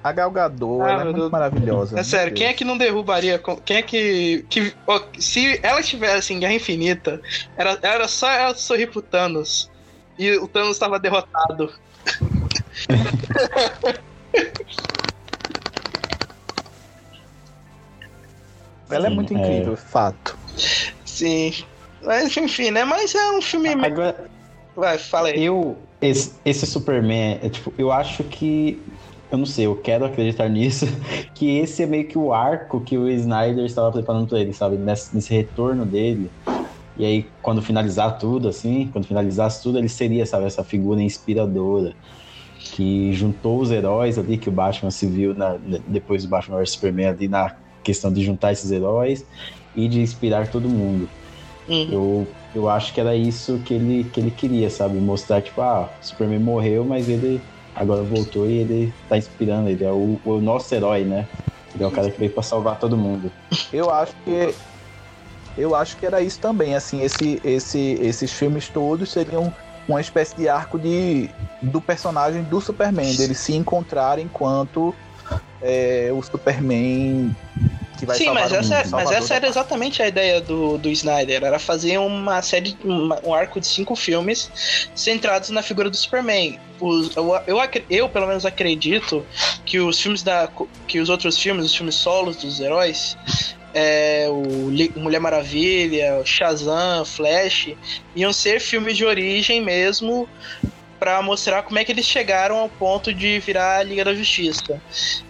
a 0.04 0.12
Gal 0.12 0.32
Gadot 0.32 0.82
ah, 0.82 0.92
é 0.92 1.04
muito 1.06 1.32
maravilhosa. 1.32 2.00
É 2.00 2.04
sério, 2.04 2.34
Deus. 2.34 2.40
quem 2.40 2.48
é 2.48 2.54
que 2.54 2.66
não 2.66 2.78
derrubaria? 2.78 3.42
Quem 3.64 3.78
é 3.78 3.82
que. 3.82 4.46
que 4.50 4.74
ó, 4.86 5.02
se 5.18 5.60
ela 5.64 5.80
estivesse 5.80 6.34
em 6.34 6.40
Guerra 6.40 6.54
Infinita, 6.54 7.22
era, 7.56 7.80
era 7.82 8.08
só 8.08 8.30
ela 8.30 8.54
sorrir 8.54 8.88
pro 8.88 9.02
Thanos. 9.02 9.72
E 10.20 10.32
o 10.38 10.48
Thanos 10.48 10.72
estava 10.72 11.00
derrotado. 11.00 11.72
Ela 18.92 19.08
é 19.08 19.10
muito 19.10 19.34
incrível, 19.34 19.74
é. 19.74 19.78
fato. 19.78 20.38
Sim. 21.04 21.52
Mas 22.04 22.36
enfim, 22.38 22.70
né? 22.70 22.84
Mas 22.84 23.16
é 23.16 23.32
um 23.32 23.42
filme. 23.42 23.70
Agora, 23.70 24.30
Vai, 24.76 24.98
fala 24.98 25.30
aí. 25.30 25.44
Eu, 25.44 25.78
esse, 26.02 26.34
esse 26.44 26.66
Superman, 26.66 27.40
é, 27.42 27.50
tipo, 27.50 27.74
eu 27.78 27.92
acho 27.92 28.24
que. 28.24 28.82
Eu 29.34 29.40
não 29.40 29.48
sei, 29.48 29.66
eu 29.66 29.76
quero 29.76 30.06
acreditar 30.06 30.48
nisso. 30.48 30.86
Que 31.34 31.58
esse 31.58 31.82
é 31.82 31.88
meio 31.88 32.08
que 32.08 32.16
o 32.16 32.32
arco 32.32 32.80
que 32.80 32.96
o 32.96 33.10
Snyder 33.10 33.66
estava 33.66 33.92
preparando 33.92 34.28
para 34.28 34.40
ele, 34.40 34.54
sabe? 34.54 34.78
Nesse, 34.78 35.16
nesse 35.16 35.34
retorno 35.34 35.84
dele. 35.84 36.30
E 36.96 37.04
aí, 37.04 37.26
quando 37.42 37.60
finalizar 37.60 38.20
tudo, 38.20 38.48
assim, 38.48 38.88
quando 38.94 39.08
finalizasse 39.08 39.64
tudo, 39.64 39.80
ele 39.80 39.90
seria, 39.90 40.28
sabe, 40.28 40.46
essa 40.46 40.64
figura 40.64 41.02
inspiradora 41.02 41.96
que 42.60 43.12
juntou 43.14 43.60
os 43.60 43.72
heróis 43.72 44.20
ali 44.20 44.38
que 44.38 44.48
o 44.48 44.52
Batman 44.52 44.92
se 44.92 45.08
viu 45.08 45.34
na, 45.34 45.58
depois 45.88 46.22
do 46.24 46.30
Batman 46.30 46.60
vs 46.60 46.70
Superman 46.70 47.08
ali 47.08 47.28
na 47.28 47.56
questão 47.84 48.14
de 48.14 48.24
juntar 48.24 48.52
esses 48.52 48.72
heróis 48.72 49.26
e 49.76 49.88
de 49.88 50.00
inspirar 50.00 50.48
todo 50.50 50.70
mundo. 50.70 51.10
Uhum. 51.68 51.88
Eu, 51.92 52.28
eu 52.54 52.70
acho 52.70 52.94
que 52.94 53.02
era 53.02 53.16
isso 53.16 53.60
que 53.66 53.74
ele, 53.74 54.04
que 54.04 54.20
ele 54.20 54.30
queria, 54.30 54.70
sabe? 54.70 55.00
Mostrar, 55.00 55.42
tipo, 55.42 55.60
ah, 55.60 55.90
Superman 56.00 56.40
morreu, 56.40 56.86
mas 56.86 57.10
ele 57.10 57.42
agora 57.76 58.04
voltou 58.04 58.48
e 58.48 58.60
ele 58.60 58.94
tá 59.10 59.18
inspirando, 59.18 59.70
ele 59.70 59.84
é 59.84 59.92
o, 59.92 60.20
o 60.26 60.40
nosso 60.40 60.74
herói, 60.74 61.04
né? 61.04 61.28
Ele 61.74 61.84
é 61.84 61.88
o 61.88 61.92
cara 61.92 62.10
que 62.10 62.20
veio 62.20 62.32
pra 62.32 62.44
salvar 62.44 62.78
todo 62.80 62.96
mundo. 62.96 63.32
Eu 63.72 63.90
acho 63.90 64.14
que. 64.24 64.54
Eu 65.58 65.76
acho 65.76 65.98
que 65.98 66.06
era 66.06 66.20
isso 66.20 66.40
também, 66.40 66.74
assim, 66.76 67.04
esse, 67.04 67.40
esse, 67.44 68.00
esses 68.02 68.32
filmes 68.32 68.70
todos 68.70 69.12
seriam 69.12 69.54
uma 69.88 70.02
espécie 70.02 70.36
de 70.36 70.50
arco 70.50 70.80
de, 70.80 71.30
do 71.62 71.80
personagem 71.80 72.42
do 72.44 72.60
Superman, 72.60 73.16
dele 73.16 73.36
se 73.36 73.54
encontrar 73.54 74.18
enquanto 74.18 74.96
é, 75.62 76.10
o 76.12 76.24
Superman 76.24 77.36
que 78.04 78.08
vai 78.08 78.18
Sim, 78.18 78.30
mas 78.32 78.52
essa, 78.52 78.84
mas 78.92 79.12
essa 79.12 79.36
era 79.36 79.48
exatamente 79.48 80.02
a 80.02 80.08
ideia 80.08 80.42
do, 80.42 80.78
do 80.78 80.90
Snyder, 80.90 81.44
era 81.44 81.58
fazer 81.58 81.98
uma 81.98 82.42
série, 82.42 82.78
uma, 82.84 83.20
um 83.24 83.34
arco 83.34 83.60
de 83.60 83.68
cinco 83.68 83.96
filmes 83.96 84.52
centrados 84.94 85.50
na 85.50 85.62
figura 85.62 85.90
do 85.90 85.96
Superman. 85.96 86.60
Os, 86.80 87.16
eu, 87.16 87.34
eu, 87.48 87.58
eu, 87.90 88.10
pelo 88.10 88.28
menos 88.28 88.46
acredito 88.46 89.26
que 89.66 89.80
os 89.80 90.00
filmes 90.00 90.22
da 90.22 90.50
que 90.88 91.00
os 91.00 91.10
outros 91.10 91.38
filmes, 91.40 91.66
os 91.66 91.76
filmes 91.76 91.96
solos 91.96 92.38
dos 92.38 92.60
heróis, 92.60 93.18
é, 93.74 94.28
o 94.30 95.00
Mulher 95.00 95.20
Maravilha, 95.20 96.22
Shazam, 96.26 97.06
Flash, 97.06 97.70
iam 98.16 98.34
ser 98.34 98.60
filmes 98.60 98.98
de 98.98 99.06
origem 99.06 99.62
mesmo 99.62 100.28
para 101.00 101.22
mostrar 101.22 101.64
como 101.64 101.80
é 101.80 101.84
que 101.84 101.92
eles 101.92 102.06
chegaram 102.06 102.58
ao 102.58 102.70
ponto 102.70 103.14
de 103.14 103.40
virar 103.40 103.80
a 103.80 103.84
Liga 103.84 104.06
da 104.06 104.14
Justiça. 104.14 104.82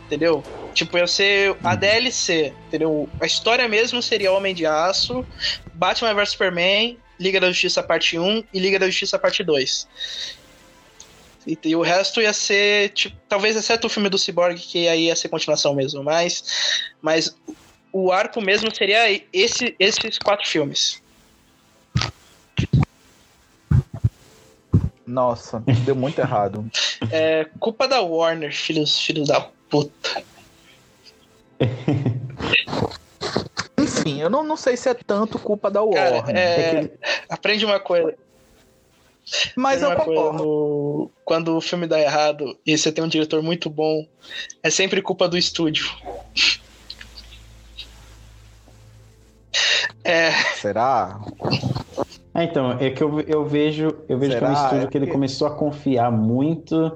Entendeu? 0.06 0.44
Tipo, 0.74 0.98
ia 0.98 1.08
ser 1.08 1.56
a 1.64 1.72
uhum. 1.72 1.76
DLC, 1.78 2.54
entendeu? 2.68 3.10
A 3.22 3.26
história 3.26 3.68
mesmo 3.68 4.02
seria 4.02 4.32
Homem 4.32 4.54
de 4.54 4.66
Aço, 4.66 5.26
Batman 5.74 6.14
vs 6.14 6.30
Superman, 6.32 6.98
Liga 7.20 7.40
da 7.40 7.48
Justiça 7.48 7.82
parte 7.84 8.18
1 8.18 8.44
e 8.54 8.60
Liga 8.60 8.80
da 8.80 8.88
Justiça 8.88 9.20
parte 9.20 9.44
2. 9.44 9.88
E, 11.45 11.58
e, 11.64 11.76
o 11.76 11.82
resto 11.82 12.22
ia 12.22 12.34
ser, 12.34 12.90
tipo, 12.90 13.16
talvez 13.28 13.56
exceto 13.56 13.88
o 13.88 13.90
filme 13.90 14.10
do 14.10 14.18
Cyborg, 14.18 14.58
que 14.58 14.88
aí 14.88 15.06
ia 15.06 15.16
ser 15.16 15.30
continuação 15.30 15.76
mesmo, 15.76 16.04
mas, 16.04 16.84
mas 17.02 17.36
o 17.91 18.12
arco 18.12 18.41
mesmo 18.41 18.74
seria 18.74 19.22
esse, 19.32 19.76
esses 19.78 20.18
quatro 20.18 20.48
filmes. 20.48 21.02
Nossa, 25.06 25.62
deu 25.86 25.95
muito 25.95 26.20
errado. 26.20 26.66
É 27.12 27.45
culpa 27.60 27.88
da 27.88 28.02
Warner, 28.02 28.54
filhos, 28.54 29.00
filhos 29.00 29.28
da 29.28 29.41
puta. 29.70 30.24
Enfim, 33.77 34.22
eu 34.22 34.30
não, 34.30 34.44
não 34.44 34.57
sei 34.57 34.77
se 34.77 34.90
é 34.90 34.94
tanto 34.94 35.40
culpa 35.40 35.69
da 35.69 35.81
Warner. 35.81 36.23
Cara, 36.23 36.40
é... 36.40 36.44
É 36.44 36.88
que... 36.88 36.91
Aprende 37.30 37.65
uma 37.65 37.80
coisa. 37.80 38.14
Mas 39.56 39.81
eu 39.81 39.95
concordo. 39.95 40.44
No... 40.44 41.11
Quando 41.23 41.56
o 41.56 41.61
filme 41.61 41.88
dá 41.88 41.99
errado 41.99 42.57
e 42.65 42.77
você 42.77 42.91
tem 42.91 43.03
um 43.03 43.07
diretor 43.07 43.41
muito 43.41 43.69
bom, 43.69 44.06
é 44.61 44.69
sempre 44.69 45.02
culpa 45.02 45.27
do 45.27 45.38
estúdio. 45.38 45.90
É... 50.03 50.31
Será? 50.56 51.22
É, 52.35 52.44
então, 52.44 52.73
é 52.80 52.90
que 52.90 53.02
eu, 53.02 53.22
eu 53.22 53.45
vejo, 53.45 53.95
eu 54.10 54.18
vejo 54.18 54.38
que 54.38 54.44
é 54.44 54.48
um 54.48 54.53
estúdio 54.53 54.84
é 54.84 54.88
que 54.88 54.98
ele 54.98 55.07
começou 55.07 55.48
a 55.48 55.56
confiar 55.56 56.11
muito, 56.11 56.91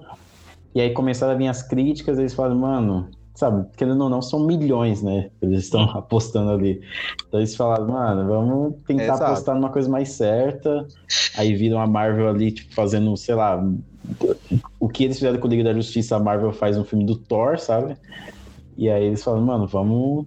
e 0.73 0.81
aí 0.81 0.91
começaram 0.91 1.33
a 1.33 1.35
vir 1.35 1.47
as 1.47 1.61
críticas, 1.61 2.17
eles 2.17 2.33
falam, 2.33 2.57
mano, 2.57 3.09
sabe, 3.37 3.67
querendo 3.77 4.03
ou 4.03 4.09
não, 4.09 4.19
são 4.19 4.39
milhões, 4.39 5.03
né? 5.03 5.29
Eles 5.39 5.65
estão 5.65 5.83
apostando 5.95 6.51
ali. 6.51 6.81
Então 7.27 7.39
eles 7.39 7.55
falaram, 7.55 7.87
mano, 7.87 8.27
vamos 8.27 8.81
tentar 8.87 9.03
Exato. 9.03 9.23
apostar 9.25 9.55
numa 9.55 9.69
coisa 9.69 9.87
mais 9.87 10.09
certa. 10.09 10.87
Aí 11.37 11.53
viram 11.53 11.79
a 11.79 11.85
Marvel 11.85 12.27
ali, 12.29 12.51
tipo, 12.51 12.73
fazendo, 12.73 13.15
sei 13.15 13.35
lá, 13.35 13.63
o 14.79 14.89
que 14.89 15.03
eles 15.03 15.17
fizeram 15.17 15.37
com 15.37 15.47
o 15.47 15.49
Liga 15.51 15.65
da 15.65 15.73
Justiça, 15.73 16.15
a 16.15 16.19
Marvel 16.19 16.51
faz 16.51 16.79
um 16.79 16.83
filme 16.83 17.05
do 17.05 17.15
Thor, 17.15 17.59
sabe? 17.59 17.95
E 18.75 18.89
aí 18.89 19.05
eles 19.05 19.23
falam, 19.23 19.41
mano, 19.41 19.67
vamos 19.67 20.25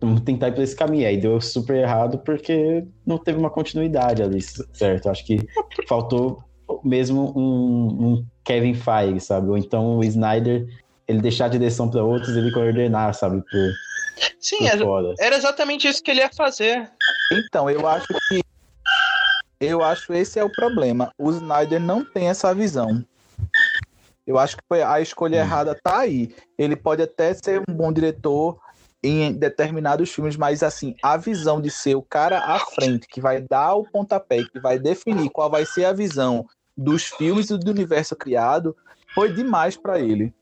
vamos 0.00 0.22
tentar 0.22 0.48
ir 0.48 0.54
por 0.54 0.62
esse 0.62 0.74
caminho. 0.74 1.06
Aí 1.06 1.18
deu 1.18 1.38
super 1.38 1.76
errado 1.76 2.16
porque 2.18 2.82
não 3.04 3.18
teve 3.18 3.38
uma 3.38 3.50
continuidade 3.50 4.22
ali, 4.22 4.40
certo? 4.40 5.10
Acho 5.10 5.24
que 5.26 5.38
faltou 5.86 6.42
mesmo 6.82 7.32
um, 7.38 8.06
um 8.06 8.24
Kevin 8.42 8.74
Feige, 8.74 9.20
sabe? 9.20 9.48
Ou 9.48 9.58
então 9.58 9.98
o 9.98 10.04
Snyder, 10.04 10.66
ele 11.06 11.20
deixar 11.20 11.46
a 11.46 11.48
direção 11.48 11.88
para 11.88 12.02
outros, 12.02 12.36
ele 12.36 12.52
coordenar, 12.52 13.14
sabe? 13.14 13.42
Por, 13.50 13.72
Sim, 14.40 14.58
por 14.58 14.66
era, 14.66 14.84
fora. 14.84 15.14
era 15.18 15.36
exatamente 15.36 15.88
isso 15.88 16.02
que 16.02 16.10
ele 16.10 16.20
ia 16.20 16.30
fazer. 16.32 16.90
Então, 17.32 17.68
eu 17.68 17.86
acho 17.86 18.06
que 18.28 18.42
eu 19.60 19.82
acho 19.82 20.12
esse 20.12 20.38
é 20.38 20.44
o 20.44 20.50
problema. 20.50 21.12
O 21.16 21.30
Snyder 21.30 21.80
não 21.80 22.04
tem 22.04 22.28
essa 22.28 22.52
visão. 22.52 23.04
Eu 24.26 24.38
acho 24.38 24.56
que 24.56 24.62
a 24.74 25.00
escolha 25.00 25.38
hum. 25.38 25.40
errada 25.40 25.78
tá 25.82 26.00
aí. 26.00 26.34
Ele 26.58 26.74
pode 26.74 27.02
até 27.02 27.32
ser 27.34 27.62
um 27.68 27.72
bom 27.72 27.92
diretor, 27.92 28.58
em 29.02 29.32
determinados 29.32 30.10
filmes, 30.12 30.36
mas 30.36 30.62
assim, 30.62 30.94
a 31.02 31.16
visão 31.16 31.60
de 31.60 31.70
ser 31.70 31.96
o 31.96 32.02
cara 32.02 32.38
à 32.38 32.58
frente, 32.60 33.08
que 33.08 33.20
vai 33.20 33.40
dar 33.40 33.74
o 33.74 33.84
pontapé, 33.84 34.44
que 34.44 34.60
vai 34.60 34.78
definir 34.78 35.28
qual 35.30 35.50
vai 35.50 35.66
ser 35.66 35.84
a 35.84 35.92
visão 35.92 36.46
dos 36.76 37.04
filmes 37.04 37.50
e 37.50 37.58
do 37.58 37.70
universo 37.70 38.14
criado, 38.14 38.76
foi 39.12 39.32
demais 39.32 39.76
para 39.76 39.98
ele. 39.98 40.32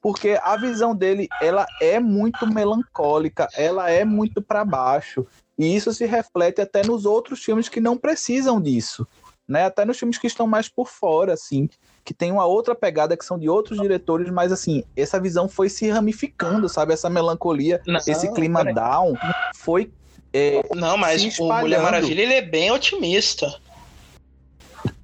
Porque 0.00 0.38
a 0.42 0.56
visão 0.56 0.94
dele, 0.94 1.28
ela 1.42 1.66
é 1.80 2.00
muito 2.00 2.46
melancólica, 2.46 3.48
ela 3.54 3.90
é 3.90 4.04
muito 4.04 4.40
para 4.40 4.64
baixo, 4.64 5.26
e 5.58 5.76
isso 5.76 5.92
se 5.92 6.06
reflete 6.06 6.60
até 6.60 6.84
nos 6.84 7.04
outros 7.04 7.44
filmes 7.44 7.68
que 7.68 7.80
não 7.80 7.96
precisam 7.96 8.60
disso, 8.60 9.06
né? 9.46 9.66
Até 9.66 9.84
nos 9.84 9.98
filmes 9.98 10.16
que 10.16 10.26
estão 10.26 10.46
mais 10.46 10.68
por 10.68 10.88
fora, 10.88 11.34
assim 11.34 11.68
que 12.04 12.14
tem 12.14 12.32
uma 12.32 12.44
outra 12.44 12.74
pegada 12.74 13.16
que 13.16 13.24
são 13.24 13.38
de 13.38 13.48
outros 13.48 13.80
diretores, 13.80 14.30
mas 14.30 14.50
assim, 14.50 14.84
essa 14.96 15.20
visão 15.20 15.48
foi 15.48 15.68
se 15.68 15.88
ramificando, 15.88 16.68
sabe? 16.68 16.92
Essa 16.92 17.10
melancolia, 17.10 17.80
não, 17.86 18.00
esse 18.06 18.32
clima 18.32 18.64
down 18.64 19.14
foi. 19.54 19.92
É, 20.32 20.62
não, 20.74 20.96
mas 20.96 21.38
o 21.38 21.52
Mulher 21.52 21.80
Maravilha 21.80 22.22
ele 22.22 22.34
é 22.34 22.42
bem 22.42 22.70
otimista. 22.70 23.46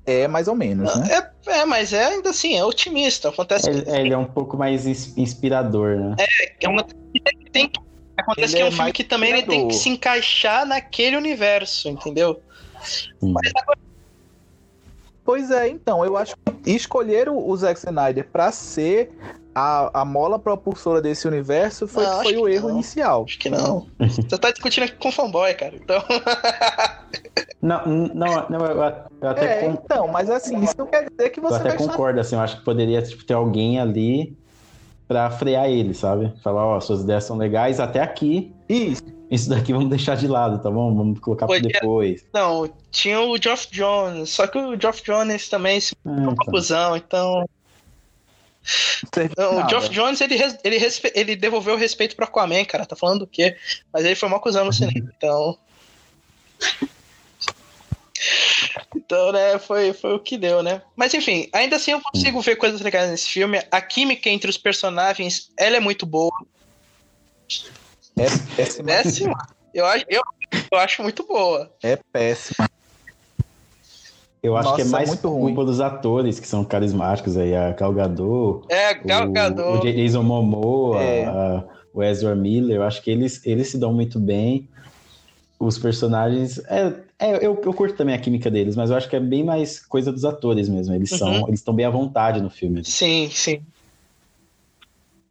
É, 0.06 0.28
mais 0.28 0.46
ou 0.48 0.54
menos, 0.54 0.94
né? 0.96 1.08
É, 1.46 1.58
é, 1.58 1.64
mas 1.64 1.92
é 1.92 2.04
ainda 2.06 2.30
assim, 2.30 2.56
é 2.56 2.64
otimista. 2.64 3.28
Acontece 3.28 3.68
ele, 3.68 3.82
que... 3.82 3.90
ele 3.90 4.12
é 4.12 4.18
um 4.18 4.24
pouco 4.24 4.56
mais 4.56 4.86
inspirador, 5.16 5.96
né? 5.96 6.16
É, 6.18 6.66
é 6.66 6.68
uma 6.68 6.84
tem 7.52 7.70
Acontece 8.16 8.54
ele 8.54 8.56
que 8.56 8.62
é 8.62 8.64
um 8.66 8.72
filme 8.72 8.92
que 8.92 9.04
também 9.04 9.30
ele 9.32 9.42
tem 9.42 9.68
que 9.68 9.74
se 9.74 9.88
encaixar 9.88 10.64
naquele 10.64 11.16
universo, 11.16 11.88
entendeu? 11.88 12.40
Hum. 13.20 13.32
Mas 13.32 13.52
agora 13.56 13.78
Pois 15.26 15.50
é, 15.50 15.68
então, 15.68 16.04
eu 16.04 16.16
acho 16.16 16.36
que 16.36 16.70
escolher 16.70 17.28
o 17.28 17.54
Zack 17.56 17.80
Snyder 17.80 18.28
para 18.30 18.52
ser 18.52 19.10
a, 19.52 20.02
a 20.02 20.04
mola 20.04 20.38
propulsora 20.38 21.02
desse 21.02 21.26
universo 21.26 21.88
foi, 21.88 22.04
não, 22.04 22.22
foi 22.22 22.36
o 22.36 22.48
erro 22.48 22.68
não. 22.68 22.76
inicial. 22.76 23.24
Acho 23.24 23.36
que 23.36 23.50
não. 23.50 23.88
Você 23.98 24.38
tá 24.38 24.52
discutindo 24.52 24.84
aqui 24.84 24.94
com 24.94 25.10
fanboy, 25.10 25.52
cara. 25.54 25.74
Então. 25.74 26.00
não, 27.60 27.84
não, 27.86 28.48
não, 28.48 28.66
eu, 28.66 28.76
eu 29.20 29.28
até. 29.28 29.64
É. 29.64 29.66
Então, 29.66 30.06
mas 30.06 30.30
assim, 30.30 30.62
isso 30.62 30.74
não 30.78 30.86
quer 30.86 31.10
dizer 31.10 31.30
que 31.30 31.40
você. 31.40 31.54
Eu 31.54 31.60
até 31.60 31.72
concordo, 31.72 32.20
assim, 32.20 32.36
eu 32.36 32.40
acho 32.40 32.58
que 32.58 32.64
poderia 32.64 33.02
tipo, 33.02 33.24
ter 33.24 33.34
alguém 33.34 33.80
ali 33.80 34.36
para 35.08 35.28
frear 35.30 35.68
ele, 35.68 35.92
sabe? 35.92 36.32
Falar, 36.40 36.64
ó, 36.64 36.76
oh, 36.76 36.80
suas 36.80 37.00
ideias 37.00 37.24
são 37.24 37.36
legais 37.36 37.80
até 37.80 38.00
aqui. 38.00 38.54
Isso. 38.68 39.02
Isso 39.30 39.48
daqui 39.48 39.72
vamos 39.72 39.88
deixar 39.88 40.16
de 40.16 40.28
lado, 40.28 40.62
tá 40.62 40.70
bom? 40.70 40.94
Vamos 40.94 41.18
colocar 41.18 41.46
para 41.46 41.58
depois. 41.58 42.24
Não, 42.32 42.70
tinha 42.92 43.20
o 43.20 43.36
Geoff 43.40 43.68
Jones, 43.70 44.30
só 44.30 44.46
que 44.46 44.56
o 44.56 44.80
Geoff 44.80 45.02
Jones 45.02 45.48
também 45.48 45.80
se 45.80 45.94
é, 45.94 46.08
uma 46.08 46.32
então. 46.32 46.46
cuzão, 46.46 46.96
então. 46.96 47.48
Não, 49.36 49.64
o 49.64 49.68
Geoff 49.68 49.88
Jones, 49.88 50.20
ele, 50.20 50.36
ele, 50.64 50.76
ele 51.14 51.36
devolveu 51.36 51.74
o 51.74 51.78
respeito 51.78 52.14
pro 52.14 52.24
Aquaman, 52.24 52.64
cara. 52.64 52.86
Tá 52.86 52.96
falando 52.96 53.20
do 53.20 53.26
quê? 53.26 53.56
Mas 53.92 54.04
ele 54.04 54.14
foi 54.14 54.28
uma 54.28 54.40
cuzão 54.40 54.64
no 54.64 54.72
cinema, 54.72 55.10
então. 55.16 55.58
Então, 58.94 59.32
né, 59.32 59.58
foi, 59.58 59.92
foi 59.92 60.14
o 60.14 60.20
que 60.20 60.38
deu, 60.38 60.62
né? 60.62 60.82
Mas 60.94 61.12
enfim, 61.14 61.48
ainda 61.52 61.76
assim 61.76 61.92
eu 61.92 62.00
consigo 62.00 62.40
ver 62.40 62.56
coisas 62.56 62.80
legais 62.80 63.10
nesse 63.10 63.28
filme. 63.28 63.60
A 63.70 63.80
química 63.80 64.28
entre 64.28 64.48
os 64.48 64.56
personagens, 64.56 65.50
ela 65.56 65.76
é 65.76 65.80
muito 65.80 66.06
boa. 66.06 66.32
É 68.18 68.26
péssima. 68.56 68.86
Péssima? 68.86 69.34
Eu 69.74 69.84
acho, 69.84 70.04
eu, 70.08 70.22
eu 70.72 70.78
acho 70.78 71.02
muito 71.02 71.26
boa. 71.26 71.70
É 71.82 71.98
péssima. 72.12 72.66
Eu 74.42 74.56
acho 74.56 74.70
Nossa, 74.70 74.82
que 74.82 74.88
é 74.88 74.90
mais 74.92 75.08
muito 75.08 75.28
ruim. 75.28 75.54
culpa 75.54 75.64
dos 75.64 75.80
atores 75.80 76.38
que 76.40 76.46
são 76.46 76.64
carismáticos 76.64 77.36
aí, 77.36 77.54
a 77.54 77.72
Gal 77.72 77.92
Gadot, 77.92 78.66
É, 78.72 78.92
o, 78.92 79.06
Gal 79.06 79.26
o 79.28 79.32
Gadot. 79.32 79.92
Jason 79.92 80.22
Momoa, 80.22 81.02
É. 81.02 81.26
a- 81.26 81.64
o 81.92 82.02
Ezra 82.02 82.34
Miller, 82.34 82.76
eu 82.76 82.82
acho 82.82 83.02
que 83.02 83.10
eles, 83.10 83.44
eles 83.44 83.68
se 83.68 83.78
dão 83.78 83.92
muito 83.92 84.20
bem. 84.20 84.68
Os 85.58 85.78
personagens. 85.78 86.58
É, 86.68 86.92
é, 87.18 87.36
eu, 87.46 87.58
eu 87.64 87.72
curto 87.74 87.96
também 87.96 88.14
a 88.14 88.18
química 88.18 88.50
deles, 88.50 88.76
mas 88.76 88.90
eu 88.90 88.96
acho 88.96 89.08
que 89.08 89.16
é 89.16 89.20
bem 89.20 89.42
mais 89.42 89.80
coisa 89.80 90.12
dos 90.12 90.24
atores 90.26 90.68
mesmo. 90.68 90.94
Eles 90.94 91.08
são, 91.10 91.40
Uhum. 91.40 91.48
eles 91.48 91.60
estão 91.60 91.74
bem 91.74 91.86
à 91.86 91.90
vontade 91.90 92.42
no 92.42 92.50
filme. 92.50 92.84
Sim, 92.84 93.30
sim. 93.30 93.62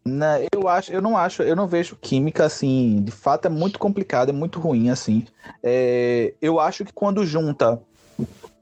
Na- 0.08 0.38
eu 0.54 0.68
acho, 0.68 0.92
eu 0.94 1.02
não 1.02 1.18
acho, 1.18 1.42
eu 1.42 1.56
não 1.56 1.68
vejo 1.68 1.96
química 2.00 2.46
assim. 2.46 3.02
De 3.04 3.12
fato, 3.12 3.46
é 3.48 3.50
muito 3.50 3.80
complicado, 3.80 4.30
é 4.30 4.34
muito 4.34 4.60
ruim 4.60 4.90
assim. 4.90 5.26
É, 5.64 6.34
eu 6.42 6.60
acho 6.60 6.86
que 6.86 6.94
quando 6.94 7.26
junta 7.26 7.82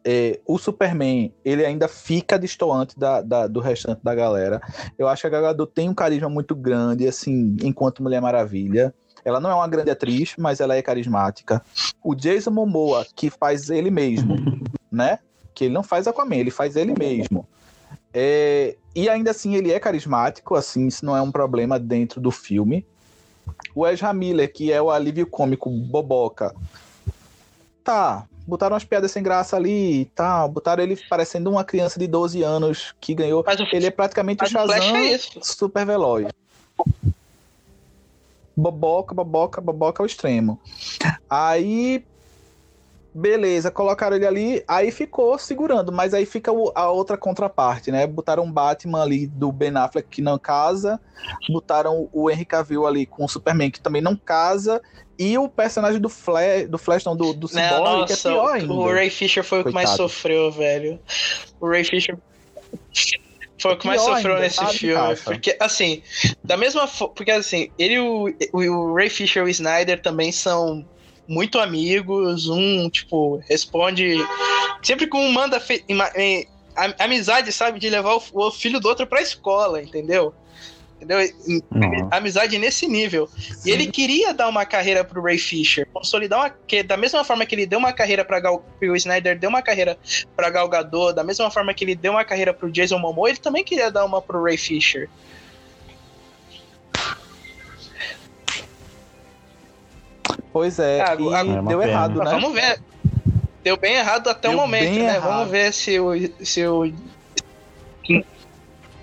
é, 0.05 0.39
o 0.45 0.57
Superman, 0.57 1.33
ele 1.43 1.65
ainda 1.65 1.87
fica 1.87 2.37
distoante 2.39 2.97
da, 2.97 3.21
da- 3.21 3.47
do 3.47 3.59
restante 3.59 3.99
da 4.03 4.15
galera. 4.15 4.61
Eu 4.97 5.07
acho 5.07 5.21
que 5.21 5.27
a 5.27 5.29
Gal 5.29 5.41
Gadot 5.41 5.71
tem 5.73 5.89
um 5.89 5.93
carisma 5.93 6.29
muito 6.29 6.55
grande, 6.55 7.07
assim, 7.07 7.55
enquanto 7.61 8.01
Mulher 8.03 8.21
Maravilha. 8.21 8.93
Ela 9.25 9.39
não 9.39 9.49
é 9.49 9.53
uma 9.53 9.67
grande 9.67 9.89
atriz, 9.89 10.33
mas 10.37 10.59
ela 10.59 10.75
é 10.75 10.81
carismática. 10.81 11.61
O 12.03 12.13
Jason 12.15 12.51
Momoa, 12.51 13.05
que 13.15 13.29
faz 13.29 13.69
ele 13.69 13.89
mesmo, 13.89 14.35
né? 14.91 15.19
Que 15.53 15.65
ele 15.65 15.73
não 15.73 15.83
faz 15.83 16.07
Aquaman, 16.07 16.35
ele 16.35 16.51
faz 16.51 16.75
ele 16.75 16.93
mesmo. 16.97 17.47
É, 18.13 18.75
e 18.95 19.09
ainda 19.09 19.31
assim 19.31 19.55
ele 19.55 19.71
é 19.71 19.79
carismático, 19.79 20.55
assim, 20.55 20.87
isso 20.87 21.05
não 21.05 21.17
é 21.17 21.21
um 21.21 21.31
problema 21.31 21.79
dentro 21.79 22.21
do 22.21 22.29
filme. 22.29 22.85
O 23.73 23.87
Ezra 23.87 24.13
Miller, 24.13 24.51
que 24.51 24.71
é 24.71 24.81
o 24.81 24.91
alívio 24.91 25.25
cômico 25.25 25.69
boboca, 25.69 26.55
tá, 27.83 28.27
botaram 28.47 28.73
umas 28.73 28.85
piadas 28.85 29.11
sem 29.11 29.23
graça 29.23 29.55
ali, 29.55 30.05
tá, 30.13 30.47
botaram 30.47 30.83
ele 30.83 30.95
parecendo 31.09 31.49
uma 31.49 31.63
criança 31.63 31.99
de 31.99 32.07
12 32.07 32.43
anos 32.43 32.93
que 32.99 33.15
ganhou. 33.15 33.43
Mas 33.45 33.59
o, 33.59 33.63
Ele 33.71 33.87
é 33.87 33.91
praticamente 33.91 34.43
o 34.43 34.49
Flash 34.49 34.69
Shazam 34.69 34.95
é 34.97 35.17
super 35.41 35.85
veloz. 35.85 36.27
Boboca, 38.55 39.15
boboca, 39.15 39.59
boboca 39.59 40.03
ao 40.03 40.05
extremo. 40.05 40.59
Aí, 41.27 42.05
beleza, 43.13 43.69
colocaram 43.69 44.15
ele 44.15 44.25
ali, 44.25 44.63
aí 44.67 44.91
ficou 44.91 45.37
segurando, 45.37 45.91
mas 45.91 46.13
aí 46.13 46.25
fica 46.25 46.51
o- 46.51 46.71
a 46.73 46.89
outra 46.89 47.15
contraparte, 47.17 47.91
né? 47.91 48.07
Botaram 48.07 48.43
um 48.43 48.51
Batman 48.51 49.01
ali 49.03 49.27
do 49.27 49.51
Ben 49.51 49.75
Affleck 49.75 50.07
que 50.09 50.21
não 50.21 50.39
casa, 50.39 50.99
botaram 51.49 52.09
o 52.11 52.29
Henry 52.29 52.45
Cavill 52.45 52.87
ali 52.87 53.05
com 53.05 53.23
o 53.25 53.29
Superman 53.29 53.69
que 53.69 53.79
também 53.79 54.01
não 54.01 54.15
casa, 54.15 54.81
e 55.17 55.37
o 55.37 55.47
personagem 55.47 56.01
do 56.01 56.09
Flash, 56.09 56.67
do 56.67 56.77
Flash 56.77 57.05
não, 57.05 57.15
do, 57.15 57.33
do 57.33 57.47
Cyborg, 57.47 58.05
que 58.07 58.13
é 58.13 58.15
nossa, 58.15 58.29
pior 58.29 58.53
ainda. 58.55 58.73
o 58.73 58.91
Ray 58.91 59.09
Fisher 59.11 59.43
foi 59.43 59.61
o 59.61 59.63
que 59.63 59.71
mais 59.71 59.89
Coitado. 59.91 60.09
sofreu, 60.09 60.51
velho. 60.51 60.99
O 61.61 61.69
Ray 61.69 61.83
Fisher 61.83 62.17
foi 63.59 63.73
o 63.73 63.77
que 63.77 63.87
mais 63.87 64.01
sofreu 64.01 64.39
nesse 64.39 64.55
sabe, 64.55 64.73
filme. 64.77 65.15
Porque, 65.23 65.55
assim, 65.59 66.01
da 66.43 66.57
mesma 66.57 66.87
forma. 66.87 67.13
Porque, 67.13 67.31
assim, 67.31 67.69
ele 67.77 67.93
e 67.93 67.99
o, 67.99 68.25
o, 68.51 68.59
o 68.59 68.95
Ray 68.95 69.09
Fisher 69.09 69.43
e 69.43 69.45
o 69.45 69.49
Snyder 69.49 70.01
também 70.01 70.31
são 70.31 70.83
muito 71.27 71.59
amigos. 71.59 72.47
Um, 72.47 72.89
tipo, 72.89 73.41
responde. 73.49 74.15
Sempre 74.81 75.07
que 75.07 75.15
um 75.17 75.31
manda. 75.31 75.59
fe- 75.59 75.83
Amizade, 76.99 77.51
sabe? 77.51 77.79
De 77.79 77.89
levar 77.89 78.15
o, 78.33 78.51
filho 78.51 78.79
do 78.79 78.87
outro 78.87 79.05
pra 79.05 79.21
escola, 79.21 79.81
entendeu? 79.81 80.33
Entendeu? 80.99 81.33
Nossa. 81.69 82.07
Amizade 82.11 82.57
nesse 82.57 82.87
nível. 82.87 83.29
E 83.65 83.69
ele 83.69 83.87
queria 83.87 84.33
dar 84.33 84.47
uma 84.47 84.65
carreira 84.65 85.03
pro 85.03 85.21
Ray 85.21 85.37
Fisher, 85.37 85.85
consolidar 85.93 86.39
uma 86.39 86.49
que 86.49 86.81
da 86.81 86.95
mesma 86.97 87.23
forma 87.23 87.45
que 87.45 87.53
ele 87.53 87.65
deu 87.65 87.77
uma 87.77 87.91
carreira 87.91 88.23
para 88.23 88.39
Gal, 88.39 88.65
o 88.81 88.95
Snyder 88.95 89.37
deu 89.37 89.49
uma 89.49 89.61
carreira 89.61 89.97
para 90.35 90.49
Gal 90.49 90.67
Gadot, 90.69 91.13
da 91.13 91.23
mesma 91.23 91.51
forma 91.51 91.73
que 91.73 91.83
ele 91.83 91.93
deu 91.93 92.13
uma 92.13 92.23
carreira 92.23 92.53
pro 92.53 92.71
Jason 92.71 92.97
Momoa, 92.97 93.29
ele 93.29 93.37
também 93.37 93.63
queria 93.63 93.91
dar 93.91 94.05
uma 94.05 94.21
pro 94.21 94.41
Ray 94.41 94.57
Fisher. 94.57 95.09
Pois 100.53 100.77
é, 100.79 101.01
Ah, 101.01 101.05
e 101.07 101.11
agora- 101.35 101.39
É 101.39 101.61
deu 101.63 101.79
pena. 101.79 101.91
errado, 101.91 102.15
Mas 102.19 102.29
né? 102.31 102.39
Vamos 102.39 102.53
ver. 102.53 102.79
Deu 103.63 103.75
bem 103.77 103.95
errado 103.95 104.29
até 104.29 104.47
Deu 104.49 104.57
o 104.57 104.61
momento, 104.61 104.91
né? 104.99 105.15
errado. 105.15 105.23
Vamos 105.31 105.49
ver 105.49 105.73
se 105.73 105.99
o 105.99 106.11
se 106.45 106.65
o 106.67 106.93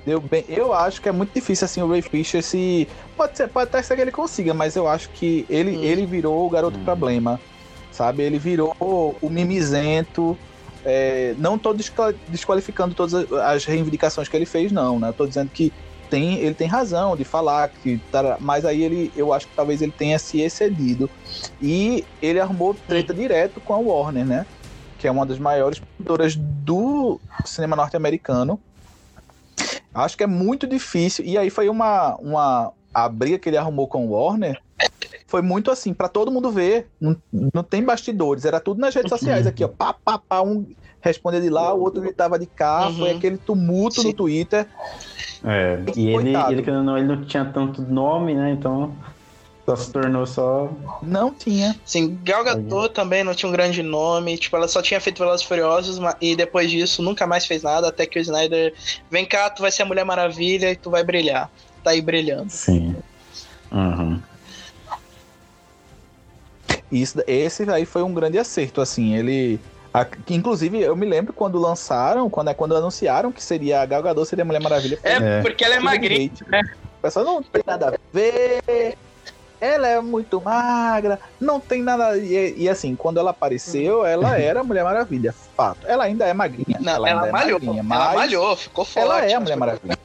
Deu 0.06 0.20
bem. 0.20 0.44
Eu 0.48 0.72
acho 0.72 1.01
que 1.02 1.09
é 1.09 1.12
muito 1.12 1.32
difícil 1.35 1.64
assim 1.66 1.82
o 1.82 1.89
Ray 1.89 2.01
Fisher 2.02 2.43
se 2.43 2.89
pode 3.16 3.36
ser, 3.36 3.48
pode 3.48 3.68
até 3.68 3.82
ser 3.82 3.97
que 3.97 4.02
ele 4.02 4.10
consiga, 4.12 4.55
mas 4.55 4.74
eu 4.77 4.89
acho 4.89 5.10
que 5.10 5.44
ele, 5.48 5.77
Hum. 5.77 5.82
ele 5.82 6.06
virou 6.06 6.47
o 6.47 6.51
garoto 6.51 6.78
Hum. 6.78 6.85
problema, 6.85 7.39
sabe? 7.93 8.22
Ele 8.22 8.39
virou 8.39 8.74
o 8.81 9.28
mimizento. 9.28 10.39
É, 10.85 11.35
não 11.36 11.59
tô 11.59 11.74
desqual- 11.74 12.14
desqualificando 12.28 12.94
todas 12.94 13.12
as- 13.12 13.31
as 13.32 13.64
reivindicações 13.66 14.28
que 14.28 14.35
ele 14.36 14.47
fez, 14.47 14.72
não, 14.72 14.98
né? 14.98 15.09
Eu 15.09 15.12
tô 15.12 15.27
dizendo 15.27 15.51
que 15.51 15.70
tem, 16.11 16.39
ele 16.39 16.55
tem 16.55 16.66
razão 16.66 17.16
de 17.16 17.24
falar 17.24 17.69
que 17.69 17.99
tá, 18.11 18.37
mas 18.41 18.65
aí 18.65 18.82
ele, 18.82 19.12
eu 19.16 19.32
acho 19.32 19.47
que 19.47 19.55
talvez 19.55 19.81
ele 19.81 19.93
tenha 19.93 20.19
se 20.19 20.41
excedido 20.41 21.09
e 21.61 22.05
ele 22.20 22.41
arrumou 22.41 22.74
treta 22.74 23.15
direto 23.15 23.61
com 23.61 23.73
a 23.73 23.78
Warner, 23.78 24.27
né? 24.27 24.47
Que 24.99 25.07
é 25.07 25.11
uma 25.11 25.24
das 25.24 25.39
maiores 25.39 25.78
produtoras 25.78 26.35
do 26.37 27.20
cinema 27.45 27.77
norte-americano. 27.77 28.61
Acho 29.95 30.16
que 30.16 30.24
é 30.24 30.27
muito 30.27 30.66
difícil. 30.66 31.24
E 31.24 31.39
aí 31.39 31.49
foi 31.49 31.69
uma, 31.69 32.16
uma 32.16 32.73
a 32.93 33.09
briga 33.09 33.39
que 33.39 33.49
ele 33.49 33.57
arrumou 33.57 33.89
com 33.89 34.07
o 34.07 34.11
Warner 34.11 34.61
foi 35.31 35.43
muito 35.43 35.70
assim, 35.70 35.95
pra 35.95 36.09
todo 36.09 36.31
mundo 36.32 36.51
ver. 36.51 36.89
Não, 37.01 37.16
não 37.55 37.62
tem 37.62 37.85
bastidores, 37.85 38.45
era 38.45 38.59
tudo 38.59 38.81
nas 38.81 38.93
redes 38.95 39.11
sociais 39.11 39.47
aqui, 39.47 39.62
ó. 39.62 39.69
Pá, 39.69 39.93
pá, 39.93 40.19
pá, 40.19 40.43
um 40.43 40.66
respondia 41.01 41.41
de 41.41 41.49
lá, 41.49 41.73
o 41.73 41.81
outro 41.81 42.03
gritava 42.03 42.37
de 42.37 42.47
cá, 42.47 42.89
Uhum. 42.89 42.99
foi 42.99 43.11
aquele 43.11 43.39
tumulto 43.39 44.03
Sim. 44.03 44.09
no 44.09 44.12
Twitter. 44.15 44.69
É, 45.45 45.83
e 45.97 46.09
ele, 46.11 46.37
ele, 46.37 46.62
querendo 46.62 46.79
ou 46.79 46.85
não, 46.85 46.99
ele 46.99 47.07
não 47.07 47.25
tinha 47.25 47.45
tanto 47.45 47.81
nome, 47.83 48.35
né? 48.35 48.53
Então 48.53 48.95
só 49.65 49.77
se 49.77 49.93
tornou 49.93 50.27
só. 50.27 50.71
Não 51.03 51.33
tinha. 51.33 51.77
Sim, 51.85 52.19
Gal 52.25 52.43
Gadot 52.43 52.93
também 52.93 53.23
não 53.23 53.35
tinha 53.35 53.49
um 53.49 53.53
grande 53.53 53.83
nome, 53.83 54.37
tipo, 54.37 54.57
ela 54.57 54.67
só 54.67 54.83
tinha 54.83 55.01
feito 55.01 55.19
Velozes 55.19 55.45
e 55.45 55.49
Furiosos 55.49 56.01
e 56.21 56.35
depois 56.35 56.71
disso 56.71 57.03
nunca 57.03 57.27
mais 57.27 57.47
fez 57.47 57.62
nada, 57.62 57.89
até 57.89 58.05
que 58.07 58.19
o 58.19 58.23
Snyder, 58.23 58.75
vem 59.11 59.25
cá, 59.25 59.49
tu 59.49 59.62
vai 59.62 59.71
ser 59.71 59.83
a 59.83 59.87
Mulher 59.87 60.05
Maravilha 60.05 60.73
e 60.73 60.77
tu 60.77 60.91
vai 60.91 61.05
brilhar. 61.05 61.51
Tá 61.85 61.91
aí 61.91 62.01
brilhando. 62.01 62.51
Sim. 62.51 62.97
Uhum. 63.71 64.21
Isso, 66.91 67.23
esse 67.27 67.71
aí 67.71 67.87
foi 67.87 68.03
um 68.03 68.12
grande 68.12 68.39
acerto, 68.39 68.81
assim, 68.81 69.15
ele... 69.15 69.61
a- 69.93 70.05
que, 70.05 70.35
inclusive, 70.35 70.81
eu 70.81 70.95
me 70.97 71.07
lembro 71.07 71.33
quando 71.33 71.59
lançaram, 71.59 72.29
quando, 72.31 72.49
é 72.49 72.55
quando 72.55 72.77
anunciaram 72.77 73.33
que 73.33 73.43
seria 73.43 73.83
a 73.83 73.87
Gal 73.87 74.03
Gadot 74.03 74.27
seria 74.29 74.43
a 74.43 74.47
Mulher 74.47 74.61
Maravilha. 74.62 74.99
É, 75.03 75.39
É. 75.39 75.43
porque 75.43 75.65
ela 75.65 75.75
é 75.77 75.81
magrinha. 75.81 76.31
hate. 76.33 76.45
O 76.45 77.03
pessoal 77.03 77.25
não 77.25 77.43
tem 77.43 77.62
nada 77.67 77.89
a 77.89 77.95
ver. 78.12 78.97
Ela 79.61 79.89
é 79.89 80.01
muito 80.01 80.41
magra, 80.41 81.19
não 81.39 81.61
tem 81.61 81.83
nada. 81.83 82.17
E, 82.17 82.55
e 82.62 82.69
assim, 82.69 82.95
quando 82.97 83.19
ela 83.19 83.31
apareceu, 83.31 84.07
ela 84.07 84.39
era 84.39 84.61
a 84.61 84.65
Mulher 84.65 84.85
Maravilha. 84.85 85.35
Fato. 85.55 85.87
Ela 85.87 86.05
ainda 86.05 86.25
é 86.27 86.33
magrinha. 86.33 86.79
Não, 86.81 86.95
ela, 86.95 87.09
ainda 87.09 87.27
é 87.29 87.31
malhou. 87.33 87.61
magrinha, 87.61 87.81
ela 87.95 88.15
malhou, 88.15 88.57
ficou 88.57 88.85
forte. 88.87 88.99
Ela 89.07 89.25
é 89.27 89.35
a 89.35 89.41
Mulher 89.41 89.57
Maravilha. 89.57 89.99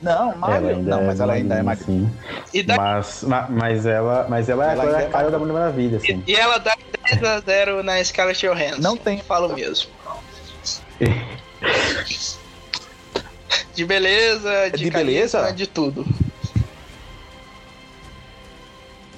Não, 0.00 0.30
ainda 0.44 0.90
Não, 0.90 1.02
é 1.02 1.06
mas 1.06 1.20
ela 1.20 1.32
ainda 1.32 1.56
é 1.56 1.62
magrinha. 1.62 2.08
sim. 2.08 2.18
E, 2.54 2.62
da- 2.62 2.76
Mas, 2.76 3.22
ma- 3.24 3.48
mas 3.50 3.84
ela, 3.84 4.26
mas 4.28 4.48
ela, 4.48 4.70
Ela 4.70 4.82
agora 4.84 4.98
é 4.98 5.04
a 5.04 5.08
é 5.08 5.10
cara 5.10 5.30
da 5.30 5.38
Mulher 5.38 5.52
Maravilha, 5.54 5.96
assim. 5.96 6.22
e 6.26 6.34
ela 6.36 6.58
dá 6.58 6.76
10 7.10 7.22
a 7.24 7.40
0 7.40 7.82
na 7.82 8.02
Scarlett 8.04 8.46
Johansson. 8.46 8.80
Não 8.80 8.96
tem. 8.96 9.20
Falo 9.20 9.52
mesmo. 9.54 9.90
De 13.74 13.84
beleza, 13.84 14.70
de, 14.70 14.84
De 14.84 14.90
beleza? 14.90 15.52
de 15.52 15.66
tudo. 15.66 16.04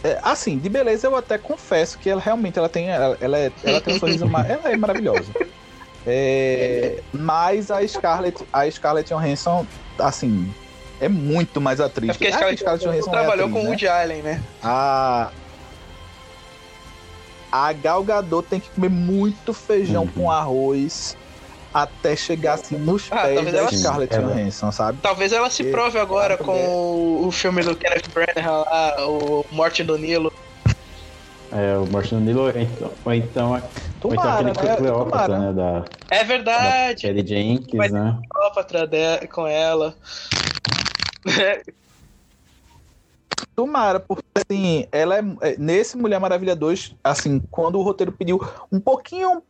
É, 0.04 0.18
assim, 0.22 0.58
de 0.58 0.68
beleza 0.68 1.06
eu 1.06 1.16
até 1.16 1.36
confesso 1.38 1.98
que 1.98 2.08
ela 2.08 2.20
realmente 2.20 2.58
ela 2.58 2.68
tem, 2.68 2.88
ela, 2.90 3.16
ela, 3.20 3.38
é- 3.38 3.52
ela 3.64 3.80
tem 3.80 3.94
um 3.94 3.98
sorriso, 3.98 4.24
ela 4.24 4.70
é 4.70 4.76
maravilhosa. 4.76 5.32
É, 6.06 7.02
mas 7.12 7.70
a 7.70 7.86
Scarlett, 7.86 8.42
a 8.52 8.70
Scarlett 8.70 9.08
Johansson, 9.12 9.66
assim, 9.98 10.50
é 11.00 11.08
muito 11.08 11.60
mais 11.60 11.80
atriz. 11.80 12.10
É 12.10 12.12
porque 12.12 12.26
a 12.26 12.30
Ah, 12.30 12.32
Scarlett 12.56 12.84
Johansson 12.84 13.10
trabalhou 13.10 13.46
atriz, 13.46 13.52
com 13.52 13.60
o 13.60 13.62
né? 13.64 13.68
Woody 13.70 13.88
Allen, 13.88 14.22
né? 14.22 14.42
A 14.62 15.30
a 17.52 17.72
Gal 17.72 18.04
Gadot 18.04 18.46
tem 18.48 18.60
que 18.60 18.70
comer 18.70 18.88
muito 18.90 19.52
feijão 19.52 20.02
Uhum. 20.04 20.08
com 20.12 20.30
arroz 20.30 21.16
até 21.74 22.14
chegar 22.14 22.54
assim 22.54 22.76
nos 22.76 23.08
Ah, 23.10 23.22
pés 23.22 23.34
talvez 23.34 23.52
da 23.54 23.60
ela- 23.60 23.72
Scarlett 23.72 24.14
Ela- 24.14 24.32
Johansson, 24.34 24.72
sabe? 24.72 24.98
Talvez 25.02 25.32
ela 25.32 25.50
se 25.50 25.64
prove 25.64 25.98
agora 25.98 26.36
com 26.36 26.52
o, 26.52 27.26
o 27.26 27.30
filme 27.32 27.62
do 27.62 27.74
Kenneth 27.74 28.08
Branagh 28.12 28.46
lá, 28.64 28.94
o 29.08 29.44
Morte 29.50 29.82
do 29.82 29.96
Nilo. 29.98 30.32
É, 31.52 31.76
o 31.76 31.84
Morte 31.86 32.14
no 32.14 32.20
Nilo, 32.20 32.42
ou 32.42 32.48
então, 32.50 32.96
ou 33.04 33.12
então, 33.12 33.50
ou 34.04 34.14
então 34.14 34.30
aquele 34.30 34.52
né? 34.52 34.76
Cleópatra, 34.76 35.38
né? 35.38 35.52
Da, 35.52 35.84
É 36.08 36.18
da 36.18 36.24
verdade, 36.24 37.02
Kelly 37.02 37.26
Jenkins, 37.26 37.76
Mas- 37.76 37.90
né? 37.90 38.16
Cleópatra 38.32 38.86
de- 38.86 39.26
com 39.26 39.46
ela. 39.46 39.96
Tomara, 43.56 43.98
porque 44.00 44.22
assim, 44.36 44.86
ela 44.92 45.18
é, 45.18 45.22
é, 45.42 45.56
nesse 45.58 45.96
Mulher 45.96 46.20
Maravilha 46.20 46.54
2, 46.54 46.94
assim, 47.02 47.42
quando 47.50 47.78
o 47.78 47.82
roteiro 47.82 48.12
pediu 48.12 48.40
um 48.72 48.80
pouquinho, 48.80 49.42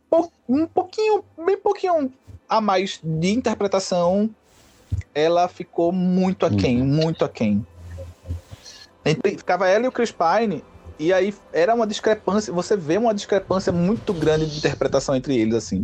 um 0.49 0.65
pouquinho, 0.65 1.23
bem 1.45 1.57
pouquinho 1.57 2.11
a 2.49 2.59
mais 2.59 2.99
de 3.01 3.31
interpretação, 3.31 4.29
ela 5.13 5.47
ficou 5.47 5.91
muito 5.91 6.45
aquém, 6.45 6.81
hum. 6.81 6.85
muito 6.85 7.23
aquém. 7.23 7.65
Entre, 9.05 9.37
ficava 9.37 9.67
ela 9.67 9.85
e 9.85 9.87
o 9.87 9.91
Chris 9.91 10.11
Pine, 10.11 10.63
e 11.01 11.11
aí 11.11 11.33
era 11.51 11.73
uma 11.73 11.87
discrepância, 11.87 12.53
você 12.53 12.77
vê 12.77 12.95
uma 12.95 13.11
discrepância 13.11 13.71
muito 13.71 14.13
grande 14.13 14.45
de 14.45 14.59
interpretação 14.59 15.15
entre 15.15 15.35
eles, 15.35 15.55
assim. 15.55 15.83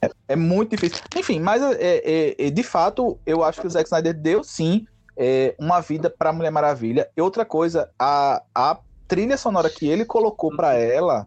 É, 0.00 0.10
é 0.28 0.36
muito 0.36 0.70
difícil. 0.70 1.04
Enfim, 1.14 1.38
mas 1.38 1.62
é, 1.62 2.00
é, 2.02 2.46
é 2.46 2.50
de 2.50 2.62
fato, 2.62 3.18
eu 3.26 3.44
acho 3.44 3.60
que 3.60 3.66
o 3.66 3.70
Zack 3.70 3.86
Snyder 3.86 4.14
deu 4.14 4.42
sim 4.42 4.86
é, 5.14 5.54
uma 5.58 5.80
vida 5.80 6.08
para 6.08 6.32
Mulher 6.32 6.50
Maravilha. 6.50 7.06
E 7.14 7.20
outra 7.20 7.44
coisa, 7.44 7.90
a, 7.98 8.42
a 8.54 8.78
trilha 9.06 9.36
sonora 9.36 9.68
que 9.68 9.86
ele 9.86 10.06
colocou 10.06 10.56
para 10.56 10.72
ela. 10.74 11.26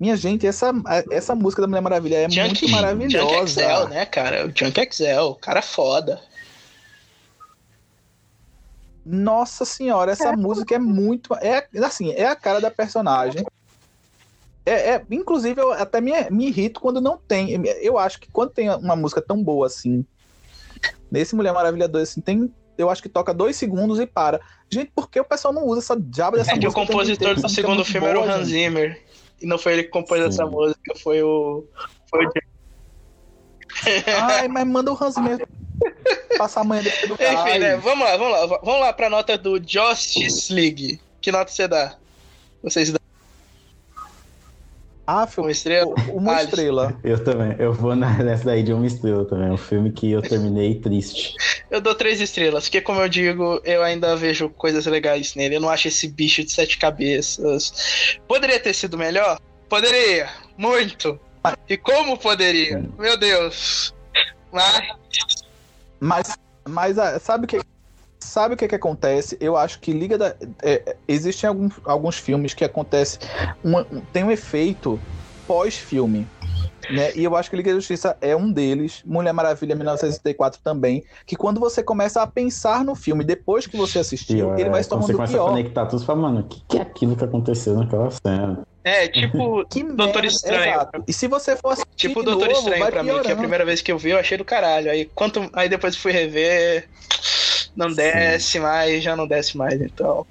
Minha 0.00 0.16
gente, 0.16 0.46
essa, 0.46 0.72
essa 1.10 1.34
música 1.34 1.60
da 1.60 1.68
Mulher 1.68 1.82
Maravilha 1.82 2.16
é 2.16 2.30
Junk, 2.30 2.62
muito 2.62 2.68
maravilhosa. 2.70 3.28
Junk 3.28 3.44
Excel, 3.44 3.88
né, 3.88 4.06
cara? 4.06 4.46
O 4.46 4.52
Junk 4.54 4.80
Excel, 4.80 5.34
cara 5.34 5.58
é 5.58 5.62
foda. 5.62 6.18
Nossa 9.04 9.64
senhora, 9.64 10.12
essa 10.12 10.28
é. 10.28 10.36
música 10.36 10.74
é 10.74 10.78
muito. 10.78 11.34
É 11.34 11.68
assim, 11.84 12.12
é 12.12 12.26
a 12.26 12.36
cara 12.36 12.60
da 12.60 12.70
personagem. 12.70 13.44
É, 14.64 14.94
é, 14.94 15.06
inclusive, 15.10 15.60
eu 15.60 15.72
até 15.72 16.00
me, 16.00 16.12
me 16.30 16.46
irrito 16.46 16.80
quando 16.80 17.00
não 17.00 17.16
tem. 17.16 17.60
Eu 17.80 17.98
acho 17.98 18.20
que 18.20 18.30
quando 18.30 18.50
tem 18.50 18.70
uma 18.70 18.94
música 18.94 19.20
tão 19.20 19.42
boa 19.42 19.66
assim, 19.66 20.04
nesse 21.10 21.34
Mulher 21.34 21.52
Maravilha 21.52 21.88
2, 21.88 22.08
assim, 22.08 22.20
tem 22.20 22.52
eu 22.78 22.88
acho 22.88 23.02
que 23.02 23.08
toca 23.08 23.34
dois 23.34 23.56
segundos 23.56 23.98
e 24.00 24.06
para. 24.06 24.40
Gente, 24.70 24.90
por 24.94 25.10
que 25.10 25.20
o 25.20 25.24
pessoal 25.24 25.52
não 25.52 25.66
usa 25.66 25.80
essa 25.80 26.00
diabo 26.00 26.36
dessa 26.36 26.52
é 26.52 26.54
música? 26.54 26.68
É 26.68 26.72
que 26.72 26.80
o 26.80 26.86
compositor 26.86 27.34
do 27.34 27.48
segundo 27.48 27.84
filme 27.84 28.00
boa, 28.00 28.10
era 28.10 28.20
o 28.20 28.24
Hans 28.24 28.48
Zimmer. 28.48 29.02
E 29.40 29.46
não 29.46 29.58
foi 29.58 29.74
ele 29.74 29.84
que 29.84 29.90
compôs 29.90 30.20
Sim. 30.20 30.28
essa 30.28 30.46
música, 30.46 30.94
foi 31.02 31.22
o. 31.22 31.64
Foi 32.08 32.24
o... 32.24 32.30
Ai, 34.22 34.48
mas 34.48 34.66
manda 34.66 34.92
o 34.92 34.98
Hans 35.02 35.14
Zimmer 35.14 35.46
passar 36.38 36.62
a 36.62 36.64
manhã 36.64 36.82
do 36.82 37.14
Enfim, 37.14 37.58
né? 37.58 37.76
Vamos 37.76 38.04
lá, 38.04 38.16
vamos 38.16 38.32
lá. 38.32 38.58
Vamos 38.62 38.80
lá 38.80 38.92
pra 38.92 39.10
nota 39.10 39.36
do 39.38 39.60
Justice 39.64 40.52
League. 40.52 41.00
Que 41.20 41.30
nota 41.30 41.50
você 41.50 41.68
dá? 41.68 41.96
Vocês 42.62 42.90
dão? 42.90 43.00
Ah, 45.06 45.26
filme, 45.26 45.48
uma 45.48 45.52
estrela? 45.52 45.94
Uma 46.12 46.32
Alice. 46.32 46.46
estrela. 46.46 46.96
Eu 47.02 47.22
também. 47.22 47.56
Eu 47.58 47.72
vou 47.72 47.94
nessa 47.96 48.44
daí 48.44 48.62
de 48.62 48.72
uma 48.72 48.86
estrela 48.86 49.24
também. 49.24 49.48
É 49.48 49.52
um 49.52 49.56
filme 49.58 49.90
que 49.90 50.10
eu 50.10 50.22
terminei 50.22 50.76
triste. 50.76 51.34
Eu 51.70 51.80
dou 51.80 51.94
três 51.94 52.20
estrelas, 52.20 52.64
porque 52.64 52.80
como 52.80 53.00
eu 53.00 53.08
digo, 53.08 53.60
eu 53.64 53.82
ainda 53.82 54.16
vejo 54.16 54.48
coisas 54.48 54.86
legais 54.86 55.34
nele. 55.34 55.56
Eu 55.56 55.60
não 55.60 55.68
acho 55.68 55.88
esse 55.88 56.06
bicho 56.06 56.44
de 56.44 56.52
sete 56.52 56.78
cabeças. 56.78 58.18
Poderia 58.28 58.60
ter 58.60 58.72
sido 58.74 58.96
melhor? 58.96 59.40
Poderia. 59.68 60.28
Muito. 60.56 61.18
E 61.68 61.76
como 61.76 62.16
poderia? 62.16 62.84
Meu 62.96 63.16
Deus. 63.16 63.92
Mas. 64.52 64.86
Mas, 66.02 66.36
mas 66.68 66.98
ah, 66.98 67.16
sabe 67.20 67.44
o 67.44 67.48
que 67.48 67.60
sabe 68.18 68.54
o 68.54 68.56
que, 68.56 68.66
que 68.66 68.74
acontece? 68.74 69.36
Eu 69.40 69.56
acho 69.56 69.78
que 69.78 69.92
Liga 69.92 70.18
da. 70.18 70.34
É, 70.60 70.96
existem 71.06 71.46
alguns, 71.46 71.74
alguns 71.84 72.18
filmes 72.18 72.54
que 72.54 72.64
acontece. 72.64 73.20
Tem 74.12 74.24
um 74.24 74.30
efeito 74.30 74.98
pós-filme. 75.46 76.26
Né? 76.90 77.12
E 77.14 77.24
eu 77.24 77.36
acho 77.36 77.48
que 77.48 77.56
Liga 77.56 77.70
da 77.70 77.76
Justiça 77.76 78.16
é 78.20 78.34
um 78.36 78.50
deles. 78.52 79.02
Mulher 79.04 79.32
Maravilha 79.32 79.74
1964 79.74 80.60
também. 80.62 81.04
Que 81.26 81.36
quando 81.36 81.60
você 81.60 81.82
começa 81.82 82.22
a 82.22 82.26
pensar 82.26 82.84
no 82.84 82.94
filme 82.94 83.24
depois 83.24 83.66
que 83.66 83.76
você 83.76 84.00
assistiu, 84.00 84.56
ele 84.58 84.70
vai 84.70 84.82
se 84.82 84.88
tornando 84.88 85.06
você 85.06 85.14
começa 85.14 85.32
pior. 85.32 85.46
a 85.46 85.50
conectar 85.50 85.86
tudo 85.86 86.02
e 86.02 86.06
fala, 86.06 86.20
mano, 86.20 86.40
o 86.40 86.44
que, 86.44 86.62
que 86.68 86.78
é 86.78 86.82
aquilo 86.82 87.16
que 87.16 87.24
aconteceu 87.24 87.74
naquela 87.74 88.10
cena? 88.10 88.62
É, 88.84 89.06
tipo 89.06 89.64
que 89.70 89.82
Doutor 89.84 90.24
Estranho. 90.24 90.74
Exato. 90.74 91.04
E 91.06 91.12
se 91.12 91.28
você 91.28 91.56
for 91.56 91.70
assistir 91.70 92.08
Tipo 92.08 92.22
Doutor 92.22 92.48
novo, 92.48 92.58
Estranho 92.58 92.86
pra 92.86 93.02
piorando. 93.02 93.18
mim, 93.18 93.22
que 93.24 93.32
a 93.32 93.36
primeira 93.36 93.64
vez 93.64 93.80
que 93.80 93.92
eu 93.92 93.98
vi, 93.98 94.10
eu 94.10 94.18
achei 94.18 94.36
do 94.36 94.44
caralho. 94.44 94.90
Aí, 94.90 95.04
quanto... 95.14 95.48
aí 95.52 95.68
depois 95.68 95.96
fui 95.96 96.12
rever 96.12 96.88
não 97.74 97.92
desce 97.92 98.52
Sim. 98.52 98.60
mais, 98.60 99.02
já 99.02 99.16
não 99.16 99.26
desce 99.26 99.56
mais, 99.56 99.80
então. 99.80 100.26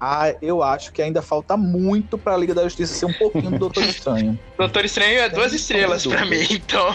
Ah, 0.00 0.34
eu 0.42 0.62
acho 0.62 0.92
que 0.92 1.00
ainda 1.00 1.22
falta 1.22 1.56
muito 1.56 2.18
pra 2.18 2.36
Liga 2.36 2.54
da 2.54 2.64
Justiça 2.64 2.94
ser 2.94 3.06
um 3.06 3.12
pouquinho 3.14 3.50
do 3.50 3.58
Doutor 3.58 3.84
Estranho. 3.84 4.38
Doutor 4.58 4.84
Estranho 4.84 5.20
é 5.20 5.28
duas 5.28 5.54
estrelas 5.54 6.06
para 6.06 6.24
mim, 6.26 6.46
então. 6.50 6.94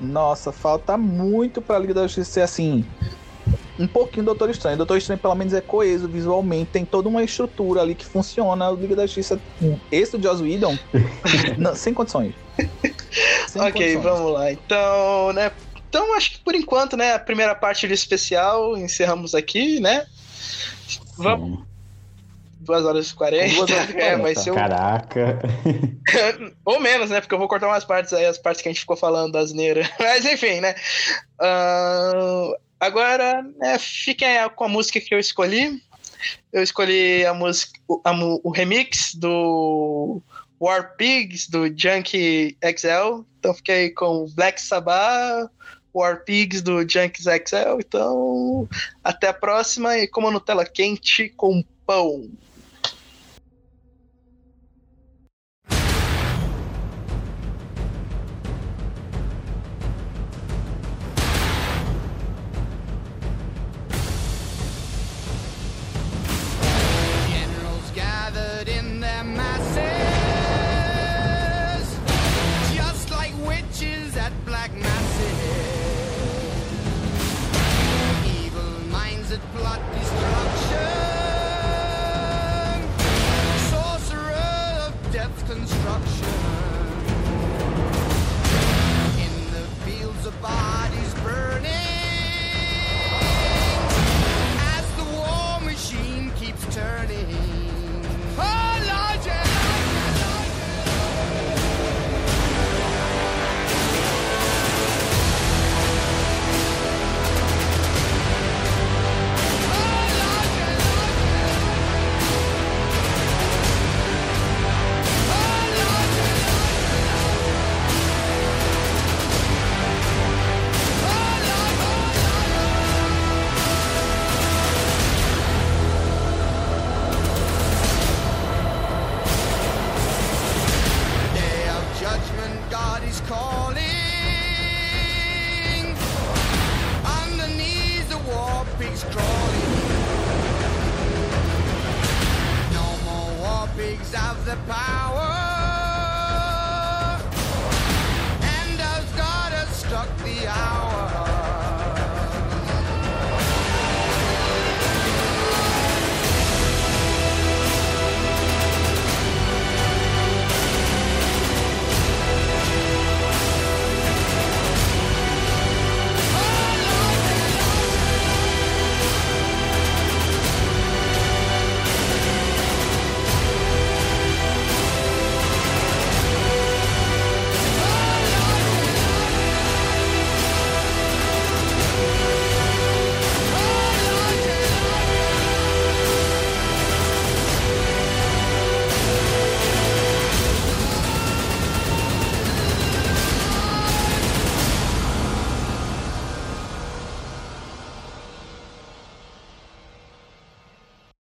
Nossa, 0.00 0.50
falta 0.52 0.96
muito 0.96 1.62
pra 1.62 1.78
Liga 1.78 1.94
da 1.94 2.02
Justiça 2.02 2.30
ser 2.32 2.40
assim. 2.42 2.84
Um 3.78 3.86
pouquinho 3.86 4.24
do 4.24 4.26
Doutor 4.26 4.50
Estranho. 4.50 4.74
O 4.74 4.78
Doutor 4.78 4.98
Estranho, 4.98 5.20
pelo 5.20 5.34
menos, 5.36 5.54
é 5.54 5.60
coeso 5.60 6.08
visualmente, 6.08 6.70
tem 6.72 6.84
toda 6.84 7.08
uma 7.08 7.22
estrutura 7.22 7.82
ali 7.82 7.94
que 7.94 8.04
funciona. 8.04 8.66
A 8.66 8.72
Liga 8.72 8.96
da 8.96 9.06
Justiça, 9.06 9.38
esse 9.92 10.16
do 10.16 10.22
Joss 10.22 10.42
Whedon, 10.42 10.76
não, 11.58 11.76
sem 11.76 11.94
condições. 11.94 12.34
Sem 13.46 13.62
ok, 13.62 13.72
condições. 13.72 14.02
vamos 14.02 14.32
lá. 14.32 14.50
Então, 14.50 15.32
né? 15.32 15.52
Então, 15.96 16.14
acho 16.14 16.32
que 16.32 16.38
por 16.40 16.54
enquanto, 16.54 16.94
né? 16.94 17.14
A 17.14 17.18
primeira 17.18 17.54
parte 17.54 17.88
do 17.88 17.94
especial 17.94 18.76
encerramos 18.76 19.34
aqui, 19.34 19.80
né? 19.80 20.04
Vamos. 21.16 21.64
2 22.60 22.84
horas 22.84 23.10
e 23.10 23.14
40. 23.14 23.54
2 23.54 23.58
horas 23.70 23.88
e 23.88 23.92
40. 23.94 23.96
É, 24.04 24.18
vai 24.18 24.34
ser 24.34 24.52
Caraca. 24.52 25.38
Ou 26.66 26.78
menos, 26.80 27.08
né? 27.08 27.22
Porque 27.22 27.32
eu 27.32 27.38
vou 27.38 27.48
cortar 27.48 27.68
umas 27.68 27.86
partes 27.86 28.12
aí, 28.12 28.26
as 28.26 28.36
partes 28.36 28.60
que 28.60 28.68
a 28.68 28.72
gente 28.72 28.80
ficou 28.80 28.94
falando 28.94 29.32
das 29.32 29.54
neiras. 29.54 29.88
Mas 29.98 30.26
enfim, 30.26 30.60
né? 30.60 30.74
Uh, 31.40 32.54
agora, 32.78 33.42
né, 33.56 33.78
fiquem 33.78 34.28
com 34.54 34.64
a 34.64 34.68
música 34.68 35.00
que 35.00 35.14
eu 35.14 35.18
escolhi. 35.18 35.80
Eu 36.52 36.62
escolhi 36.62 37.24
a 37.24 37.32
música, 37.32 37.72
o, 37.88 38.02
a, 38.04 38.12
o 38.44 38.50
remix 38.50 39.14
do 39.14 40.20
War 40.60 40.94
Pigs 40.98 41.48
do 41.48 41.68
Junk 41.68 42.54
XL. 42.62 43.24
Então 43.38 43.54
fiquei 43.54 43.90
com 43.90 44.26
Black 44.34 44.60
Sabbath, 44.60 45.50
War 45.96 46.24
Pigs 46.24 46.62
do 46.62 46.80
Junk 46.88 47.22
XL. 47.22 47.80
Então 47.80 48.68
até 49.02 49.28
a 49.28 49.34
próxima 49.34 49.96
e 49.98 50.06
como 50.06 50.30
Nutella 50.30 50.64
quente 50.64 51.28
com 51.30 51.64
pão. 51.86 52.28